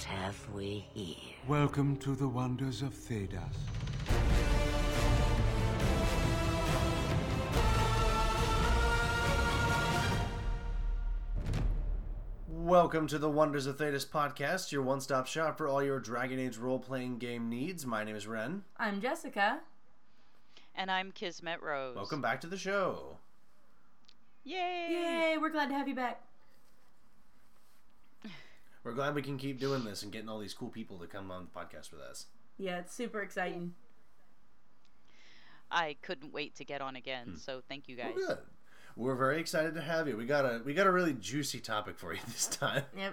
What 0.00 0.16
have 0.16 0.54
we 0.54 0.86
here? 0.94 1.14
Welcome 1.46 1.94
to 1.98 2.14
the 2.14 2.26
wonders 2.26 2.80
of 2.80 2.94
Thedas. 2.94 3.52
Welcome 12.48 13.08
to 13.08 13.18
the 13.18 13.28
Wonders 13.28 13.66
of 13.66 13.76
Thedas 13.76 14.08
podcast, 14.08 14.72
your 14.72 14.80
one 14.80 15.02
stop 15.02 15.26
shop 15.26 15.58
for 15.58 15.68
all 15.68 15.82
your 15.82 16.00
Dragon 16.00 16.38
Age 16.38 16.56
role 16.56 16.78
playing 16.78 17.18
game 17.18 17.50
needs. 17.50 17.84
My 17.84 18.02
name 18.02 18.16
is 18.16 18.26
Ren. 18.26 18.62
I'm 18.78 19.02
Jessica. 19.02 19.60
And 20.74 20.90
I'm 20.90 21.12
Kismet 21.12 21.60
Rose. 21.60 21.94
Welcome 21.94 22.22
back 22.22 22.40
to 22.40 22.46
the 22.46 22.56
show. 22.56 23.18
Yay! 24.44 24.86
Yay, 24.88 25.38
we're 25.38 25.50
glad 25.50 25.68
to 25.68 25.74
have 25.74 25.88
you 25.88 25.94
back. 25.94 26.22
We're 28.82 28.92
glad 28.92 29.14
we 29.14 29.22
can 29.22 29.36
keep 29.36 29.60
doing 29.60 29.84
this 29.84 30.02
and 30.02 30.10
getting 30.10 30.28
all 30.28 30.38
these 30.38 30.54
cool 30.54 30.68
people 30.68 30.98
to 30.98 31.06
come 31.06 31.30
on 31.30 31.48
the 31.52 31.60
podcast 31.60 31.92
with 31.92 32.00
us. 32.00 32.26
Yeah, 32.58 32.78
it's 32.78 32.94
super 32.94 33.20
exciting. 33.20 33.74
I 35.70 35.96
couldn't 36.02 36.32
wait 36.32 36.56
to 36.56 36.64
get 36.64 36.80
on 36.80 36.96
again, 36.96 37.36
so 37.36 37.62
thank 37.68 37.88
you 37.88 37.96
guys. 37.96 38.12
Well, 38.16 38.26
good. 38.28 38.38
We're 38.96 39.14
very 39.14 39.38
excited 39.38 39.74
to 39.74 39.80
have 39.80 40.08
you. 40.08 40.16
We 40.16 40.26
got 40.26 40.44
a 40.44 40.60
we 40.64 40.74
got 40.74 40.86
a 40.86 40.90
really 40.90 41.14
juicy 41.14 41.60
topic 41.60 41.98
for 41.98 42.12
you 42.12 42.20
this 42.26 42.46
time. 42.46 42.82
Yeah, 42.96 43.10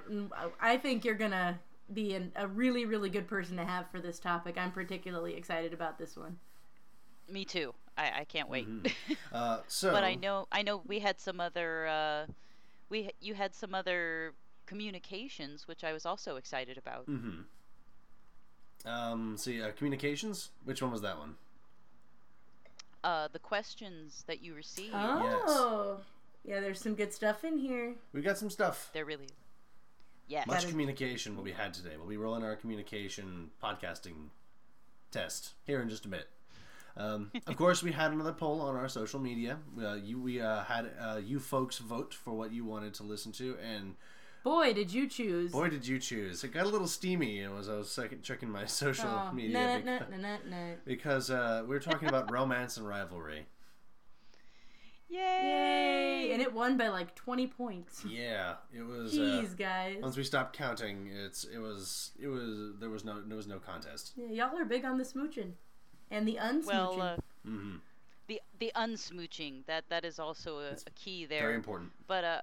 I 0.60 0.78
think 0.78 1.06
you're 1.06 1.16
gonna 1.16 1.60
be 1.94 2.16
an, 2.16 2.32
a 2.36 2.48
really, 2.48 2.86
really 2.86 3.10
good 3.10 3.28
person 3.28 3.58
to 3.58 3.66
have 3.66 3.90
for 3.92 4.00
this 4.00 4.20
topic. 4.20 4.58
I'm 4.58 4.72
particularly 4.72 5.36
excited 5.36 5.74
about 5.74 5.98
this 5.98 6.18
one. 6.18 6.38
Me 7.30 7.46
too. 7.46 7.74
I, 7.98 8.12
I 8.20 8.24
can't 8.26 8.50
wait. 8.50 8.68
Uh, 9.34 9.60
so, 9.68 9.92
but 9.92 10.06
I 10.06 10.16
know 10.16 10.48
I 10.52 10.62
know 10.62 10.82
we 10.88 11.00
had 11.00 11.20
some 11.20 11.42
other 11.42 11.86
uh, 11.88 12.26
we 12.90 13.12
you 13.20 13.34
had 13.34 13.54
some 13.54 13.76
other 13.76 14.34
communications 14.68 15.68
which 15.68 15.84
I 15.84 15.94
was 15.94 16.06
also 16.06 16.36
excited 16.36 16.78
about. 16.78 17.10
Mm-hmm. 17.10 17.42
Um, 18.88 19.36
see, 19.38 19.62
uh, 19.62 19.72
communications. 19.72 20.50
Which 20.64 20.82
one 20.82 20.92
was 20.92 21.02
that 21.02 21.18
one? 21.18 21.36
Uh, 23.04 23.28
the 23.32 23.40
questions 23.40 24.24
that 24.28 24.44
you 24.44 24.54
received, 24.54 24.94
Oh, 24.94 25.98
yeah, 26.46 26.60
there's 26.60 26.80
some 26.80 26.96
good 26.96 27.14
stuff 27.14 27.44
in 27.44 27.58
here. 27.58 27.96
We 28.14 28.22
got 28.22 28.38
some 28.38 28.50
stuff. 28.50 28.90
they're 28.94 29.06
really 29.06 29.28
yes. 30.28 30.48
Much 30.48 30.66
is- 30.66 30.70
communication 30.72 31.36
will 31.36 31.44
be 31.44 31.52
had 31.52 31.74
today. 31.74 31.92
We'll 31.98 32.08
be 32.08 32.18
rolling 32.18 32.44
our 32.44 32.56
communication 32.56 33.50
podcasting 33.64 34.30
test 35.12 35.54
here 35.66 35.82
in 35.82 35.90
just 35.90 36.06
a 36.06 36.10
bit. 36.10 36.28
Um, 36.96 37.32
of 37.46 37.56
course, 37.58 37.84
we 37.84 37.92
had 37.92 38.12
another 38.12 38.34
poll 38.34 38.62
on 38.62 38.76
our 38.76 38.90
social 38.90 39.20
media. 39.20 39.60
Uh, 39.82 39.94
you, 39.96 40.20
we 40.20 40.42
uh, 40.42 40.64
had 40.64 40.92
uh, 41.00 41.20
you 41.24 41.40
folks 41.40 41.78
vote 41.78 42.14
for 42.14 42.32
what 42.34 42.52
you 42.52 42.66
wanted 42.66 42.94
to 42.96 43.04
listen 43.04 43.32
to, 43.34 43.58
and 43.64 43.96
Boy, 44.48 44.72
did 44.72 44.94
you 44.94 45.10
choose. 45.10 45.52
boy, 45.52 45.70
did 45.70 45.86
you 45.86 46.00
choose! 46.00 46.42
It 46.42 46.54
got 46.54 46.66
a 46.66 46.70
little 46.70 46.88
steamy 46.88 47.42
as 47.42 47.68
I 47.68 47.76
was 47.76 47.92
second 47.92 48.24
checking 48.24 48.50
my 48.50 48.66
social 48.84 49.10
oh, 49.10 49.34
media 49.34 49.54
no, 49.54 49.80
no, 49.80 50.00
beca- 50.00 50.10
no, 50.12 50.18
no, 50.18 50.38
no. 50.50 50.74
because 50.86 51.30
uh, 51.30 51.64
we 51.64 51.70
were 51.70 51.82
talking 51.82 52.08
about 52.08 52.32
romance 52.40 52.78
and 52.78 52.88
rivalry. 52.88 53.46
Yay! 55.10 55.18
Yay! 55.20 56.32
And 56.32 56.42
it 56.42 56.54
won 56.54 56.78
by 56.78 56.88
like 56.88 57.14
20 57.14 57.48
points. 57.48 58.06
Yeah, 58.08 58.56
it 58.74 58.84
was. 58.84 59.14
Jeez, 59.14 59.52
uh, 59.52 59.56
guys. 59.58 59.98
once 60.02 60.16
we 60.16 60.24
stopped 60.24 60.56
counting, 60.56 61.10
it's 61.14 61.44
it 61.44 61.60
was 61.60 62.12
it 62.18 62.28
was 62.28 62.72
there 62.80 62.90
was 62.90 63.04
no 63.04 63.22
there 63.22 63.36
was 63.36 63.48
no 63.48 63.60
contest. 63.60 64.14
Yeah, 64.16 64.46
y'all 64.46 64.58
are 64.58 64.64
big 64.64 64.86
on 64.86 64.98
the 64.98 65.04
smooching. 65.04 65.56
And 66.10 66.26
the 66.26 66.40
unsmooching. 66.42 66.66
Well, 66.68 67.02
uh, 67.02 67.18
hmm 67.46 67.76
the 68.28 68.42
the 68.60 68.72
unsmooching 68.76 69.66
that 69.66 69.86
that 69.90 70.06
is 70.06 70.20
also 70.20 70.60
a, 70.60 70.72
a 70.72 70.92
key 70.96 71.26
there. 71.26 71.42
Very 71.42 71.56
important. 71.56 71.92
But 72.08 72.24
uh, 72.24 72.42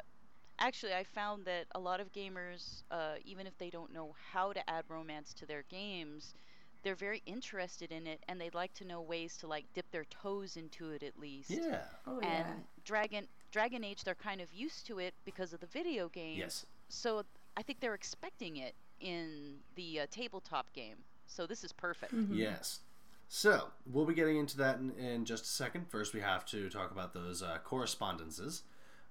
actually, 0.59 0.95
I 0.95 1.05
found 1.05 1.45
that 1.47 1.67
a 1.75 1.81
lot 1.81 2.01
of 2.01 2.13
gamers, 2.13 2.83
uh, 2.91 3.15
even 3.25 3.47
if 3.47 3.57
they 3.59 3.71
don't 3.71 3.93
know 3.93 4.15
how 4.33 4.53
to 4.53 4.71
add 4.71 4.85
romance 4.89 5.35
to 5.35 5.47
their 5.47 5.65
games, 5.69 6.35
they're 6.83 6.95
very 6.95 7.23
interested 7.27 7.91
in 7.91 8.07
it, 8.07 8.23
and 8.29 8.41
they'd 8.41 8.55
like 8.55 8.75
to 8.75 8.85
know 8.85 9.01
ways 9.01 9.37
to 9.39 9.47
like 9.47 9.65
dip 9.75 9.91
their 9.91 10.05
toes 10.05 10.57
into 10.57 10.91
it 10.91 11.03
at 11.03 11.19
least. 11.19 11.51
Yeah. 11.51 11.81
oh, 12.07 12.19
yeah. 12.21 12.29
And 12.29 12.47
Dragon 12.85 13.27
Dragon 13.51 13.83
Age, 13.85 14.05
they're 14.05 14.15
kind 14.15 14.41
of 14.41 14.53
used 14.53 14.87
to 14.87 14.99
it 14.99 15.15
because 15.25 15.53
of 15.53 15.61
the 15.61 15.67
video 15.67 16.09
game. 16.09 16.39
Yes. 16.39 16.67
So 16.89 17.25
I 17.57 17.63
think 17.63 17.81
they're 17.81 17.95
expecting 17.95 18.57
it 18.57 18.75
in 19.01 19.57
the 19.77 20.01
uh, 20.01 20.07
tabletop 20.11 20.73
game. 20.73 20.97
So 21.27 21.47
this 21.47 21.65
is 21.65 21.73
perfect. 21.73 22.15
Mm-hmm. 22.15 22.35
Yes. 22.35 22.81
So, 23.29 23.69
we'll 23.91 24.05
be 24.05 24.15
getting 24.15 24.37
into 24.37 24.57
that 24.59 24.79
in, 24.79 24.91
in 24.93 25.25
just 25.25 25.45
a 25.45 25.49
second. 25.49 25.89
First, 25.89 26.15
we 26.15 26.21
have 26.21 26.45
to 26.47 26.69
talk 26.69 26.91
about 26.91 27.15
those 27.15 27.43
uh, 27.43 27.59
correspondences. 27.65 28.63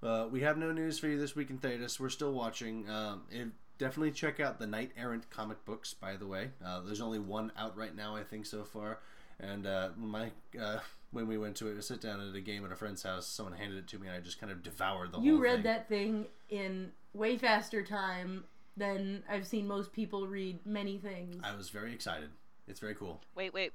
Uh, 0.03 0.27
we 0.29 0.41
have 0.41 0.57
no 0.57 0.71
news 0.71 0.99
for 0.99 1.07
you 1.07 1.17
this 1.17 1.35
week 1.35 1.49
in 1.49 1.57
Thedas. 1.59 1.99
We're 1.99 2.09
still 2.09 2.33
watching. 2.33 2.89
Um, 2.89 3.23
it, 3.31 3.47
definitely 3.77 4.11
check 4.11 4.39
out 4.39 4.59
the 4.59 4.67
Knight 4.67 4.91
Errant 4.97 5.29
comic 5.29 5.63
books, 5.65 5.93
by 5.93 6.15
the 6.15 6.27
way. 6.27 6.49
Uh, 6.63 6.81
there's 6.81 7.01
only 7.01 7.19
one 7.19 7.51
out 7.57 7.77
right 7.77 7.95
now, 7.95 8.15
I 8.15 8.23
think, 8.23 8.45
so 8.45 8.63
far. 8.63 8.99
And 9.39 9.65
uh, 9.65 9.89
when 9.97 10.09
my 10.09 10.31
uh, 10.59 10.79
when 11.11 11.27
we 11.27 11.37
went 11.37 11.55
to 11.57 11.67
it, 11.67 11.81
sit 11.83 12.01
down 12.01 12.19
at 12.27 12.35
a 12.35 12.41
game 12.41 12.65
at 12.65 12.71
a 12.71 12.75
friend's 12.75 13.03
house, 13.03 13.27
someone 13.27 13.55
handed 13.55 13.77
it 13.77 13.87
to 13.89 13.99
me, 13.99 14.07
and 14.07 14.15
I 14.15 14.19
just 14.19 14.39
kind 14.39 14.51
of 14.51 14.61
devoured 14.63 15.11
the 15.11 15.19
You 15.19 15.35
whole 15.35 15.37
You 15.39 15.43
read 15.43 15.55
thing. 15.55 15.63
that 15.63 15.87
thing 15.89 16.25
in 16.49 16.91
way 17.13 17.37
faster 17.37 17.83
time 17.83 18.43
than 18.75 19.23
I've 19.29 19.45
seen 19.47 19.67
most 19.67 19.93
people 19.93 20.27
read 20.27 20.65
many 20.65 20.97
things. 20.97 21.37
I 21.43 21.55
was 21.55 21.69
very 21.69 21.93
excited. 21.93 22.29
It's 22.67 22.79
very 22.79 22.95
cool. 22.95 23.21
Wait, 23.35 23.53
wait. 23.53 23.71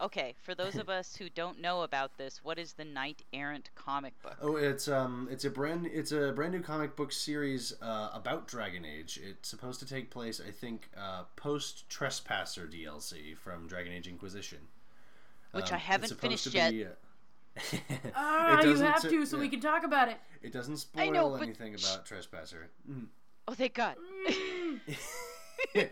Okay, 0.00 0.36
for 0.42 0.54
those 0.54 0.76
of 0.76 0.88
us 0.88 1.16
who 1.16 1.28
don't 1.28 1.60
know 1.60 1.82
about 1.82 2.16
this, 2.18 2.44
what 2.44 2.56
is 2.56 2.74
the 2.74 2.84
Knight 2.84 3.22
Errant 3.32 3.70
comic 3.74 4.14
book? 4.22 4.36
Oh, 4.40 4.54
it's 4.54 4.86
um, 4.86 5.26
it's 5.28 5.44
a 5.44 5.50
brand, 5.50 5.88
it's 5.92 6.12
a 6.12 6.30
brand 6.32 6.52
new 6.52 6.62
comic 6.62 6.94
book 6.94 7.10
series 7.10 7.72
uh, 7.82 8.10
about 8.14 8.46
Dragon 8.46 8.84
Age. 8.84 9.18
It's 9.20 9.48
supposed 9.48 9.80
to 9.80 9.86
take 9.86 10.10
place, 10.10 10.40
I 10.46 10.52
think, 10.52 10.88
uh, 10.96 11.24
post 11.34 11.88
Trespasser 11.88 12.68
DLC 12.68 13.36
from 13.36 13.66
Dragon 13.66 13.92
Age 13.92 14.06
Inquisition, 14.06 14.58
Which 15.50 15.70
Um, 15.72 15.74
I 15.74 15.78
haven't 15.78 16.12
it's 16.12 16.20
finished 16.20 16.44
to 16.44 16.50
yet. 16.50 16.70
be, 16.72 16.84
uh, 16.84 16.90
Ah, 18.14 18.62
you 18.62 18.76
have 18.76 19.02
to, 19.02 19.26
so 19.26 19.36
we 19.36 19.48
can 19.48 19.60
talk 19.60 19.82
about 19.82 20.08
it. 20.08 20.18
It 20.42 20.52
doesn't 20.52 20.76
spoil 20.76 21.10
know, 21.10 21.30
but- 21.30 21.42
anything 21.42 21.74
about 21.74 22.06
Trespasser. 22.06 22.70
Mm. 22.88 23.06
Oh, 23.48 23.54
thank 23.54 23.74
God. 23.74 23.96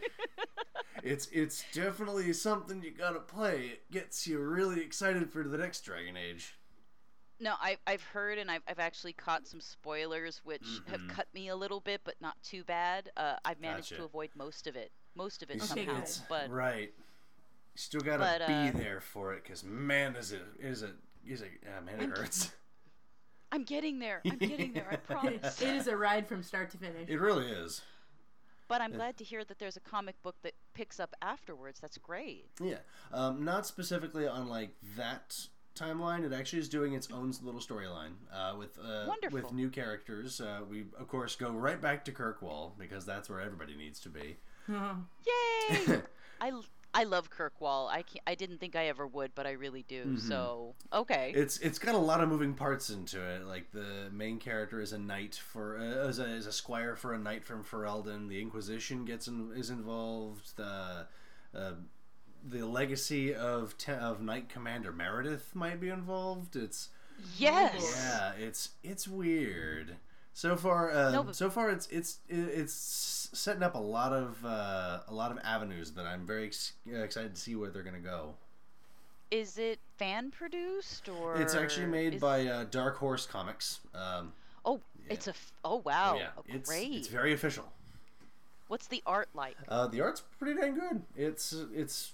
It's 1.07 1.29
it's 1.29 1.65
definitely 1.73 2.33
something 2.33 2.83
you 2.83 2.91
gotta 2.91 3.21
play. 3.21 3.67
It 3.75 3.91
gets 3.91 4.27
you 4.27 4.39
really 4.41 4.81
excited 4.83 5.31
for 5.31 5.45
the 5.45 5.57
next 5.59 5.83
Dragon 5.83 6.17
Age. 6.17 6.57
no, 7.39 7.55
I, 7.61 7.77
I've 7.87 8.03
heard 8.03 8.39
and 8.39 8.51
I've, 8.51 8.63
I've 8.67 8.79
actually 8.79 9.13
caught 9.13 9.47
some 9.47 9.61
spoilers 9.61 10.41
which 10.45 10.63
Mm-hmm. 10.63 10.91
have 10.91 11.09
cut 11.09 11.27
me 11.35 11.49
a 11.49 11.57
little 11.57 11.81
bit, 11.81 12.01
but 12.05 12.15
not 12.21 12.35
too 12.43 12.65
bad. 12.65 13.11
Uh, 13.17 13.35
I've 13.45 13.61
managed 13.61 13.91
Gotcha. 13.91 14.01
to 14.03 14.05
avoid 14.07 14.31
most 14.35 14.67
of 14.67 14.75
it. 14.75 14.91
Most 15.15 15.43
of 15.43 15.51
it 15.51 15.57
It's- 15.57 15.71
Okay, 15.73 15.87
somehow. 15.87 16.01
good. 16.01 16.11
But 16.29 16.51
right, 16.51 16.93
you 16.95 17.77
still 17.77 18.01
gotta 18.01 18.19
But, 18.19 18.43
uh, 18.51 18.71
be 18.73 18.79
there 18.79 19.01
for 19.01 19.33
it 19.35 19.45
because 19.45 19.63
man, 19.65 20.17
is 20.17 20.33
it 20.33 20.43
is 20.59 20.83
it 20.83 20.95
is 21.27 21.43
it 21.43 21.51
man, 21.85 22.01
it 22.01 22.17
hurts. 22.19 22.51
I'm 23.53 23.63
getting 23.63 24.01
there. 24.01 24.23
I'm 24.29 24.39
getting 24.39 24.73
there. 24.73 24.89
I 24.91 24.97
promise. 25.13 25.63
it 25.63 25.69
is 25.77 25.87
a 25.87 25.97
ride 25.97 26.27
from 26.27 26.43
start 26.43 26.71
to 26.71 26.79
finish. 26.79 27.09
It 27.09 27.21
really 27.21 27.47
is. 27.47 27.81
But 28.69 28.81
I'm 28.81 28.93
glad 28.93 29.17
to 29.19 29.25
hear 29.25 29.45
that 29.45 29.59
there's 29.59 29.77
a 29.77 29.81
comic 29.81 30.21
book 30.23 30.37
that 30.43 30.55
picks 30.75 30.99
up 30.99 31.15
afterwards. 31.23 31.79
That's 31.81 31.99
great. 31.99 32.47
Yeah, 32.61 32.79
um, 33.13 33.45
not 33.45 33.67
specifically 33.67 34.27
on 34.27 34.49
like 34.49 34.71
that 34.97 35.39
timeline. 35.77 36.25
It 36.25 36.33
actually 36.33 36.61
is 36.61 36.69
doing 36.69 36.95
its 36.95 37.09
own 37.13 37.33
little 37.43 37.61
storyline 37.61 38.15
uh, 38.33 38.55
with 38.59 38.79
uh, 38.79 39.05
Wonderful. 39.07 39.41
with 39.41 39.53
new 39.53 39.71
characters. 39.71 40.41
Uh, 40.41 40.61
we 40.69 40.87
of 40.99 41.07
course 41.07 41.37
go 41.37 41.51
right 41.51 41.81
back 41.81 42.05
to 42.07 42.13
Kirkwall 42.13 42.73
because 42.79 43.07
that's 43.07 43.29
where 43.29 43.41
everybody 43.41 43.77
needs 43.77 44.01
to 44.01 44.09
be. 44.09 44.37
Yay! 44.69 46.03
I, 46.41 46.53
I 46.95 47.05
love 47.05 47.31
Kirkwall. 47.31 47.89
I 47.89 48.05
I 48.27 48.35
didn't 48.35 48.59
think 48.59 48.75
I 48.75 48.87
ever 48.87 49.07
would, 49.07 49.35
but 49.35 49.47
I 49.47 49.53
really 49.53 49.85
do. 49.87 50.17
So 50.19 50.75
okay. 50.93 51.33
It's 51.35 51.59
it's 51.59 51.79
got 51.79 51.95
a 51.95 51.99
lot 51.99 52.23
of 52.23 52.29
moving 52.29 52.55
parts 52.55 52.91
into 52.91 53.23
it. 53.23 53.45
Like 53.45 53.71
the 53.73 54.09
main 54.13 54.39
character 54.39 54.81
is 54.81 54.93
a 54.93 54.99
knight 54.99 55.35
for 55.35 55.79
uh, 55.79 56.09
is, 56.09 56.19
a, 56.19 56.25
is 56.25 56.47
a 56.47 56.53
squire 56.53 56.97
for 56.97 57.13
a 57.13 57.19
knight 57.19 57.45
from 57.45 57.63
Ferelden. 57.63 58.29
The 58.29 58.41
Inquisition 58.41 59.05
gets 59.05 59.29
in, 59.29 59.53
is 59.55 59.71
involved. 59.71 60.57
The 60.57 61.07
uh, 61.55 61.73
the 62.49 62.65
legacy 62.67 63.35
of 63.35 63.77
te- 63.77 63.93
of 63.93 64.23
Knight 64.23 64.49
Commander 64.49 64.93
Meredith 64.93 65.55
might 65.55 65.81
be 65.81 65.89
involved. 65.89 66.57
It's 66.57 66.89
yes. 67.37 67.95
Yeah, 67.97 68.33
it's 68.43 68.71
it's 68.83 69.09
weird. 69.09 69.97
So 70.37 70.55
far, 70.55 70.91
uh, 70.91 71.13
No, 71.13 71.23
but- 71.23 71.35
so 71.35 71.49
far 71.49 71.71
it's 71.71 71.87
it's 71.87 72.19
it's 72.29 73.31
setting 73.33 73.63
up 73.63 73.75
a 73.75 73.79
lot 73.79 74.13
of 74.13 74.45
uh, 74.45 75.01
a 75.09 75.15
lot 75.15 75.31
of 75.31 75.39
avenues 75.43 75.93
that 75.93 76.05
I'm 76.05 76.27
very 76.27 76.45
ex- 76.45 76.75
excited 76.87 77.35
to 77.35 77.41
see 77.41 77.57
where 77.57 77.71
they're 77.71 77.83
gonna 77.83 78.01
go. 78.01 78.35
Is 79.31 79.57
it 79.57 79.79
fan 79.97 80.31
produced 80.31 81.09
or? 81.09 81.37
It's 81.41 81.55
actually 81.55 81.87
made 81.87 82.15
is- 82.17 82.21
by 82.21 82.47
uh, 82.47 82.65
Dark 82.65 82.99
Horse 82.99 83.25
Comics. 83.27 83.81
Um, 83.95 84.35
Oh, 84.63 84.83
it's 85.09 85.27
a. 85.27 85.31
F- 85.31 85.53
oh 85.65 85.77
wow. 85.77 86.17
yeah, 86.19 86.29
Oh, 86.37 86.43
it's 86.49 86.69
great. 86.69 86.93
it's 86.93 87.09
very 87.09 87.33
official. 87.33 87.73
What's 88.69 88.89
the 88.89 89.03
art 89.07 89.31
like? 89.33 89.57
Uh, 89.69 89.87
the 89.87 90.03
art's 90.03 90.21
pretty 90.39 90.61
dang 90.61 90.75
good. 90.75 91.03
It's 91.17 91.55
it's. 91.75 92.13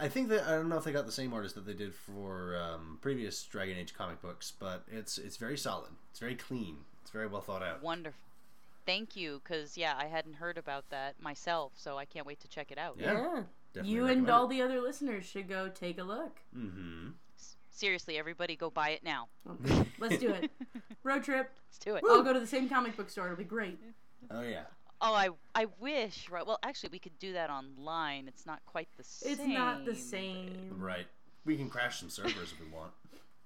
I 0.00 0.08
think 0.08 0.30
that 0.30 0.48
I 0.48 0.56
don't 0.56 0.68
know 0.68 0.78
if 0.78 0.82
they 0.84 0.90
got 0.92 1.06
the 1.06 1.12
same 1.12 1.32
artist 1.32 1.54
that 1.54 1.64
they 1.64 1.74
did 1.74 1.94
for 1.94 2.56
um, 2.56 2.98
previous 3.00 3.44
Dragon 3.44 3.76
Age 3.76 3.94
comic 3.94 4.20
books, 4.20 4.52
but 4.58 4.82
it's 4.90 5.16
it's 5.16 5.36
very 5.36 5.56
solid. 5.56 5.90
It's 6.10 6.18
very 6.18 6.34
clean. 6.34 6.78
It's 7.06 7.12
very 7.12 7.28
well 7.28 7.40
thought 7.40 7.62
out. 7.62 7.84
Wonderful. 7.84 8.18
thank 8.84 9.14
you 9.14 9.40
because 9.44 9.76
yeah, 9.76 9.94
I 9.96 10.06
hadn't 10.06 10.34
heard 10.34 10.58
about 10.58 10.90
that 10.90 11.14
myself, 11.22 11.70
so 11.76 11.96
I 11.96 12.04
can't 12.04 12.26
wait 12.26 12.40
to 12.40 12.48
check 12.48 12.72
it 12.72 12.78
out. 12.78 12.96
Yeah. 12.98 13.42
Yeah. 13.74 13.82
You 13.84 14.06
and 14.06 14.28
all 14.28 14.46
it. 14.46 14.50
the 14.50 14.60
other 14.60 14.80
listeners 14.80 15.24
should 15.24 15.48
go 15.48 15.68
take 15.68 16.00
a 16.00 16.02
look. 16.02 16.40
Mm-hmm. 16.58 17.10
Seriously, 17.70 18.18
everybody, 18.18 18.56
go 18.56 18.70
buy 18.70 18.88
it 18.88 19.04
now. 19.04 19.28
Let's 20.00 20.18
do 20.18 20.30
it. 20.30 20.50
Road 21.04 21.22
trip. 21.22 21.48
Let's 21.68 21.78
do 21.78 21.94
it. 21.94 22.02
I'll 22.10 22.24
go 22.24 22.32
to 22.32 22.40
the 22.40 22.46
same 22.46 22.68
comic 22.68 22.96
book 22.96 23.08
store. 23.08 23.26
It'll 23.26 23.36
be 23.36 23.44
great. 23.44 23.78
Oh 24.28 24.42
yeah. 24.42 24.62
Oh, 25.00 25.14
I 25.14 25.28
I 25.54 25.66
wish. 25.78 26.28
Right. 26.28 26.44
Well, 26.44 26.58
actually, 26.64 26.88
we 26.90 26.98
could 26.98 27.16
do 27.20 27.34
that 27.34 27.50
online. 27.50 28.26
It's 28.26 28.46
not 28.46 28.58
quite 28.66 28.88
the 28.96 29.04
same. 29.04 29.32
It's 29.32 29.46
not 29.46 29.84
the 29.84 29.94
same. 29.94 30.74
Right. 30.76 31.06
We 31.44 31.56
can 31.56 31.70
crash 31.70 32.00
some 32.00 32.10
servers 32.10 32.50
if 32.50 32.58
we 32.60 32.66
want. 32.66 32.90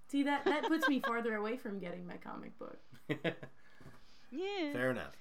See 0.08 0.22
that 0.22 0.46
that 0.46 0.66
puts 0.66 0.88
me 0.88 1.00
farther 1.00 1.34
away 1.34 1.58
from 1.58 1.78
getting 1.78 2.06
my 2.06 2.16
comic 2.16 2.58
book. 2.58 2.78
Yeah. 4.32 4.72
Fair 4.72 4.90
enough. 4.90 5.16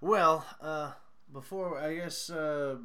Well, 0.00 0.44
uh, 0.60 0.92
before 1.32 1.78
I 1.78 1.94
guess 1.94 2.28
uh, 2.30 2.76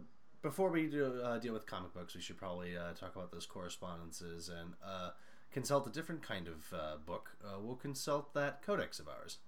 before 0.42 0.70
we 0.70 0.88
do 0.88 1.22
uh, 1.24 1.38
deal 1.40 1.54
with 1.54 1.66
comic 1.66 1.94
books, 1.94 2.16
we 2.16 2.22
should 2.22 2.38
probably 2.38 2.78
uh, 2.78 2.94
talk 2.94 3.16
about 3.16 3.32
those 3.32 3.46
correspondences 3.46 4.50
and 4.50 4.74
uh, 4.86 5.10
consult 5.52 5.88
a 5.88 5.90
different 5.90 6.22
kind 6.22 6.48
of 6.48 6.74
uh, 6.74 6.96
book. 7.06 7.32
Uh, 7.44 7.60
we'll 7.62 7.76
consult 7.76 8.34
that 8.34 8.62
codex 8.66 9.00
of 9.00 9.08
ours. 9.08 9.40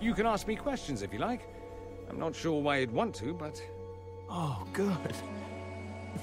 You 0.00 0.14
can 0.14 0.26
ask 0.26 0.46
me 0.46 0.56
questions 0.56 1.02
if 1.02 1.12
you 1.12 1.18
like. 1.18 1.42
I'm 2.08 2.18
not 2.18 2.34
sure 2.34 2.60
why 2.60 2.78
you'd 2.78 2.90
want 2.92 3.14
to, 3.16 3.34
but 3.34 3.62
Oh, 4.28 4.66
good. 4.72 5.14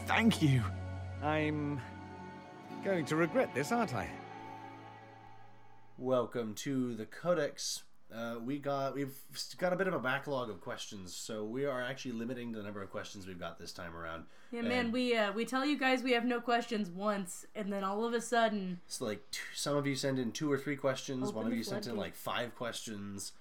Thank 0.05 0.41
you. 0.41 0.63
I'm 1.21 1.79
going 2.83 3.05
to 3.05 3.15
regret 3.15 3.53
this, 3.53 3.71
aren't 3.71 3.93
I? 3.93 4.07
Welcome 6.01 6.55
to 6.55 6.95
the 6.95 7.05
codex. 7.05 7.83
Uh, 8.11 8.37
we 8.43 8.57
got 8.57 8.95
we've 8.95 9.13
got 9.59 9.71
a 9.71 9.75
bit 9.75 9.87
of 9.87 9.93
a 9.93 9.99
backlog 9.99 10.49
of 10.49 10.59
questions, 10.59 11.15
so 11.15 11.43
we 11.45 11.63
are 11.67 11.79
actually 11.79 12.13
limiting 12.13 12.51
the 12.51 12.63
number 12.63 12.81
of 12.81 12.89
questions 12.89 13.27
we've 13.27 13.39
got 13.39 13.59
this 13.59 13.71
time 13.71 13.95
around. 13.95 14.23
Yeah, 14.51 14.63
man, 14.63 14.85
And 14.85 14.93
we 14.93 15.15
uh, 15.15 15.31
we 15.31 15.45
tell 15.45 15.63
you 15.63 15.77
guys 15.77 16.01
we 16.01 16.13
have 16.13 16.25
no 16.25 16.41
questions 16.41 16.89
once, 16.89 17.45
and 17.53 17.71
then 17.71 17.83
all 17.83 18.03
of 18.03 18.15
a 18.15 18.19
sudden, 18.19 18.79
It's 18.87 18.99
like 18.99 19.29
t- 19.29 19.41
some 19.53 19.77
of 19.77 19.85
you 19.85 19.93
send 19.93 20.17
in 20.17 20.31
two 20.31 20.51
or 20.51 20.57
three 20.57 20.75
questions. 20.75 21.31
One 21.31 21.45
of 21.45 21.53
you 21.53 21.63
sent 21.63 21.85
in 21.85 21.95
like 21.95 22.15
five 22.15 22.55
questions. 22.55 23.33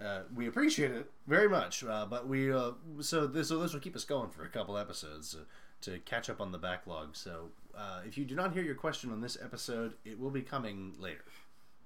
Uh, 0.00 0.20
we 0.32 0.46
appreciate 0.46 0.92
it 0.92 1.10
very 1.26 1.48
much, 1.48 1.82
uh, 1.82 2.06
but 2.08 2.28
we 2.28 2.52
uh, 2.52 2.70
so 3.00 3.26
this 3.26 3.48
so 3.48 3.58
this 3.58 3.72
will 3.72 3.80
keep 3.80 3.96
us 3.96 4.04
going 4.04 4.30
for 4.30 4.44
a 4.44 4.48
couple 4.48 4.78
episodes 4.78 5.34
uh, 5.34 5.42
to 5.80 5.98
catch 6.04 6.30
up 6.30 6.40
on 6.40 6.52
the 6.52 6.58
backlog. 6.58 7.16
So 7.16 7.48
uh, 7.76 8.02
if 8.06 8.16
you 8.16 8.24
do 8.24 8.36
not 8.36 8.52
hear 8.52 8.62
your 8.62 8.76
question 8.76 9.10
on 9.10 9.20
this 9.20 9.36
episode, 9.42 9.94
it 10.04 10.20
will 10.20 10.30
be 10.30 10.42
coming 10.42 10.94
later. 11.00 11.24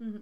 Mm-hmm. 0.03 0.19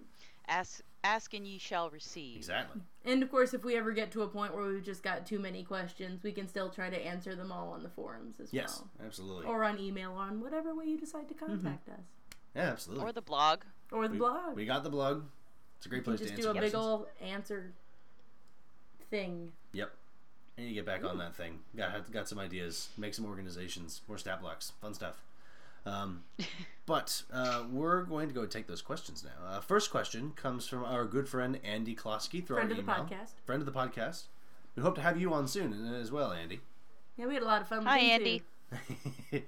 Ask, 0.47 0.81
ask, 1.03 1.33
and 1.33 1.45
ye 1.45 1.57
shall 1.57 1.89
receive. 1.89 2.37
Exactly. 2.37 2.81
and 3.05 3.21
of 3.21 3.29
course, 3.29 3.53
if 3.53 3.63
we 3.63 3.77
ever 3.77 3.91
get 3.91 4.11
to 4.11 4.23
a 4.23 4.27
point 4.27 4.55
where 4.55 4.65
we've 4.65 4.83
just 4.83 5.03
got 5.03 5.25
too 5.25 5.39
many 5.39 5.63
questions, 5.63 6.23
we 6.23 6.31
can 6.31 6.47
still 6.47 6.69
try 6.69 6.89
to 6.89 6.97
answer 6.97 7.35
them 7.35 7.51
all 7.51 7.69
on 7.69 7.83
the 7.83 7.89
forums 7.89 8.39
as 8.39 8.51
Yes, 8.51 8.81
well, 8.81 9.07
absolutely. 9.07 9.45
or 9.45 9.63
on 9.63 9.79
email, 9.79 10.11
or 10.11 10.23
on 10.23 10.41
whatever 10.41 10.73
way 10.73 10.85
you 10.85 10.99
decide 10.99 11.27
to 11.27 11.35
mm-hmm. 11.35 11.45
contact 11.45 11.87
us, 11.89 11.99
yeah, 12.55 12.63
absolutely. 12.63 13.05
Or 13.05 13.11
the 13.11 13.21
blog. 13.21 13.61
or 13.91 14.07
the 14.07 14.13
we, 14.13 14.17
blog. 14.17 14.55
we 14.55 14.65
got 14.65 14.83
the 14.83 14.89
blog. 14.89 15.23
It's 15.77 15.85
a 15.85 15.89
great 15.89 16.03
place 16.03 16.19
You 16.19 16.27
place 16.27 16.37
just 16.37 16.47
to 16.47 16.53
do 16.53 16.57
answer 16.57 16.59
a 16.59 16.69
big 16.69 16.75
old 16.75 17.07
answer 17.21 17.71
thing. 19.09 19.51
Yep. 19.73 19.91
And 20.57 20.67
you 20.67 20.73
get 20.73 20.85
back 20.85 21.05
on 21.05 21.17
that 21.19 21.35
thing. 21.35 21.59
Got 21.75 22.11
got 22.11 22.27
some 22.27 22.37
ideas. 22.37 22.89
Make 22.97 23.13
some 23.13 23.25
organizations. 23.25 24.01
More 24.09 24.17
stat 24.17 24.41
blocks. 24.41 24.73
Fun 24.81 24.93
stuff. 24.93 25.21
Um, 25.85 26.23
but 26.85 27.23
uh, 27.31 27.63
we're 27.71 28.03
going 28.03 28.27
to 28.27 28.33
go 28.33 28.45
take 28.45 28.67
those 28.67 28.81
questions 28.81 29.23
now. 29.23 29.47
Uh, 29.47 29.59
first 29.61 29.91
question 29.91 30.31
comes 30.35 30.67
from 30.67 30.83
our 30.83 31.05
good 31.05 31.27
friend 31.27 31.59
Andy 31.63 31.95
Klosky 31.95 32.45
through 32.45 32.57
Friend 32.57 32.71
our 32.71 32.79
of 32.79 32.85
the 32.85 32.91
email. 32.91 33.05
podcast. 33.05 33.31
Friend 33.45 33.61
of 33.61 33.65
the 33.65 33.71
podcast. 33.71 34.23
We 34.75 34.83
hope 34.83 34.95
to 34.95 35.01
have 35.01 35.19
you 35.19 35.33
on 35.33 35.47
soon 35.47 35.93
as 35.95 36.11
well, 36.11 36.31
Andy. 36.31 36.61
Yeah, 37.17 37.27
we 37.27 37.33
had 37.33 37.43
a 37.43 37.45
lot 37.45 37.61
of 37.61 37.67
fun. 37.67 37.85
Hi, 37.85 37.99
Andy. 37.99 38.43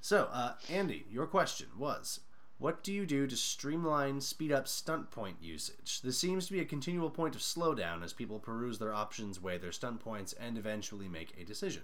so, 0.00 0.28
uh, 0.32 0.54
Andy, 0.70 1.04
your 1.10 1.26
question 1.26 1.66
was 1.76 2.20
What 2.58 2.82
do 2.82 2.92
you 2.92 3.04
do 3.04 3.26
to 3.26 3.36
streamline, 3.36 4.20
speed 4.20 4.52
up 4.52 4.66
stunt 4.66 5.10
point 5.10 5.36
usage? 5.40 6.00
This 6.02 6.18
seems 6.18 6.46
to 6.46 6.52
be 6.52 6.60
a 6.60 6.64
continual 6.64 7.10
point 7.10 7.34
of 7.34 7.40
slowdown 7.40 8.02
as 8.02 8.12
people 8.12 8.38
peruse 8.38 8.78
their 8.78 8.94
options, 8.94 9.40
weigh 9.42 9.58
their 9.58 9.72
stunt 9.72 10.00
points, 10.00 10.32
and 10.32 10.56
eventually 10.56 11.08
make 11.08 11.34
a 11.38 11.44
decision. 11.44 11.82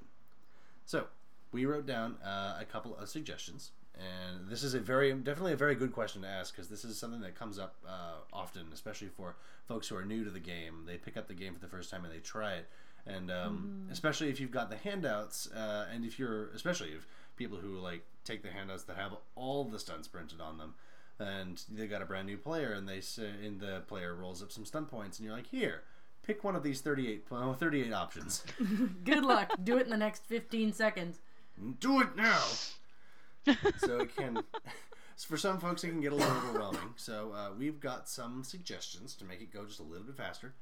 So, 0.87 1.06
we 1.55 1.67
wrote 1.67 1.87
down 1.87 2.17
uh, 2.25 2.59
a 2.61 2.65
couple 2.65 2.97
of 2.97 3.09
suggestions, 3.09 3.71
and 3.95 4.49
this 4.49 4.65
is 4.65 4.75
a 4.75 4.81
very, 4.81 5.12
definitely 5.12 5.53
a 5.53 5.56
very 5.56 5.77
good 5.77 5.93
question 5.93 6.23
to 6.23 6.29
ask 6.29 6.53
because 6.53 6.69
this 6.69 6.85
is 6.85 6.99
something 6.99 7.21
that 7.21 7.39
comes 7.39 7.61
up 7.61 7.77
uh, 7.89 8.17
often, 8.33 8.67
especially 8.75 9.06
for 9.06 9.37
folks 9.69 9.87
who 9.87 9.97
are 9.97 10.05
new 10.05 10.25
to 10.25 10.31
the 10.31 10.41
game. 10.41 10.83
They 10.85 10.97
pick 10.97 11.17
up 11.17 11.29
the 11.29 11.35
game 11.35 11.55
for 11.55 11.61
the 11.61 11.69
first 11.69 11.91
time 11.91 12.05
and 12.05 12.12
they 12.12 12.19
try 12.19 12.55
it, 12.55 12.69
and 13.06 13.31
um, 13.31 13.87
especially 13.93 14.31
if 14.31 14.41
you've 14.41 14.51
got 14.51 14.69
the 14.69 14.77
handouts, 14.77 15.49
uh, 15.53 15.87
and 15.95 16.05
if 16.05 16.19
you're, 16.19 16.49
especially 16.49 16.89
if 16.89 17.06
people 17.37 17.59
who 17.59 17.79
like 17.79 18.03
take 18.25 18.43
the 18.43 18.51
handouts 18.51 18.83
that 18.85 18.97
have 18.97 19.12
all 19.37 19.65
the 19.65 19.79
stunts 19.79 20.09
printed 20.09 20.41
on 20.41 20.59
them, 20.59 20.75
and 21.21 21.62
they 21.71 21.87
got 21.87 22.03
a 22.03 22.05
brand 22.05 22.27
new 22.27 22.37
player, 22.37 22.73
and 22.73 22.89
they 22.89 23.01
say, 23.01 23.31
and 23.45 23.61
the 23.61 23.83
player 23.87 24.12
rolls 24.12 24.43
up 24.43 24.51
some 24.51 24.65
stunt 24.65 24.91
points, 24.91 25.19
and 25.19 25.27
you're 25.27 25.37
like, 25.37 25.47
here. 25.47 25.83
Pick 26.27 26.43
one 26.43 26.56
of 26.56 26.62
these 26.62 26.81
38, 26.81 27.27
well, 27.29 27.53
38 27.53 27.93
options. 27.93 28.43
Good 29.05 29.27
luck. 29.27 29.53
Do 29.62 29.77
it 29.77 29.85
in 29.85 29.91
the 29.91 29.99
next 29.99 30.25
15 30.25 30.73
seconds. 30.73 31.19
Do 31.81 32.01
it 32.01 32.17
now. 32.17 32.43
so 33.79 34.01
it 34.01 34.17
can, 34.17 34.43
for 35.17 35.37
some 35.37 35.59
folks, 35.59 35.85
it 35.85 35.89
can 35.89 36.01
get 36.01 36.12
a 36.12 36.17
little 36.17 36.37
overwhelming. 36.37 36.95
So 36.97 37.33
uh, 37.35 37.51
we've 37.59 37.81
got 37.81 38.09
some 38.09 38.43
suggestions 38.45 39.15
to 39.17 39.25
make 39.25 39.41
it 39.41 39.53
go 39.53 39.65
just 39.65 39.81
a 39.81 39.85
little 39.85 40.05
bit 40.05 40.17
faster. 40.17 40.55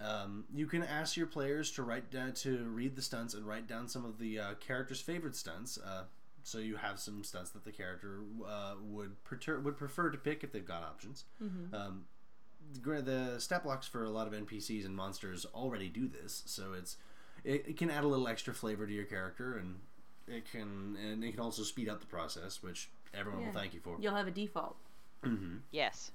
Um, 0.00 0.44
you 0.54 0.66
can 0.66 0.82
ask 0.82 1.16
your 1.16 1.26
players 1.26 1.70
to 1.72 1.82
write 1.82 2.10
down 2.10 2.32
to 2.34 2.64
read 2.64 2.96
the 2.96 3.02
stunts 3.02 3.34
and 3.34 3.46
write 3.46 3.66
down 3.66 3.86
some 3.88 4.04
of 4.04 4.18
the 4.18 4.38
uh, 4.38 4.54
character's 4.54 5.00
favorite 5.00 5.36
stunts. 5.36 5.78
Uh, 5.78 6.04
so 6.42 6.58
you 6.58 6.76
have 6.76 6.98
some 6.98 7.22
stunts 7.22 7.50
that 7.50 7.64
the 7.64 7.72
character 7.72 8.20
uh, 8.48 8.74
would 8.82 9.22
prefer, 9.24 9.58
would 9.60 9.76
prefer 9.76 10.08
to 10.10 10.16
pick 10.16 10.42
if 10.42 10.52
they've 10.52 10.64
got 10.64 10.82
options. 10.82 11.24
Um, 11.74 12.04
gra- 12.80 13.02
the 13.02 13.38
stat 13.38 13.62
blocks 13.62 13.86
for 13.86 14.04
a 14.04 14.10
lot 14.10 14.26
of 14.26 14.32
NPCs 14.32 14.86
and 14.86 14.96
monsters 14.96 15.44
already 15.54 15.88
do 15.88 16.08
this, 16.08 16.42
so 16.46 16.72
it's 16.72 16.96
it, 17.44 17.64
it 17.68 17.76
can 17.76 17.90
add 17.90 18.04
a 18.04 18.08
little 18.08 18.28
extra 18.28 18.54
flavor 18.54 18.86
to 18.86 18.92
your 18.92 19.04
character, 19.04 19.56
and 19.58 19.76
it 20.30 20.50
can 20.50 20.96
and 21.04 21.22
it 21.24 21.32
can 21.32 21.40
also 21.40 21.62
speed 21.62 21.88
up 21.88 22.00
the 22.00 22.06
process, 22.06 22.62
which 22.62 22.88
everyone 23.14 23.40
Yeah. 23.42 23.46
will 23.48 23.54
thank 23.54 23.74
you 23.74 23.80
for. 23.80 23.96
You'll 24.00 24.14
have 24.14 24.26
a 24.26 24.30
default. 24.30 24.76
Yes. 25.70 26.12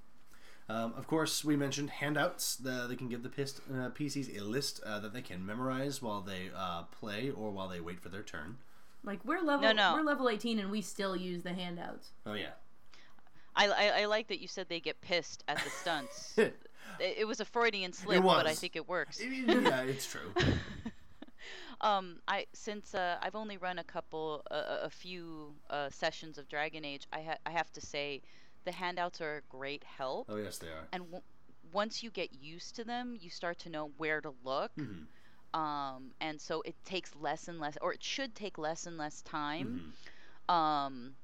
Um, 0.67 0.93
of 0.97 1.05
course, 1.05 1.45
we 1.45 1.55
mentioned 1.55 1.91
handouts. 1.91 2.55
The, 2.55 2.87
they 2.89 2.95
can 2.95 3.07
give 3.07 3.21
the 3.21 3.29
pist, 3.29 3.61
uh, 3.71 3.89
PCs 3.91 4.35
a 4.35 4.43
list 4.43 4.81
uh, 4.83 4.97
that 4.99 5.13
they 5.13 5.21
can 5.21 5.45
memorize 5.45 6.01
while 6.01 6.21
they 6.21 6.49
uh, 6.55 6.83
play 6.83 7.29
or 7.29 7.51
while 7.51 7.67
they 7.67 7.79
wait 7.79 7.99
for 7.99 8.09
their 8.09 8.23
turn. 8.23 8.57
Like 9.03 9.19
we're 9.23 9.41
level 9.41 9.61
No, 9.61 9.71
no. 9.73 9.93
we're 9.93 10.01
level 10.01 10.27
18 10.27 10.57
and 10.57 10.71
we 10.71 10.81
still 10.81 11.15
use 11.15 11.43
the 11.43 11.53
handouts. 11.53 12.09
Oh 12.25 12.33
yeah, 12.33 12.53
I, 13.55 13.67
I, 13.67 14.01
I 14.01 14.05
like 14.05 14.27
that 14.29 14.41
you 14.41 14.47
said 14.47 14.67
they 14.67 14.79
get 14.79 14.99
pissed 15.01 15.43
at 15.47 15.63
the 15.63 15.69
stunts. 15.69 16.35
it, 16.39 16.59
it, 16.99 17.15
it 17.19 17.27
was 17.27 17.39
a 17.39 17.45
Freudian 17.45 17.93
slip, 17.93 18.23
but 18.23 18.47
I 18.47 18.55
think 18.55 18.75
it 18.75 18.89
works. 18.89 19.21
yeah, 19.23 19.81
it's 19.83 20.07
true. 20.07 20.33
Um, 21.81 22.19
I 22.27 22.45
since 22.53 22.93
uh, 22.95 23.17
I've 23.21 23.35
only 23.35 23.57
run 23.57 23.79
a 23.79 23.83
couple, 23.83 24.43
uh, 24.51 24.79
a 24.83 24.89
few 24.89 25.55
uh, 25.69 25.89
sessions 25.89 26.37
of 26.37 26.47
Dragon 26.47 26.83
Age, 26.85 27.07
I 27.11 27.21
ha- 27.21 27.37
I 27.45 27.51
have 27.51 27.71
to 27.73 27.81
say, 27.81 28.21
the 28.65 28.71
handouts 28.71 29.21
are 29.21 29.37
a 29.37 29.41
great 29.49 29.83
help. 29.83 30.27
Oh 30.29 30.37
yes, 30.37 30.57
they 30.57 30.67
are. 30.67 30.87
And 30.91 31.03
w- 31.05 31.23
once 31.71 32.03
you 32.03 32.09
get 32.11 32.33
used 32.33 32.75
to 32.75 32.83
them, 32.83 33.15
you 33.19 33.29
start 33.29 33.59
to 33.59 33.69
know 33.69 33.91
where 33.97 34.21
to 34.21 34.33
look. 34.43 34.71
Mhm. 34.77 35.07
Um, 35.53 36.13
and 36.19 36.39
so 36.39 36.61
it 36.61 36.75
takes 36.85 37.15
less 37.15 37.47
and 37.47 37.59
less, 37.59 37.77
or 37.81 37.93
it 37.93 38.03
should 38.03 38.35
take 38.35 38.57
less 38.57 38.85
and 38.87 38.97
less 38.97 39.21
time. 39.21 39.81
Mhm. 40.49 40.53
um 40.53 41.15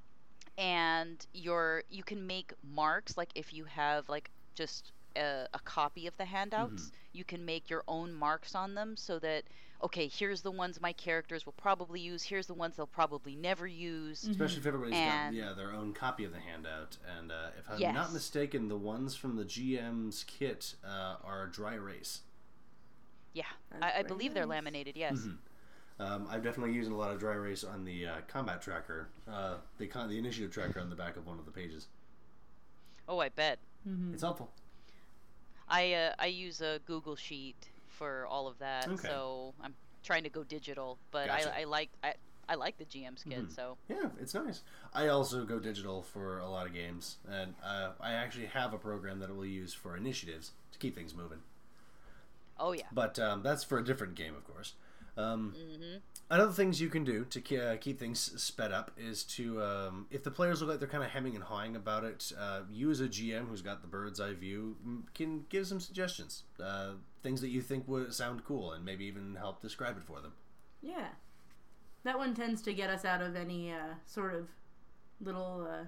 and 0.58 1.26
you're 1.34 1.84
you 1.90 2.04
can 2.04 2.26
make 2.26 2.54
marks 2.64 3.18
like 3.18 3.32
if 3.36 3.54
you 3.54 3.66
have 3.66 4.08
like 4.10 4.30
just 4.54 4.92
a, 5.16 5.48
a 5.54 5.60
copy 5.60 6.08
of 6.08 6.16
the 6.18 6.26
handouts 6.26 6.92
you 7.14 7.24
can 7.24 7.44
make 7.46 7.70
your 7.70 7.84
own 7.88 8.14
marks 8.14 8.56
on 8.56 8.74
them 8.76 8.96
so 8.96 9.20
that 9.20 9.44
okay 9.84 10.08
here's 10.08 10.42
the 10.42 10.52
ones 10.52 10.80
my 10.82 10.94
characters 10.94 11.46
will 11.46 11.54
probably 11.54 12.00
use 12.00 12.24
here's 12.24 12.48
the 12.48 12.54
ones 12.54 12.76
they'll 12.78 12.86
probably 12.86 13.36
never 13.36 13.66
use 13.68 14.24
Especially 14.28 14.60
if 14.60 14.66
everybody's 14.66 14.96
And- 14.96 15.36
got 15.36 15.44
yeah 15.48 15.54
their 15.54 15.72
own 15.72 15.94
copy 15.94 16.24
of 16.24 16.32
the 16.32 16.40
handout, 16.40 16.98
and 17.18 17.32
uh, 17.32 17.50
if 17.58 17.70
I'm 17.70 17.80
Yes. 17.80 17.94
not 17.96 18.14
mistaken, 18.14 18.68
the 18.68 18.78
ones 18.78 19.16
from 19.16 19.36
the 19.38 19.46
GM's 19.46 20.24
kit 20.26 20.76
uh, 20.86 21.16
are 21.24 21.48
dry 21.48 21.74
erase. 21.76 22.22
yeah 23.34 23.44
I, 23.82 23.88
I 23.88 23.92
very 23.94 24.04
believe 24.08 24.34
they're 24.34 24.46
laminated 24.46 24.96
yes 24.98 25.14
Mm-hmm. 25.20 25.36
Um, 26.00 26.26
I've 26.32 26.42
definitely 26.44 26.74
used 26.74 26.90
a 26.90 26.96
lot 26.96 27.12
of 27.12 27.20
dry 27.20 27.34
erase 27.34 27.64
on 27.64 27.86
the 27.86 28.08
uh, 28.08 28.14
combat 28.28 28.60
tracker, 28.60 29.10
uh, 29.32 29.58
the 29.78 29.86
con- 29.86 30.10
the 30.10 30.18
initiative 30.18 30.50
tracker 30.52 30.80
on 30.80 30.90
the 30.90 30.96
back 30.96 31.16
of 31.16 31.28
one 31.28 31.38
of 31.38 31.46
the 31.46 31.52
pages. 31.52 31.88
oh 33.08 33.20
i 33.20 33.30
bet 33.30 33.60
It's 34.14 34.24
helpful. 34.24 34.50
i 35.70 35.94
uh, 35.94 36.14
i 36.18 36.26
use 36.26 36.60
a 36.62 36.80
google 36.88 37.16
sheet 37.16 37.70
for 38.02 38.26
all 38.26 38.48
of 38.48 38.58
that 38.58 38.88
Okay. 38.88 39.08
so 39.08 39.54
i'm 39.62 39.76
trying 40.04 40.24
to 40.24 40.30
go 40.30 40.44
digital 40.44 40.98
but 41.12 41.28
Gotcha. 41.28 41.56
I, 41.56 41.62
I 41.62 41.64
like 41.66 41.90
I, 42.04 42.14
I 42.50 42.56
like 42.56 42.80
the 42.80 42.86
gm's 42.86 43.24
kit 43.24 43.52
so 43.56 43.78
Yeah, 43.88 44.10
it's 44.20 44.34
nice. 44.34 44.62
I 44.92 45.08
also 45.08 45.46
go 45.46 45.60
digital 45.60 46.02
for 46.02 46.40
a 46.40 46.50
lot 46.50 46.66
of 46.66 46.74
games, 46.74 47.18
and 47.30 47.54
uh, 47.64 47.92
I 48.02 48.14
actually 48.14 48.48
have 48.48 48.74
a 48.74 48.78
program 48.78 49.20
that 49.20 49.30
I 49.30 49.34
will 49.34 49.46
use 49.46 49.74
for 49.74 49.96
initiatives 49.96 50.52
to 50.74 50.80
keep 50.80 50.96
things 50.96 51.14
moving. 51.16 51.38
Oh 52.60 52.74
yeah. 52.74 52.88
But 52.92 53.20
um, 53.20 53.42
that's 53.44 53.64
for 53.64 53.78
a 53.78 53.84
different 53.86 54.16
game, 54.16 54.36
of 54.36 54.44
course. 54.52 54.74
Um, 55.18 55.54
Mm-hmm. 55.58 55.98
Another 56.30 56.54
things 56.54 56.80
you 56.80 56.88
can 56.88 57.04
do 57.04 57.26
to 57.26 57.42
ke- 57.42 57.60
uh, 57.62 57.76
keep 57.76 58.00
things 58.00 58.42
sped 58.42 58.72
up 58.72 58.92
is 58.98 59.26
to, 59.26 59.62
um, 59.62 60.08
if 60.10 60.24
the 60.24 60.32
players 60.32 60.62
look 60.62 60.70
like 60.70 60.80
they're 60.80 60.88
kind 60.88 61.04
of 61.04 61.10
hemming 61.10 61.36
and 61.36 61.44
hawing 61.44 61.76
about 61.76 62.06
it, 62.06 62.32
uh, 62.40 62.62
you 62.72 62.90
as 62.90 63.02
a 63.02 63.10
GM 63.10 63.50
who's 63.50 63.62
got 63.62 63.82
the 63.82 63.88
bird's 63.90 64.22
eye 64.22 64.32
view 64.34 64.78
can 65.14 65.46
give 65.50 65.68
some 65.68 65.82
suggestions, 65.82 66.44
uh, 66.64 66.92
things 67.22 67.42
that 67.42 67.50
you 67.50 67.62
think 67.62 67.86
would 67.90 68.14
sound 68.14 68.46
cool, 68.46 68.72
and 68.72 68.86
maybe 68.86 69.04
even 69.04 69.36
help 69.36 69.62
describe 69.62 69.98
it 69.98 70.04
for 70.06 70.22
them. 70.22 70.32
Yeah. 70.82 71.10
That 72.06 72.18
one 72.18 72.34
tends 72.34 72.62
to 72.62 72.74
get 72.74 72.90
us 72.90 73.04
out 73.04 73.22
of 73.22 73.36
any 73.36 73.74
uh, 73.74 73.96
sort 74.06 74.34
of 74.34 74.48
little 75.20 75.68
uh, 75.70 75.84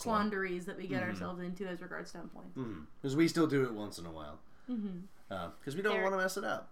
quandaries 0.00 0.64
that 0.66 0.76
we 0.76 0.86
get 0.86 1.02
ourselves 1.02 1.42
into 1.42 1.66
as 1.66 1.80
regards 1.80 2.10
stunt 2.10 2.32
points. 2.32 2.56
Because 3.02 3.16
we 3.16 3.26
still 3.26 3.48
do 3.48 3.64
it 3.64 3.72
once 3.74 3.98
in 3.98 4.06
a 4.06 4.12
while. 4.12 4.38
Because 4.68 5.74
we 5.74 5.82
don't 5.82 5.94
There- 5.94 6.02
want 6.04 6.14
to 6.14 6.18
mess 6.18 6.36
it 6.36 6.44
up. 6.44 6.70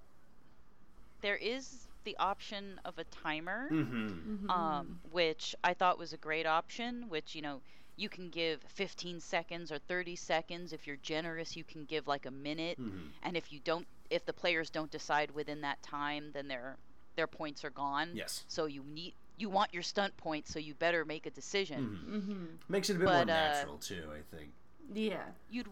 There 1.23 1.37
is 1.37 1.86
the 2.07 2.17
option 2.19 2.81
of 2.87 2.99
a 2.99 3.05
timer, 3.05 3.69
Mm-hmm. 3.71 4.49
um, 4.51 5.01
which 5.13 5.55
I 5.63 5.75
thought 5.75 5.99
was 5.99 6.15
a 6.15 6.17
great 6.17 6.47
option. 6.47 7.05
Which 7.11 7.35
you 7.35 7.43
know 7.43 7.61
you 7.97 8.09
can 8.09 8.31
give 8.31 8.63
15 8.63 9.21
seconds 9.21 9.71
or 9.71 9.79
30 9.79 10.17
seconds. 10.17 10.73
If 10.73 10.87
you're 10.87 10.97
generous, 11.03 11.57
you 11.57 11.65
can 11.65 11.85
give 11.85 12.07
like 12.07 12.25
a 12.27 12.31
minute. 12.31 12.81
Mm-hmm. 12.81 13.09
And 13.23 13.37
if 13.37 13.53
you 13.53 13.61
don't, 13.65 13.87
if 14.11 14.25
the 14.25 14.33
players 14.33 14.71
don't 14.71 14.91
decide 14.91 15.31
within 15.33 15.61
that 15.63 15.83
time, 15.83 16.31
then 16.33 16.49
their 16.49 16.77
their 17.17 17.27
points 17.27 17.65
are 17.65 17.71
gone. 17.71 18.11
Yes. 18.15 18.45
So 18.49 18.65
you 18.67 18.83
need 18.85 19.15
you 19.39 19.51
want 19.51 19.75
your 19.75 19.83
stunt 19.83 20.17
points, 20.17 20.51
so 20.53 20.59
you 20.59 20.73
better 20.75 21.05
make 21.05 21.27
a 21.27 21.31
decision. 21.31 21.99
Mm-hmm. 22.09 22.45
Makes 22.73 22.89
it 22.91 22.97
a 22.97 22.99
bit 23.01 23.05
But, 23.07 23.27
more 23.27 23.37
uh, 23.37 23.39
natural, 23.53 23.77
too, 23.77 24.05
I 24.11 24.21
think. 24.35 24.51
Yeah. 24.95 25.25
You'd 25.51 25.69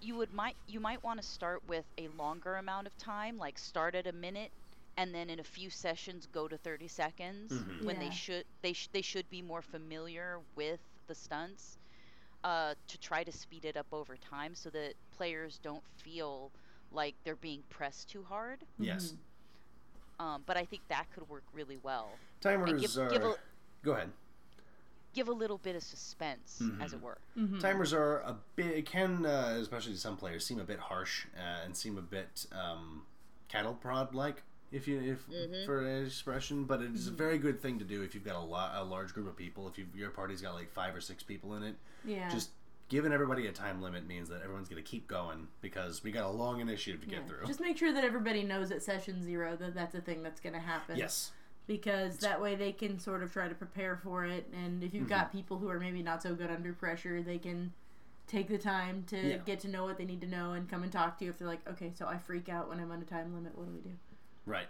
you 0.00 0.16
would 0.16 0.32
might 0.34 0.56
you 0.68 0.80
might 0.80 1.02
want 1.02 1.20
to 1.20 1.26
start 1.26 1.62
with 1.66 1.84
a 1.98 2.08
longer 2.18 2.56
amount 2.56 2.86
of 2.86 2.96
time, 2.98 3.38
like 3.38 3.58
start 3.58 3.94
at 3.94 4.06
a 4.06 4.12
minute, 4.12 4.50
and 4.96 5.14
then 5.14 5.28
in 5.30 5.40
a 5.40 5.44
few 5.44 5.70
sessions 5.70 6.26
go 6.32 6.46
to 6.48 6.56
30 6.56 6.88
seconds 6.88 7.52
Mm-hmm. 7.52 7.84
when 7.86 7.96
Yeah. 7.96 8.08
they 8.08 8.14
should 8.14 8.44
they 8.62 8.72
sh- 8.72 8.88
they 8.92 9.02
should 9.02 9.28
be 9.30 9.42
more 9.42 9.62
familiar 9.62 10.38
with 10.56 10.80
the 11.06 11.14
stunts 11.14 11.78
uh, 12.44 12.74
to 12.88 12.98
try 13.00 13.24
to 13.24 13.32
speed 13.32 13.64
it 13.64 13.76
up 13.76 13.86
over 13.92 14.16
time 14.16 14.54
so 14.54 14.68
that 14.70 14.94
players 15.16 15.58
don't 15.62 15.82
feel 16.02 16.50
like 16.92 17.14
they're 17.24 17.36
being 17.36 17.62
pressed 17.70 18.08
too 18.10 18.22
hard. 18.28 18.60
Yes. 18.78 19.14
Um, 20.20 20.42
but 20.46 20.56
I 20.56 20.64
think 20.64 20.82
that 20.88 21.06
could 21.14 21.28
work 21.28 21.42
really 21.52 21.78
well. 21.82 22.10
Timers 22.40 22.80
give- 22.80 22.96
are. 23.02 23.08
give 23.10 23.24
a- 23.24 23.36
Go 23.82 23.92
ahead. 23.92 24.12
Give 25.14 25.28
a 25.28 25.32
little 25.32 25.58
bit 25.58 25.76
of 25.76 25.82
suspense, 25.82 26.60
as 26.80 26.92
it 26.92 27.00
were. 27.00 27.18
Timers 27.60 27.92
are 27.92 28.18
a 28.20 28.36
bit 28.56 28.84
can, 28.84 29.24
uh, 29.24 29.56
especially 29.60 29.92
to 29.92 29.98
some 29.98 30.16
players, 30.16 30.44
seem 30.44 30.58
a 30.58 30.64
bit 30.64 30.78
harsh 30.80 31.26
uh, 31.36 31.64
and 31.64 31.76
seem 31.76 31.96
a 31.98 32.02
bit 32.02 32.46
um, 32.52 33.02
cattle 33.48 33.74
prod 33.74 34.12
like, 34.14 34.42
if 34.74 34.88
you 34.88 35.00
if 35.00 35.64
for 35.66 35.80
an 35.86 36.04
expression. 36.06 36.64
But 36.64 36.82
it 36.82 36.94
is 36.94 37.06
a 37.08 37.12
very 37.12 37.38
good 37.38 37.60
thing 37.60 37.78
to 37.78 37.84
do 37.84 38.02
if 38.02 38.14
you've 38.14 38.24
got 38.24 38.36
a 38.36 38.40
lot 38.40 38.72
a 38.74 38.82
large 38.84 39.14
group 39.14 39.26
of 39.28 39.36
people. 39.36 39.68
If 39.68 39.78
you 39.78 39.86
your 39.94 40.10
party's 40.10 40.42
got 40.42 40.54
like 40.54 40.70
five 40.72 40.94
or 40.94 41.00
six 41.00 41.22
people 41.22 41.54
in 41.54 41.62
it, 41.62 41.76
Yeah. 42.04 42.28
just 42.28 42.50
giving 42.88 43.12
everybody 43.12 43.46
a 43.46 43.52
time 43.52 43.80
limit 43.80 44.06
means 44.06 44.28
that 44.28 44.42
everyone's 44.42 44.68
going 44.68 44.82
to 44.82 44.88
keep 44.88 45.08
going 45.08 45.48
because 45.62 46.02
we 46.04 46.10
got 46.12 46.24
a 46.26 46.30
long 46.30 46.60
initiative 46.60 47.00
to 47.02 47.08
Yeah. 47.08 47.18
get 47.20 47.28
through. 47.28 47.46
Just 47.46 47.60
make 47.60 47.78
sure 47.78 47.92
that 47.92 48.04
everybody 48.04 48.42
knows 48.42 48.70
at 48.70 48.82
session 48.82 49.22
zero 49.22 49.56
that 49.56 49.74
that's 49.74 49.94
a 49.94 50.00
thing 50.02 50.22
that's 50.22 50.40
going 50.40 50.52
to 50.54 50.60
happen. 50.60 50.96
yes. 50.96 51.32
Because 51.66 52.18
that 52.18 52.42
way 52.42 52.56
they 52.56 52.72
can 52.72 52.98
sort 52.98 53.22
of 53.22 53.32
try 53.32 53.48
to 53.48 53.54
prepare 53.54 53.96
for 53.96 54.26
it. 54.26 54.46
And 54.52 54.84
if 54.84 54.92
you've 54.92 55.04
Mm-hmm. 55.04 55.08
got 55.14 55.32
people 55.32 55.58
who 55.58 55.70
are 55.70 55.80
maybe 55.80 56.02
not 56.02 56.22
so 56.22 56.34
good 56.34 56.50
under 56.50 56.74
pressure, 56.74 57.22
they 57.22 57.38
can 57.38 57.72
take 58.26 58.48
the 58.48 58.58
time 58.58 59.04
to 59.04 59.16
Yeah. 59.16 59.36
get 59.38 59.60
to 59.60 59.68
know 59.68 59.84
what 59.84 59.96
they 59.96 60.04
need 60.04 60.20
to 60.20 60.26
know 60.26 60.52
and 60.52 60.68
come 60.68 60.82
and 60.82 60.92
talk 60.92 61.18
to 61.18 61.24
you 61.24 61.30
if 61.30 61.38
they're 61.38 61.48
like, 61.48 61.66
okay, 61.66 61.90
so 61.94 62.06
I 62.06 62.18
freak 62.18 62.50
out 62.50 62.68
when 62.68 62.80
I'm 62.80 62.90
on 62.90 63.00
a 63.00 63.04
time 63.06 63.34
limit. 63.34 63.56
What 63.56 63.66
do 63.66 63.72
we 63.72 63.80
do? 63.80 63.96
Right. 64.46 64.66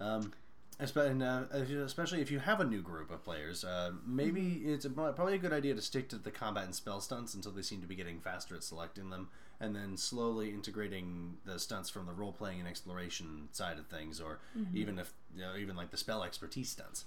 Um, 0.00 0.32
and, 0.78 1.22
uh, 1.22 1.42
especially 1.52 2.22
if 2.22 2.30
you 2.30 2.38
have 2.38 2.60
a 2.60 2.64
new 2.64 2.80
group 2.80 3.10
of 3.10 3.22
players, 3.22 3.64
uh, 3.64 3.92
maybe 4.06 4.62
it's 4.64 4.86
a, 4.86 4.90
probably 4.90 5.34
a 5.34 5.38
good 5.38 5.52
idea 5.52 5.74
to 5.74 5.82
stick 5.82 6.08
to 6.08 6.16
the 6.16 6.30
combat 6.30 6.64
and 6.64 6.74
spell 6.74 7.00
stunts 7.02 7.34
until 7.34 7.52
they 7.52 7.60
seem 7.62 7.82
to 7.82 7.86
be 7.86 7.94
getting 7.94 8.18
faster 8.18 8.54
at 8.54 8.64
selecting 8.64 9.10
them, 9.10 9.28
and 9.60 9.76
then 9.76 9.98
slowly 9.98 10.48
integrating 10.50 11.36
the 11.44 11.58
stunts 11.58 11.90
from 11.90 12.06
the 12.06 12.12
role 12.12 12.32
playing 12.32 12.60
and 12.60 12.68
exploration 12.68 13.48
side 13.52 13.78
of 13.78 13.86
things, 13.88 14.20
or 14.20 14.38
even 14.74 14.98
if 14.98 15.12
you 15.36 15.42
know, 15.42 15.54
even 15.56 15.76
like 15.76 15.90
the 15.90 15.98
spell 15.98 16.22
expertise 16.22 16.70
stunts. 16.70 17.04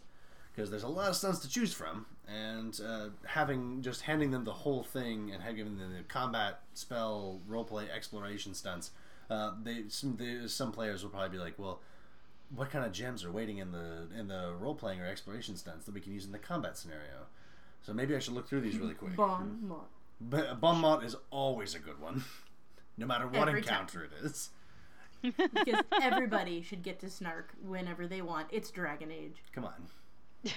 Because 0.55 0.69
there's 0.69 0.83
a 0.83 0.87
lot 0.87 1.09
of 1.09 1.15
stunts 1.15 1.39
to 1.39 1.49
choose 1.49 1.73
from, 1.73 2.05
and 2.27 2.79
uh, 2.87 3.07
having 3.25 3.81
just 3.81 4.01
handing 4.01 4.29
them 4.29 4.43
the 4.43 4.53
whole 4.53 4.83
thing 4.83 5.31
and 5.33 5.41
having 5.41 5.65
them 5.65 5.79
the 5.79 6.03
combat, 6.03 6.59
spell, 6.75 7.39
roleplay, 7.49 7.89
exploration 7.89 8.53
stunts, 8.53 8.91
uh, 9.33 9.51
they 9.63 9.83
some 9.89 10.15
they, 10.17 10.47
some 10.47 10.71
players 10.71 11.03
will 11.03 11.09
probably 11.09 11.29
be 11.29 11.37
like, 11.37 11.57
well, 11.57 11.79
what 12.55 12.69
kind 12.69 12.85
of 12.85 12.91
gems 12.91 13.23
are 13.23 13.31
waiting 13.31 13.57
in 13.57 13.71
the 13.71 14.07
in 14.17 14.27
the 14.27 14.53
role 14.59 14.75
playing 14.75 15.01
or 15.01 15.05
exploration 15.07 15.55
stunts 15.57 15.85
that 15.85 15.93
we 15.93 15.99
can 16.01 16.13
use 16.13 16.25
in 16.25 16.31
the 16.31 16.39
combat 16.39 16.77
scenario? 16.77 17.27
So 17.81 17.93
maybe 17.93 18.15
I 18.15 18.19
should 18.19 18.33
look 18.33 18.47
through 18.47 18.61
these 18.61 18.77
really 18.77 18.93
quick. 18.93 19.15
Bon 19.15 19.59
mot. 19.67 19.89
But 20.21 20.61
Bon 20.61 20.79
mot 20.79 21.03
is 21.03 21.15
always 21.31 21.75
a 21.75 21.79
good 21.79 21.99
one, 21.99 22.23
no 22.97 23.05
matter 23.05 23.27
what 23.27 23.49
Every 23.49 23.61
time. 23.61 23.81
encounter 23.81 24.03
it 24.05 24.11
is. 24.25 24.49
Because 25.21 25.81
everybody 26.01 26.61
should 26.61 26.83
get 26.83 26.99
to 26.99 27.09
snark 27.09 27.53
whenever 27.65 28.07
they 28.07 28.21
want. 28.21 28.47
It's 28.51 28.69
Dragon 28.71 29.11
Age. 29.11 29.41
Come 29.53 29.65
on, 29.65 29.73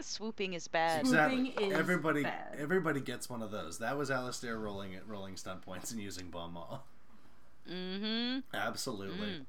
Swooping 0.00 0.54
is 0.54 0.68
bad. 0.68 1.06
Swoop- 1.06 1.32
exactly. 1.32 1.66
is 1.66 1.72
everybody 1.72 2.22
bad. 2.22 2.56
everybody 2.58 3.00
gets 3.00 3.28
one 3.28 3.42
of 3.42 3.50
those. 3.50 3.78
That 3.78 3.96
was 3.98 4.10
Alistair 4.10 4.58
rolling 4.58 4.92
it, 4.92 5.02
rolling 5.06 5.36
stunt 5.36 5.62
points 5.62 5.90
and 5.90 6.00
using 6.00 6.28
Bon 6.28 6.52
mot. 6.52 6.84
Mm-hmm. 7.70 8.38
Absolutely. 8.54 9.46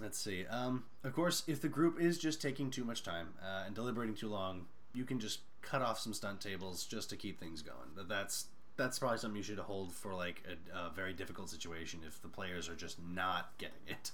Let's 0.00 0.18
see. 0.18 0.44
Um, 0.46 0.84
of 1.04 1.12
course, 1.14 1.44
if 1.46 1.60
the 1.60 1.68
group 1.68 2.00
is 2.00 2.18
just 2.18 2.42
taking 2.42 2.70
too 2.70 2.84
much 2.84 3.02
time 3.02 3.28
uh, 3.42 3.64
and 3.66 3.74
deliberating 3.74 4.14
too 4.16 4.28
long, 4.28 4.66
you 4.92 5.04
can 5.04 5.20
just 5.20 5.40
cut 5.62 5.82
off 5.82 5.98
some 5.98 6.12
stunt 6.12 6.40
tables 6.40 6.84
just 6.84 7.10
to 7.10 7.16
keep 7.16 7.38
things 7.38 7.62
going. 7.62 8.08
That's 8.08 8.46
that's 8.76 8.98
probably 8.98 9.18
something 9.18 9.36
you 9.36 9.42
should 9.42 9.58
hold 9.58 9.92
for 9.92 10.12
like 10.14 10.42
a, 10.48 10.76
a 10.86 10.90
very 10.90 11.12
difficult 11.12 11.48
situation 11.48 12.00
if 12.06 12.20
the 12.22 12.28
players 12.28 12.68
are 12.68 12.74
just 12.74 12.98
not 13.00 13.52
getting 13.58 13.76
it. 13.86 14.10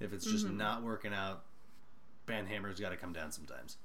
If 0.00 0.14
it's 0.14 0.24
just 0.24 0.48
not 0.48 0.82
working 0.82 1.12
out, 1.12 1.42
Banhammer's 2.26 2.80
got 2.80 2.88
to 2.88 2.96
come 2.96 3.12
down 3.12 3.30
sometimes. 3.30 3.76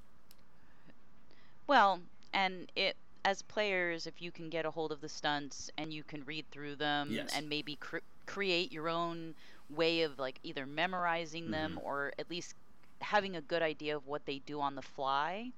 Well, 1.66 2.00
and 2.32 2.72
it 2.74 2.96
as 3.24 3.42
players, 3.42 4.06
if 4.06 4.22
you 4.22 4.30
can 4.30 4.48
get 4.48 4.64
a 4.64 4.70
hold 4.70 4.92
of 4.92 5.00
the 5.00 5.08
stunts 5.08 5.68
and 5.76 5.92
you 5.92 6.04
can 6.04 6.24
read 6.24 6.46
through 6.50 6.76
them 6.76 7.08
Yes. 7.10 7.32
and 7.36 7.48
maybe 7.48 7.74
cr- 7.76 7.98
create 8.26 8.72
your 8.72 8.88
own 8.88 9.34
way 9.70 10.02
of 10.02 10.18
like 10.18 10.38
either 10.42 10.66
memorizing 10.66 11.50
them 11.50 11.72
Mm-hmm. 11.76 11.86
or 11.86 12.12
at 12.18 12.30
least 12.30 12.54
having 13.00 13.36
a 13.36 13.40
good 13.40 13.62
idea 13.62 13.96
of 13.96 14.06
what 14.06 14.24
they 14.26 14.38
do 14.46 14.60
on 14.60 14.74
the 14.74 14.82
fly, 14.82 15.50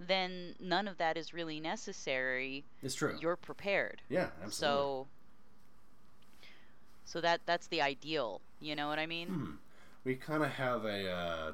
then 0.00 0.54
none 0.60 0.88
of 0.88 0.98
that 0.98 1.16
is 1.16 1.32
really 1.34 1.60
necessary. 1.60 2.64
It's 2.82 2.94
true. 2.94 3.16
You're 3.20 3.36
prepared. 3.36 4.02
yeah, 4.08 4.28
absolutely. 4.42 4.50
So 4.52 5.06
so 7.04 7.20
that 7.20 7.40
that's 7.46 7.66
the 7.68 7.82
ideal, 7.82 8.40
you 8.60 8.74
know 8.74 8.88
what 8.88 8.98
I 8.98 9.06
mean? 9.06 9.28
Hmm. 9.28 9.50
we 10.04 10.14
kind 10.16 10.42
of 10.42 10.50
have 10.50 10.84
a 10.84 11.10
uh, 11.10 11.52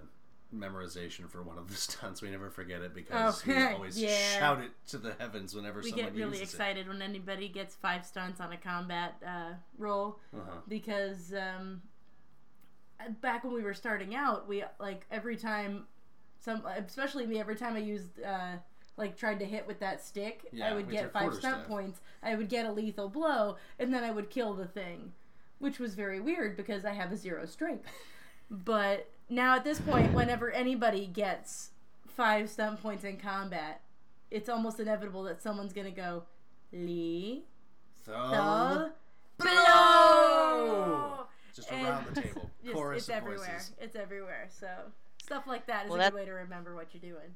memorization 0.55 1.29
for 1.31 1.43
one 1.43 1.59
of 1.59 1.69
the 1.69 1.75
stunts. 1.87 2.23
We 2.23 2.31
never 2.31 2.51
forget 2.51 2.83
it 2.83 2.95
because 2.95 3.43
Oh, 3.47 3.51
we 3.53 3.63
always 3.75 4.01
yeah. 4.01 4.39
shout 4.39 4.61
it 4.61 4.71
to 4.89 4.99
the 4.99 5.15
heavens 5.19 5.55
whenever 5.55 5.81
We 5.81 5.91
someone 5.91 6.07
get 6.07 6.15
really 6.17 6.41
excited 6.43 6.89
when 6.89 7.03
anybody 7.03 7.49
gets 7.49 7.75
five 7.75 8.05
stunts 8.05 8.41
on 8.41 8.53
a 8.53 8.57
combat 8.57 9.15
uh, 9.27 9.53
roll. 9.79 10.19
Uh-huh. 10.35 10.59
because 10.69 11.33
um, 11.35 11.83
back 13.21 13.45
when 13.45 13.53
we 13.53 13.63
were 13.63 13.75
starting 13.75 14.15
out, 14.15 14.49
we 14.49 14.65
like 14.79 15.07
every 15.11 15.37
time 15.37 15.85
some, 16.41 16.63
especially 16.67 17.27
me, 17.27 17.39
every 17.39 17.57
time 17.57 17.77
I 17.77 17.81
used 17.81 18.21
uh, 18.23 18.57
like 18.97 19.17
tried 19.17 19.39
to 19.41 19.45
hit 19.47 19.67
with 19.67 19.79
that 19.81 20.05
stick, 20.05 20.43
Yeah, 20.53 20.71
I 20.71 20.75
would 20.75 20.91
get 20.91 21.13
five 21.13 21.33
stunt 21.35 21.67
quarterstaff. 21.67 21.67
points. 21.69 22.01
I 22.23 22.35
would 22.35 22.49
get 22.49 22.67
a 22.67 22.73
lethal 22.73 23.09
blow, 23.09 23.57
and 23.79 23.93
then 23.95 24.05
I 24.05 24.11
would 24.11 24.31
kill 24.31 24.55
the 24.55 24.67
thing, 24.67 25.13
which 25.59 25.79
was 25.79 25.95
very 25.95 26.21
weird 26.21 26.57
because 26.57 26.85
I 26.85 26.93
have 26.93 27.13
a 27.13 27.17
zero 27.17 27.47
strength. 27.47 27.87
but 28.51 29.09
now 29.31 29.57
at 29.57 29.65
this 29.65 29.81
point, 29.81 30.13
whenever 30.13 30.51
anybody 30.51 31.07
gets 31.07 31.71
five 32.07 32.51
stunt 32.51 32.83
points 32.83 33.05
in 33.05 33.17
combat, 33.17 33.81
it's 34.31 34.49
almost 34.49 34.79
inevitable 34.81 35.23
that 35.25 35.41
someone's 35.43 35.73
gonna 35.73 35.91
go 35.91 36.25
Lee 36.73 37.45
Thug 38.05 38.91
the 39.39 39.45
blow! 39.45 41.27
Just 41.55 41.71
And- 41.73 41.87
around 41.87 42.07
the 42.15 42.21
table. 42.23 42.51
Yes, 42.63 42.75
Chorus 42.75 42.99
it's 42.99 43.09
of 43.09 43.15
everywhere. 43.15 43.39
voices. 43.49 43.73
It's 43.81 43.97
everywhere. 43.97 44.49
So 44.51 44.69
stuff 45.23 45.47
like 45.47 45.67
that 45.67 45.87
is 45.87 45.91
Well, 45.91 45.99
a 45.99 46.03
that- 46.05 46.13
good 46.13 46.19
way 46.21 46.25
to 46.27 46.33
remember 46.33 46.75
what 46.75 46.89
you're 46.93 47.01
doing. 47.15 47.35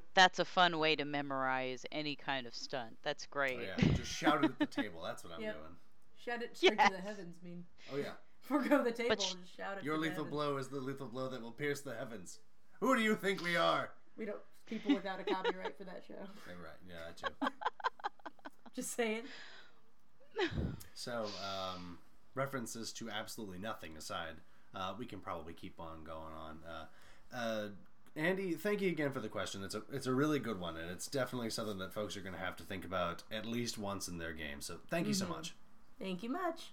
That's 0.14 0.38
a 0.38 0.46
fun 0.46 0.78
way 0.78 0.96
to 0.96 1.04
memorize 1.04 1.84
any 1.92 2.16
kind 2.16 2.46
of 2.46 2.54
stunt. 2.54 2.96
That's 3.02 3.24
Oh, 3.24 3.32
great. 3.32 3.58
yeah, 3.60 3.76
just 3.94 4.10
shout 4.10 4.42
it 4.44 4.50
at 4.52 4.58
the 4.58 4.66
table. 4.66 5.02
That's 5.02 5.22
what 5.22 5.34
I'm 5.34 5.42
Yep. 5.42 5.54
doing. 5.54 5.76
Shout 6.16 6.42
it 6.42 6.56
straight 6.56 6.78
to 6.78 6.90
the 6.90 7.00
heavens. 7.02 7.36
Mean 7.42 7.64
Oh 7.92 7.96
yeah, 7.96 8.12
forego 8.46 8.82
the 8.82 8.92
table 8.92 9.16
sh- 9.18 9.34
and 9.34 9.42
shout 9.56 9.78
it. 9.78 9.84
your 9.84 9.98
lethal 9.98 10.24
heavens. 10.24 10.30
blow 10.30 10.56
is 10.56 10.68
the 10.68 10.80
lethal 10.80 11.06
blow 11.06 11.28
that 11.28 11.42
will 11.42 11.52
pierce 11.52 11.80
the 11.80 11.94
heavens. 11.94 12.38
Who 12.80 12.94
do 12.96 13.02
you 13.02 13.14
think 13.14 13.42
we 13.42 13.56
are? 13.56 13.90
We 14.16 14.24
don't 14.24 14.38
people 14.66 14.94
without 14.94 15.20
a 15.20 15.24
copyright 15.24 15.76
for 15.76 15.84
that 15.84 16.02
show. 16.06 16.14
Yeah, 16.46 16.54
right. 16.62 16.78
Yeah, 16.88 16.94
that 17.06 17.16
too. 17.16 17.48
Just 18.74 18.94
saying. 18.94 19.22
So, 20.94 21.26
um, 21.42 21.98
references 22.34 22.92
to 22.94 23.08
absolutely 23.10 23.58
nothing 23.58 23.96
aside, 23.96 24.34
uh, 24.74 24.92
we 24.98 25.06
can 25.06 25.20
probably 25.20 25.54
keep 25.54 25.80
on 25.80 26.04
going 26.04 26.34
on. 26.34 26.58
Uh, 26.68 27.34
uh, 27.34 27.68
Andy, 28.16 28.52
thank 28.52 28.80
you 28.80 28.88
again 28.88 29.12
for 29.12 29.20
the 29.20 29.28
question. 29.28 29.62
It's 29.62 29.74
a 29.74 29.82
it's 29.92 30.06
a 30.06 30.12
really 30.12 30.38
good 30.38 30.58
one, 30.60 30.76
and 30.76 30.90
it's 30.90 31.06
definitely 31.06 31.50
something 31.50 31.78
that 31.78 31.92
folks 31.92 32.16
are 32.16 32.20
going 32.20 32.34
to 32.34 32.40
have 32.40 32.56
to 32.56 32.64
think 32.64 32.84
about 32.84 33.22
at 33.30 33.44
least 33.46 33.78
once 33.78 34.08
in 34.08 34.18
their 34.18 34.32
game. 34.32 34.60
So 34.60 34.76
thank 34.88 35.06
you 35.06 35.14
so 35.14 35.26
much. 35.26 35.54
Thank 35.98 36.22
you 36.22 36.30
much. 36.30 36.72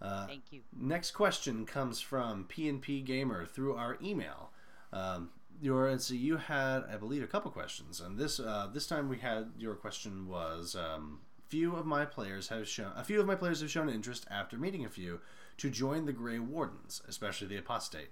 Thank 0.00 0.52
you. 0.52 0.60
Next 0.78 1.10
question 1.12 1.66
comes 1.66 2.00
from 2.00 2.46
PNP 2.48 3.04
Gamer 3.04 3.46
through 3.46 3.74
our 3.74 3.98
email. 4.02 4.50
Um, 4.92 5.30
your 5.60 5.88
and 5.88 6.00
so 6.00 6.14
you 6.14 6.36
had, 6.36 6.84
I 6.92 6.96
believe, 6.96 7.22
a 7.22 7.26
couple 7.26 7.50
questions, 7.50 8.00
and 8.00 8.16
this 8.16 8.38
uh, 8.38 8.68
this 8.72 8.86
time 8.86 9.08
we 9.08 9.18
had 9.18 9.50
your 9.58 9.74
question 9.74 10.28
was: 10.28 10.76
um, 10.76 11.20
few 11.48 11.74
of 11.74 11.86
my 11.86 12.04
players 12.04 12.48
have 12.48 12.68
shown 12.68 12.92
a 12.96 13.02
few 13.02 13.20
of 13.20 13.26
my 13.26 13.34
players 13.34 13.60
have 13.60 13.70
shown 13.70 13.88
interest 13.88 14.26
after 14.30 14.56
meeting 14.56 14.84
a 14.84 14.88
few 14.88 15.20
to 15.56 15.68
join 15.70 16.06
the 16.06 16.12
Grey 16.12 16.38
Wardens, 16.38 17.02
especially 17.08 17.48
the 17.48 17.56
Apostate. 17.56 18.10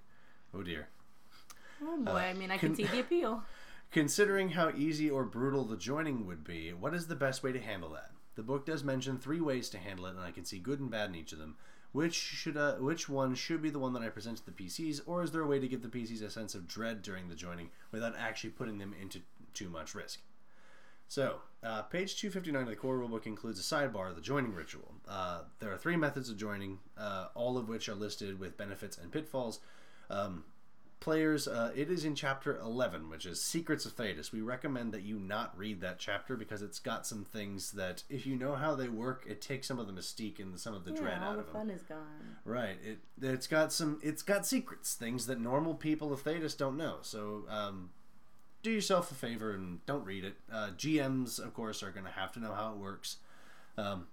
Oh 0.53 0.63
dear. 0.63 0.89
Oh 1.83 1.99
boy, 1.99 2.13
I 2.13 2.33
mean, 2.33 2.51
I 2.51 2.59
can, 2.59 2.75
can- 2.75 2.77
see 2.77 2.91
the 2.91 3.01
appeal. 3.01 3.43
Considering 3.93 4.51
how 4.51 4.73
easy 4.77 5.09
or 5.09 5.25
brutal 5.25 5.65
the 5.65 5.77
joining 5.77 6.27
would 6.27 6.43
be, 6.43 6.73
what 6.73 6.93
is 6.93 7.07
the 7.07 7.15
best 7.15 7.45
way 7.45 7.53
to 7.53 7.61
handle 7.61 7.91
that? 7.91 8.11
The 8.35 8.43
book 8.43 8.67
does 8.67 8.83
mention 8.83 9.19
three 9.19 9.41
ways 9.41 9.69
to 9.71 9.79
handle 9.79 10.07
it, 10.07 10.11
and 10.11 10.21
I 10.21 10.33
can 10.33 10.45
see 10.45 10.59
good 10.59 10.81
and 10.81 10.91
bad 10.91 11.09
in 11.11 11.15
each 11.15 11.33
of 11.33 11.39
them. 11.39 11.55
Which 11.97 12.15
should 12.15 12.59
uh, 12.59 12.75
which 12.75 13.09
one 13.09 13.35
should 13.35 13.63
be 13.63 13.71
the 13.71 13.79
one 13.79 13.95
that 13.95 14.03
I 14.03 14.11
present 14.11 14.37
to 14.37 14.45
the 14.45 14.51
PCs, 14.51 15.01
or 15.07 15.23
is 15.23 15.31
there 15.31 15.41
a 15.41 15.47
way 15.47 15.59
to 15.59 15.67
give 15.67 15.81
the 15.81 15.89
PCs 15.89 16.23
a 16.23 16.29
sense 16.29 16.55
of 16.55 16.69
dread 16.69 17.01
during 17.01 17.29
the 17.29 17.35
joining 17.35 17.71
without 17.91 18.15
actually 18.19 18.51
putting 18.51 18.77
them 18.77 18.95
into 19.01 19.21
too 19.55 19.71
much 19.71 19.95
risk? 19.95 20.21
So, 21.09 21.37
uh, 21.63 21.81
page 21.85 22.21
259 22.21 22.65
of 22.65 22.69
the 22.69 22.77
core 22.77 22.99
rulebook 22.99 23.25
includes 23.25 23.59
a 23.59 23.63
sidebar, 23.63 24.15
the 24.15 24.21
joining 24.21 24.53
ritual. 24.53 24.93
Uh, 25.09 25.45
there 25.59 25.73
are 25.73 25.79
three 25.79 25.97
methods 25.97 26.29
of 26.29 26.37
joining, 26.37 26.81
uh, 26.99 27.29
all 27.35 27.57
of 27.57 27.67
which 27.67 27.89
are 27.89 27.95
listed 27.95 28.39
with 28.39 28.59
benefits 28.59 28.99
and 28.99 29.11
pitfalls. 29.11 29.61
Um, 30.11 30.45
players, 31.01 31.47
uh, 31.47 31.73
it 31.75 31.91
is 31.91 32.05
in 32.05 32.15
chapter 32.15 32.59
11, 32.59 33.09
which 33.09 33.27
is 33.27 33.41
Secrets 33.41 33.85
of 33.85 33.97
Thedas. 33.97 34.33
We 34.33 34.41
recommend 34.41 34.93
that 34.93 35.03
you 35.03 35.19
not 35.19 35.57
read 35.57 35.81
that 35.81 35.99
chapter 35.99 36.37
because 36.37 36.63
it's 36.63 36.79
got 36.79 37.07
some 37.07 37.25
things 37.25 37.73
that, 37.73 38.03
if 38.09 38.27
you 38.27 38.37
know 38.37 38.55
how 38.55 38.75
they 38.75 38.89
work, 38.89 39.25
it 39.29 39.41
takes 39.41 39.69
some 39.69 39.79
of 39.79 39.87
the 39.87 39.93
mystique 39.93 40.41
and 40.41 40.59
some 40.59 40.75
of 40.75 40.85
the 40.85 40.91
dread 40.91 41.19
yeah, 41.21 41.25
all 41.27 41.31
out 41.33 41.35
the 41.35 41.41
of 41.41 41.47
them. 41.47 41.55
fun 41.55 41.71
is 41.71 41.83
gone. 41.83 42.37
Right. 42.45 42.77
It 42.85 42.99
it's 43.23 43.47
got 43.47 43.73
some 43.73 44.01
it's 44.03 44.23
got 44.23 44.47
secrets, 44.47 44.95
things 44.95 45.27
that 45.27 45.41
normal 45.41 45.75
people 45.75 46.13
of 46.13 46.25
Thedas 46.25 46.57
don't 46.57 46.77
know. 46.77 46.99
So 47.03 47.45
um, 47.49 47.91
do 48.63 48.71
yourself 48.71 49.11
a 49.11 49.15
favor 49.15 49.53
and 49.53 49.85
don't 49.87 50.05
read 50.05 50.25
it. 50.25 50.37
Uh, 50.53 50.71
GMs, 50.77 51.39
of 51.39 51.55
course, 51.55 51.83
are 51.83 51.91
going 51.91 52.07
to 52.07 52.13
have 52.13 52.33
to 52.33 52.41
know 52.41 52.53
how 52.53 52.73
it 52.73 52.79
works. 52.79 53.19
Um, 53.79 54.07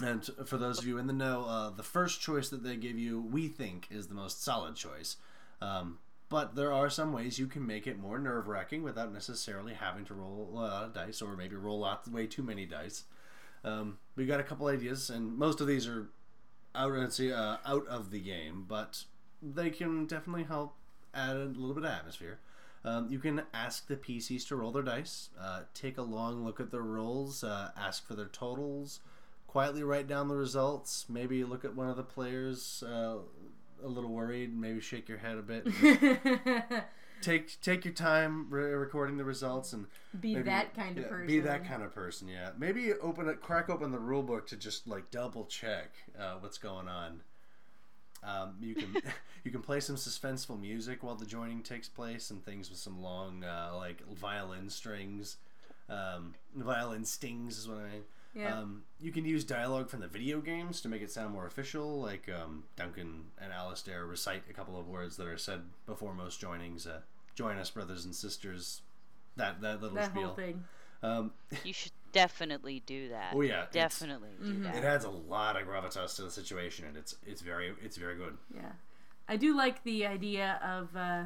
and 0.00 0.28
for 0.46 0.58
those 0.58 0.78
of 0.78 0.86
you 0.86 0.98
in 0.98 1.06
the 1.06 1.12
know, 1.12 1.44
uh, 1.44 1.70
the 1.70 1.82
first 1.82 2.20
choice 2.20 2.50
that 2.50 2.62
they 2.62 2.76
give 2.76 2.98
you, 2.98 3.20
we 3.20 3.48
think, 3.48 3.88
is 3.90 4.06
the 4.06 4.14
most 4.14 4.44
solid 4.44 4.76
choice. 4.76 5.16
Um, 5.60 5.98
but 6.28 6.54
there 6.54 6.72
are 6.72 6.90
some 6.90 7.12
ways 7.12 7.38
you 7.38 7.46
can 7.46 7.66
make 7.66 7.86
it 7.86 7.98
more 7.98 8.18
nerve 8.18 8.48
wracking 8.48 8.82
without 8.82 9.12
necessarily 9.12 9.74
having 9.74 10.04
to 10.06 10.14
roll 10.14 10.48
a 10.50 10.54
lot 10.54 10.84
of 10.84 10.94
dice 10.94 11.22
or 11.22 11.36
maybe 11.36 11.56
roll 11.56 11.84
out 11.84 12.06
way 12.08 12.26
too 12.26 12.42
many 12.42 12.66
dice. 12.66 13.04
Um, 13.64 13.98
we 14.14 14.26
got 14.26 14.40
a 14.40 14.44
couple 14.44 14.66
ideas, 14.68 15.10
and 15.10 15.36
most 15.36 15.60
of 15.60 15.66
these 15.66 15.88
are 15.88 16.08
out, 16.74 16.92
uh, 16.92 17.56
out 17.64 17.86
of 17.88 18.10
the 18.10 18.20
game, 18.20 18.64
but 18.68 19.04
they 19.42 19.70
can 19.70 20.06
definitely 20.06 20.44
help 20.44 20.74
add 21.14 21.36
a 21.36 21.44
little 21.44 21.74
bit 21.74 21.84
of 21.84 21.90
atmosphere. 21.90 22.38
Um, 22.84 23.08
you 23.10 23.18
can 23.18 23.42
ask 23.52 23.88
the 23.88 23.96
PCs 23.96 24.46
to 24.48 24.56
roll 24.56 24.70
their 24.70 24.82
dice, 24.82 25.30
uh, 25.40 25.62
take 25.74 25.98
a 25.98 26.02
long 26.02 26.44
look 26.44 26.60
at 26.60 26.70
their 26.70 26.82
rolls, 26.82 27.42
uh, 27.42 27.70
ask 27.76 28.06
for 28.06 28.14
their 28.14 28.26
totals, 28.26 29.00
quietly 29.46 29.82
write 29.82 30.06
down 30.06 30.28
the 30.28 30.36
results, 30.36 31.06
maybe 31.08 31.42
look 31.42 31.64
at 31.64 31.74
one 31.74 31.88
of 31.88 31.96
the 31.96 32.04
players 32.04 32.84
uh, 32.86 33.16
a 33.82 33.88
little 33.88 34.10
worried, 34.10 34.56
maybe 34.56 34.80
shake 34.80 35.08
your 35.08 35.18
head 35.18 35.36
a 35.38 35.42
bit. 35.42 35.66
take 37.20 37.60
take 37.60 37.84
your 37.84 37.94
time 37.94 38.46
re- 38.50 38.70
recording 38.70 39.16
the 39.16 39.24
results 39.24 39.72
and 39.72 39.86
Be 40.20 40.34
maybe- 40.34 40.44
that 40.44 40.74
kind 40.74 40.96
of 40.98 41.04
yeah, 41.04 41.10
person. 41.10 41.26
Be 41.26 41.40
that 41.40 41.66
kind 41.66 41.82
of 41.82 41.94
person, 41.94 42.28
yeah. 42.28 42.50
Maybe 42.58 42.92
open 42.94 43.28
it, 43.28 43.40
crack 43.40 43.68
open 43.70 43.90
the 43.90 43.98
rule 43.98 44.22
book 44.22 44.46
to 44.48 44.56
just 44.56 44.86
like 44.86 45.10
double 45.10 45.44
check 45.46 45.90
uh, 46.18 46.34
what's 46.40 46.58
going 46.58 46.88
on. 46.88 47.20
Um, 48.24 48.56
you 48.60 48.74
can 48.74 48.96
you 49.44 49.50
can 49.50 49.62
play 49.62 49.80
some 49.80 49.96
suspenseful 49.96 50.60
music 50.60 51.02
while 51.02 51.14
the 51.16 51.26
joining 51.26 51.62
takes 51.62 51.88
place 51.88 52.30
and 52.30 52.44
things 52.44 52.70
with 52.70 52.78
some 52.78 53.02
long 53.02 53.44
uh, 53.44 53.72
like 53.76 54.02
violin 54.16 54.70
strings, 54.70 55.36
um, 55.88 56.34
violin 56.54 57.04
stings 57.04 57.58
is 57.58 57.68
what 57.68 57.78
I 57.78 57.82
mean. 57.92 58.02
Yeah. 58.34 58.58
Um, 58.58 58.82
you 59.00 59.10
can 59.10 59.24
use 59.24 59.42
dialogue 59.44 59.88
from 59.90 60.00
the 60.00 60.06
video 60.08 60.40
games 60.40 60.80
to 60.82 60.88
make 60.88 61.02
it 61.02 61.10
sound 61.10 61.32
more 61.32 61.46
official, 61.46 62.00
like 62.00 62.28
um, 62.28 62.64
Duncan 62.76 63.24
and 63.40 63.52
Alistair 63.52 64.06
recite 64.06 64.42
a 64.48 64.52
couple 64.52 64.78
of 64.78 64.86
words 64.88 65.16
that 65.16 65.26
are 65.26 65.38
said 65.38 65.62
before 65.86 66.14
most 66.14 66.40
joinings. 66.40 66.86
Uh, 66.86 67.00
Join 67.34 67.56
us, 67.56 67.70
brothers 67.70 68.04
and 68.04 68.12
sisters. 68.14 68.82
That 69.36 69.60
that 69.60 69.80
little 69.80 69.96
that 69.96 70.10
spiel. 70.10 70.26
whole 70.26 70.34
thing. 70.34 70.64
Um, 71.04 71.30
You 71.64 71.72
should 71.72 71.92
definitely 72.12 72.82
do 72.84 73.10
that. 73.10 73.32
Oh, 73.34 73.40
yeah, 73.42 73.66
definitely 73.70 74.30
do 74.42 74.60
that. 74.64 74.74
it 74.74 74.82
adds 74.84 75.04
a 75.04 75.10
lot 75.10 75.54
of 75.60 75.66
gravitas 75.68 76.16
to 76.16 76.22
the 76.22 76.30
situation, 76.32 76.84
and 76.86 76.96
it's 76.96 77.14
it's 77.24 77.40
very 77.40 77.72
it's 77.82 77.96
very 77.96 78.16
good. 78.16 78.36
Yeah, 78.54 78.72
I 79.28 79.36
do 79.36 79.56
like 79.56 79.84
the 79.84 80.04
idea 80.06 80.58
of, 80.64 80.96
uh, 80.96 81.24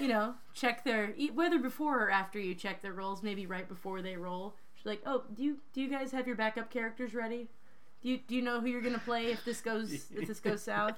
you 0.00 0.08
know, 0.08 0.34
check 0.54 0.82
their 0.84 1.14
e- 1.16 1.30
whether 1.30 1.58
before 1.60 2.02
or 2.06 2.10
after 2.10 2.40
you 2.40 2.54
check 2.56 2.82
their 2.82 2.92
rolls. 2.92 3.22
Maybe 3.22 3.46
right 3.46 3.68
before 3.68 4.02
they 4.02 4.16
roll, 4.16 4.56
she's 4.56 4.63
like, 4.84 5.02
"Oh, 5.06 5.24
do 5.34 5.42
you 5.42 5.58
do 5.72 5.80
you 5.80 5.88
guys 5.88 6.12
have 6.12 6.26
your 6.26 6.36
backup 6.36 6.70
characters 6.70 7.14
ready? 7.14 7.48
Do 8.02 8.08
you 8.08 8.18
do 8.18 8.34
you 8.34 8.42
know 8.42 8.60
who 8.60 8.66
you're 8.66 8.82
gonna 8.82 8.98
play 8.98 9.26
if 9.26 9.44
this 9.44 9.60
goes 9.60 9.92
if 9.92 10.26
this 10.26 10.40
goes 10.40 10.62
south?" 10.62 10.94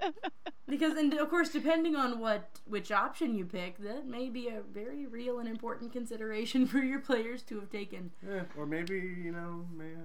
Because 0.68 0.98
and 0.98 1.14
of 1.14 1.30
course, 1.30 1.48
depending 1.48 1.96
on 1.96 2.20
what 2.20 2.50
which 2.66 2.92
option 2.92 3.34
you 3.34 3.46
pick, 3.46 3.78
that 3.78 4.06
may 4.06 4.28
be 4.28 4.48
a 4.48 4.60
very 4.60 5.06
real 5.06 5.38
and 5.38 5.48
important 5.48 5.92
consideration 5.92 6.66
for 6.68 6.78
your 6.78 7.00
players 7.00 7.42
to 7.44 7.58
have 7.60 7.70
taken. 7.70 8.12
Yeah, 8.26 8.42
or 8.56 8.66
maybe 8.66 8.96
you 8.96 9.32
know 9.32 9.64
maybe, 9.74 9.96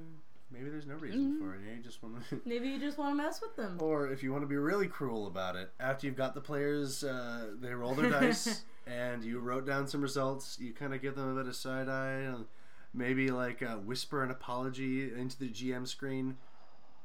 maybe 0.51 0.69
there's 0.69 0.87
no 0.87 0.95
reason 0.95 1.37
for 1.37 1.55
it. 1.55 1.61
You 1.69 1.83
just 1.83 2.01
want 2.01 2.15
to. 2.29 2.41
Maybe 2.45 2.69
you 2.69 2.79
just 2.79 2.97
want 2.97 3.11
to 3.11 3.21
mess 3.21 3.41
with 3.41 3.57
them. 3.57 3.77
Or 3.81 4.07
if 4.07 4.23
you 4.23 4.31
want 4.31 4.43
to 4.43 4.47
be 4.47 4.55
really 4.55 4.87
cruel 4.87 5.27
about 5.27 5.57
it, 5.57 5.71
after 5.81 6.07
you've 6.07 6.15
got 6.15 6.33
the 6.33 6.41
players, 6.41 7.03
uh, 7.03 7.47
they 7.59 7.73
roll 7.73 7.93
their 7.93 8.09
dice, 8.09 8.63
and 8.87 9.23
you 9.23 9.39
wrote 9.39 9.65
down 9.65 9.87
some 9.87 10.01
results. 10.01 10.57
You 10.61 10.71
kind 10.73 10.93
of 10.93 11.01
give 11.01 11.15
them 11.15 11.29
a 11.29 11.35
bit 11.35 11.49
of 11.49 11.55
side 11.57 11.89
eye, 11.89 12.21
and 12.21 12.45
maybe 12.93 13.31
like 13.31 13.61
uh, 13.61 13.75
whisper 13.75 14.23
an 14.23 14.31
apology 14.31 15.11
into 15.13 15.37
the 15.37 15.49
GM 15.49 15.87
screen. 15.87 16.37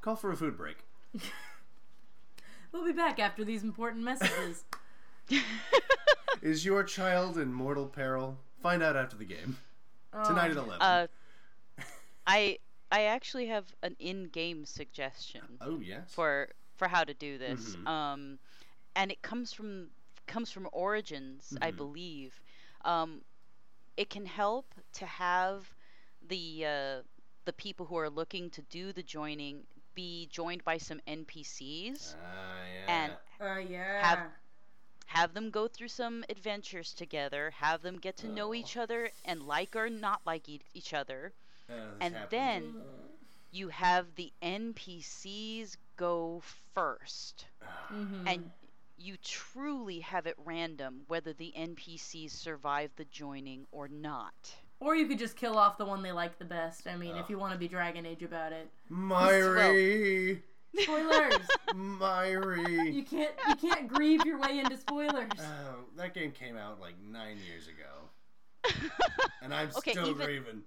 Call 0.01 0.17
for 0.17 0.31
a 0.31 0.37
food 0.37 0.57
break. 0.57 0.85
We'll 2.71 2.85
be 2.85 2.93
back 2.93 3.19
after 3.19 3.45
these 3.45 3.63
important 3.63 4.05
messages. 4.05 4.65
Is 6.43 6.65
your 6.65 6.85
child 6.85 7.39
in 7.39 7.53
mortal 7.53 7.87
peril? 7.87 8.39
Find 8.63 8.83
out 8.83 8.97
after 8.97 9.17
the 9.17 9.25
game 9.25 9.57
tonight 10.13 10.51
at 10.51 10.57
eleven. 10.57 10.81
Uh, 10.81 11.07
I 12.27 12.59
I 12.93 13.05
actually 13.05 13.47
have 13.47 13.65
an 13.83 13.97
in-game 13.99 14.65
suggestion 14.65 15.43
oh 15.61 15.81
yes. 15.81 16.13
for 16.13 16.49
for 16.77 16.89
how 16.89 17.05
to 17.05 17.15
do 17.15 17.39
this. 17.39 17.77
Mhm. 17.77 17.87
Um, 17.89 18.39
and 18.97 19.11
it 19.11 19.23
comes 19.23 19.53
from 19.53 19.89
comes 20.27 20.51
from 20.51 20.69
Origins, 20.73 21.57
I 21.63 21.71
Mhm. 21.73 21.77
believe. 21.77 22.41
Um, 22.85 23.23
it 23.97 24.11
can 24.11 24.27
help 24.27 24.75
to 24.95 25.07
have 25.07 25.75
the 26.29 26.65
uh, 26.67 27.03
the 27.45 27.53
people 27.53 27.87
who 27.87 27.97
are 27.99 28.11
looking 28.11 28.51
to 28.51 28.63
do 28.63 28.93
the 28.93 29.03
joining 29.03 29.67
be 29.95 30.27
joined 30.31 30.65
by 30.65 30.79
some 30.79 31.01
NPCs. 31.07 32.17
Ah, 32.23 32.65
yeah. 32.73 32.87
and 32.89 33.13
Uh, 33.41 33.59
yeah. 33.59 34.07
Have- 34.07 34.33
have 35.07 35.35
them 35.35 35.51
go 35.51 35.69
through 35.69 35.89
some 35.89 36.25
adventures 36.29 36.95
together, 36.95 37.51
have 37.51 37.83
them 37.83 37.99
get 37.99 38.17
to 38.19 38.29
know 38.29 38.53
Oh. 38.53 38.55
each 38.55 38.77
other 38.77 39.11
and 39.25 39.43
like 39.43 39.75
or 39.77 39.89
not 39.91 40.21
like 40.27 40.49
e- 40.49 40.61
each 40.75 40.93
other. 40.95 41.33
Uh, 41.69 41.73
and 42.01 42.15
happened. 42.15 42.31
then 42.31 42.83
you 43.51 43.69
have 43.69 44.15
the 44.15 44.33
NPCs 44.43 45.77
go 45.97 46.41
first. 46.75 47.47
Mhm. 47.91 48.27
And 48.27 48.53
you 48.97 49.17
truly 49.19 50.01
have 50.01 50.27
it 50.27 50.37
random 50.39 51.05
whether 51.07 51.33
the 51.33 51.55
NPCs 51.57 52.33
survive 52.33 52.95
the 52.97 53.05
joining 53.07 53.67
or 53.71 53.89
not. 53.89 54.55
Or 54.81 54.95
you 54.95 55.07
could 55.07 55.19
just 55.19 55.37
kill 55.37 55.59
off 55.59 55.77
the 55.77 55.85
one 55.85 56.03
they 56.03 56.13
like 56.13 56.39
the 56.39 56.45
best. 56.45 56.87
I 56.87 56.97
mean, 56.97 57.17
if 57.17 57.29
you 57.29 57.39
want 57.39 57.53
to 57.53 57.59
be 57.59 57.67
Dragon 57.69 58.07
Age 58.07 58.23
about 58.23 58.53
it. 58.53 58.69
Mhairi, 58.91 60.41
Spoilers. 60.79 61.47
Mhairi. 61.75 62.93
you 62.93 63.03
can't 63.03 63.33
you 63.49 63.55
can't 63.57 63.89
grieve 63.89 64.25
your 64.25 64.39
way 64.39 64.59
into 64.59 64.77
spoilers. 64.77 65.29
Oh, 65.39 65.85
that 65.97 66.15
game 66.15 66.31
came 66.31 66.57
out 66.57 66.81
like 66.81 66.95
nine 67.03 67.39
years 67.47 67.67
ago, 67.69 68.79
and 69.43 69.53
I'm 69.53 69.71
Okay, 69.79 69.93
still 69.93 70.09
even- 70.11 70.27
grieving. 70.27 70.63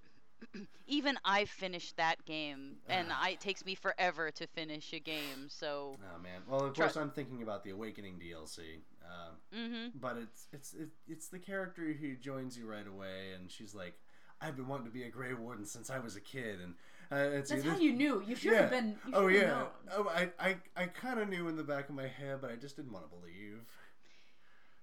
Even 0.87 1.17
I 1.23 1.45
finished 1.45 1.95
that 1.95 2.25
game, 2.25 2.73
ah. 2.89 2.91
and 2.93 3.07
I, 3.13 3.29
it 3.29 3.39
takes 3.39 3.63
me 3.63 3.75
forever 3.75 4.29
to 4.31 4.47
finish 4.47 4.91
a 4.91 4.99
game. 4.99 5.47
So, 5.47 5.95
Oh 6.03 6.21
man. 6.21 6.41
Well, 6.49 6.65
of 6.65 6.73
Try- 6.73 6.87
course, 6.87 6.97
I'm 6.97 7.11
thinking 7.11 7.43
about 7.43 7.63
the 7.63 7.69
Awakening 7.69 8.15
DLC. 8.19 8.79
Uh, 9.11 9.31
hmm 9.53 9.93
but 9.93 10.17
it's 10.17 10.47
it's 10.53 10.73
it, 10.73 10.89
it's 11.07 11.27
the 11.29 11.39
character 11.39 11.93
who 11.93 12.15
joins 12.15 12.57
you 12.57 12.67
right 12.67 12.87
away, 12.87 13.33
and 13.35 13.51
she's 13.51 13.75
like, 13.75 13.95
I've 14.41 14.55
been 14.55 14.67
wanting 14.67 14.85
to 14.87 14.91
be 14.91 15.03
a 15.03 15.09
Grey 15.09 15.33
Warden 15.33 15.65
since 15.65 15.89
I 15.89 15.99
was 15.99 16.15
a 16.15 16.21
kid, 16.21 16.59
and 16.61 16.75
uh, 17.11 17.37
it's 17.37 17.49
That's 17.49 17.63
how 17.63 17.77
you 17.77 17.93
knew. 17.93 18.21
You 18.25 18.35
should 18.35 18.53
yeah. 18.53 18.61
have 18.61 18.69
been. 18.69 18.99
Oh 19.13 19.27
yeah. 19.27 19.47
known. 19.47 19.67
Oh, 19.95 20.09
I 20.09 20.29
I, 20.39 20.57
I 20.75 20.85
kind 20.85 21.19
of 21.19 21.29
knew 21.29 21.47
in 21.49 21.57
the 21.57 21.63
back 21.63 21.89
of 21.89 21.95
my 21.95 22.07
head, 22.07 22.39
but 22.41 22.51
I 22.51 22.55
just 22.55 22.75
didn't 22.77 22.93
want 22.93 23.05
to 23.09 23.15
believe. 23.17 23.59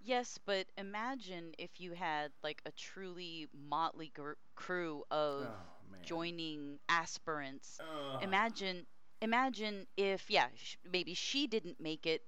Yes, 0.01 0.39
but 0.45 0.67
imagine 0.77 1.55
if 1.59 1.81
you 1.81 1.93
had 1.93 2.33
like 2.43 2.63
a 2.67 2.73
truly 2.73 3.49
motley 3.53 4.09
gr- 4.15 4.33
crew 4.57 5.05
of 5.11 5.51
Oh 5.51 6.03
joining 6.03 6.79
aspirants. 6.89 7.83
Imagine, 8.21 8.87
imagine 9.21 9.87
if 9.97 10.31
yeah, 10.31 10.49
sh- 10.57 10.77
maybe 10.85 11.15
she 11.15 11.47
didn't 11.47 11.81
make 11.81 12.07
it. 12.07 12.23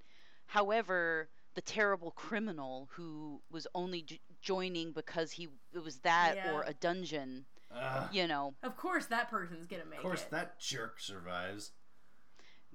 However, 0.45 1.29
the 1.53 1.61
terrible 1.61 2.11
criminal 2.11 2.87
who 2.93 3.41
was 3.51 3.67
only 3.75 4.03
j- 4.03 4.19
joining 4.41 4.91
because 4.93 5.31
he 5.33 5.49
it 5.73 5.83
was 5.83 5.97
that 5.99 6.37
or 6.53 6.63
a 6.63 6.73
dungeon. 6.73 7.45
Ugh. 7.73 8.09
You 8.13 8.27
know, 8.27 8.53
Of 8.63 8.75
course, 8.77 9.05
that 9.07 9.29
person's 9.29 9.65
gonna 9.67 9.85
make 9.85 9.95
it. 9.95 9.97
of 9.99 10.03
course, 10.03 10.23
it. 10.23 10.31
that 10.31 10.59
jerk 10.59 10.99
survives. 10.99 11.71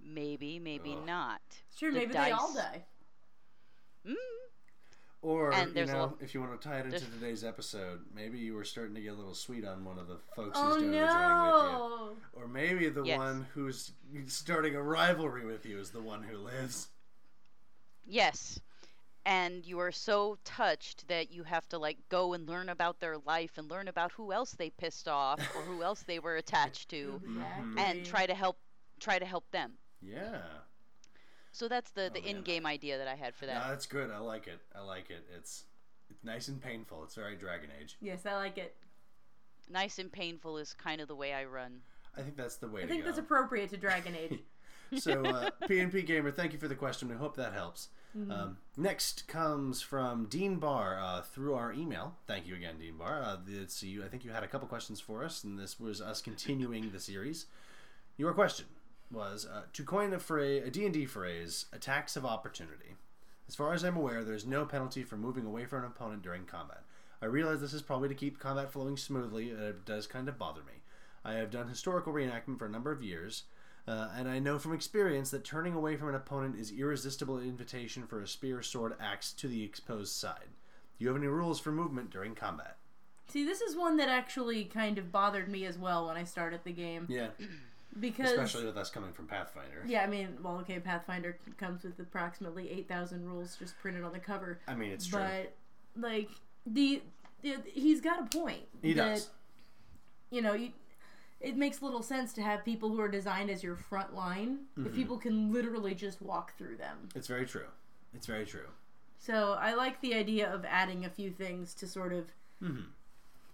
maybe, 0.02 0.58
maybe 0.58 0.94
Ugh. 0.94 1.06
not. 1.06 1.40
sure, 1.76 1.90
the 1.90 1.98
maybe 2.00 2.12
they 2.12 2.30
all 2.30 2.54
die. 2.54 2.84
Mm. 4.06 4.14
Or 5.22 5.52
And 5.52 5.74
you 5.74 5.86
know, 5.86 5.98
lo- 5.98 6.18
if 6.20 6.32
you 6.34 6.40
want 6.40 6.60
to 6.60 6.68
tie 6.68 6.76
it 6.78 6.84
into 6.86 6.90
there's- 7.00 7.12
today's 7.14 7.44
episode, 7.44 8.04
maybe 8.14 8.38
you 8.38 8.54
were 8.54 8.62
starting 8.64 8.94
to 8.94 9.00
get 9.00 9.12
a 9.12 9.16
little 9.16 9.34
sweet 9.34 9.64
on 9.64 9.84
one 9.84 9.98
of 9.98 10.06
the 10.06 10.18
folks 10.36 10.56
Oh 10.60 10.66
who's 10.74 10.76
doing 10.82 10.92
the 10.92 10.98
joining 10.98 11.08
with 11.08 12.16
you. 12.16 12.16
Or 12.34 12.46
maybe 12.48 12.88
the 12.88 13.02
Yes. 13.02 13.18
one 13.18 13.44
who's 13.54 13.92
starting 14.28 14.76
a 14.76 14.82
rivalry 14.82 15.44
with 15.44 15.66
you 15.66 15.78
is 15.80 15.90
the 15.90 16.02
one 16.02 16.22
who 16.22 16.36
lives. 16.36 16.88
Yes. 18.06 18.60
And 19.28 19.66
you 19.66 19.80
are 19.80 19.90
so 19.90 20.38
touched 20.44 21.08
that 21.08 21.32
you 21.32 21.42
have 21.42 21.68
to 21.70 21.78
like 21.78 21.98
go 22.08 22.32
and 22.32 22.48
learn 22.48 22.68
about 22.68 23.00
their 23.00 23.18
life 23.18 23.58
and 23.58 23.68
learn 23.68 23.88
about 23.88 24.12
who 24.12 24.32
else 24.32 24.52
they 24.52 24.70
pissed 24.70 25.08
off 25.08 25.40
or 25.56 25.62
who 25.62 25.82
else 25.82 26.04
they 26.06 26.20
were 26.20 26.36
attached 26.36 26.88
to 26.90 27.20
Exactly. 27.28 27.82
and 27.82 28.06
try 28.06 28.24
to 28.26 28.34
help 28.34 28.56
try 29.00 29.18
to 29.18 29.24
help 29.26 29.50
them. 29.50 29.72
Yeah. 30.00 30.42
So 31.50 31.66
that's 31.68 31.90
the 31.90 32.08
the 32.14 32.20
Oh, 32.24 32.28
in-game 32.28 32.66
idea 32.66 32.98
that 32.98 33.08
I 33.08 33.16
had 33.16 33.34
for 33.34 33.46
No, 33.46 33.54
that. 33.54 33.68
that's 33.68 33.86
good. 33.86 34.12
I 34.12 34.18
like 34.18 34.46
it. 34.46 34.60
I 34.74 34.80
like 34.82 35.10
it. 35.10 35.26
It's 35.36 35.64
it's 36.08 36.22
nice 36.22 36.46
and 36.46 36.62
painful. 36.62 37.02
It's 37.02 37.16
very 37.16 37.34
Dragon 37.34 37.70
Age. 37.80 37.96
Yes, 38.00 38.26
I 38.26 38.36
like 38.36 38.58
it. 38.58 38.76
Nice 39.68 39.98
and 39.98 40.12
painful 40.12 40.56
is 40.58 40.72
kind 40.72 41.00
of 41.00 41.08
the 41.08 41.16
way 41.16 41.32
I 41.34 41.46
run. 41.46 41.80
I 42.16 42.22
think 42.22 42.36
that's 42.36 42.56
the 42.56 42.68
way 42.68 42.82
I 42.82 42.84
to 42.84 42.88
think 42.88 43.02
go. 43.02 43.06
that's 43.08 43.18
appropriate 43.18 43.70
to 43.70 43.76
Dragon 43.76 44.14
Age. 44.14 44.38
so 45.02 45.24
uh, 45.24 45.50
PNP 45.64 46.06
Gamer, 46.06 46.30
thank 46.30 46.52
you 46.52 46.60
for 46.60 46.68
the 46.68 46.76
question. 46.76 47.08
We 47.08 47.16
hope 47.16 47.34
that 47.36 47.52
helps. 47.52 47.88
Um, 48.16 48.57
next 48.76 49.29
comes 49.29 49.83
from 49.83 50.26
Dean 50.26 50.57
Barr 50.57 50.98
uh, 50.98 51.20
through 51.20 51.55
our 51.55 51.72
email. 51.72 52.14
Thank 52.26 52.46
you 52.46 52.55
again, 52.55 52.79
Dean 52.79 52.96
Barr. 52.96 53.22
Uh, 53.22 53.37
it's 53.46 53.83
you. 53.83 54.02
I 54.05 54.09
think 54.09 54.24
you 54.24 54.31
had 54.31 54.42
a 54.42 54.48
couple 54.48 54.66
questions 54.68 55.00
for 55.00 55.22
us, 55.22 55.44
and 55.44 55.59
this 55.59 55.79
was 55.79 56.00
us 56.00 56.22
continuing 56.22 56.90
the 56.90 57.00
series. 57.00 57.46
Your 58.16 58.33
question 58.33 58.66
was 59.11 59.46
uh, 59.46 59.62
to 59.74 59.85
coin 59.85 60.14
a 60.14 60.18
phrase, 60.18 60.62
a 60.66 60.70
D&D 60.70 61.05
phrase, 61.07 61.66
attacks 61.72 62.16
of 62.16 62.24
opportunity. 62.24 62.96
As 63.48 63.55
far 63.55 63.74
as 63.74 63.85
I'm 63.85 63.96
aware, 63.96 64.24
there's 64.24 64.46
no 64.46 64.64
penalty 64.64 65.05
for 65.05 65.16
moving 65.16 65.44
away 65.44 65.66
from 65.66 65.81
an 65.81 65.90
opponent 65.90 66.22
during 66.22 66.46
combat. 66.46 66.83
I 67.22 67.26
realize 67.26 67.61
this 67.61 67.74
is 67.74 67.83
probably 67.83 68.09
to 68.09 68.14
keep 68.14 68.40
combat 68.40 68.72
flowing 68.72 68.96
smoothly, 68.96 69.50
and 69.50 69.62
it 69.62 69.85
does 69.85 70.07
kind 70.07 70.29
of 70.29 70.38
bother 70.38 70.62
me. 70.62 70.81
I 71.24 71.35
have 71.35 71.50
done 71.50 71.68
historical 71.68 72.12
reenactment 72.12 72.59
for 72.59 72.66
a 72.66 72.70
number 72.70 72.92
of 72.92 73.02
years, 73.02 73.44
uh, 73.88 74.09
and 74.16 74.29
I 74.29 74.38
know 74.38 74.59
from 74.59 74.72
experience 74.75 75.31
that 75.31 75.44
turning 75.44 75.75
away 75.75 75.96
from 75.96 76.09
an 76.09 76.14
opponent 76.14 76.59
is 76.59 76.72
irresistible 76.72 77.38
invitation 77.38 78.07
for 78.07 78.20
a 78.20 78.27
spear, 78.27 78.62
sword, 78.62 78.94
axe 79.01 79.33
to 79.35 79.49
the 79.49 79.62
exposed 79.62 80.12
side. 80.12 80.49
Do 80.99 81.05
you 81.05 81.09
have 81.09 81.16
any 81.16 81.29
rules 81.29 81.61
for 81.61 81.70
movement 81.70 82.11
during 82.11 82.35
combat? 82.35 82.77
See, 83.29 83.44
this 83.44 83.61
is 83.61 83.77
one 83.77 83.96
that 83.99 84.09
actually 84.09 84.64
kind 84.64 84.99
of 84.99 85.12
bothered 85.12 85.49
me 85.49 85.66
as 85.66 85.79
well 85.79 86.07
when 86.07 86.16
I 86.16 86.25
started 86.25 86.61
the 86.64 86.72
game 86.72 87.07
Yeah, 87.09 87.29
because 88.01 88.31
especially 88.31 88.64
with 88.66 88.77
us 88.77 88.90
coming 88.90 89.12
from 89.12 89.27
Pathfinder. 89.27 89.85
yeah, 89.87 90.03
I 90.03 90.07
mean, 90.07 90.38
well, 90.42 90.57
okay, 90.59 90.79
Pathfinder 90.81 91.38
comes 91.59 91.85
with 91.85 91.99
approximately 91.99 92.70
eight 92.70 92.88
thousand 92.88 93.25
rules 93.25 93.57
just 93.57 93.79
printed 93.79 94.05
on 94.05 94.12
the 94.12 94.18
cover, 94.18 94.61
I 94.66 94.75
mean, 94.75 94.90
it's 94.90 95.07
true. 95.07 95.20
but 95.20 95.55
like 96.01 96.29
the, 96.66 97.03
the 97.42 97.57
he's 97.72 98.01
got 98.01 98.20
a 98.20 98.38
point. 98.38 98.62
he 98.83 98.92
that, 98.94 99.14
does. 99.14 99.31
You 100.31 100.42
know, 100.42 100.55
you, 100.55 100.70
it 101.40 101.57
makes 101.57 101.83
little 101.83 102.03
sense 102.03 102.33
to 102.35 102.42
have 102.42 102.64
people 102.64 102.88
who 102.88 103.01
are 103.01 103.09
designed 103.09 103.51
as 103.51 103.62
your 103.62 103.77
front 103.77 104.14
line 104.14 104.61
if 104.77 104.83
Mm-hmm. 104.85 104.94
people 104.96 105.18
can 105.18 105.53
literally 105.53 105.94
just 105.94 106.20
walk 106.22 106.57
through 106.57 106.77
them. 106.77 107.09
It's 107.14 107.27
very 107.29 107.46
true. 107.46 107.66
It's 108.14 108.27
very 108.27 108.46
true. 108.46 108.68
So 109.18 109.53
I 109.61 109.75
like 109.75 110.01
the 110.01 110.14
idea 110.14 110.53
of 110.53 110.64
adding 110.64 111.05
a 111.05 111.11
few 111.11 111.31
things 111.31 111.75
to 111.75 111.87
sort 111.87 112.12
of 112.12 112.27
Mhm. 112.62 112.87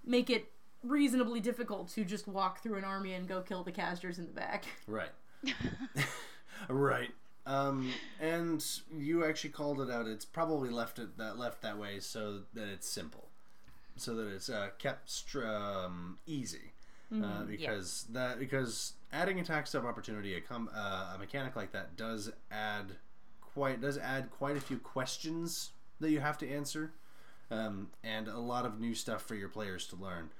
make 0.04 0.30
it 0.30 0.52
reasonably 0.82 1.40
difficult 1.40 1.88
to 1.90 2.04
just 2.04 2.26
walk 2.26 2.62
through 2.62 2.76
an 2.76 2.84
army 2.84 3.14
and 3.14 3.26
go 3.28 3.40
kill 3.40 3.62
the 3.64 3.72
casters 3.72 4.18
in 4.18 4.26
the 4.26 4.32
back. 4.32 4.64
Right. 4.86 5.10
right. 6.68 7.10
Um, 7.46 7.90
and 8.20 8.64
you 8.96 9.24
actually 9.24 9.50
called 9.50 9.80
it 9.80 9.90
out. 9.90 10.06
It's 10.06 10.24
probably 10.24 10.70
left 10.70 10.98
it 10.98 11.18
that 11.18 11.38
left 11.38 11.62
that 11.62 11.78
way 11.78 11.98
so 11.98 12.42
that 12.54 12.68
it's 12.68 12.88
simple, 12.88 13.28
so 13.96 14.14
that 14.14 14.28
it's 14.28 14.48
uh, 14.48 14.70
kept 14.78 15.10
str- 15.10 15.44
um, 15.46 16.18
easy. 16.26 16.71
Uh, 17.12 17.42
because 17.44 18.06
that 18.10 18.38
because 18.38 18.94
adding 19.12 19.38
attacks 19.38 19.74
of 19.74 19.84
opportunity, 19.84 20.34
a, 20.34 20.40
com- 20.40 20.70
uh, 20.74 21.12
a 21.14 21.18
mechanic 21.18 21.56
like 21.56 21.72
that 21.72 21.96
does 21.96 22.32
add 22.50 22.92
quite 23.40 23.80
does 23.80 23.98
add 23.98 24.30
quite 24.30 24.56
a 24.56 24.60
few 24.60 24.78
questions 24.78 25.70
that 26.00 26.10
you 26.10 26.20
have 26.20 26.38
to 26.38 26.48
answer, 26.48 26.92
um, 27.50 27.88
and 28.02 28.28
a 28.28 28.38
lot 28.38 28.64
of 28.64 28.80
new 28.80 28.94
stuff 28.94 29.22
for 29.22 29.34
your 29.34 29.48
players 29.48 29.86
to 29.88 29.96
learn, 29.96 30.30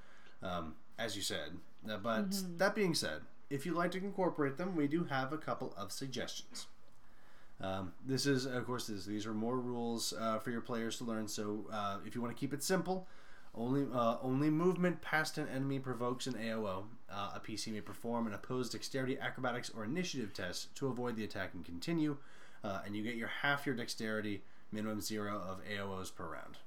um, 0.41 0.75
as 0.97 1.15
you 1.15 1.21
said. 1.21 1.57
Uh, 1.89 1.97
but 1.97 2.31
that 2.57 2.73
being 2.75 2.93
said, 2.93 3.21
if 3.49 3.65
you'd 3.65 3.75
like 3.75 3.91
to 3.91 3.97
incorporate 3.97 4.57
them, 4.57 4.75
we 4.75 4.87
do 4.87 5.03
have 5.05 5.31
a 5.31 5.37
couple 5.37 5.73
of 5.77 5.91
suggestions. 5.91 6.67
Um, 7.61 7.93
this 8.05 8.25
is, 8.25 8.45
of 8.45 8.65
course, 8.65 8.87
this, 8.87 9.05
these 9.05 9.25
are 9.25 9.33
more 9.33 9.57
rules 9.57 10.13
uh, 10.19 10.39
for 10.39 10.49
your 10.51 10.61
players 10.61 10.97
to 10.97 11.03
learn. 11.03 11.27
So, 11.27 11.65
uh, 11.71 11.99
if 12.05 12.15
you 12.15 12.21
want 12.21 12.35
to 12.35 12.39
keep 12.39 12.53
it 12.53 12.63
simple, 12.63 13.07
only 13.55 13.85
uh, 13.93 14.17
only 14.21 14.49
movement 14.49 15.01
past 15.01 15.37
an 15.37 15.47
enemy 15.47 15.79
provokes 15.79 16.25
an 16.27 16.33
AOO. 16.33 16.83
Uh, 17.11 17.31
a 17.35 17.39
PC 17.39 17.71
may 17.71 17.81
perform 17.81 18.25
an 18.27 18.33
opposed 18.33 18.71
dexterity, 18.71 19.17
acrobatics, 19.19 19.69
or 19.75 19.83
initiative 19.83 20.33
test 20.33 20.73
to 20.75 20.87
avoid 20.87 21.15
the 21.15 21.23
attack 21.23 21.53
and 21.53 21.63
continue. 21.63 22.17
Uh, 22.63 22.79
and 22.85 22.95
you 22.95 23.03
get 23.03 23.15
your 23.15 23.27
half 23.27 23.65
your 23.65 23.75
dexterity, 23.75 24.41
minimum 24.71 25.01
zero 25.01 25.35
of 25.47 25.59
AOOs 25.65 26.13
per 26.15 26.25
round. 26.25 26.57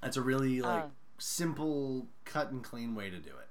That's 0.00 0.16
a 0.16 0.22
really 0.22 0.60
like 0.60 0.84
Uh. 0.84 0.88
simple, 1.18 2.06
cut 2.24 2.50
and 2.50 2.62
clean 2.62 2.94
way 2.94 3.10
to 3.10 3.18
do 3.18 3.30
it. 3.30 3.48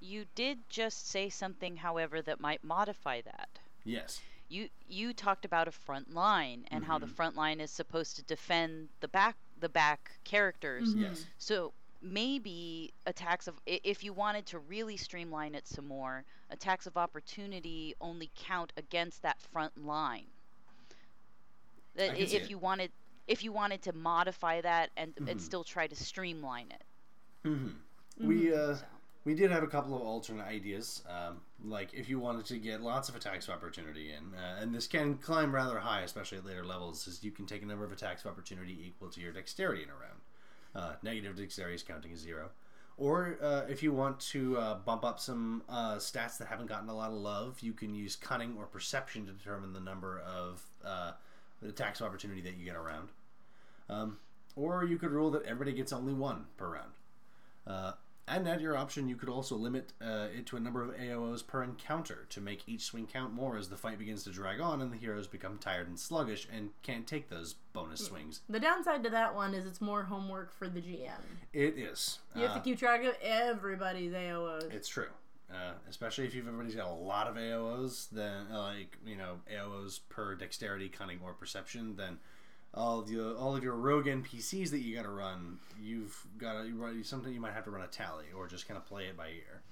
You 0.00 0.26
did 0.34 0.58
just 0.68 1.08
say 1.08 1.28
something, 1.28 1.76
however, 1.76 2.22
that 2.22 2.40
might 2.40 2.62
modify 2.64 3.20
that. 3.22 3.48
Yes. 3.84 4.20
You 4.48 4.68
you 4.88 5.12
talked 5.12 5.44
about 5.44 5.68
a 5.68 5.72
front 5.72 6.14
line 6.14 6.66
and 6.70 6.84
how 6.84 6.98
the 6.98 7.06
Mm-hmm. 7.06 7.14
front 7.14 7.36
line 7.36 7.60
is 7.60 7.70
supposed 7.70 8.16
to 8.16 8.22
defend 8.22 8.88
the 9.00 9.08
back 9.08 9.36
the 9.60 9.68
back 9.68 10.12
characters. 10.24 10.94
Yes. 10.94 11.26
So 11.38 11.72
maybe 12.00 12.92
attacks 13.06 13.48
of 13.48 13.54
if 13.66 14.04
you 14.04 14.12
wanted 14.12 14.46
to 14.46 14.58
really 14.60 14.96
streamline 14.96 15.54
it 15.54 15.66
some 15.66 15.86
more, 15.88 16.24
attacks 16.50 16.86
of 16.86 16.96
opportunity 16.96 17.94
only 18.00 18.30
count 18.36 18.72
against 18.76 19.22
that 19.22 19.40
front 19.40 19.76
line. 19.84 20.26
That 21.96 22.10
I 22.10 22.14
i- 22.14 22.24
see 22.26 22.36
if 22.36 22.44
it. 22.44 22.50
you 22.50 22.58
wanted 22.58 22.90
if 23.26 23.42
you 23.44 23.52
wanted 23.52 23.82
to 23.82 23.92
modify 23.92 24.60
that 24.62 24.90
and 24.96 25.14
Mm-hmm. 25.16 25.28
and 25.28 25.40
still 25.42 25.64
try 25.64 25.86
to 25.86 25.96
streamline 25.96 26.70
it. 26.70 26.82
We 28.20 28.52
uh, 28.54 28.56
Mm-hmm. 28.56 28.74
So. 28.74 28.84
We 29.28 29.34
did 29.34 29.50
have 29.50 29.62
a 29.62 29.66
couple 29.66 29.94
of 29.94 30.00
alternate 30.00 30.46
ideas. 30.46 31.02
Um, 31.06 31.42
like 31.62 31.92
if 31.92 32.08
you 32.08 32.18
wanted 32.18 32.46
to 32.46 32.56
get 32.56 32.80
lots 32.80 33.10
of 33.10 33.14
attacks 33.14 33.46
of 33.46 33.52
opportunity 33.52 34.10
in, 34.10 34.34
uh, 34.34 34.62
and 34.62 34.74
this 34.74 34.86
can 34.86 35.18
climb 35.18 35.54
rather 35.54 35.78
high, 35.78 36.00
especially 36.00 36.38
at 36.38 36.46
later 36.46 36.64
levels, 36.64 37.06
is 37.06 37.22
you 37.22 37.30
can 37.30 37.44
take 37.44 37.62
a 37.62 37.66
number 37.66 37.84
of 37.84 37.92
attacks 37.92 38.24
of 38.24 38.30
opportunity 38.30 38.78
equal 38.86 39.10
to 39.10 39.20
your 39.20 39.30
dexterity 39.30 39.82
in 39.82 39.90
a 39.90 39.92
round. 39.92 40.20
Uh, 40.74 40.96
negative 41.02 41.36
dexterity 41.36 41.74
is 41.74 41.82
counting 41.82 42.10
as 42.10 42.20
zero. 42.20 42.48
Or 42.96 43.36
uh, 43.42 43.64
if 43.68 43.82
you 43.82 43.92
want 43.92 44.18
to 44.32 44.56
uh, 44.56 44.74
bump 44.76 45.04
up 45.04 45.20
some 45.20 45.62
uh, 45.68 45.96
stats 45.96 46.38
that 46.38 46.48
haven't 46.48 46.68
gotten 46.68 46.88
a 46.88 46.96
lot 46.96 47.10
of 47.10 47.18
love, 47.18 47.60
you 47.60 47.74
can 47.74 47.94
use 47.94 48.16
cunning 48.16 48.56
or 48.56 48.64
perception 48.64 49.26
to 49.26 49.32
determine 49.32 49.74
the 49.74 49.80
number 49.80 50.20
of 50.20 50.62
uh, 50.82 51.12
attacks 51.62 52.00
of 52.00 52.06
opportunity 52.06 52.40
that 52.40 52.56
you 52.56 52.64
get 52.64 52.76
around. 52.76 53.10
Um, 53.90 54.16
or 54.56 54.84
you 54.84 54.96
could 54.96 55.10
rule 55.10 55.30
that 55.32 55.42
everybody 55.42 55.76
gets 55.76 55.92
only 55.92 56.14
one 56.14 56.46
per 56.56 56.72
round. 56.72 57.96
Uh, 58.28 58.34
and 58.34 58.48
at 58.48 58.60
your 58.60 58.76
option, 58.76 59.08
you 59.08 59.16
could 59.16 59.28
also 59.28 59.56
limit 59.56 59.92
uh, 60.02 60.26
it 60.36 60.46
to 60.46 60.56
a 60.56 60.60
number 60.60 60.82
of 60.82 60.90
AOs 60.96 61.46
per 61.46 61.62
encounter 61.62 62.26
to 62.30 62.40
make 62.40 62.62
each 62.66 62.82
swing 62.82 63.06
count 63.06 63.32
more 63.32 63.56
as 63.56 63.68
the 63.68 63.76
fight 63.76 63.98
begins 63.98 64.22
to 64.24 64.30
drag 64.30 64.60
on 64.60 64.80
and 64.82 64.92
the 64.92 64.96
heroes 64.96 65.26
become 65.26 65.58
tired 65.58 65.88
and 65.88 65.98
sluggish 65.98 66.46
and 66.52 66.70
can't 66.82 67.06
take 67.06 67.28
those 67.28 67.54
bonus 67.72 68.00
swings. 68.06 68.40
The 68.48 68.60
downside 68.60 69.02
to 69.04 69.10
that 69.10 69.34
one 69.34 69.54
is 69.54 69.66
it's 69.66 69.80
more 69.80 70.04
homework 70.04 70.52
for 70.52 70.68
the 70.68 70.80
GM. 70.80 71.10
It 71.52 71.78
is. 71.78 72.18
You 72.34 72.42
have 72.42 72.50
Uh, 72.52 72.54
to 72.54 72.60
keep 72.60 72.78
track 72.78 73.04
of 73.04 73.14
everybody's 73.22 74.12
AOs. 74.12 74.72
It's 74.72 74.88
true. 74.88 75.08
Uh, 75.50 75.72
especially 75.88 76.26
if 76.26 76.34
you've 76.34 76.46
everybody's 76.46 76.74
got 76.74 76.88
a 76.88 76.92
lot 76.94 77.26
of 77.26 77.36
AOs, 77.36 78.10
then 78.10 78.46
uh, 78.52 78.58
like 78.64 78.98
you 79.06 79.16
know 79.16 79.40
AOs 79.50 80.00
per 80.10 80.34
dexterity, 80.34 80.90
cunning, 80.90 81.20
or 81.24 81.32
perception, 81.32 81.96
then 81.96 82.18
all 82.74 83.00
of 83.00 83.10
your 83.10 83.36
all 83.36 83.56
of 83.56 83.62
your 83.64 83.74
rogue 83.74 84.06
NPCs 84.06 84.70
that 84.70 84.80
you 84.80 84.94
got 84.96 85.02
to 85.02 85.08
run, 85.10 85.58
you've 85.80 86.26
got 86.38 86.62
to 86.62 86.72
run 86.74 87.02
something 87.04 87.32
you 87.32 87.40
might 87.40 87.54
have 87.54 87.64
to 87.64 87.70
run 87.70 87.82
a 87.82 87.88
tally 87.88 88.26
or 88.36 88.46
just 88.46 88.68
kind 88.68 88.76
of 88.78 88.86
play 88.86 89.04
it 89.04 89.16
by 89.16 89.28
ear. 89.28 89.62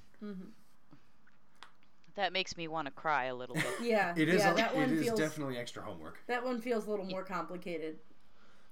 That 2.15 2.33
makes 2.33 2.57
me 2.57 2.67
want 2.67 2.87
to 2.87 2.93
cry 2.93 3.25
a 3.25 3.35
little 3.35 3.55
bit. 3.55 3.67
Yeah, 3.83 4.15
It 4.17 4.29
is 4.29 4.41
yeah, 4.41 4.53
a, 4.53 4.57
that 4.57 4.73
it 4.73 4.77
one 4.77 4.91
is 4.91 5.05
feels 5.05 5.19
definitely 5.19 5.59
extra 5.59 5.83
homework. 5.83 6.19
that 6.27 6.45
one 6.45 6.61
feels 6.61 6.87
a 6.87 6.91
little 6.91 7.05
more 7.05 7.23
complicated. 7.23 7.99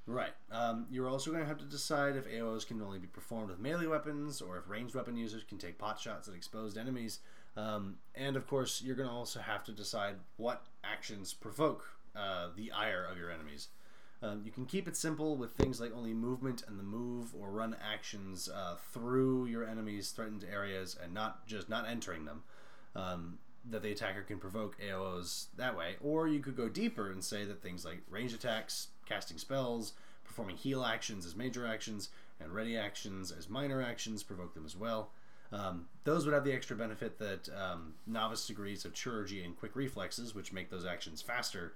Right. 0.07 0.33
Um, 0.51 0.87
you're 0.91 1.09
also 1.09 1.31
going 1.31 1.43
to 1.43 1.49
have 1.49 1.59
to 1.59 1.65
decide 1.65 2.17
if 2.17 2.27
AOs 2.27 2.67
can 2.67 2.81
only 2.83 2.99
be 2.99 3.07
performed 3.07 3.49
with 3.51 3.59
melee 3.59 3.87
weapons 3.87 4.43
or 4.43 4.59
if 4.59 4.69
ranged 4.69 4.95
weapon 4.95 5.17
users 5.17 5.45
can 5.45 5.57
take 5.59 5.79
pot 5.79 5.99
shots 5.99 6.29
at 6.29 6.35
exposed 6.35 6.77
enemies. 6.77 7.21
Um, 7.57 7.97
and 8.15 8.37
of 8.37 8.47
course, 8.47 8.83
you're 8.83 8.97
going 8.97 9.09
to 9.09 9.15
also 9.15 9.41
have 9.41 9.65
to 9.65 9.73
decide 9.73 10.17
what 10.37 10.65
actions 10.83 11.33
provoke 11.33 11.89
uh, 12.17 12.49
the 12.57 12.71
ire 12.73 13.07
of 13.11 13.17
your 13.19 13.31
enemies. 13.31 13.69
Um, 14.25 14.41
you 14.43 14.51
can 14.51 14.65
keep 14.65 14.89
it 14.89 14.97
simple 14.97 15.37
with 15.37 15.53
things 15.53 15.81
like 15.81 15.95
only 15.95 16.15
movement 16.15 16.65
and 16.67 16.79
the 16.79 16.83
move 16.83 17.35
or 17.39 17.51
run 17.51 17.77
actions 17.83 18.49
uh, 18.49 18.77
through 18.91 19.47
your 19.47 19.67
enemy's 19.67 20.13
threatened 20.13 20.47
areas 20.51 20.97
and 21.03 21.13
not 21.13 21.47
just 21.47 21.69
not 21.69 21.87
entering 21.87 22.25
them. 22.25 22.43
Um, 22.97 23.39
that 23.71 23.83
the 23.83 23.93
attacker 23.93 24.23
can 24.23 24.39
provoke 24.39 24.77
AOs 24.81 25.47
that 25.57 25.77
way. 25.77 25.97
Or 26.03 26.29
you 26.29 26.41
could 26.41 26.57
go 26.57 26.69
deeper 26.69 27.11
and 27.11 27.25
say 27.25 27.45
that 27.45 27.63
things 27.63 27.85
like 27.85 28.03
range 28.11 28.35
attacks, 28.35 28.89
casting 29.07 29.39
spells, 29.39 29.93
performing 30.25 30.57
heal 30.57 30.85
actions 30.85 31.25
as 31.25 31.35
major 31.35 31.67
actions, 31.67 32.11
and 32.41 32.55
ready 32.55 32.77
actions 32.77 33.33
as 33.33 33.49
minor 33.49 33.81
actions 33.81 34.23
provoke 34.23 34.55
them 34.55 34.67
as 34.67 34.77
well. 34.77 35.11
Um, 35.53 35.87
those 36.05 36.25
would 36.25 36.35
have 36.35 36.45
the 36.45 36.53
extra 36.53 36.77
benefit 36.77 37.19
that 37.19 37.49
um, 37.57 37.95
novice 38.07 38.47
degrees 38.47 38.85
of 38.85 38.93
chirurgy 38.93 39.45
and 39.45 39.57
quick 39.57 39.77
reflexes, 39.77 40.35
which 40.35 40.53
make 40.53 40.71
those 40.71 40.85
actions 40.85 41.23
faster, 41.23 41.75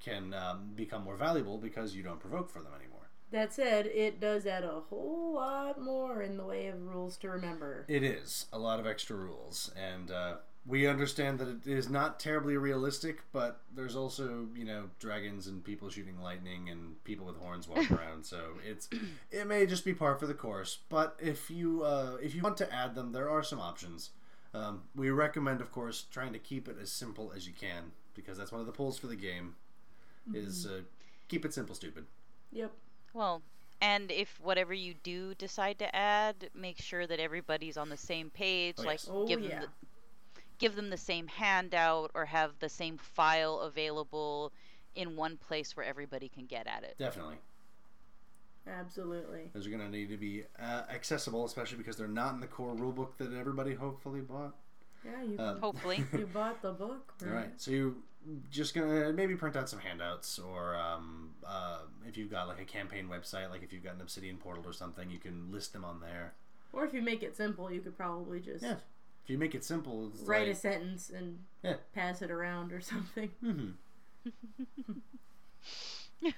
can 0.00 0.34
um, 0.34 0.70
become 0.74 1.04
more 1.04 1.16
valuable 1.16 1.58
because 1.58 1.94
you 1.94 2.02
don't 2.02 2.20
provoke 2.20 2.50
for 2.50 2.60
them 2.60 2.72
anymore. 2.74 2.98
That 3.30 3.52
said, 3.52 3.86
it 3.86 4.20
does 4.20 4.46
add 4.46 4.64
a 4.64 4.80
whole 4.88 5.34
lot 5.34 5.80
more 5.80 6.22
in 6.22 6.38
the 6.38 6.44
way 6.44 6.68
of 6.68 6.80
rules 6.80 7.16
to 7.18 7.28
remember. 7.28 7.84
It 7.86 8.02
is 8.02 8.46
a 8.52 8.58
lot 8.58 8.80
of 8.80 8.86
extra 8.86 9.16
rules, 9.16 9.70
and 9.76 10.10
uh, 10.10 10.36
we 10.66 10.86
understand 10.86 11.38
that 11.38 11.48
it 11.48 11.66
is 11.66 11.90
not 11.90 12.18
terribly 12.18 12.56
realistic. 12.56 13.20
But 13.32 13.60
there's 13.74 13.94
also, 13.94 14.48
you 14.56 14.64
know, 14.64 14.84
dragons 14.98 15.46
and 15.46 15.62
people 15.62 15.90
shooting 15.90 16.22
lightning 16.22 16.70
and 16.70 17.02
people 17.04 17.26
with 17.26 17.36
horns 17.36 17.68
walking 17.68 17.96
around. 17.98 18.24
So 18.24 18.40
it's 18.66 18.88
it 19.30 19.46
may 19.46 19.66
just 19.66 19.84
be 19.84 19.92
par 19.92 20.16
for 20.16 20.26
the 20.26 20.34
course. 20.34 20.78
But 20.88 21.18
if 21.20 21.50
you 21.50 21.82
uh, 21.82 22.16
if 22.22 22.34
you 22.34 22.40
want 22.40 22.56
to 22.58 22.74
add 22.74 22.94
them, 22.94 23.12
there 23.12 23.28
are 23.28 23.42
some 23.42 23.60
options. 23.60 24.10
Um, 24.54 24.84
we 24.96 25.10
recommend, 25.10 25.60
of 25.60 25.70
course, 25.70 26.06
trying 26.10 26.32
to 26.32 26.38
keep 26.38 26.68
it 26.68 26.76
as 26.80 26.90
simple 26.90 27.32
as 27.36 27.46
you 27.46 27.52
can 27.52 27.92
because 28.14 28.38
that's 28.38 28.50
one 28.50 28.60
of 28.60 28.66
the 28.66 28.72
pulls 28.72 28.98
for 28.98 29.06
the 29.06 29.16
game. 29.16 29.54
Is 30.34 30.66
uh, 30.66 30.80
keep 31.28 31.44
it 31.44 31.54
simple, 31.54 31.74
stupid. 31.74 32.04
Yep. 32.52 32.72
Well, 33.14 33.42
and 33.80 34.10
if 34.10 34.38
whatever 34.42 34.74
you 34.74 34.94
do 35.02 35.34
decide 35.34 35.78
to 35.78 35.94
add, 35.94 36.50
make 36.54 36.78
sure 36.78 37.06
that 37.06 37.20
everybody's 37.20 37.76
on 37.76 37.88
the 37.88 37.96
same 37.96 38.30
page. 38.30 38.76
Oh, 38.78 38.82
like 38.82 39.00
yes. 39.00 39.10
Oh, 39.10 39.26
give 39.26 39.40
yeah. 39.40 39.48
them 39.48 39.60
the, 39.60 40.40
give 40.58 40.76
them 40.76 40.90
the 40.90 40.96
same 40.96 41.26
handout 41.26 42.10
or 42.14 42.24
have 42.26 42.52
the 42.58 42.68
same 42.68 42.98
file 42.98 43.60
available 43.60 44.52
in 44.94 45.16
one 45.16 45.36
place 45.36 45.76
where 45.76 45.86
everybody 45.86 46.28
can 46.28 46.46
get 46.46 46.66
at 46.66 46.82
it. 46.82 46.96
Definitely. 46.98 47.36
Absolutely. 48.66 49.50
Those 49.54 49.66
are 49.66 49.70
going 49.70 49.82
to 49.82 49.88
need 49.88 50.10
to 50.10 50.16
be 50.16 50.42
uh, 50.60 50.82
accessible, 50.90 51.44
especially 51.46 51.78
because 51.78 51.96
they're 51.96 52.08
not 52.08 52.34
in 52.34 52.40
the 52.40 52.46
core 52.46 52.74
rulebook 52.74 53.16
that 53.18 53.32
everybody 53.32 53.74
hopefully 53.74 54.20
bought. 54.20 54.54
Yeah, 55.04 55.22
you 55.22 55.38
Um, 55.38 55.60
Hopefully. 55.60 56.04
you 56.12 56.26
bought 56.26 56.60
the 56.60 56.72
book, 56.72 57.14
All 57.22 57.28
right? 57.28 57.36
right, 57.36 57.52
so 57.56 57.70
you 57.70 58.02
just 58.50 58.74
gonna 58.74 59.12
maybe 59.12 59.34
print 59.36 59.56
out 59.56 59.68
some 59.68 59.78
handouts, 59.80 60.38
or 60.38 60.74
um, 60.76 61.30
uh, 61.46 61.78
if 62.06 62.16
you've 62.16 62.30
got 62.30 62.48
like 62.48 62.60
a 62.60 62.64
campaign 62.64 63.08
website, 63.08 63.50
like 63.50 63.62
if 63.62 63.72
you've 63.72 63.84
got 63.84 63.94
an 63.94 64.00
Obsidian 64.00 64.36
portal 64.36 64.64
or 64.66 64.72
something, 64.72 65.10
you 65.10 65.18
can 65.18 65.50
list 65.50 65.72
them 65.72 65.84
on 65.84 66.00
there. 66.00 66.34
Or 66.72 66.84
if 66.84 66.92
you 66.92 67.00
make 67.02 67.22
it 67.22 67.36
simple, 67.36 67.72
you 67.72 67.80
could 67.80 67.96
probably 67.96 68.40
just 68.40 68.62
Yeah, 68.62 68.72
if 69.24 69.30
you 69.30 69.38
make 69.38 69.54
it 69.54 69.64
simple, 69.64 70.12
write 70.24 70.48
a 70.48 70.54
sentence 70.54 71.10
and 71.10 71.44
Yeah. 71.62 71.76
pass 71.94 72.20
it 72.22 72.30
around 72.30 72.72
or 72.72 72.80
something. 72.80 73.30
Mhm. 73.42 73.74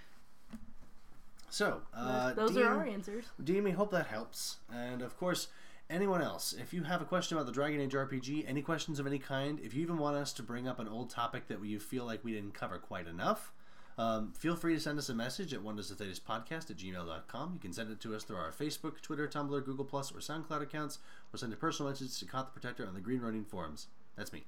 so, 1.51 1.83
uh, 1.93 2.33
Those 2.35 2.53
Dean, 2.53 2.63
are 2.63 2.77
our 2.79 2.87
answers. 2.87 3.25
We 3.45 3.71
hope 3.73 3.91
that 3.91 4.07
helps. 4.07 4.59
And 4.73 5.03
of 5.03 5.17
course, 5.19 5.49
anyone 5.91 6.23
else, 6.23 6.55
if 6.59 6.73
you 6.73 6.85
have 6.85 7.03
a 7.03 7.05
question 7.05 7.37
about 7.37 7.47
the 7.47 7.53
Dragon 7.53 7.81
Age 7.81 7.93
RPG, 7.93 8.45
any 8.49 8.63
questions 8.63 8.99
of 8.99 9.07
any 9.07 9.19
kind, 9.19 9.61
if 9.61 9.75
you 9.75 9.83
even 9.83 9.99
want 9.99 10.17
us 10.17 10.33
to 10.35 10.43
bring 10.43 10.69
up 10.69 10.79
an 10.79 10.89
old 10.89 11.11
topic 11.11 11.49
that 11.49 11.63
you 11.65 11.79
feel 11.79 12.05
like 12.05 12.25
we 12.25 12.33
didn't 12.33 12.55
cover 12.55 12.79
quite 12.79 13.07
enough, 13.07 13.53
um, 13.99 14.33
feel 14.33 14.57
free 14.57 14.75
to 14.75 14.81
send 14.81 14.99
us 14.99 15.09
a 15.09 15.15
message 15.15 15.53
at 15.53 15.63
wonders 15.63 15.91
of 15.91 15.99
Thedas 15.99 16.21
podcast 16.21 16.71
at 16.71 16.77
gmail.com. 16.77 17.53
You 17.53 17.61
can 17.61 17.73
send 17.73 17.91
it 17.91 18.01
to 18.01 18.15
us 18.15 18.25
through 18.25 18.37
our 18.37 18.53
Facebook, 18.53 19.03
Twitter, 19.03 19.29
Tumblr, 19.29 19.63
Google, 19.65 19.85
Plus, 19.85 20.11
or 20.11 20.21
SoundCloud 20.21 20.63
accounts, 20.63 21.01
or 21.35 21.37
send 21.37 21.53
a 21.53 21.57
personal 21.57 21.91
message 21.91 22.19
to 22.19 22.25
Kot 22.25 22.55
the 22.55 22.59
Protector 22.59 22.87
on 22.87 22.95
the 22.95 23.01
Green 23.01 23.21
Ronin 23.21 23.45
forums. 23.45 23.89
That's 24.17 24.33
me. 24.33 24.45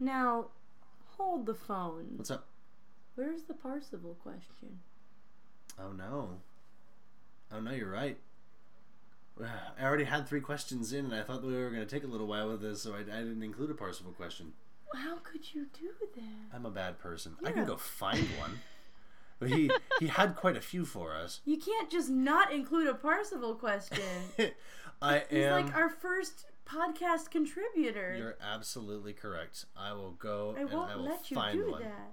Now, 0.00 0.46
hold 1.18 1.44
the 1.44 1.54
phone. 1.54 2.14
What's 2.16 2.30
up? 2.30 2.46
Where's 3.14 3.42
the 3.42 3.54
Parsival 3.54 4.16
question? 4.22 4.80
Oh 5.78 5.92
no. 5.92 6.38
Oh 7.52 7.60
no, 7.60 7.72
you're 7.72 7.90
right. 7.90 8.16
I 9.80 9.84
already 9.84 10.04
had 10.04 10.28
three 10.28 10.40
questions 10.40 10.92
in, 10.92 11.06
and 11.06 11.14
I 11.14 11.22
thought 11.22 11.40
that 11.42 11.46
we 11.46 11.54
were 11.54 11.70
going 11.70 11.86
to 11.86 11.92
take 11.92 12.04
a 12.04 12.08
little 12.08 12.26
while 12.26 12.48
with 12.48 12.62
this, 12.62 12.82
so 12.82 12.94
I, 12.94 13.00
I 13.00 13.20
didn't 13.22 13.42
include 13.42 13.70
a 13.70 13.74
Parsifal 13.74 14.12
question. 14.12 14.52
How 14.94 15.16
could 15.16 15.52
you 15.54 15.66
do 15.78 15.90
that? 16.14 16.54
I'm 16.56 16.66
a 16.66 16.70
bad 16.70 16.98
person. 16.98 17.36
I 17.44 17.50
can 17.50 17.62
Yeah. 17.62 17.64
go 17.66 17.76
find 17.76 18.18
one. 18.38 18.60
But 19.40 19.50
he 19.50 19.68
he 19.98 20.06
had 20.06 20.36
quite 20.36 20.56
a 20.56 20.60
few 20.60 20.84
for 20.84 21.14
us. 21.16 21.40
You 21.44 21.56
can't 21.58 21.90
just 21.90 22.08
not 22.08 22.52
include 22.52 22.86
a 22.86 22.94
Parsival 22.94 23.56
question. 23.56 23.98
I 25.02 25.24
He's 25.28 25.44
am. 25.46 25.64
like 25.66 25.74
our 25.74 25.90
first 25.90 26.46
podcast 26.64 27.30
contributor. 27.32 28.14
You're 28.16 28.36
absolutely 28.40 29.12
correct. 29.12 29.64
I 29.76 29.92
will 29.92 30.12
go 30.12 30.54
I 30.56 30.60
and 30.60 30.70
won't 30.70 30.90
I 30.92 30.96
will 30.96 31.04
let 31.04 31.30
you 31.30 31.34
find 31.34 31.58
do 31.58 31.72
one. 31.72 31.82
that. 31.82 32.12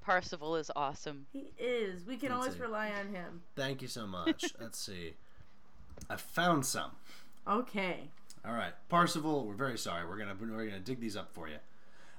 Parsival 0.00 0.54
is 0.54 0.70
awesome. 0.76 1.26
He 1.32 1.50
is. 1.58 2.06
We 2.06 2.16
can 2.16 2.28
Let's 2.28 2.38
always 2.38 2.54
see. 2.54 2.60
rely 2.60 2.92
on 2.92 3.12
him. 3.12 3.42
Thank 3.56 3.82
you 3.82 3.88
so 3.88 4.06
much. 4.06 4.44
Let's 4.60 4.78
see. 4.78 5.14
I 6.08 6.16
found 6.16 6.66
some. 6.66 6.92
Okay. 7.46 8.08
All 8.46 8.54
right, 8.54 8.72
Parsival. 8.88 9.44
We're 9.44 9.54
very 9.54 9.78
sorry. 9.78 10.06
We're 10.06 10.18
gonna 10.18 10.36
we're 10.40 10.66
gonna 10.66 10.80
dig 10.80 11.00
these 11.00 11.16
up 11.16 11.32
for 11.32 11.48
you. 11.48 11.56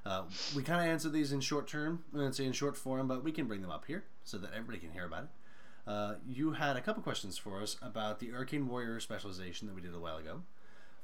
Uh, 0.06 0.24
we 0.56 0.64
kind 0.64 0.80
of 0.80 0.88
answer 0.88 1.10
these 1.10 1.32
in 1.32 1.42
short 1.42 1.68
term, 1.68 2.04
let's 2.14 2.38
say 2.38 2.46
in 2.46 2.54
short 2.54 2.78
form, 2.78 3.08
but 3.08 3.24
we 3.24 3.32
can 3.32 3.46
bring 3.46 3.62
them 3.62 3.72
up 3.72 3.86
here 3.88 4.06
so 4.24 4.38
that 4.38 4.52
everybody 4.54 4.78
can 4.78 4.92
hear 4.92 5.06
about 5.06 5.24
it. 5.24 5.30
Uh, 5.86 6.16
you 6.28 6.52
had 6.52 6.76
a 6.76 6.82
couple 6.82 7.02
questions 7.02 7.38
for 7.38 7.62
us 7.62 7.78
about 7.82 8.20
the 8.20 8.34
Arcane 8.34 8.68
Warrior 8.68 9.00
specialization 9.00 9.68
that 9.68 9.74
we 9.74 9.82
did 9.82 9.94
a 9.94 10.00
while 10.00 10.18
ago. 10.18 10.42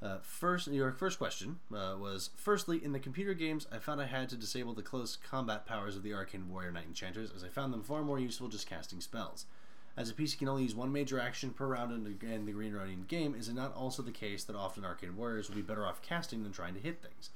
Uh, 0.02 0.18
first, 0.22 0.68
your 0.68 0.92
first 0.92 1.18
question 1.18 1.60
uh, 1.74 1.96
was: 1.98 2.30
Firstly, 2.36 2.84
in 2.84 2.92
the 2.92 3.00
computer 3.00 3.34
games, 3.34 3.66
I 3.72 3.78
found 3.78 4.02
I 4.02 4.06
had 4.08 4.28
to 4.30 4.36
disable 4.36 4.74
the 4.74 4.82
close 4.82 5.16
combat 5.18 5.66
powers 5.66 5.96
of 5.96 6.04
the 6.04 6.14
Arcane 6.14 6.50
Warrior 6.50 6.72
Knight 6.72 6.88
Enchanters, 6.88 7.32
as 7.34 7.44
I 7.44 7.48
found 7.48 7.72
them 7.72 7.84
far 7.84 8.04
more 8.04 8.20
useful 8.20 8.50
just 8.50 8.68
casting 8.68 9.00
spells. 9.00 9.46
As 9.96 10.10
a 10.10 10.14
PC 10.14 10.40
can 10.40 10.48
only 10.48 10.64
use 10.64 10.74
one 10.74 10.92
major 10.92 11.20
action 11.20 11.52
per 11.52 11.68
round 11.68 11.92
in 11.92 12.04
the, 12.04 12.52
Green 12.52 12.74
Ronin 12.74 13.06
game, 13.08 13.36
is 13.36 13.48
it 13.48 13.54
not 13.54 13.76
also 13.76 14.02
the 14.02 14.12
case 14.12 14.44
that 14.46 14.56
often 14.56 14.84
Arcane 14.84 15.16
Warriors 15.16 15.50
will 15.50 15.56
be 15.56 15.62
better 15.62 15.86
off 15.86 16.02
casting 16.02 16.42
than 16.42 16.52
trying 16.52 16.74
to 16.74 16.80
hit 16.80 17.02
things? 17.02 17.30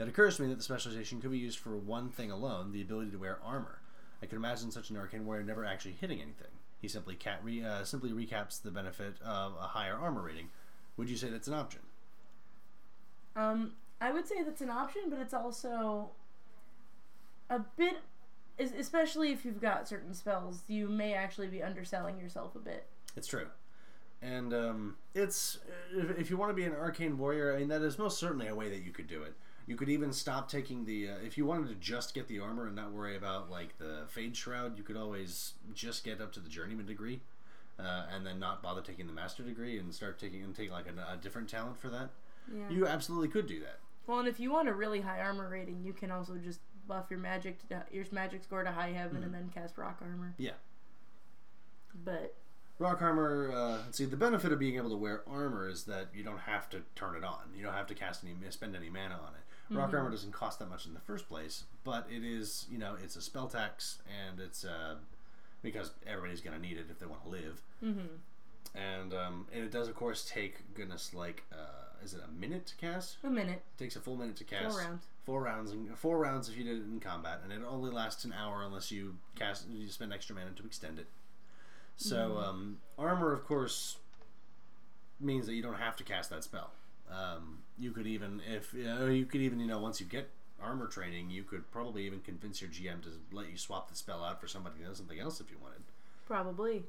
It 0.00 0.08
occurs 0.08 0.36
to 0.36 0.42
me 0.42 0.48
that 0.48 0.56
the 0.56 0.64
specialization 0.64 1.20
could 1.20 1.30
be 1.30 1.38
used 1.38 1.60
for 1.60 1.76
one 1.76 2.08
thing 2.08 2.30
alone: 2.30 2.72
the 2.72 2.82
ability 2.82 3.12
to 3.12 3.18
wear 3.18 3.38
armor. 3.44 3.78
I 4.20 4.26
can 4.26 4.36
imagine 4.36 4.72
such 4.72 4.90
an 4.90 4.96
Arcane 4.96 5.24
Warrior 5.24 5.44
never 5.44 5.64
actually 5.64 5.96
hitting 6.00 6.20
anything. 6.20 6.48
He 6.80 6.88
simply 6.88 7.14
cat 7.14 7.38
re, 7.44 7.64
uh, 7.64 7.84
simply 7.84 8.10
recaps 8.10 8.60
the 8.60 8.72
benefit 8.72 9.14
of 9.24 9.54
a 9.54 9.68
higher 9.68 9.94
armor 9.94 10.22
rating. 10.22 10.48
Would 10.96 11.08
you 11.08 11.16
say 11.16 11.28
that's 11.28 11.46
an 11.46 11.54
option? 11.54 11.80
Um, 13.36 13.74
I 14.00 14.10
would 14.10 14.26
say 14.26 14.42
that's 14.42 14.60
an 14.60 14.70
option, 14.70 15.02
but 15.08 15.20
it's 15.20 15.32
also 15.34 16.10
a 17.48 17.60
bit, 17.60 17.98
especially 18.58 19.32
if 19.32 19.44
you've 19.44 19.60
got 19.60 19.88
certain 19.88 20.14
spells, 20.14 20.62
you 20.68 20.88
may 20.88 21.14
actually 21.14 21.48
be 21.48 21.62
underselling 21.62 22.18
yourself 22.18 22.54
a 22.54 22.58
bit. 22.58 22.86
It's 23.16 23.26
true. 23.26 23.46
And 24.20 24.54
um, 24.54 24.96
it's 25.14 25.58
if, 25.94 26.18
if 26.18 26.30
you 26.30 26.36
want 26.36 26.50
to 26.50 26.54
be 26.54 26.64
an 26.64 26.72
arcane 26.72 27.18
warrior, 27.18 27.54
I 27.54 27.58
mean 27.58 27.68
that 27.68 27.82
is 27.82 27.98
most 27.98 28.18
certainly 28.18 28.46
a 28.46 28.54
way 28.54 28.68
that 28.68 28.82
you 28.82 28.92
could 28.92 29.08
do 29.08 29.22
it. 29.22 29.34
You 29.66 29.76
could 29.76 29.88
even 29.88 30.12
stop 30.12 30.48
taking 30.48 30.84
the 30.84 31.08
uh, 31.08 31.14
if 31.24 31.36
you 31.36 31.44
wanted 31.44 31.68
to 31.68 31.74
just 31.74 32.14
get 32.14 32.28
the 32.28 32.38
armor 32.38 32.66
and 32.66 32.76
not 32.76 32.92
worry 32.92 33.16
about 33.16 33.50
like 33.50 33.78
the 33.78 34.04
fade 34.08 34.36
shroud. 34.36 34.78
You 34.78 34.84
could 34.84 34.96
always 34.96 35.54
just 35.74 36.04
get 36.04 36.20
up 36.20 36.32
to 36.32 36.40
the 36.40 36.48
journeyman 36.48 36.86
degree, 36.86 37.20
uh, 37.80 38.04
and 38.14 38.24
then 38.24 38.38
not 38.38 38.62
bother 38.62 38.80
taking 38.80 39.06
the 39.08 39.12
master 39.12 39.42
degree 39.42 39.78
and 39.78 39.92
start 39.92 40.18
taking 40.20 40.42
and 40.42 40.54
take 40.54 40.70
like 40.70 40.86
a, 40.86 41.12
a 41.12 41.16
different 41.16 41.48
talent 41.48 41.78
for 41.78 41.88
that. 41.88 42.10
Yeah. 42.52 42.70
You 42.70 42.86
absolutely 42.86 43.28
could 43.28 43.46
do 43.46 43.60
that. 43.60 43.78
Well, 44.06 44.18
and 44.18 44.28
if 44.28 44.40
you 44.40 44.52
want 44.52 44.68
a 44.68 44.74
really 44.74 45.00
high 45.00 45.20
armor 45.20 45.48
rating, 45.48 45.82
you 45.84 45.92
can 45.92 46.10
also 46.10 46.34
just 46.36 46.60
buff 46.86 47.06
your 47.10 47.18
magic 47.18 47.66
to 47.68 47.84
your 47.92 48.04
magic 48.12 48.42
score 48.44 48.62
to 48.62 48.72
high 48.72 48.92
heaven 48.92 49.22
and 49.22 49.32
then 49.32 49.50
cast 49.54 49.78
rock 49.78 49.98
armor. 50.02 50.34
Yeah. 50.38 50.52
But 52.04 52.34
Rock 52.78 53.00
armor. 53.00 53.52
Uh, 53.54 53.78
see. 53.92 54.06
The 54.06 54.16
benefit 54.16 54.52
of 54.52 54.58
being 54.58 54.76
able 54.76 54.90
to 54.90 54.96
wear 54.96 55.22
armor 55.28 55.68
is 55.68 55.84
that 55.84 56.08
you 56.14 56.24
don't 56.24 56.40
have 56.40 56.68
to 56.70 56.82
turn 56.96 57.14
it 57.14 57.24
on. 57.24 57.38
You 57.56 57.62
don't 57.62 57.74
have 57.74 57.86
to 57.88 57.94
cast 57.94 58.24
any, 58.24 58.34
spend 58.50 58.74
any 58.74 58.90
mana 58.90 59.14
on 59.14 59.34
it. 59.34 59.74
Rock 59.74 59.94
armor 59.94 60.10
doesn't 60.10 60.32
cost 60.32 60.58
that 60.58 60.68
much 60.68 60.84
in 60.84 60.92
the 60.92 61.00
first 61.00 61.28
place, 61.28 61.64
but 61.82 62.06
it 62.10 62.22
is, 62.22 62.66
you 62.70 62.76
know, 62.76 62.94
it's 63.02 63.16
a 63.16 63.22
spell 63.22 63.46
tax 63.46 64.00
and 64.28 64.38
it's 64.38 64.64
uh, 64.64 64.96
because 65.62 65.92
everybody's 66.06 66.42
going 66.42 66.54
to 66.54 66.60
need 66.60 66.76
it 66.76 66.86
if 66.90 66.98
they 66.98 67.06
want 67.06 67.22
to 67.24 67.30
live. 67.30 67.62
Mm-hmm. 67.82 68.78
And 68.78 69.14
um, 69.14 69.46
and 69.52 69.64
it 69.64 69.70
does 69.70 69.88
of 69.88 69.94
course 69.94 70.28
take 70.28 70.74
goodness 70.74 71.14
like 71.14 71.44
uh, 71.52 71.91
is 72.04 72.14
it 72.14 72.20
a 72.26 72.40
minute 72.40 72.66
to 72.66 72.76
cast? 72.76 73.16
A 73.24 73.30
minute. 73.30 73.62
It 73.76 73.78
takes 73.78 73.96
a 73.96 74.00
full 74.00 74.16
minute 74.16 74.36
to 74.36 74.44
cast. 74.44 74.78
rounds. 74.78 75.04
Four 75.24 75.42
rounds. 75.42 75.70
And, 75.70 75.96
four 75.96 76.18
rounds 76.18 76.48
if 76.48 76.56
you 76.56 76.64
did 76.64 76.78
it 76.78 76.84
in 76.84 77.00
combat, 77.00 77.40
and 77.44 77.52
it 77.52 77.60
only 77.66 77.90
lasts 77.90 78.24
an 78.24 78.32
hour 78.32 78.62
unless 78.64 78.90
you 78.90 79.16
cast. 79.36 79.68
You 79.70 79.88
spend 79.88 80.12
extra 80.12 80.34
mana 80.34 80.50
to 80.56 80.64
extend 80.64 80.98
it. 80.98 81.06
So 81.96 82.38
um, 82.38 82.78
armor, 82.98 83.32
of 83.32 83.46
course, 83.46 83.98
means 85.20 85.46
that 85.46 85.54
you 85.54 85.62
don't 85.62 85.78
have 85.78 85.96
to 85.96 86.04
cast 86.04 86.30
that 86.30 86.42
spell. 86.42 86.70
Um, 87.10 87.58
you 87.78 87.92
could 87.92 88.06
even, 88.06 88.40
if 88.50 88.72
you, 88.74 88.84
know, 88.84 89.06
you 89.06 89.26
could 89.26 89.40
even, 89.40 89.60
you 89.60 89.66
know, 89.66 89.78
once 89.78 90.00
you 90.00 90.06
get 90.06 90.30
armor 90.62 90.86
training, 90.86 91.30
you 91.30 91.42
could 91.42 91.70
probably 91.70 92.06
even 92.06 92.20
convince 92.20 92.60
your 92.60 92.70
GM 92.70 93.02
to 93.02 93.10
let 93.30 93.50
you 93.50 93.56
swap 93.56 93.90
the 93.90 93.96
spell 93.96 94.24
out 94.24 94.40
for 94.40 94.48
somebody 94.48 94.76
who 94.80 94.88
does 94.88 94.96
something 94.96 95.18
else 95.18 95.40
if 95.40 95.50
you 95.50 95.58
wanted. 95.60 95.82
Probably. 96.26 96.84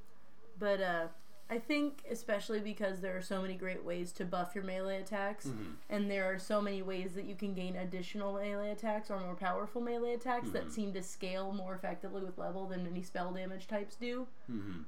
But 0.60 0.82
uh 0.82 1.08
I 1.54 1.60
think 1.60 2.04
especially 2.10 2.60
because 2.60 3.00
there 3.00 3.16
are 3.16 3.22
so 3.22 3.40
many 3.40 3.54
great 3.54 3.86
ways 3.86 4.12
to 4.14 4.26
buff 4.26 4.56
your 4.56 4.64
melee 4.64 4.98
attacks 5.02 5.48
and 5.88 6.10
there 6.10 6.26
are 6.34 6.40
so 6.40 6.60
many 6.60 6.82
ways 6.82 7.14
that 7.14 7.26
you 7.26 7.36
can 7.36 7.54
gain 7.54 7.76
additional 7.76 8.34
melee 8.34 8.72
attacks 8.72 9.12
or 9.12 9.20
more 9.20 9.36
powerful 9.36 9.80
melee 9.80 10.14
attacks 10.16 10.50
that 10.50 10.72
seem 10.72 10.94
to 10.94 11.04
scale 11.04 11.54
more 11.54 11.76
effectively 11.76 12.24
with 12.24 12.40
level 12.40 12.66
than 12.66 12.84
many 12.84 13.04
spell 13.04 13.32
damage 13.32 13.68
types 13.68 13.96
do. 13.96 14.26
Mm-hmm. 14.52 14.82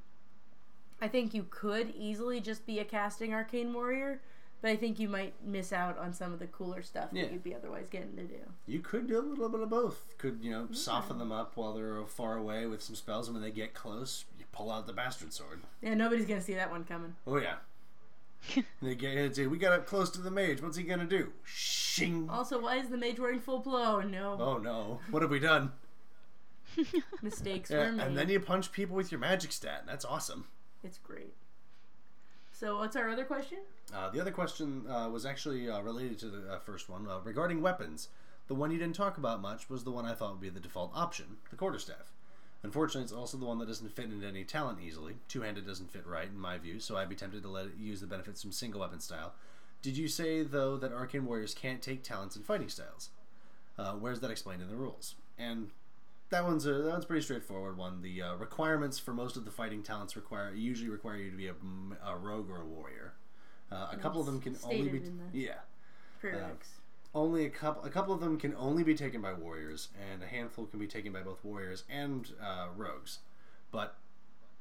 I 1.02 1.08
think 1.08 1.36
you 1.36 1.46
could 1.52 1.94
easily 1.96 2.40
just 2.40 2.66
be 2.66 2.80
a 2.80 2.86
casting 2.86 3.32
arcane 3.32 3.72
warrior, 3.72 4.22
but 4.62 4.72
I 4.72 4.76
think 4.76 4.98
you 5.00 5.08
might 5.10 5.34
miss 5.46 5.72
out 5.72 6.00
on 6.00 6.14
some 6.14 6.34
of 6.34 6.40
the 6.40 6.48
cooler 6.48 6.82
stuff 6.82 7.10
Yeah. 7.12 7.24
that 7.26 7.34
you'd 7.34 7.44
be 7.44 7.54
otherwise 7.54 7.90
getting 7.90 8.16
to 8.16 8.24
do. 8.24 8.40
You 8.66 8.80
could 8.80 9.06
do 9.08 9.20
a 9.20 9.22
little 9.22 9.50
bit 9.50 9.60
of 9.60 9.70
both. 9.70 10.18
Could 10.18 10.40
you 10.42 10.50
know 10.50 10.68
soften 10.72 11.20
them 11.20 11.32
up 11.32 11.52
while 11.58 11.74
they're 11.74 12.04
far 12.08 12.38
away 12.38 12.66
with 12.66 12.82
some 12.82 12.96
spells, 12.96 13.28
and 13.28 13.36
when 13.36 13.44
they 13.44 13.52
get 13.52 13.76
close, 13.76 14.26
pull 14.56 14.72
out 14.72 14.88
the 14.88 14.94
bastard 14.94 15.34
sword. 15.34 15.62
Yeah, 15.82 15.94
nobody's 15.94 16.26
gonna 16.26 16.42
see 16.42 16.56
that 16.56 16.72
one 16.72 16.84
coming. 16.86 17.16
Oh 17.28 17.38
yeah. 17.38 17.56
they 18.82 18.96
get 18.96 19.18
and 19.18 19.36
say, 19.36 19.48
"We 19.48 19.58
got 19.58 19.74
up 19.74 19.86
close 19.86 20.10
to 20.12 20.22
the 20.22 20.32
mage. 20.32 20.62
What's 20.62 20.78
he 20.78 20.84
gonna 20.84 21.06
do?" 21.06 21.32
Shing. 21.44 22.30
Also, 22.30 22.62
why 22.62 22.78
is 22.78 22.90
the 22.90 22.98
mage 22.98 23.20
wearing 23.20 23.40
full 23.40 23.60
blow? 23.60 24.02
No 24.02 24.38
Oh 24.40 24.58
no! 24.58 25.00
What 25.12 25.22
have 25.22 25.32
we 25.32 25.40
done? 25.40 25.72
mistakes 27.22 27.70
Yeah, 27.72 27.86
were 27.86 27.92
made. 27.94 28.08
and 28.08 28.18
then 28.18 28.30
you 28.30 28.40
punch 28.40 28.72
people 28.72 28.96
with 28.96 29.12
your 29.12 29.20
magic 29.20 29.52
stat. 29.52 29.84
That's 29.88 30.04
awesome. 30.06 30.46
It's 30.84 30.98
great. 30.98 31.34
So, 32.52 32.78
what's 32.78 32.96
our 32.96 33.10
other 33.10 33.26
question? 33.26 33.60
Uh, 33.94 34.10
the 34.10 34.20
other 34.22 34.32
question 34.32 34.86
uh, 34.90 35.10
was 35.12 35.26
actually 35.26 35.70
uh, 35.70 35.82
related 35.82 36.20
to 36.20 36.28
the 36.28 36.54
uh, 36.54 36.60
first 36.60 36.90
one 36.90 37.08
uh, 37.08 37.20
regarding 37.24 37.62
weapons. 37.62 38.10
The 38.48 38.56
one 38.56 38.72
you 38.72 38.78
didn't 38.78 38.96
talk 38.96 39.18
about 39.18 39.42
much 39.42 39.70
was 39.70 39.84
the 39.84 39.92
one 39.92 40.06
I 40.06 40.14
thought 40.14 40.32
would 40.32 40.42
be 40.42 40.50
the 40.50 40.60
default 40.60 40.92
option, 40.94 41.38
the 41.50 41.56
quarterstaff. 41.56 42.14
Unfortunately, 42.66 43.04
it's 43.04 43.14
also 43.14 43.38
the 43.38 43.46
one 43.46 43.60
that 43.60 43.68
doesn't 43.68 43.96
fit 43.96 44.06
into 44.06 44.26
any 44.28 44.44
talent 44.44 44.80
easily. 44.86 45.14
Two-handed 45.28 45.66
doesn't 45.68 45.92
fit 45.92 46.06
right 46.08 46.28
in 46.28 46.38
my 46.40 46.58
view, 46.58 46.80
so 46.80 46.98
I'd 46.98 47.08
be 47.10 47.16
tempted 47.16 47.44
to 47.44 47.50
let 47.50 47.68
it 47.68 47.74
use 47.80 48.02
the 48.02 48.08
benefits 48.08 48.42
from 48.42 48.52
single 48.52 48.82
weapon 48.82 49.00
style. 49.00 49.34
Did 49.82 49.96
you 49.98 50.08
say 50.08 50.42
though 50.42 50.76
that 50.78 50.92
arcane 50.92 51.26
warriors 51.26 51.54
can't 51.54 51.82
take 51.82 52.02
talents 52.04 52.36
and 52.36 52.44
fighting 52.44 52.70
styles? 52.70 53.10
Uh, 53.78 53.92
where's 53.94 54.20
that 54.22 54.32
explained 54.32 54.62
in 54.64 54.68
the 54.68 54.76
rules? 54.76 55.14
And 55.38 55.70
that 56.32 56.44
one's 56.44 56.66
a 56.66 56.74
that 56.74 56.90
one's 56.92 57.04
a 57.04 57.08
pretty 57.08 57.22
straightforward 57.22 57.78
one. 57.78 58.02
The 58.02 58.22
uh, 58.22 58.36
requirements 58.36 58.98
for 58.98 59.14
most 59.14 59.38
of 59.38 59.46
the 59.46 59.52
fighting 59.52 59.84
talents 59.84 60.16
require 60.16 60.52
usually 60.56 60.90
require 60.90 61.18
you 61.18 61.30
to 61.30 61.38
be 61.38 61.48
a, 61.50 61.54
a 62.04 62.16
rogue 62.18 62.50
or 62.50 62.62
a 62.62 62.66
warrior. 62.66 63.14
Uh, 63.72 63.90
a 63.92 63.98
couple 63.98 64.20
of 64.20 64.26
them 64.26 64.42
can 64.42 64.58
only 64.64 64.90
be 64.90 65.00
the- 65.00 65.38
yeah 65.38 65.54
Prereqs. 66.22 66.80
Only 67.16 67.46
a 67.46 67.50
couple 67.50 67.84
a 67.84 67.90
couple 67.90 68.14
of 68.14 68.20
them 68.20 68.38
can 68.38 68.54
only 68.56 68.84
be 68.84 68.94
taken 68.94 69.22
by 69.22 69.34
warriors 69.34 69.88
and 70.12 70.22
a 70.22 70.28
handful 70.28 70.66
can 70.66 70.80
be 70.80 70.86
taken 70.88 71.12
by 71.12 71.22
both 71.22 71.44
warriors 71.44 71.84
and 71.90 72.32
uh, 72.44 72.68
rogues 72.76 73.20
but 73.72 73.96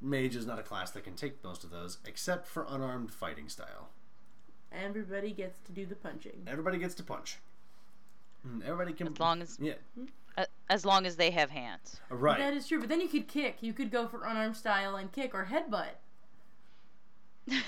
mage 0.00 0.34
is 0.36 0.46
not 0.46 0.58
a 0.58 0.62
class 0.62 0.90
that 0.92 1.02
can 1.04 1.14
take 1.14 1.42
most 1.44 1.64
of 1.64 1.70
those 1.70 1.98
except 2.06 2.46
for 2.46 2.64
unarmed 2.68 3.12
fighting 3.12 3.48
style 3.48 3.88
Everybody 4.72 5.30
gets 5.32 5.60
to 5.66 5.72
do 5.72 5.84
the 5.86 5.94
punching. 5.94 6.42
everybody 6.46 6.78
gets 6.78 6.94
to 6.94 7.02
punch 7.02 7.38
Mm, 8.46 8.62
everybody 8.62 8.92
can 8.92 9.06
As 9.08 9.18
long 9.18 9.40
as 9.42 9.56
yeah 9.60 9.74
uh, 10.36 10.44
as 10.68 10.84
long 10.84 11.06
as 11.06 11.16
they 11.16 11.30
have 11.30 11.50
hands. 11.50 12.00
uh, 12.10 12.14
right 12.16 12.38
That 12.38 12.52
is 12.54 12.68
true, 12.68 12.78
but 12.80 12.88
then 12.90 13.00
you 13.00 13.08
could 13.08 13.26
kick. 13.28 13.58
You 13.62 13.72
could 13.72 13.90
go 13.90 14.06
for 14.06 14.24
unarmed 14.24 14.56
style 14.56 14.96
and 14.96 15.10
kick 15.10 15.32
or 15.34 15.48
headbutt. 15.50 15.94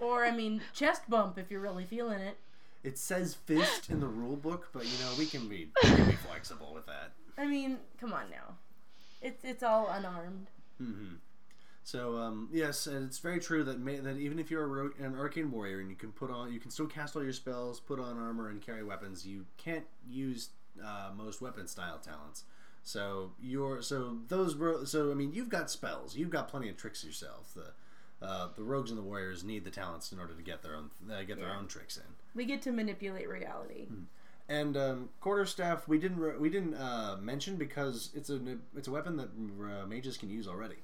Or, 0.00 0.24
I 0.24 0.30
mean, 0.30 0.60
chest 0.72 1.02
bump 1.08 1.38
if 1.38 1.50
you're 1.50 1.60
really 1.60 1.84
feeling 1.84 2.20
it. 2.20 2.36
It 2.84 2.96
says 2.98 3.34
fist 3.34 3.90
in 3.90 4.00
the 4.00 4.06
rule 4.06 4.36
book 4.36 4.68
but 4.72 4.84
you 4.84 4.98
know 5.04 5.10
we 5.18 5.26
can 5.26 5.48
be 5.48 5.68
we 5.82 5.88
can 5.90 6.06
be 6.06 6.16
flexible 6.16 6.72
with 6.74 6.86
that 6.86 7.12
I 7.40 7.46
mean, 7.46 7.78
come 8.00 8.12
on 8.12 8.28
now. 8.30 8.56
It's 9.22 9.44
it's 9.44 9.62
all 9.62 9.88
unarmed. 9.88 10.48
hmm 10.78 11.14
So 11.84 12.16
um, 12.18 12.48
yes, 12.52 12.88
and 12.88 13.06
it's 13.06 13.20
very 13.20 13.38
true 13.38 13.62
that 13.62 13.78
ma- 13.78 14.00
that 14.02 14.16
even 14.18 14.40
if 14.40 14.50
you're 14.50 14.64
a 14.64 14.66
ro- 14.66 14.90
an 14.98 15.14
arcane 15.16 15.52
warrior 15.52 15.78
and 15.78 15.88
you 15.88 15.94
can 15.94 16.10
put 16.10 16.30
on, 16.32 16.52
you 16.52 16.58
can 16.58 16.72
still 16.72 16.86
cast 16.88 17.14
all 17.14 17.22
your 17.22 17.32
spells, 17.32 17.78
put 17.78 18.00
on 18.00 18.18
armor, 18.18 18.48
and 18.50 18.60
carry 18.60 18.82
weapons. 18.82 19.24
You 19.24 19.46
can't 19.56 19.84
use 20.10 20.48
uh, 20.84 21.10
most 21.16 21.40
weapon 21.40 21.68
style 21.68 21.98
talents. 21.98 22.42
So 22.82 23.32
you're 23.40 23.82
so 23.82 24.18
those 24.26 24.56
ro- 24.56 24.82
so 24.84 25.12
I 25.12 25.14
mean 25.14 25.32
you've 25.32 25.48
got 25.48 25.70
spells, 25.70 26.16
you've 26.16 26.30
got 26.30 26.48
plenty 26.48 26.68
of 26.68 26.76
tricks 26.76 27.04
yourself. 27.04 27.54
The 27.54 28.26
uh, 28.26 28.48
the 28.56 28.64
rogues 28.64 28.90
and 28.90 28.98
the 28.98 29.04
warriors 29.04 29.44
need 29.44 29.62
the 29.64 29.70
talents 29.70 30.10
in 30.10 30.18
order 30.18 30.34
to 30.34 30.42
get 30.42 30.62
their 30.62 30.74
own 30.74 30.90
uh, 31.08 31.22
get 31.22 31.38
their 31.38 31.50
Yeah. 31.50 31.58
own 31.58 31.68
tricks 31.68 31.96
in. 31.96 32.02
We 32.34 32.44
get 32.44 32.62
to 32.62 32.72
manipulate 32.72 33.28
reality. 33.28 33.88
And 34.48 34.76
um, 34.76 35.08
quarterstaff 35.20 35.86
we 35.88 35.98
didn't 35.98 36.18
re- 36.18 36.36
we 36.38 36.48
didn't 36.50 36.74
uh, 36.74 37.16
mention 37.20 37.56
because 37.56 38.10
it's 38.14 38.30
a 38.30 38.40
it's 38.76 38.88
a 38.88 38.90
weapon 38.90 39.16
that 39.16 39.28
uh, 39.62 39.86
mages 39.86 40.16
can 40.16 40.30
use 40.30 40.46
already. 40.48 40.76